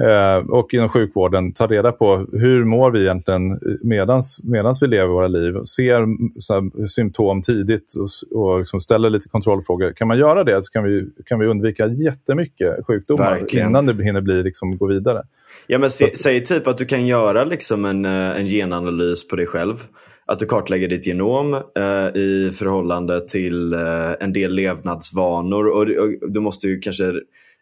Eh, 0.03 0.49
och 0.49 0.75
inom 0.75 0.89
sjukvården 0.89 1.53
ta 1.53 1.67
reda 1.67 1.93
på 1.93 2.27
hur 2.33 2.65
mår 2.65 2.91
vi 2.91 3.01
egentligen 3.01 3.59
medans, 3.83 4.41
medans 4.45 4.83
vi 4.83 4.87
lever 4.87 5.07
våra 5.07 5.29
liv. 5.29 5.63
Ser 5.63 5.95
här, 5.95 6.87
symptom 6.87 7.43
tidigt 7.43 7.95
och, 7.99 8.39
och 8.41 8.59
liksom 8.59 8.81
ställer 8.81 9.11
lite 9.11 9.29
kontrollfrågor. 9.29 9.93
Kan 9.93 10.09
man 10.09 10.19
göra 10.19 10.45
det 10.45 10.65
så 10.65 10.73
kan 10.73 10.85
vi, 10.85 11.07
kan 11.27 11.39
vi 11.39 11.47
undvika 11.47 11.87
jättemycket 11.87 12.87
sjukdomar 12.87 13.31
Verkligen. 13.31 13.69
innan 13.69 13.87
det 13.87 14.05
hinner 14.05 14.21
bli, 14.21 14.43
liksom, 14.43 14.77
gå 14.79 14.87
vidare. 14.87 15.23
Ja, 15.67 15.79
men 15.79 15.91
se, 15.91 16.17
säg 16.17 16.45
typ 16.45 16.67
att 16.67 16.79
du 16.79 16.85
kan 16.85 17.07
göra 17.07 17.45
liksom 17.45 17.85
en, 17.85 18.05
eh, 18.05 18.41
en 18.41 18.47
genanalys 18.47 19.29
på 19.29 19.37
dig 19.37 19.47
själv. 19.47 19.85
Att 20.27 20.39
du 20.39 20.47
kartlägger 20.47 20.89
ditt 20.89 21.07
genom 21.07 21.55
eh, 21.55 22.21
i 22.21 22.51
förhållande 22.55 23.29
till 23.29 23.73
eh, 23.73 24.13
en 24.21 24.33
del 24.33 24.55
levnadsvanor. 24.55 25.67
Och, 25.67 25.83
och, 25.83 26.31
du 26.31 26.41
måste 26.41 26.67
ju 26.67 26.81
kanske 26.81 27.13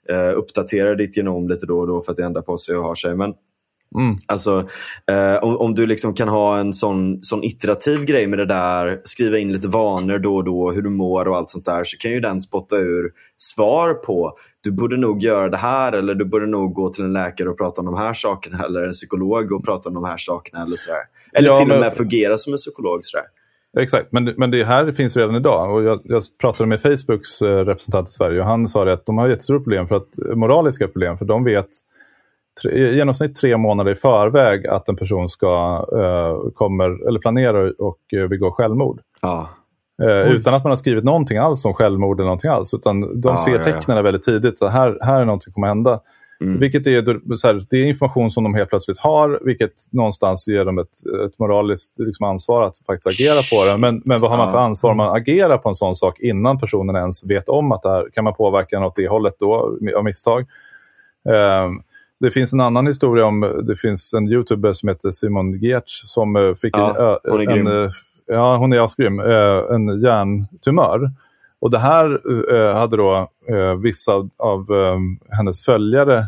eh, 0.09 0.39
uppdatera 0.39 0.95
ditt 0.95 1.17
genom 1.17 1.49
lite 1.49 1.67
då 1.67 1.79
och 1.79 1.87
då 1.87 2.01
för 2.01 2.13
att 2.13 2.17
det 2.17 2.25
ändrar 2.25 2.43
på 2.43 2.57
sig 2.57 2.77
och 2.77 2.85
har 2.85 2.95
sig. 2.95 3.17
Men 3.17 3.35
Mm. 3.95 4.17
Alltså, 4.27 4.69
eh, 5.11 5.45
om, 5.45 5.57
om, 5.57 5.75
du 5.75 5.87
liksom 5.87 6.15
kan 6.15 6.29
ha 6.29 6.59
en 6.59 6.73
sån, 6.73 7.23
sån 7.23 7.45
iterativ 7.45 8.05
grej 8.05 8.27
med 8.27 8.39
det 8.39 8.47
där, 8.47 9.01
skriva 9.05 9.39
in 9.39 9.53
lite 9.53 9.69
vanor 9.69 10.19
då 10.19 10.37
och 10.37 10.45
då, 10.45 10.73
hur 10.73 10.83
du 10.83 10.91
mår 10.91 11.29
och 11.29 11.37
allt 11.37 11.51
sånt 11.51 11.65
där, 11.65 11.85
så 11.85 11.97
kan 11.97 12.11
ju 12.11 12.21
den 12.21 12.41
spotta 12.41 12.77
ur 12.77 13.11
svar 13.39 13.95
på 13.95 14.37
du 14.61 14.73
borde 14.73 14.97
nog 14.97 15.23
göra 15.23 15.49
det 15.49 15.57
här 15.57 15.93
eller 15.93 16.15
du 16.15 16.25
borde 16.25 16.47
nog 16.47 16.75
gå 16.75 16.89
till 16.89 17.05
en 17.05 17.13
läkare 17.13 17.49
och 17.49 17.59
prata 17.59 17.81
om 17.81 17.87
de 17.87 17.97
här 17.97 18.15
sakerna 18.15 18.65
eller 18.65 18.83
en 18.83 18.93
psykolog 18.93 19.53
och 19.53 19.65
prata 19.65 19.89
om 19.89 19.95
de 19.95 20.05
här 20.05 20.17
sakerna 20.17 20.63
eller 20.63 20.77
sådär. 20.77 21.03
Eller 21.33 21.49
ja, 21.49 21.57
till 21.57 21.73
och 21.73 21.81
med 21.81 21.95
fungera 21.95 22.39
som 22.39 22.53
en 22.53 22.57
psykolog. 22.57 23.01
Sådär. 23.03 23.27
Exakt, 23.79 24.13
men, 24.13 24.25
men 24.37 24.51
det 24.51 24.65
här 24.65 24.93
finns 24.93 25.17
redan 25.17 25.37
idag. 25.37 25.75
Och 25.75 25.83
jag, 25.83 26.01
jag 26.05 26.23
pratade 26.41 26.69
med 26.69 26.81
Facebooks 26.81 27.43
eh, 27.43 27.65
representant 27.65 28.09
i 28.09 28.13
Sverige 28.13 28.41
och 28.41 28.47
han 28.47 28.69
sa 28.69 28.93
att 28.93 29.07
de 29.07 29.19
har 29.19 29.29
jättestora 29.29 29.59
problem, 29.59 29.89
för 29.89 29.97
att, 29.97 30.37
moraliska 30.37 30.89
problem, 30.89 31.19
för 31.19 31.25
de 31.25 31.45
vet 31.45 31.69
i 32.65 32.95
genomsnitt 32.95 33.35
tre 33.35 33.57
månader 33.57 33.93
i 33.93 33.95
förväg 33.95 34.67
att 34.67 34.89
en 34.89 34.97
person 34.97 35.31
ska, 35.31 35.79
uh, 35.93 36.51
kommer, 36.55 37.09
eller 37.09 37.21
planerar 37.21 37.83
och 37.83 37.99
uh, 38.17 38.29
begå 38.29 38.51
självmord. 38.51 39.01
Ja. 39.23 39.49
Uh, 40.03 40.37
utan 40.37 40.55
att 40.55 40.65
man 40.65 40.71
har 40.71 40.77
skrivit 40.77 41.05
någonting 41.05 41.39
alls 41.39 41.65
om 41.65 41.75
självmord 41.75 42.21
eller 42.21 42.27
någonting 42.27 42.51
alls. 42.51 42.75
Utan 42.75 43.01
de 43.01 43.29
ja, 43.29 43.39
ser 43.39 43.59
tecknen 43.59 43.83
ja, 43.87 43.97
ja. 43.97 44.03
väldigt 44.03 44.23
tidigt. 44.23 44.59
Så 44.59 44.69
här, 44.69 44.99
här 45.01 45.21
är 45.21 45.25
någonting 45.25 45.45
som 45.45 45.53
kommer 45.53 45.69
hända. 45.69 46.01
Mm. 46.43 46.59
Vilket 46.59 46.87
är, 46.87 47.37
så 47.37 47.47
här, 47.47 47.63
det 47.71 47.77
är 47.77 47.87
information 47.87 48.31
som 48.31 48.45
de 48.45 48.55
helt 48.55 48.71
plötsligt 48.71 48.99
har, 48.99 49.41
vilket 49.45 49.73
någonstans 49.91 50.49
ger 50.49 50.65
dem 50.65 50.79
ett, 50.79 51.07
ett 51.27 51.39
moraliskt 51.39 51.99
liksom, 51.99 52.27
ansvar 52.27 52.63
att 52.63 52.79
faktiskt 52.87 53.21
agera 53.21 53.41
på 53.53 53.73
det. 53.73 53.79
Men, 53.79 54.03
men 54.05 54.21
vad 54.21 54.31
har 54.31 54.39
man 54.39 54.53
för 54.53 54.59
ansvar 54.59 54.91
om 54.91 54.97
man 54.97 55.17
agerar 55.17 55.59
på 55.59 55.69
en 55.69 55.75
sån 55.75 55.95
sak 55.95 56.21
innan 56.21 56.59
personen 56.59 56.97
ens 56.97 57.25
vet 57.25 57.49
om 57.49 57.73
att 57.73 57.83
det 57.83 57.89
här 57.89 58.09
kan 58.13 58.25
man 58.25 58.35
påverka 58.35 58.81
något 58.81 58.97
det 58.97 59.09
hållet 59.09 59.35
då, 59.39 59.79
av 59.97 60.05
misstag? 60.05 60.47
Um, 61.65 61.83
det 62.21 62.31
finns 62.31 62.53
en 62.53 62.61
annan 62.61 62.87
historia 62.87 63.27
om, 63.27 63.65
det 63.67 63.77
finns 63.77 64.15
en 64.15 64.29
youtuber 64.29 64.73
som 64.73 64.89
heter 64.89 65.11
Simon 65.11 65.53
Giertz 65.53 66.03
som 66.05 66.37
eh, 66.37 66.55
fick 66.55 66.77
ja, 66.77 67.19
en, 67.25 67.31
hon 67.33 67.41
är 67.41 67.51
en, 67.51 67.65
grym. 67.65 67.91
ja, 68.27 68.57
hon 68.57 68.73
är 68.73 68.85
asgrym, 68.85 69.21
eh, 69.21 69.75
en 69.75 70.01
hjärntumör. 70.03 71.11
Och 71.63 71.71
det 71.71 71.79
här 71.79 72.21
eh, 72.53 72.75
hade 72.75 72.97
då 72.97 73.29
vissa 73.83 74.13
av 74.39 74.67
hennes 75.31 75.65
följare 75.65 76.25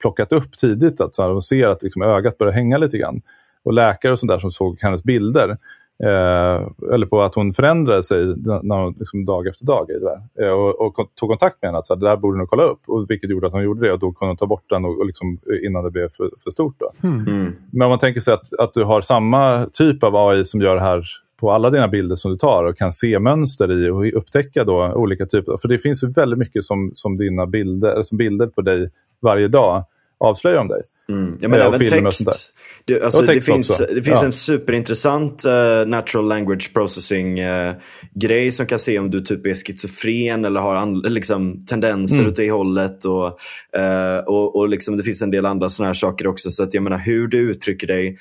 plockat 0.00 0.32
upp 0.32 0.56
tidigt. 0.56 1.00
Alltså, 1.00 1.28
de 1.28 1.42
ser 1.42 1.68
att 1.68 1.82
liksom, 1.82 2.02
ögat 2.02 2.38
börjar 2.38 2.52
hänga 2.52 2.78
lite 2.78 2.98
grann. 2.98 3.22
Och 3.64 3.72
läkare 3.72 4.12
och 4.12 4.18
sånt 4.18 4.30
där 4.30 4.38
som 4.38 4.50
såg 4.50 4.78
hennes 4.80 5.04
bilder 5.04 5.56
Eh, 6.02 6.68
eller 6.94 7.06
på 7.06 7.22
att 7.22 7.34
hon 7.34 7.52
förändrade 7.52 8.02
sig 8.02 8.26
när, 8.62 8.98
liksom 8.98 9.24
dag 9.24 9.46
efter 9.46 9.64
dag. 9.66 9.90
I 9.90 9.92
det 9.92 10.00
där. 10.00 10.46
Eh, 10.46 10.52
och, 10.52 10.80
och, 10.80 11.08
tog 11.14 11.28
kontakt 11.30 11.62
med 11.62 11.68
henne 11.68 11.78
att 11.78 11.86
så 11.86 11.94
här, 11.94 12.00
det 12.00 12.06
där 12.06 12.16
borde 12.16 12.38
hon 12.38 12.46
kolla 12.46 12.62
upp. 12.62 12.80
Och 12.86 13.10
vilket 13.10 13.30
gjorde 13.30 13.46
att 13.46 13.52
hon 13.52 13.62
gjorde 13.62 13.86
det 13.86 13.92
och 13.92 13.98
då 13.98 14.12
kunde 14.12 14.30
hon 14.30 14.36
ta 14.36 14.46
bort 14.46 14.64
den 14.68 14.84
och, 14.84 14.98
och 14.98 15.06
liksom, 15.06 15.38
innan 15.66 15.84
det 15.84 15.90
blev 15.90 16.08
för, 16.08 16.30
för 16.42 16.50
stort. 16.50 16.74
Då. 16.78 16.92
Hmm. 17.00 17.26
Mm. 17.26 17.56
Men 17.70 17.82
om 17.82 17.88
man 17.88 17.98
tänker 17.98 18.20
sig 18.20 18.34
att, 18.34 18.58
att 18.58 18.74
du 18.74 18.84
har 18.84 19.00
samma 19.00 19.66
typ 19.72 20.04
av 20.04 20.16
AI 20.16 20.44
som 20.44 20.60
gör 20.60 20.74
det 20.74 20.82
här 20.82 21.04
på 21.42 21.52
alla 21.52 21.70
dina 21.70 21.88
bilder 21.88 22.16
som 22.16 22.30
du 22.30 22.36
tar 22.36 22.64
och 22.64 22.76
kan 22.76 22.92
se 22.92 23.18
mönster 23.18 23.72
i 23.72 23.90
och 23.90 24.18
upptäcka 24.18 24.64
då 24.64 24.92
olika 24.94 25.26
typer. 25.26 25.56
För 25.56 25.68
det 25.68 25.78
finns 25.78 26.04
ju 26.04 26.08
väldigt 26.08 26.38
mycket 26.38 26.64
som, 26.64 26.90
som 26.94 27.16
dina 27.16 27.46
bilder, 27.46 28.02
som 28.02 28.18
bilder 28.18 28.46
på 28.46 28.62
dig 28.62 28.90
varje 29.22 29.48
dag 29.48 29.84
avslöjar 30.20 30.60
om 30.60 30.68
dig. 30.68 30.82
Mm. 31.08 31.38
Ja, 31.40 31.48
men 31.48 31.60
eh, 31.60 31.66
även 31.66 31.86
text. 31.86 32.52
Det, 32.84 33.02
alltså, 33.02 33.22
det 33.22 33.40
finns, 33.40 33.78
det 33.78 34.02
finns 34.02 34.18
ja. 34.20 34.24
en 34.24 34.32
superintressant 34.32 35.44
uh, 35.46 35.88
natural 35.88 36.28
language 36.28 36.74
processing 36.74 37.42
uh, 37.42 37.72
grej 38.14 38.50
som 38.50 38.66
kan 38.66 38.78
se 38.78 38.98
om 38.98 39.10
du 39.10 39.20
typ 39.20 39.46
är 39.46 39.54
schizofren 39.54 40.44
eller 40.44 40.60
har 40.60 40.74
an, 40.74 40.98
liksom, 40.98 41.64
tendenser 41.66 42.18
mm. 42.18 42.28
åt 42.28 42.36
det 42.36 42.50
hållet. 42.50 43.04
Och, 43.04 43.26
uh, 43.26 44.18
och, 44.26 44.56
och 44.56 44.68
liksom, 44.68 44.96
det 44.96 45.02
finns 45.02 45.22
en 45.22 45.30
del 45.30 45.46
andra 45.46 45.68
sådana 45.68 45.88
här 45.88 45.94
saker 45.94 46.26
också. 46.26 46.50
Så 46.50 46.62
att 46.62 46.74
jag 46.74 46.82
menar 46.82 46.98
hur 46.98 47.28
du 47.28 47.38
uttrycker 47.38 47.86
dig, 47.86 48.18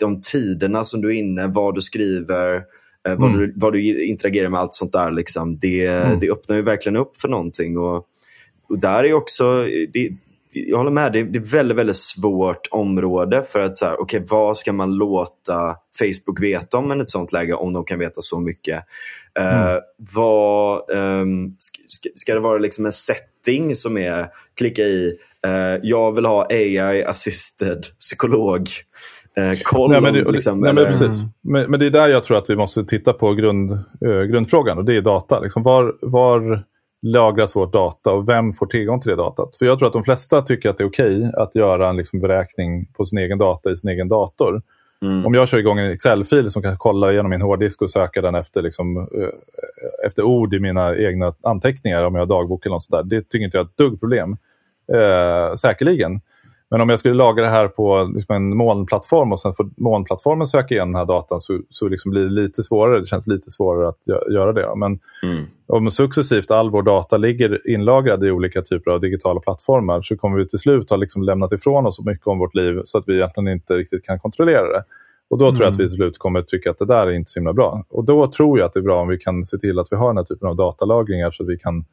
de 0.00 0.20
tiderna 0.20 0.84
som 0.84 1.00
du 1.00 1.08
är 1.08 1.12
inne, 1.12 1.46
vad 1.46 1.74
du 1.74 1.80
skriver, 1.80 2.62
vad, 3.02 3.28
mm. 3.28 3.38
du, 3.38 3.52
vad 3.56 3.72
du 3.72 4.04
interagerar 4.04 4.48
med, 4.48 4.60
allt 4.60 4.74
sånt 4.74 4.92
där. 4.92 5.10
Liksom, 5.10 5.58
det, 5.58 5.86
mm. 5.86 6.20
det 6.20 6.30
öppnar 6.30 6.56
ju 6.56 6.62
verkligen 6.62 6.96
upp 6.96 7.16
för 7.16 7.28
någonting. 7.28 7.78
Och, 7.78 8.06
och 8.68 8.78
där 8.78 9.04
är 9.04 9.12
också, 9.12 9.64
det, 9.92 10.10
jag 10.54 10.78
håller 10.78 10.90
med, 10.90 11.12
det 11.12 11.18
är, 11.18 11.36
ett 11.36 11.52
väldigt, 11.52 11.78
väldigt 11.78 11.96
svårt 11.96 12.68
område 12.70 13.44
för 13.48 13.60
att 13.60 13.76
så 13.76 13.84
här, 13.84 14.00
okay, 14.00 14.20
vad 14.28 14.56
ska 14.56 14.72
man 14.72 14.94
låta 14.94 15.76
Facebook 15.98 16.40
veta 16.40 16.78
om 16.78 16.92
i 16.92 17.02
ett 17.02 17.10
sånt 17.10 17.32
läge 17.32 17.54
om 17.54 17.72
de 17.72 17.84
kan 17.84 17.98
veta 17.98 18.20
så 18.20 18.40
mycket? 18.40 18.84
Eh, 19.38 19.62
mm. 19.62 19.74
Uh, 19.74 19.80
vad, 19.96 20.90
um, 20.90 21.54
ska, 21.58 22.08
ska, 22.14 22.34
det 22.34 22.40
vara 22.40 22.58
liksom 22.58 22.86
en 22.86 22.92
setting 22.92 23.74
som 23.74 23.98
är 23.98 24.26
klicka 24.56 24.82
i, 24.82 25.18
uh, 25.46 25.78
jag 25.82 26.12
vill 26.12 26.24
ha 26.24 26.46
AI-assisted 26.50 27.82
psykolog. 27.98 28.68
Koll 29.64 29.90
nej, 29.90 30.00
men 30.00 30.14
det, 30.14 30.32
liksom, 30.32 30.60
nej, 30.60 30.72
men, 30.72 30.84
precis. 30.84 31.22
Men, 31.40 31.70
men, 31.70 31.80
det 31.80 31.86
är 31.86 31.90
där 31.90 32.08
jag 32.08 32.24
tror 32.24 32.38
att 32.38 32.50
vi 32.50 32.56
måste 32.56 32.84
titta 32.84 33.12
på 33.12 33.34
grund, 33.34 33.78
grundfrågan 34.30 34.78
och 34.78 34.84
det 34.84 34.96
är 34.96 35.02
data. 35.02 35.40
Liksom 35.40 35.62
var, 35.62 35.96
var 36.02 36.64
lagras 37.02 37.56
vårt 37.56 37.72
data 37.72 38.12
och 38.12 38.28
vem 38.28 38.52
får 38.52 38.66
tillgång 38.66 39.00
till 39.00 39.10
det 39.10 39.16
datat? 39.16 39.56
För 39.56 39.66
jag 39.66 39.78
tror 39.78 39.86
att 39.86 39.92
de 39.92 40.04
flesta 40.04 40.42
tycker 40.42 40.68
att 40.68 40.78
det 40.78 40.84
är 40.84 40.88
okej 40.88 41.18
okay 41.18 41.42
att 41.42 41.54
göra 41.54 41.88
en 41.88 41.96
liksom 41.96 42.20
beräkning 42.20 42.86
på 42.86 43.04
sin 43.04 43.18
egen 43.18 43.38
data 43.38 43.70
i 43.70 43.76
sin 43.76 43.90
egen 43.90 44.08
dator. 44.08 44.62
Mm. 45.02 45.26
Om 45.26 45.34
jag 45.34 45.48
kör 45.48 45.58
igång 45.58 45.78
en 45.78 45.90
Excel-fil 45.90 46.50
som 46.50 46.62
kan 46.62 46.78
kolla 46.78 47.12
igenom 47.12 47.30
min 47.30 47.42
hårddisk 47.42 47.82
och 47.82 47.90
söka 47.90 48.22
den 48.22 48.34
efter, 48.34 48.62
liksom, 48.62 48.96
eh, 48.96 50.06
efter 50.06 50.22
ord 50.22 50.54
i 50.54 50.60
mina 50.60 50.96
egna 50.96 51.34
anteckningar, 51.42 52.04
om 52.04 52.14
jag 52.14 52.22
har 52.22 52.26
dagbok 52.26 52.66
eller 52.66 52.74
något 52.74 52.84
sånt 52.84 53.10
där, 53.10 53.16
det 53.16 53.28
tycker 53.28 53.44
inte 53.44 53.56
jag 53.56 53.64
är 53.64 53.68
ett 53.68 53.76
dugg 53.76 54.00
problem. 54.00 54.36
Eh, 54.92 55.54
säkerligen. 55.54 56.20
Men 56.74 56.80
om 56.80 56.88
jag 56.88 56.98
skulle 56.98 57.14
lagra 57.14 57.44
det 57.44 57.50
här 57.50 57.68
på 57.68 58.12
liksom 58.14 58.36
en 58.36 58.56
molnplattform 58.56 59.32
och 59.32 59.40
sen 59.40 59.54
får 59.54 59.70
molnplattformen 59.76 60.46
söka 60.46 60.74
igen 60.74 60.88
den 60.88 60.98
här 60.98 61.04
datan 61.04 61.40
så, 61.40 61.60
så 61.70 61.88
liksom 61.88 62.10
blir 62.10 62.24
det 62.24 62.30
lite 62.30 62.62
svårare. 62.62 63.00
Det 63.00 63.06
känns 63.06 63.26
lite 63.26 63.50
svårare 63.50 63.88
att 63.88 63.98
göra 64.32 64.52
det. 64.52 64.72
Men 64.76 64.98
mm. 65.22 65.44
om 65.66 65.90
successivt 65.90 66.50
all 66.50 66.70
vår 66.70 66.82
data 66.82 67.16
ligger 67.16 67.70
inlagrad 67.70 68.24
i 68.24 68.30
olika 68.30 68.62
typer 68.62 68.90
av 68.90 69.00
digitala 69.00 69.40
plattformar 69.40 70.02
så 70.02 70.16
kommer 70.16 70.38
vi 70.38 70.48
till 70.48 70.58
slut 70.58 70.90
ha 70.90 70.96
liksom 70.96 71.22
lämnat 71.22 71.52
ifrån 71.52 71.86
oss 71.86 71.96
så 71.96 72.02
mycket 72.02 72.26
om 72.26 72.38
vårt 72.38 72.54
liv 72.54 72.80
så 72.84 72.98
att 72.98 73.04
vi 73.06 73.14
egentligen 73.14 73.48
inte 73.48 73.74
riktigt 73.74 74.04
kan 74.04 74.18
kontrollera 74.18 74.72
det. 74.72 74.82
Och 75.30 75.38
då 75.38 75.44
mm. 75.44 75.56
tror 75.56 75.66
jag 75.66 75.72
att 75.72 75.80
vi 75.80 75.88
till 75.88 75.96
slut 75.96 76.18
kommer 76.18 76.42
tycka 76.42 76.70
att 76.70 76.78
det 76.78 76.86
där 76.86 77.06
är 77.06 77.10
inte 77.10 77.30
så 77.30 77.40
himla 77.40 77.52
bra. 77.52 77.84
Och 77.90 78.04
då 78.04 78.30
tror 78.30 78.58
jag 78.58 78.66
att 78.66 78.72
det 78.72 78.80
är 78.80 78.84
bra 78.84 79.00
om 79.00 79.08
vi 79.08 79.18
kan 79.18 79.44
se 79.44 79.58
till 79.58 79.78
att 79.78 79.88
vi 79.90 79.96
har 79.96 80.08
den 80.08 80.16
här 80.16 80.24
typen 80.24 80.48
av 80.48 80.56
datalagringar 80.56 81.30
så 81.30 81.42
att 81.42 81.48
vi 81.48 81.58
kan 81.58 81.84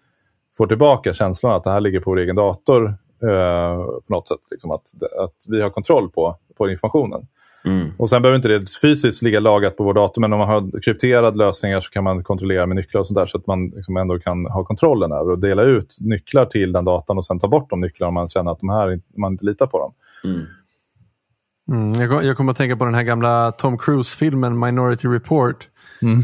få 0.58 0.68
tillbaka 0.68 1.14
känslan 1.14 1.56
att 1.56 1.64
det 1.64 1.72
här 1.72 1.82
ligger 1.82 2.00
på 2.00 2.10
vår 2.10 2.20
egen 2.20 2.36
dator 2.36 2.98
eh, 3.24 3.86
på 3.86 4.14
något 4.14 4.28
sätt. 4.28 4.40
Liksom 4.52 4.72
att, 4.72 4.84
att 5.20 5.36
vi 5.48 5.62
har 5.62 5.70
kontroll 5.70 6.10
på, 6.10 6.36
på 6.58 6.70
informationen. 6.70 7.28
Mm. 7.66 7.92
Och 7.98 8.10
Sen 8.10 8.22
behöver 8.22 8.36
inte 8.36 8.48
det 8.48 8.66
fysiskt 8.82 9.22
ligga 9.22 9.40
lagrat 9.40 9.78
på 9.78 9.84
vår 9.84 9.94
dator, 9.94 10.22
men 10.22 10.34
om 10.34 10.40
man 10.40 10.48
har 10.48 10.82
krypterade 10.82 11.38
lösningar 11.38 11.82
så 11.82 11.92
kan 11.92 12.04
man 12.04 12.24
kontrollera 12.24 12.66
med 12.66 12.76
nycklar 12.76 13.02
och 13.02 13.08
sånt 13.08 13.18
där 13.18 13.26
så 13.26 13.38
att 13.38 13.48
man 13.48 13.68
liksom 13.68 13.98
ändå 13.98 14.20
kan 14.20 14.46
ha 14.46 14.64
kontrollen 14.64 15.12
över 15.12 15.32
och 15.32 15.40
dela 15.40 15.64
ut 15.64 15.98
nycklar 16.00 16.46
till 16.46 16.72
den 16.72 16.86
datan 16.86 17.18
och 17.18 17.26
sen 17.26 17.40
ta 17.40 17.48
bort 17.48 17.70
de 17.70 17.80
nycklarna 17.80 18.08
om 18.08 18.14
man 18.14 18.30
känner 18.30 18.52
att 18.52 18.60
de 18.60 18.70
här, 18.70 19.00
man 19.18 19.32
inte 19.32 19.46
litar 19.46 19.66
på 19.66 19.80
dem. 19.80 19.94
Mm. 20.24 20.46
Mm, 21.72 21.94
jag, 21.94 22.24
jag 22.24 22.38
kommer 22.38 22.52
att 22.52 22.58
tänka 22.58 22.78
på 22.78 22.86
den 22.86 22.94
här 22.96 23.04
gamla 23.04 23.52
Tom 23.52 23.78
Cruise-filmen 23.78 24.60
Minority 24.60 25.08
Report. 25.08 25.68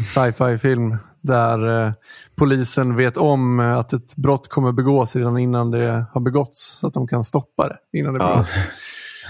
Sci-fi-film 0.08 0.98
där 1.22 1.86
eh, 1.88 1.92
polisen 2.36 2.96
vet 2.96 3.18
om 3.18 3.60
eh, 3.60 3.78
att 3.78 3.94
ett 3.94 4.16
brott 4.16 4.48
kommer 4.50 4.72
begås 4.72 5.16
redan 5.16 5.38
innan 5.38 5.72
det 5.72 6.06
har 6.14 6.22
begåtts. 6.22 6.80
Så 6.80 6.88
att 6.88 6.94
de 6.94 7.08
kan 7.08 7.24
stoppa 7.24 7.68
det 7.70 8.00
innan 8.00 8.14
det 8.14 8.20
Ja. 8.20 8.34
begås. 8.34 8.50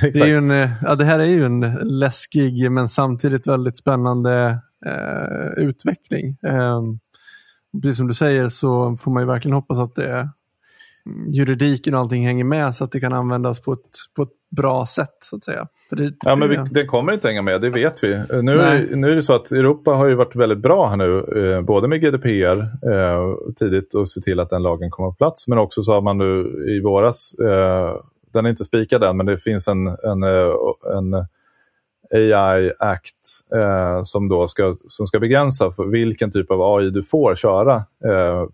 Det, 0.02 0.20
är 0.20 0.38
en, 0.38 0.52
eh, 0.52 0.70
ja, 0.82 0.96
det 0.96 1.06
här 1.06 1.20
är 1.20 1.24
ju 1.26 1.46
en 1.46 1.60
läskig 1.84 2.72
men 2.72 2.88
samtidigt 2.90 3.48
väldigt 3.48 3.78
spännande 3.78 4.60
eh, 4.86 5.64
utveckling. 5.64 6.38
Eh, 6.48 6.82
precis 7.82 7.98
som 7.98 8.08
du 8.08 8.14
säger 8.14 8.50
så 8.50 8.98
får 8.98 9.12
man 9.12 9.24
ju 9.24 9.28
verkligen 9.28 9.56
hoppas 9.56 9.80
att 9.80 9.96
det, 9.96 10.30
juridiken 11.28 11.94
och 11.94 12.00
allting 12.00 12.26
hänger 12.26 12.44
med 12.44 12.76
så 12.76 12.84
att 12.84 12.92
det 12.92 13.00
kan 13.00 13.14
användas 13.14 13.60
på 13.62 13.74
ett, 13.74 13.80
på 14.16 14.22
ett 14.24 14.30
bra 14.56 14.86
sätt. 14.86 15.18
så 15.20 15.36
att 15.36 15.44
säga. 15.44 15.68
Det, 15.90 16.14
Ja, 16.26 16.36
men 16.36 16.50
vi, 16.50 16.58
den 16.72 16.88
kommer 16.88 17.14
inte 17.14 17.28
hänga 17.28 17.42
med, 17.42 17.62
det 17.62 17.70
vet 17.70 18.04
vi. 18.04 18.24
Nu, 18.42 18.56
Nej. 18.56 18.88
nu 18.92 19.12
är 19.12 19.16
det 19.16 19.22
så 19.22 19.34
att 19.34 19.52
Europa 19.52 19.92
har 19.92 20.08
ju 20.08 20.16
varit 20.16 20.36
väldigt 20.36 20.58
bra 20.58 20.88
här 20.88 20.96
nu, 20.96 21.20
eh, 21.20 21.62
både 21.62 21.88
med 21.88 22.02
GDPR 22.02 22.60
eh, 22.92 23.36
tidigt 23.56 23.94
och 23.94 24.10
se 24.10 24.22
till 24.22 24.40
att 24.40 24.50
den 24.50 24.64
lagen 24.64 24.92
kommer 24.92 25.10
på 25.10 25.16
plats, 25.16 25.48
men 25.48 25.58
också 25.58 25.84
så 25.84 25.94
har 25.94 26.02
man 26.02 26.18
nu 26.18 26.66
i 26.68 26.82
våras, 26.82 27.34
eh, 27.40 27.92
den 28.34 28.46
är 28.46 28.50
inte 28.50 28.64
spikad 28.64 29.04
än, 29.04 29.18
men 29.18 29.26
det 29.26 29.38
finns 29.38 29.68
en, 29.68 29.88
en, 29.88 30.24
eh, 30.24 30.54
en 30.98 31.26
AI 32.12 32.72
Act 32.80 33.16
eh, 33.56 34.04
som 34.04 34.30
då 34.30 34.48
ska, 34.48 34.76
som 34.88 35.08
ska 35.08 35.20
begränsa 35.20 35.72
för 35.72 35.86
vilken 35.86 36.32
typ 36.32 36.52
av 36.52 36.62
AI 36.62 36.90
du 36.90 37.04
får 37.04 37.36
köra 37.36 37.76
eh, 38.06 38.46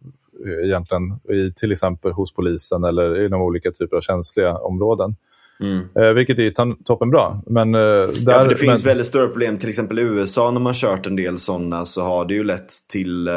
egentligen, 0.64 1.20
i, 1.30 1.54
till 1.56 1.72
exempel 1.72 2.12
hos 2.12 2.34
polisen 2.34 2.84
eller 2.84 3.26
inom 3.26 3.42
olika 3.42 3.72
typer 3.72 3.98
av 3.98 4.02
känsliga 4.02 4.58
områden. 4.58 5.16
Mm. 5.64 5.88
Eh, 6.00 6.14
vilket 6.14 6.40
är 6.40 6.84
toppenbra. 6.84 7.42
Men, 7.46 7.76
eh, 7.76 7.80
där, 7.80 8.32
Ja, 8.32 8.42
för 8.42 8.50
det 8.50 8.56
finns 8.56 8.84
men, 8.84 8.90
väldigt 8.90 9.08
stora 9.08 9.28
problem. 9.28 9.58
Till 9.58 9.70
exempel 9.70 10.00
i 10.00 10.02
USA 10.02 10.52
när 10.52 10.60
man 10.60 10.74
kört 10.74 11.08
en 11.08 11.16
del 11.16 11.38
sådana 11.38 11.86
så 11.86 12.02
har 12.02 12.26
det 12.26 12.34
ju 12.34 12.44
lett 12.44 12.72
till 12.92 13.28
eh, 13.28 13.36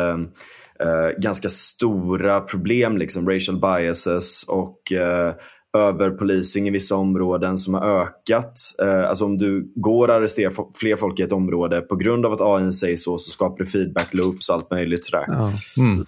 eh, 0.81 1.19
ganska 1.19 1.49
stora 1.49 2.41
problem. 2.41 2.99
Liksom 2.99 3.29
racial 3.31 3.61
biases 3.61 4.45
och 4.49 4.93
eh, 4.93 5.35
överpolicing 5.77 6.69
i 6.69 6.71
vissa 6.71 6.97
områden 6.97 7.59
som 7.59 7.75
har 7.75 8.01
ökat. 8.01 8.53
Eh, 8.83 9.09
alltså 9.09 9.25
om 9.25 9.39
du 9.39 9.73
går 9.75 10.09
och 10.09 10.15
arresterar 10.15 10.53
fler 10.75 10.97
folk 10.97 11.21
i 11.21 11.23
ett 11.23 11.33
område 11.33 11.81
på 11.81 11.97
grund 11.97 12.27
av 12.27 12.33
att 12.33 12.41
AI 12.41 12.73
säger 12.73 12.97
så 12.97 13.19
så 13.19 13.31
skapar 13.31 13.65
det 13.65 13.71
feedback 13.71 14.15
loops 14.15 14.49
och 14.49 14.55
allt 14.55 14.71
möjligt 14.71 15.05
sådär. 15.05 15.25
Ja, 15.29 15.49
Mm. 15.79 16.05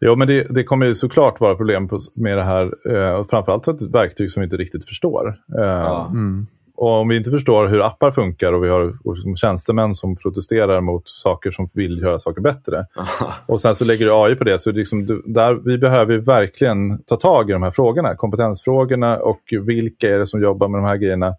Jo, 0.00 0.16
men 0.16 0.28
det, 0.28 0.46
det 0.50 0.64
kommer 0.64 0.86
ju 0.86 0.94
såklart 0.94 1.40
vara 1.40 1.54
problem 1.54 1.88
på, 1.88 1.98
med 2.16 2.38
det 2.38 2.44
här. 2.44 2.62
Eh, 2.94 3.24
framförallt 3.24 3.64
så 3.64 3.70
ett 3.70 3.82
verktyg 3.82 4.32
som 4.32 4.40
vi 4.40 4.44
inte 4.44 4.56
riktigt 4.56 4.84
förstår. 4.86 5.28
Eh, 5.58 5.64
Ja. 5.64 6.06
Mm. 6.10 6.46
Och 6.76 6.90
om 7.00 7.08
vi 7.08 7.16
inte 7.16 7.30
förstår 7.30 7.66
hur 7.66 7.86
appar 7.86 8.10
funkar 8.10 8.52
och 8.52 8.64
vi 8.64 8.68
har 8.68 8.94
tjänstemän 9.36 9.94
som 9.94 10.16
protesterar 10.16 10.80
mot 10.80 11.02
saker 11.08 11.50
som 11.50 11.68
vill 11.74 11.98
göra 12.02 12.18
saker 12.18 12.40
bättre. 12.40 12.84
Och 13.46 13.60
sen 13.60 13.74
så 13.74 13.84
lägger 13.84 14.06
du 14.06 14.12
AI 14.14 14.34
på 14.34 14.44
det. 14.44 14.58
Så 14.58 14.72
liksom, 14.72 15.06
du- 15.06 15.22
där, 15.26 15.54
vi 15.64 15.78
behöver 15.78 16.18
verkligen 16.18 16.98
ta 17.02 17.16
tag 17.16 17.50
i 17.50 17.52
de 17.52 17.62
här 17.62 17.70
frågorna. 17.70 18.14
Kompetensfrågorna 18.16 19.16
och 19.18 19.40
vilka 19.66 20.14
är 20.14 20.18
det 20.18 20.26
som 20.26 20.42
jobbar 20.42 20.68
med 20.68 20.80
de 20.80 20.86
här 20.86 20.96
grejerna. 20.96 21.34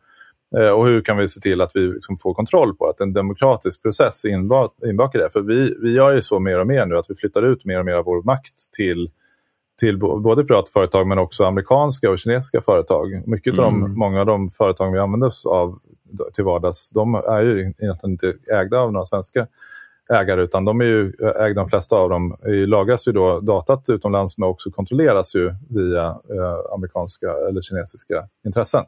Eh, 0.58 0.70
och 0.70 0.88
hur 0.88 1.02
kan 1.02 1.18
vi 1.18 1.28
se 1.28 1.40
till 1.40 1.62
att 1.62 1.72
vi 1.74 1.80
liksom 1.80 2.18
får 2.18 2.34
kontroll 2.34 2.76
på 2.76 2.88
att 2.88 3.02
en 3.02 3.14
demokratisk 3.14 3.82
process 3.82 4.26
är 4.26 4.30
inba- 4.30 4.90
inbakad 4.90 5.22
i 5.22 5.24
det. 5.24 5.30
För 5.30 5.42
vi, 5.42 5.76
vi 5.82 5.94
gör 5.94 6.12
ju 6.12 6.22
så 6.22 6.40
mer 6.40 6.60
och 6.60 6.68
mer 6.68 6.86
nu 6.86 6.98
att 6.98 7.10
vi 7.10 7.16
flyttar 7.16 7.44
ut 7.44 7.66
mer 7.66 7.80
och 7.80 7.86
mer 7.86 7.94
av 7.94 8.06
vår 8.06 8.24
makt 8.24 8.72
till 8.78 9.10
till 9.80 9.98
både 10.00 10.44
privata 10.44 10.72
företag 10.72 11.08
men 11.08 11.20
också 11.20 11.46
amerikanska 11.46 12.12
och 12.12 12.20
kinesiska 12.20 12.62
företag. 12.62 13.28
Mycket 13.28 13.60
av 13.60 13.66
de, 13.66 13.94
många 14.00 14.20
av 14.20 14.26
de 14.26 14.50
företag 14.50 14.92
vi 14.92 15.00
använder 15.00 15.28
oss 15.28 15.46
av 15.46 15.80
till 16.34 16.44
vardags, 16.44 16.90
de 16.90 17.16
är 17.16 17.42
ju 17.42 17.60
egentligen 17.60 17.98
inte 18.04 18.34
ägda 18.54 18.80
av 18.80 18.94
några 18.94 19.06
svenska 19.06 19.48
ägare 20.14 20.42
utan 20.42 20.66
de 20.66 20.82
är 20.82 20.86
ju 20.86 21.14
ägda, 21.40 21.62
de 21.62 21.70
flesta 21.70 21.96
av 21.96 22.10
dem, 22.10 22.36
lagras 22.46 23.08
ju 23.08 23.12
då 23.12 23.40
datat 23.40 23.90
utomlands 23.90 24.38
men 24.38 24.50
också 24.50 24.72
kontrolleras 24.72 25.36
ju 25.36 25.54
via 25.70 26.06
eh, 26.08 26.74
amerikanska 26.74 27.32
eller 27.50 27.62
kinesiska 27.62 28.28
intressen. 28.46 28.84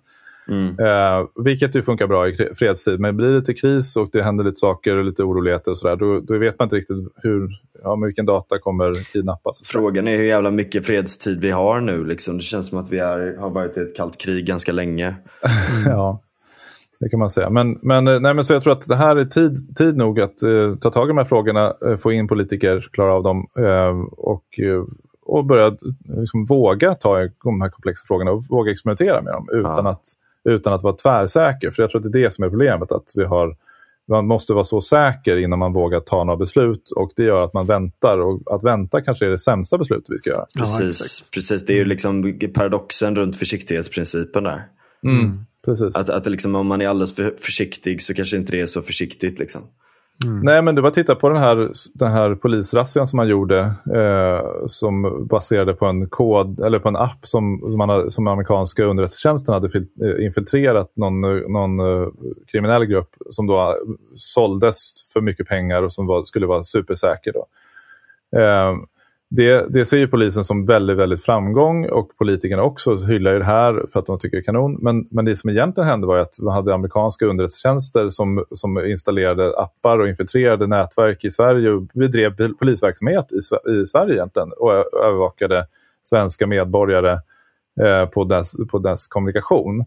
Mm. 0.48 0.80
Eh, 0.80 1.28
vilket 1.44 1.76
ju 1.76 1.82
funkar 1.82 2.07
bra 2.07 2.28
i 2.28 2.49
fredstid, 2.56 2.99
men 2.99 3.18
blir 3.18 3.28
det 3.28 3.36
lite 3.36 3.53
kris 3.53 3.95
och 3.98 4.10
det 4.11 4.24
händer 4.24 4.44
lite 4.44 4.60
saker 4.60 4.98
och 4.98 5.06
lite 5.06 5.24
oroligheter 5.24 5.72
och 5.72 5.80
sådär, 5.80 5.95
då, 5.95 6.20
då 6.20 6.38
vet 6.38 6.60
man 6.60 6.65
inte 6.65 6.76
riktigt 6.76 6.98
hur, 7.15 7.49
ja, 7.84 7.95
med 7.95 8.07
vilken 8.07 8.26
data 8.26 8.60
kommer 8.60 8.94
kidnappas. 9.14 9.64
Frågan 9.65 10.07
är 10.07 10.18
hur 10.18 10.24
jävla 10.24 10.52
mycket 10.52 10.86
fredstid 10.86 11.41
vi 11.41 11.52
har 11.52 11.82
nu. 11.82 12.06
Liksom. 12.06 12.38
Det 12.38 12.44
känns 12.44 12.70
som 12.70 12.78
att 12.78 12.91
vi 12.91 12.99
är, 12.99 13.38
har 13.38 13.49
varit 13.49 13.78
i 13.78 13.82
ett 13.82 13.95
kallt 13.95 14.18
krig 14.22 14.45
ganska 14.45 14.72
länge. 14.72 15.15
Ja, 15.86 16.22
det 16.99 17.10
kan 17.10 17.20
man 17.20 17.30
säga. 17.30 17.49
Men, 17.49 17.80
men, 17.82 18.07
eh, 18.07 18.20
nej, 18.20 18.34
men 18.34 18.45
så 18.45 18.53
jag 18.53 18.64
tror 18.64 18.74
att 18.74 18.88
det 18.88 18.95
här 18.95 19.15
är 19.15 19.26
tid, 19.26 19.78
tid 19.78 19.98
nog 19.98 20.20
att 20.20 20.44
eh, 20.44 20.76
ta 20.82 20.90
tag 20.90 21.06
i 21.06 21.07
de 21.07 21.18
här 21.18 21.26
frågorna, 21.26 21.74
eh, 21.86 21.98
få 21.98 22.11
in 22.11 22.28
politiker, 22.28 22.88
klara 22.91 23.14
av 23.14 23.24
dem 23.24 23.48
eh, 23.57 24.03
och, 24.11 24.60
eh, 24.60 24.84
och 25.26 25.45
börja 25.45 25.78
liksom, 26.06 26.45
våga 26.45 26.94
ta 26.94 27.20
de 27.44 27.61
här 27.61 27.70
komplexa 27.70 28.06
frågorna 28.07 28.32
och 28.32 28.44
våga 28.49 28.72
experimentera 28.72 29.22
med 29.22 29.34
dem 29.34 29.48
utan, 29.52 29.86
Ja. 29.86 29.91
att, 29.91 30.03
utan 30.49 30.74
att 30.74 30.84
vara 30.84 30.94
tvärsäker. 30.94 31.72
För 31.72 31.84
jag 31.84 31.91
tror 31.91 32.06
att 32.06 32.11
det 32.11 32.20
är 32.20 32.24
det 32.24 32.32
som 32.32 32.44
är 32.44 32.49
problemet, 32.49 32.91
att 32.91 33.11
vi 33.15 33.24
har 33.24 33.56
man 34.07 34.28
måste 34.28 34.53
vara 34.53 34.64
så 34.64 34.82
säker 34.82 35.38
innan 35.38 35.60
man 35.60 35.74
vågar 35.74 35.99
ta 35.99 36.24
några 36.24 36.38
beslut 36.38 36.91
och 36.91 37.11
det 37.15 37.24
gör 37.24 37.44
att 37.44 37.53
man 37.53 37.65
väntar 37.65 38.18
och 38.18 38.56
att 38.56 38.64
vänta 38.64 39.02
kanske 39.02 39.26
är 39.26 39.30
det 39.30 39.38
sämsta 39.38 39.78
beslutet 39.78 40.10
vi 40.10 40.18
ska 40.18 40.30
göra. 40.30 40.45
Ja, 40.56 40.61
Precis, 40.61 41.02
exakt. 41.02 41.34
precis. 41.34 41.65
det 41.65 41.74
är 41.74 41.78
ju 41.78 41.86
liksom 41.86 42.40
paradoxen 42.53 43.15
runt 43.15 43.36
försiktighetsprincipen 43.36 44.44
där. 44.44 44.68
Mm. 45.03 45.45
Precis. 45.65 45.95
Att, 45.95 46.10
att 46.10 46.26
liksom, 46.26 46.56
om 46.56 46.68
man 46.68 46.82
är 46.82 46.88
alldeles 46.88 47.15
för 47.15 47.36
försiktig 47.40 48.02
så 48.02 48.14
kanske 48.14 48.38
inte 48.38 48.52
det 48.52 48.61
är 48.61 48.65
så 48.65 48.82
försiktigt. 48.82 49.40
Liksom. 49.40 49.61
Mm. 50.26 50.40
Nej, 50.40 50.61
men 50.61 50.76
du 50.76 50.81
bara 50.81 50.91
titta 50.91 51.15
på 51.15 51.30
den 51.30 51.38
här, 51.38 51.69
den 51.94 52.11
här 52.11 52.35
polisrazzian 52.35 53.07
som 53.07 53.18
man 53.18 53.27
gjorde 53.27 53.60
eh, 53.95 54.65
som 54.65 55.27
baserade 55.27 55.73
på 55.73 55.85
en 55.85 56.10
kod 56.10 56.60
eller 56.60 56.80
på 56.80 56.88
en 56.88 56.95
app 56.95 57.19
som, 57.22 57.60
som, 57.61 57.77
man 57.77 58.11
som 58.11 58.27
amerikanska 58.27 58.84
underrättelsetjänsten 58.84 59.53
hade 59.53 59.69
fil, 59.69 59.88
eh, 60.02 60.26
infiltrerat 60.26 60.91
någon, 60.95 61.22
någon 61.52 61.80
eh, 61.80 62.07
kriminell 62.52 62.85
grupp 62.85 63.15
som 63.30 63.48
då 63.48 63.60
eh, 63.60 63.73
såldes 64.15 64.94
för 65.14 65.22
mycket 65.22 65.48
pengar 65.48 65.84
och 65.84 65.94
som 65.94 66.07
var, 66.07 66.23
skulle 66.23 66.45
vara 66.45 66.64
supersäker. 66.64 67.34
Då. 67.34 67.48
Eh, 68.40 68.76
det, 69.35 69.65
det 69.69 69.85
ser 69.85 69.97
ju 69.97 70.07
polisen 70.07 70.43
som 70.43 70.65
väldigt, 70.65 70.97
väldigt 70.97 71.23
framgång 71.23 71.89
och 71.89 72.18
politikerna 72.18 72.64
också 72.64 72.95
hyllar 72.95 73.34
ju 73.34 73.39
det 73.39 73.45
här 73.45 73.85
för 73.93 73.99
att 73.99 74.05
de 74.05 74.19
tycker 74.19 74.38
det 74.38 74.41
är 74.41 74.45
kanon. 74.45 74.77
Men, 74.81 75.07
men 75.11 75.26
det 75.26 75.35
som 75.35 75.49
egentligen 75.49 75.89
hände 75.89 76.07
var 76.07 76.15
ju 76.15 76.22
att 76.22 76.39
man 76.41 76.53
hade 76.53 76.73
amerikanska 76.73 77.26
underrättelsetjänster 77.26 78.10
som, 78.10 78.45
som 78.51 78.85
installerade 78.85 79.60
appar 79.60 79.99
och 79.99 80.07
infiltrerade 80.07 80.68
nätverk 80.68 81.26
i 81.26 81.31
Sverige 81.31 81.69
och 81.69 81.84
bedrev 81.84 82.53
polisverksamhet 82.60 83.26
i, 83.31 83.72
i 83.81 83.85
Sverige 83.85 84.14
egentligen 84.14 84.51
och 84.57 84.72
övervakade 85.05 85.68
svenska 86.03 86.47
medborgare 86.47 87.11
eh, 87.81 88.05
på, 88.05 88.23
dess, 88.23 88.53
på 88.72 88.80
dess 88.80 89.07
kommunikation. 89.07 89.85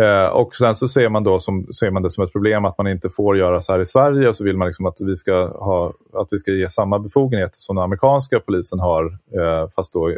Eh, 0.00 0.26
och 0.26 0.56
sen 0.56 0.74
så 0.74 0.88
ser 0.88 1.08
man, 1.08 1.24
då 1.24 1.38
som, 1.38 1.66
ser 1.72 1.90
man 1.90 2.02
det 2.02 2.10
som 2.10 2.24
ett 2.24 2.32
problem 2.32 2.64
att 2.64 2.78
man 2.78 2.86
inte 2.86 3.10
får 3.10 3.36
göra 3.36 3.60
så 3.60 3.72
här 3.72 3.80
i 3.80 3.86
Sverige 3.86 4.28
och 4.28 4.36
så 4.36 4.44
vill 4.44 4.56
man 4.56 4.66
liksom 4.68 4.86
att, 4.86 5.00
vi 5.00 5.16
ska 5.16 5.46
ha, 5.46 5.92
att 6.14 6.28
vi 6.30 6.38
ska 6.38 6.50
ge 6.50 6.68
samma 6.68 6.98
befogenheter 6.98 7.58
som 7.58 7.76
den 7.76 7.84
amerikanska 7.84 8.40
polisen 8.40 8.78
har, 8.78 9.04
eh, 9.06 9.68
fast 9.76 9.92
då 9.92 10.08
eh, 10.08 10.14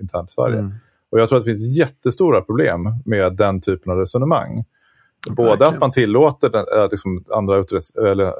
internt 0.00 0.30
i 0.30 0.32
Sverige. 0.32 0.58
Mm. 0.58 0.72
Och 1.10 1.20
Jag 1.20 1.28
tror 1.28 1.38
att 1.38 1.44
det 1.44 1.50
finns 1.50 1.78
jättestora 1.78 2.40
problem 2.40 2.88
med 3.04 3.36
den 3.36 3.60
typen 3.60 3.92
av 3.92 3.98
resonemang. 3.98 4.64
Både 5.30 5.48
verkligen. 5.48 5.74
att 5.74 5.80
man 5.80 5.90
tillåter 5.90 6.50
den, 6.50 6.66
eh, 6.76 6.90
liksom 6.90 7.24
andra 7.30 7.64
eller 8.08 8.32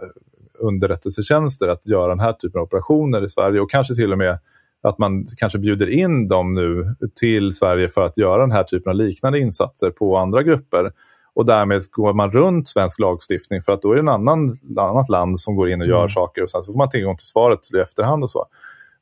underrättelsetjänster 0.59 1.69
att 1.69 1.87
göra 1.87 2.09
den 2.09 2.21
här 2.21 2.33
typen 2.33 2.61
av 2.61 2.65
operationer 2.65 3.25
i 3.25 3.29
Sverige 3.29 3.61
och 3.61 3.71
kanske 3.71 3.95
till 3.95 4.13
och 4.13 4.19
med 4.19 4.39
att 4.83 4.99
man 4.99 5.27
kanske 5.37 5.59
bjuder 5.59 5.91
in 5.91 6.29
dem 6.29 6.55
nu 6.55 6.95
till 7.15 7.53
Sverige 7.53 7.89
för 7.89 8.03
att 8.03 8.19
göra 8.19 8.41
den 8.41 8.53
här 8.53 8.65
typen 8.65 8.91
av 8.91 8.97
liknande 8.97 9.39
insatser 9.39 9.91
på 9.91 10.17
andra 10.17 10.43
grupper. 10.43 10.93
Och 11.35 11.47
därmed 11.47 11.81
går 11.91 12.13
man 12.13 12.31
runt 12.31 12.69
svensk 12.69 12.99
lagstiftning 12.99 13.63
för 13.63 13.73
att 13.73 13.83
då 13.83 13.91
är 13.91 13.95
det 13.95 14.01
en 14.01 14.09
annan 14.09 14.59
annat 14.79 15.09
land 15.09 15.41
som 15.41 15.57
går 15.57 15.69
in 15.69 15.81
och 15.81 15.87
gör 15.87 16.09
saker 16.09 16.43
och 16.43 16.51
sen 16.51 16.63
så 16.63 16.73
får 16.73 16.79
man 16.79 16.91
tillgång 16.91 17.17
till 17.17 17.27
svaret 17.27 17.61
i 17.75 17.79
efterhand 17.79 18.23
och 18.23 18.31
så. 18.31 18.47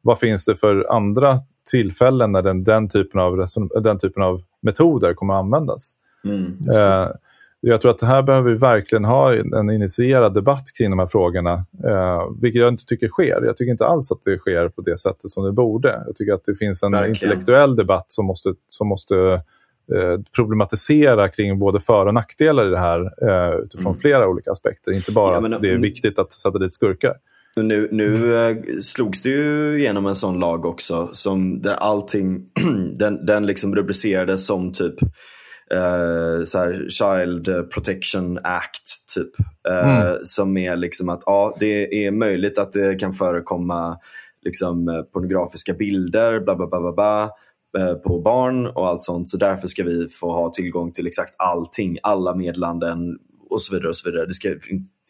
Vad 0.02 0.18
finns 0.18 0.44
det 0.44 0.56
för 0.56 0.92
andra 0.92 1.40
tillfällen 1.70 2.32
när 2.32 2.42
den, 2.42 2.64
den, 2.64 2.88
typen, 2.88 3.20
av 3.20 3.46
den 3.82 3.98
typen 3.98 4.22
av 4.22 4.42
metoder 4.60 5.14
kommer 5.14 5.34
att 5.34 5.40
användas? 5.40 5.92
Mm. 6.24 6.56
Eh, 6.74 7.08
jag 7.60 7.80
tror 7.80 7.90
att 7.90 8.02
här 8.02 8.22
behöver 8.22 8.50
vi 8.50 8.56
verkligen 8.56 9.04
ha 9.04 9.34
en 9.34 9.70
initierad 9.70 10.34
debatt 10.34 10.64
kring 10.78 10.90
de 10.90 10.98
här 10.98 11.06
frågorna. 11.06 11.52
Eh, 11.84 12.22
vilket 12.40 12.60
jag 12.60 12.68
inte 12.68 12.84
tycker 12.84 13.08
sker. 13.08 13.42
Jag 13.44 13.56
tycker 13.56 13.72
inte 13.72 13.86
alls 13.86 14.12
att 14.12 14.22
det 14.24 14.38
sker 14.38 14.68
på 14.68 14.82
det 14.82 14.98
sättet 14.98 15.30
som 15.30 15.44
det 15.44 15.52
borde. 15.52 16.02
Jag 16.06 16.16
tycker 16.16 16.32
att 16.32 16.44
det 16.44 16.54
finns 16.54 16.82
en 16.82 16.92
verkligen. 16.92 17.14
intellektuell 17.14 17.76
debatt 17.76 18.04
som 18.08 18.26
måste, 18.26 18.54
som 18.68 18.88
måste 18.88 19.16
eh, 19.94 20.20
problematisera 20.34 21.28
kring 21.28 21.58
både 21.58 21.80
för 21.80 22.06
och 22.06 22.14
nackdelar 22.14 22.66
i 22.66 22.70
det 22.70 22.78
här 22.78 23.00
eh, 23.00 23.54
utifrån 23.58 23.92
mm. 23.92 24.00
flera 24.00 24.28
olika 24.28 24.50
aspekter. 24.50 24.92
Inte 24.92 25.12
bara 25.12 25.34
ja, 25.34 25.40
men, 25.40 25.54
att 25.54 25.60
det 25.60 25.70
är 25.70 25.78
viktigt 25.78 26.18
att 26.18 26.32
sätta 26.32 26.58
dit 26.58 26.74
skurkar. 26.74 27.14
Nu, 27.56 27.88
nu 27.90 28.36
eh, 28.36 28.56
slogs 28.80 29.22
det 29.22 29.28
ju 29.28 29.78
igenom 29.78 30.06
en 30.06 30.14
sån 30.14 30.40
lag 30.40 30.66
också, 30.66 31.08
som 31.12 31.62
där 31.62 31.74
allting, 31.74 32.42
den, 32.98 33.26
den 33.26 33.46
liksom 33.46 33.74
rubricerades 33.76 34.46
som 34.46 34.72
typ 34.72 34.94
Uh, 35.74 36.44
så 36.44 36.58
här, 36.58 36.88
Child 36.88 37.70
Protection 37.70 38.38
Act 38.42 39.14
typ. 39.14 39.30
Uh, 39.68 40.00
mm. 40.02 40.18
Som 40.22 40.56
är 40.56 40.76
liksom 40.76 41.08
att 41.08 41.22
ja, 41.26 41.56
det 41.60 42.06
är 42.06 42.10
möjligt 42.10 42.58
att 42.58 42.72
det 42.72 42.94
kan 42.94 43.12
förekomma 43.12 43.98
liksom, 44.44 45.04
pornografiska 45.12 45.72
bilder 45.72 46.40
bla 46.40 46.56
bla 46.56 46.66
bla, 46.66 46.80
bla, 46.80 46.92
bla 46.92 47.30
uh, 47.78 47.94
på 47.94 48.20
barn 48.20 48.66
och 48.66 48.88
allt 48.88 49.02
sånt. 49.02 49.28
Så 49.28 49.36
därför 49.36 49.66
ska 49.66 49.84
vi 49.84 50.08
få 50.08 50.30
ha 50.32 50.52
tillgång 50.52 50.92
till 50.92 51.06
exakt 51.06 51.34
allting, 51.38 51.98
alla 52.02 52.34
meddelanden 52.34 53.18
och 53.50 53.62
så 53.62 53.74
vidare. 53.74 53.88
och 53.88 53.96
så 53.96 54.10
vidare. 54.10 54.26
Det 54.26 54.34
ska 54.34 54.48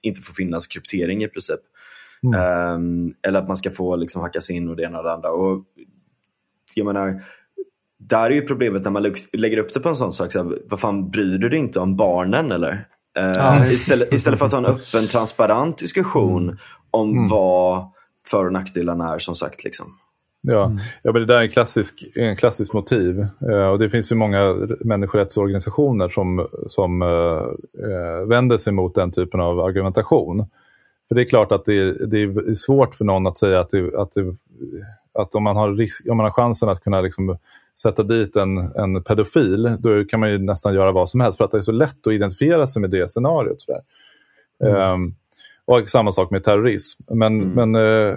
inte 0.03 0.21
få 0.21 0.35
finnas 0.35 0.67
kryptering 0.67 1.23
i 1.23 1.29
princip. 1.29 1.61
Mm. 2.23 3.15
Eller 3.23 3.39
att 3.39 3.49
man 3.49 3.57
ska 3.57 3.71
få 3.71 3.97
liksom 3.97 4.23
hacka 4.23 4.41
sig 4.41 4.57
in 4.57 4.69
och 4.69 4.77
det 4.77 4.83
ena 4.83 4.99
och 4.99 5.05
det 5.05 5.13
andra. 5.13 5.31
Och 5.31 5.65
jag 6.75 6.87
menar, 6.87 7.23
där 8.01 8.31
är 8.31 8.31
ju 8.31 8.43
problemet 8.43 8.85
när 8.85 8.91
man 8.91 9.15
lägger 9.33 9.59
upp 9.59 9.73
det 9.75 9.81
på 9.81 9.89
en 9.89 9.97
sån 9.97 10.13
sak. 10.13 10.33
Så 10.33 10.43
här, 10.43 10.59
vad 10.69 10.81
fan, 10.81 11.11
bryr 11.11 11.39
du 11.39 11.49
dig 11.49 11.59
inte 11.59 11.81
om 11.81 11.97
barnen 11.97 12.53
eller? 12.53 12.85
Uh, 13.19 13.73
istället, 13.73 14.13
istället 14.13 14.39
för 14.39 14.47
att 14.47 14.53
ha 14.53 14.59
en 14.59 14.67
öppen, 14.75 15.07
transparent 15.07 15.79
diskussion 15.79 16.43
mm. 16.43 16.57
om 16.91 17.11
mm. 17.11 17.29
vad 17.29 17.91
för 18.29 18.47
och 18.47 18.53
nackdelarna 18.53 19.15
är 19.15 19.19
som 19.19 19.35
sagt. 19.35 19.65
Liksom. 19.65 19.87
Ja, 20.41 20.65
mm. 20.65 20.79
ja 21.03 21.13
men 21.13 21.23
det 21.23 21.27
där 21.27 21.39
är 21.39 21.43
en 21.43 21.49
klassisk, 21.49 22.05
en 22.15 22.37
klassisk 22.37 22.73
motiv. 22.73 23.27
Uh, 23.49 23.67
och 23.67 23.79
det 23.79 23.91
finns 23.91 24.13
ju 24.13 24.17
många 24.17 24.57
människorättsorganisationer 24.81 26.09
som, 26.09 26.49
som 26.67 27.03
uh, 27.03 28.29
vänder 28.29 28.59
sig 28.59 28.73
mot 28.73 28.95
den 28.95 29.11
typen 29.13 29.41
av 29.41 29.61
argumentation. 29.61 30.47
För 31.09 31.15
det 31.15 31.23
är 31.23 31.29
klart 31.29 31.53
att 31.53 31.65
det, 31.65 32.11
det 32.11 32.23
är 32.23 32.55
svårt 32.55 32.95
för 32.95 33.05
någon 33.05 33.27
att 33.27 33.37
säga 33.37 33.61
att, 33.61 33.71
det, 33.71 33.99
att, 33.99 34.13
det, 34.13 34.37
att 35.13 35.35
om, 35.35 35.43
man 35.43 35.57
har 35.57 35.73
risk, 35.73 36.07
om 36.11 36.17
man 36.17 36.25
har 36.25 36.31
chansen 36.31 36.69
att 36.69 36.85
kunna 36.85 37.01
liksom 37.01 37.39
sätta 37.79 38.03
dit 38.03 38.37
en, 38.37 38.59
en 38.59 39.03
pedofil, 39.03 39.77
då 39.79 40.05
kan 40.05 40.21
man 40.21 40.31
ju 40.31 40.39
nästan 40.39 40.75
göra 40.75 40.93
vad 40.93 41.11
som 41.11 41.21
helst 41.21 41.39
för 41.39 41.45
att 41.45 41.51
det 41.51 41.59
är 41.59 41.63
så 41.63 41.73
lätt 41.73 42.07
att 42.07 42.13
identifiera 42.13 42.67
sig 42.67 42.81
med 42.81 42.91
det 42.91 43.11
scenariot. 43.11 43.67
Mm. 44.65 44.93
Um, 44.93 45.15
och 45.65 45.89
samma 45.89 46.13
sak 46.13 46.31
med 46.31 46.45
terrorism. 46.45 47.03
Men, 47.09 47.41
mm. 47.41 47.71
men, 47.71 47.75
uh, 47.75 48.17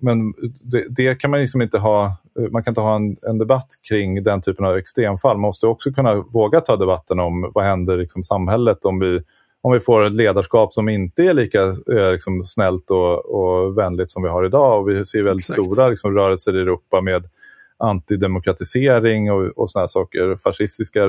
men 0.00 0.34
det, 0.62 0.86
det, 0.88 1.20
kan 1.20 1.30
man 1.30 1.40
liksom 1.40 1.62
inte 1.62 1.78
ha, 1.78 2.16
man 2.50 2.64
kan 2.64 2.70
inte 2.70 2.80
ha 2.80 2.96
en, 2.96 3.16
en, 3.22 3.38
debatt 3.38 3.68
kring 3.88 4.22
den 4.22 4.42
typen 4.42 4.66
av 4.66 4.76
extremfall. 4.76 5.36
Man 5.36 5.40
måste 5.40 5.66
också 5.66 5.92
kunna 5.92 6.14
våga 6.14 6.60
ta 6.60 6.76
debatten 6.76 7.20
om 7.20 7.50
vad 7.54 7.64
händer 7.64 7.94
i 7.94 8.00
liksom, 8.00 8.24
samhället 8.24 8.84
om 8.84 8.98
vi 8.98 9.22
om 9.60 9.72
vi 9.72 9.80
får 9.80 10.06
ett 10.06 10.12
ledarskap 10.12 10.74
som 10.74 10.88
inte 10.88 11.22
är 11.22 11.34
lika 11.34 11.62
eh, 11.62 12.12
liksom, 12.12 12.44
snällt 12.44 12.90
och, 12.90 13.26
och 13.26 13.78
vänligt 13.78 14.10
som 14.10 14.22
vi 14.22 14.28
har 14.28 14.44
idag. 14.44 14.80
Och 14.80 14.88
vi 14.88 15.04
ser 15.04 15.24
väldigt 15.24 15.50
Exakt. 15.50 15.64
stora 15.64 15.88
liksom, 15.88 16.14
rörelser 16.14 16.56
i 16.56 16.60
Europa 16.60 17.00
med 17.00 17.28
antidemokratisering 17.78 19.32
och, 19.32 19.46
och 19.46 19.70
såna 19.70 19.88
saker, 19.88 20.36
fascistiska 20.36 21.00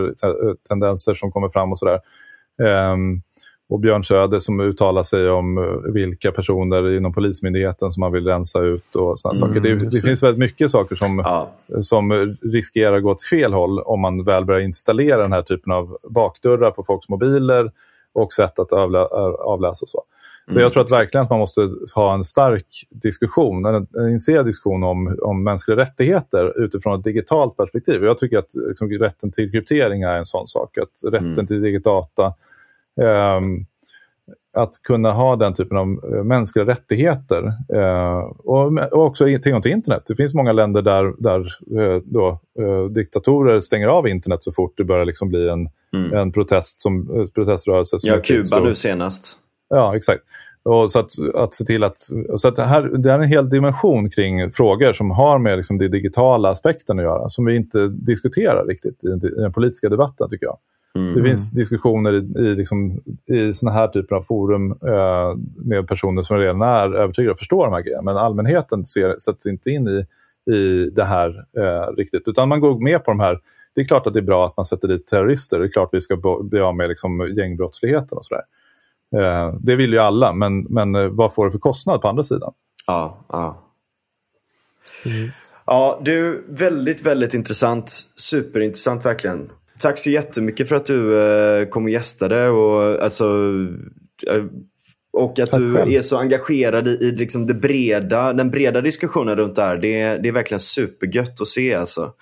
tendenser 0.67 1.13
som 1.13 1.31
kommer 1.31 1.49
fram 1.49 1.71
och 1.71 1.79
sådär. 1.79 1.99
Um, 2.91 3.21
och 3.69 3.79
Björn 3.79 4.03
Söder 4.03 4.39
som 4.39 4.59
uttalar 4.59 5.03
sig 5.03 5.29
om 5.29 5.57
eh, 5.57 5.91
vilka 5.93 6.31
personer 6.31 6.97
inom 6.97 7.13
Polismyndigheten 7.13 7.91
som 7.91 8.01
man 8.01 8.11
vill 8.11 8.25
rensa 8.25 8.59
ut 8.59 8.95
och 8.95 9.19
sådana 9.19 9.37
mm, 9.37 9.47
saker. 9.47 9.59
Det, 9.59 9.91
det 9.91 10.01
finns 10.01 10.23
väldigt 10.23 10.39
mycket 10.39 10.71
saker 10.71 10.95
som, 10.95 11.19
ja. 11.19 11.51
som 11.81 12.35
riskerar 12.41 12.97
att 12.97 13.03
gå 13.03 13.11
åt 13.11 13.23
fel 13.23 13.53
håll 13.53 13.79
om 13.79 14.01
man 14.01 14.23
väl 14.23 14.45
börjar 14.45 14.61
installera 14.61 15.21
den 15.21 15.33
här 15.33 15.41
typen 15.41 15.71
av 15.73 15.97
bakdörrar 16.09 16.71
på 16.71 16.83
folks 16.83 17.09
mobiler 17.09 17.71
och 18.13 18.33
sätt 18.33 18.59
att 18.59 18.73
avlä 18.73 18.99
avläsa 18.99 19.83
och 19.83 19.89
så. 19.89 20.03
Så 20.49 20.53
mm, 20.53 20.61
jag 20.61 20.71
tror 20.71 20.83
att 20.83 20.91
verkligen 20.91 21.23
att 21.23 21.29
man 21.29 21.39
måste 21.39 21.69
ha 21.95 22.13
en 22.13 22.23
stark 22.23 22.65
diskussion, 22.89 23.65
en, 23.65 23.75
en 23.75 24.09
initierad 24.09 24.45
diskussion 24.45 24.83
om, 24.83 25.19
om 25.21 25.43
mänskliga 25.43 25.77
rättigheter 25.77 26.63
utifrån 26.63 26.99
ett 26.99 27.03
digitalt 27.03 27.57
perspektiv. 27.57 28.03
Jag 28.03 28.17
tycker 28.17 28.37
att 28.37 28.49
liksom, 28.69 28.89
rätten 28.89 29.31
till 29.31 29.51
kryptering 29.51 30.01
är 30.01 30.17
en 30.17 30.25
sån 30.25 30.47
sak. 30.47 30.77
Att 30.77 31.13
rätten 31.13 31.33
mm. 31.33 31.47
till 31.47 31.61
digitata, 31.61 32.33
um, 33.37 33.65
att 34.53 34.73
kunna 34.83 35.11
ha 35.11 35.35
den 35.35 35.53
typen 35.53 35.77
av 35.77 35.87
uh, 35.87 36.23
mänskliga 36.23 36.65
rättigheter 36.65 37.43
uh, 37.73 38.31
och, 38.37 38.77
och, 38.91 39.05
också 39.05 39.25
tillgång 39.25 39.61
till 39.61 39.71
internet. 39.71 40.03
Det 40.07 40.15
finns 40.15 40.33
många 40.33 40.51
länder 40.51 40.81
där, 40.81 41.13
där 41.17 41.39
uh, 41.79 42.01
då, 42.05 42.39
diktatorer 42.89 43.59
stänger 43.59 43.87
av 43.87 44.07
internet 44.07 44.43
så 44.43 44.51
fort 44.51 44.73
det 44.77 44.83
börjar 44.83 45.05
liksom 45.05 45.29
bli 45.29 45.49
en 45.49 45.69
mm. 45.93 46.13
en 46.13 46.31
protest 46.31 46.81
som, 46.81 47.27
proteströrelse. 47.33 47.99
Som 47.99 48.09
ja, 48.09 48.21
Kuba 48.21 48.59
nu 48.59 48.75
senast. 48.75 49.37
Ja, 49.69 49.95
exakt. 49.95 50.23
Och 50.63 50.91
så 50.91 50.99
att, 50.99 51.11
att 51.35 51.53
se 51.53 51.65
till 51.65 51.83
att, 51.83 51.99
så 52.35 52.47
att 52.47 52.55
det, 52.55 52.63
här, 52.63 52.81
det 52.83 53.11
är 53.11 53.19
en 53.19 53.29
hel 53.29 53.49
dimension 53.49 54.09
kring 54.09 54.51
frågor 54.51 54.93
som 54.93 55.11
har 55.11 55.39
med 55.39 55.57
liksom, 55.57 55.77
den 55.77 55.91
digitala 55.91 56.49
aspekten 56.49 56.99
att 56.99 57.05
göra, 57.05 57.29
som 57.29 57.45
vi 57.45 57.55
inte 57.55 57.87
diskuterar 57.87 58.65
riktigt 58.65 59.03
i, 59.03 59.07
i 59.07 59.41
den 59.41 59.53
politiska 59.53 59.89
debatten 59.89 60.29
tycker 60.29 60.45
jag. 60.45 60.57
Mm. 60.95 61.15
Det 61.15 61.23
finns 61.23 61.51
diskussioner 61.51 62.13
i, 62.13 62.17
i, 62.17 62.55
liksom, 62.55 63.01
i 63.25 63.53
såna 63.53 63.71
här 63.71 63.87
typer 63.87 64.15
av 64.15 64.23
forum 64.23 64.71
eh, 64.71 65.35
med 65.57 65.87
personer 65.87 66.23
som 66.23 66.37
redan 66.37 66.61
är 66.61 66.95
övertygade 66.95 67.31
och 67.31 67.37
förstår 67.37 67.65
de 67.65 67.73
här 67.73 67.81
grejerna. 67.81 68.01
Men 68.01 68.17
allmänheten 68.17 68.85
ser, 68.85 69.15
sätts 69.19 69.45
inte 69.45 69.69
in 69.69 69.87
i, 69.87 70.05
i 70.53 70.89
det 70.89 71.03
här 71.03 71.45
eh, 71.57 71.95
riktigt. 71.97 72.27
Utan 72.27 72.49
man 72.49 72.59
går 72.59 72.79
med 72.79 73.03
på 73.03 73.11
de 73.11 73.19
här 73.19 73.39
det 73.73 73.81
är 73.81 73.85
klart 73.85 74.07
att 74.07 74.13
det 74.13 74.19
är 74.19 74.23
bra 74.23 74.45
att 74.45 74.57
man 74.57 74.65
sätter 74.65 74.87
dit 74.87 75.07
terrorister. 75.07 75.59
Det 75.59 75.65
är 75.65 75.69
klart 75.69 75.87
att 75.87 75.93
vi 75.93 76.01
ska 76.01 76.17
bli 76.43 76.59
av 76.59 76.75
med 76.75 76.89
liksom 76.89 77.33
gängbrottsligheten 77.37 78.17
och 78.17 78.25
sådär. 78.25 78.43
Eh, 79.17 79.53
det 79.59 79.75
vill 79.75 79.93
ju 79.93 79.99
alla, 79.99 80.33
men, 80.33 80.63
men 80.63 80.95
eh, 80.95 81.07
vad 81.07 81.33
får 81.33 81.45
det 81.45 81.51
för 81.51 81.59
kostnad 81.59 82.01
på 82.01 82.07
andra 82.07 82.23
sidan? 82.23 82.53
Ja, 82.87 83.25
ja. 83.29 83.65
Yes. 85.05 85.55
Ja, 85.65 85.99
du, 86.03 86.45
väldigt, 86.49 87.05
väldigt 87.05 87.33
intressant. 87.33 87.89
Superintressant 88.15 89.05
verkligen. 89.05 89.49
Tack 89.79 89.97
så 89.97 90.09
jättemycket 90.09 90.69
för 90.69 90.75
att 90.75 90.85
du 90.85 91.21
eh, 91.21 91.67
kom 91.67 91.83
och 91.83 91.89
gästade. 91.89 92.49
Och, 92.49 93.03
alltså, 93.03 93.25
och 95.13 95.39
att 95.39 95.51
Tack 95.51 95.59
du 95.59 95.73
själv. 95.73 95.91
är 95.91 96.01
så 96.01 96.17
engagerad 96.17 96.87
i, 96.87 96.91
i 96.91 97.11
liksom 97.11 97.47
det 97.47 97.53
breda, 97.53 98.33
den 98.33 98.49
breda 98.51 98.81
diskussionen 98.81 99.35
runt 99.35 99.55
det 99.55 99.61
här. 99.61 99.77
Det 99.77 100.01
är, 100.01 100.19
det 100.19 100.29
är 100.29 100.33
verkligen 100.33 100.59
supergött 100.59 101.41
att 101.41 101.47
se. 101.47 101.73
Alltså. 101.73 102.13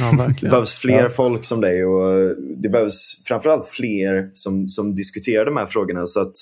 Ja, 0.00 0.28
det 0.40 0.48
behövs 0.48 0.74
fler 0.74 1.02
ja. 1.02 1.10
folk 1.10 1.44
som 1.44 1.60
dig 1.60 1.84
och 1.84 2.36
det 2.56 2.68
behövs 2.68 3.20
framförallt 3.24 3.64
fler 3.64 4.30
som, 4.34 4.68
som 4.68 4.94
diskuterar 4.94 5.44
de 5.44 5.56
här 5.56 5.66
frågorna. 5.66 6.06
Så 6.06 6.20
att, 6.20 6.34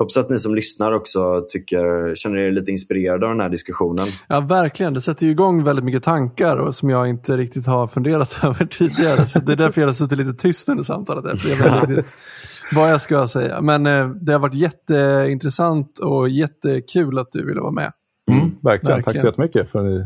jag 0.00 0.04
hoppas 0.04 0.16
att 0.16 0.30
ni 0.30 0.38
som 0.38 0.54
lyssnar 0.54 0.92
också 0.92 1.44
tycker, 1.48 2.14
känner 2.14 2.38
er 2.38 2.52
lite 2.52 2.70
inspirerade 2.70 3.26
av 3.26 3.32
den 3.32 3.40
här 3.40 3.48
diskussionen. 3.48 4.06
Ja, 4.28 4.40
verkligen. 4.40 4.94
Det 4.94 5.00
sätter 5.00 5.26
ju 5.26 5.32
igång 5.32 5.64
väldigt 5.64 5.84
mycket 5.84 6.02
tankar 6.02 6.56
och 6.56 6.74
som 6.74 6.90
jag 6.90 7.08
inte 7.08 7.36
riktigt 7.36 7.66
har 7.66 7.86
funderat 7.86 8.40
över 8.44 8.64
tidigare. 8.64 9.26
Så 9.26 9.38
det 9.38 9.52
är 9.52 9.56
därför 9.56 9.80
jag 9.80 9.88
har 9.88 9.94
suttit 9.94 10.18
lite 10.18 10.32
tyst 10.32 10.68
under 10.68 10.84
samtalet. 10.84 11.44
Jag 11.44 11.56
vet 11.56 11.88
riktigt 11.88 12.14
vad 12.72 12.90
jag 12.90 13.00
ska 13.00 13.28
säga. 13.28 13.60
Men 13.60 13.86
eh, 13.86 14.08
det 14.08 14.32
har 14.32 14.38
varit 14.38 14.54
jätteintressant 14.54 15.98
och 15.98 16.28
jättekul 16.28 17.18
att 17.18 17.32
du 17.32 17.46
ville 17.46 17.60
vara 17.60 17.72
med. 17.72 17.92
Mm, 18.30 18.40
verkligen. 18.40 18.70
verkligen. 18.70 19.02
Tack 19.02 19.20
så 19.20 19.26
jättemycket 19.26 19.70
för 19.70 19.78
att 19.78 19.84
ni 19.84 19.96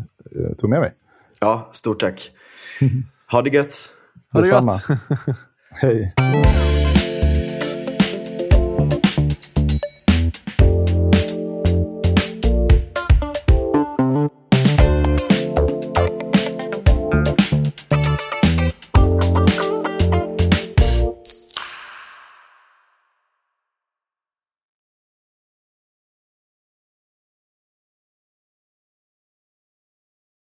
eh, 0.40 0.54
tog 0.56 0.70
med 0.70 0.80
mig. 0.80 0.92
Ja, 1.40 1.68
stort 1.72 2.00
tack. 2.00 2.30
Ha 3.30 3.42
det 3.42 3.50
gött. 3.50 3.92
Ha 4.32 4.40
det 4.40 4.48
gött. 4.48 4.64
Hej. 5.70 6.14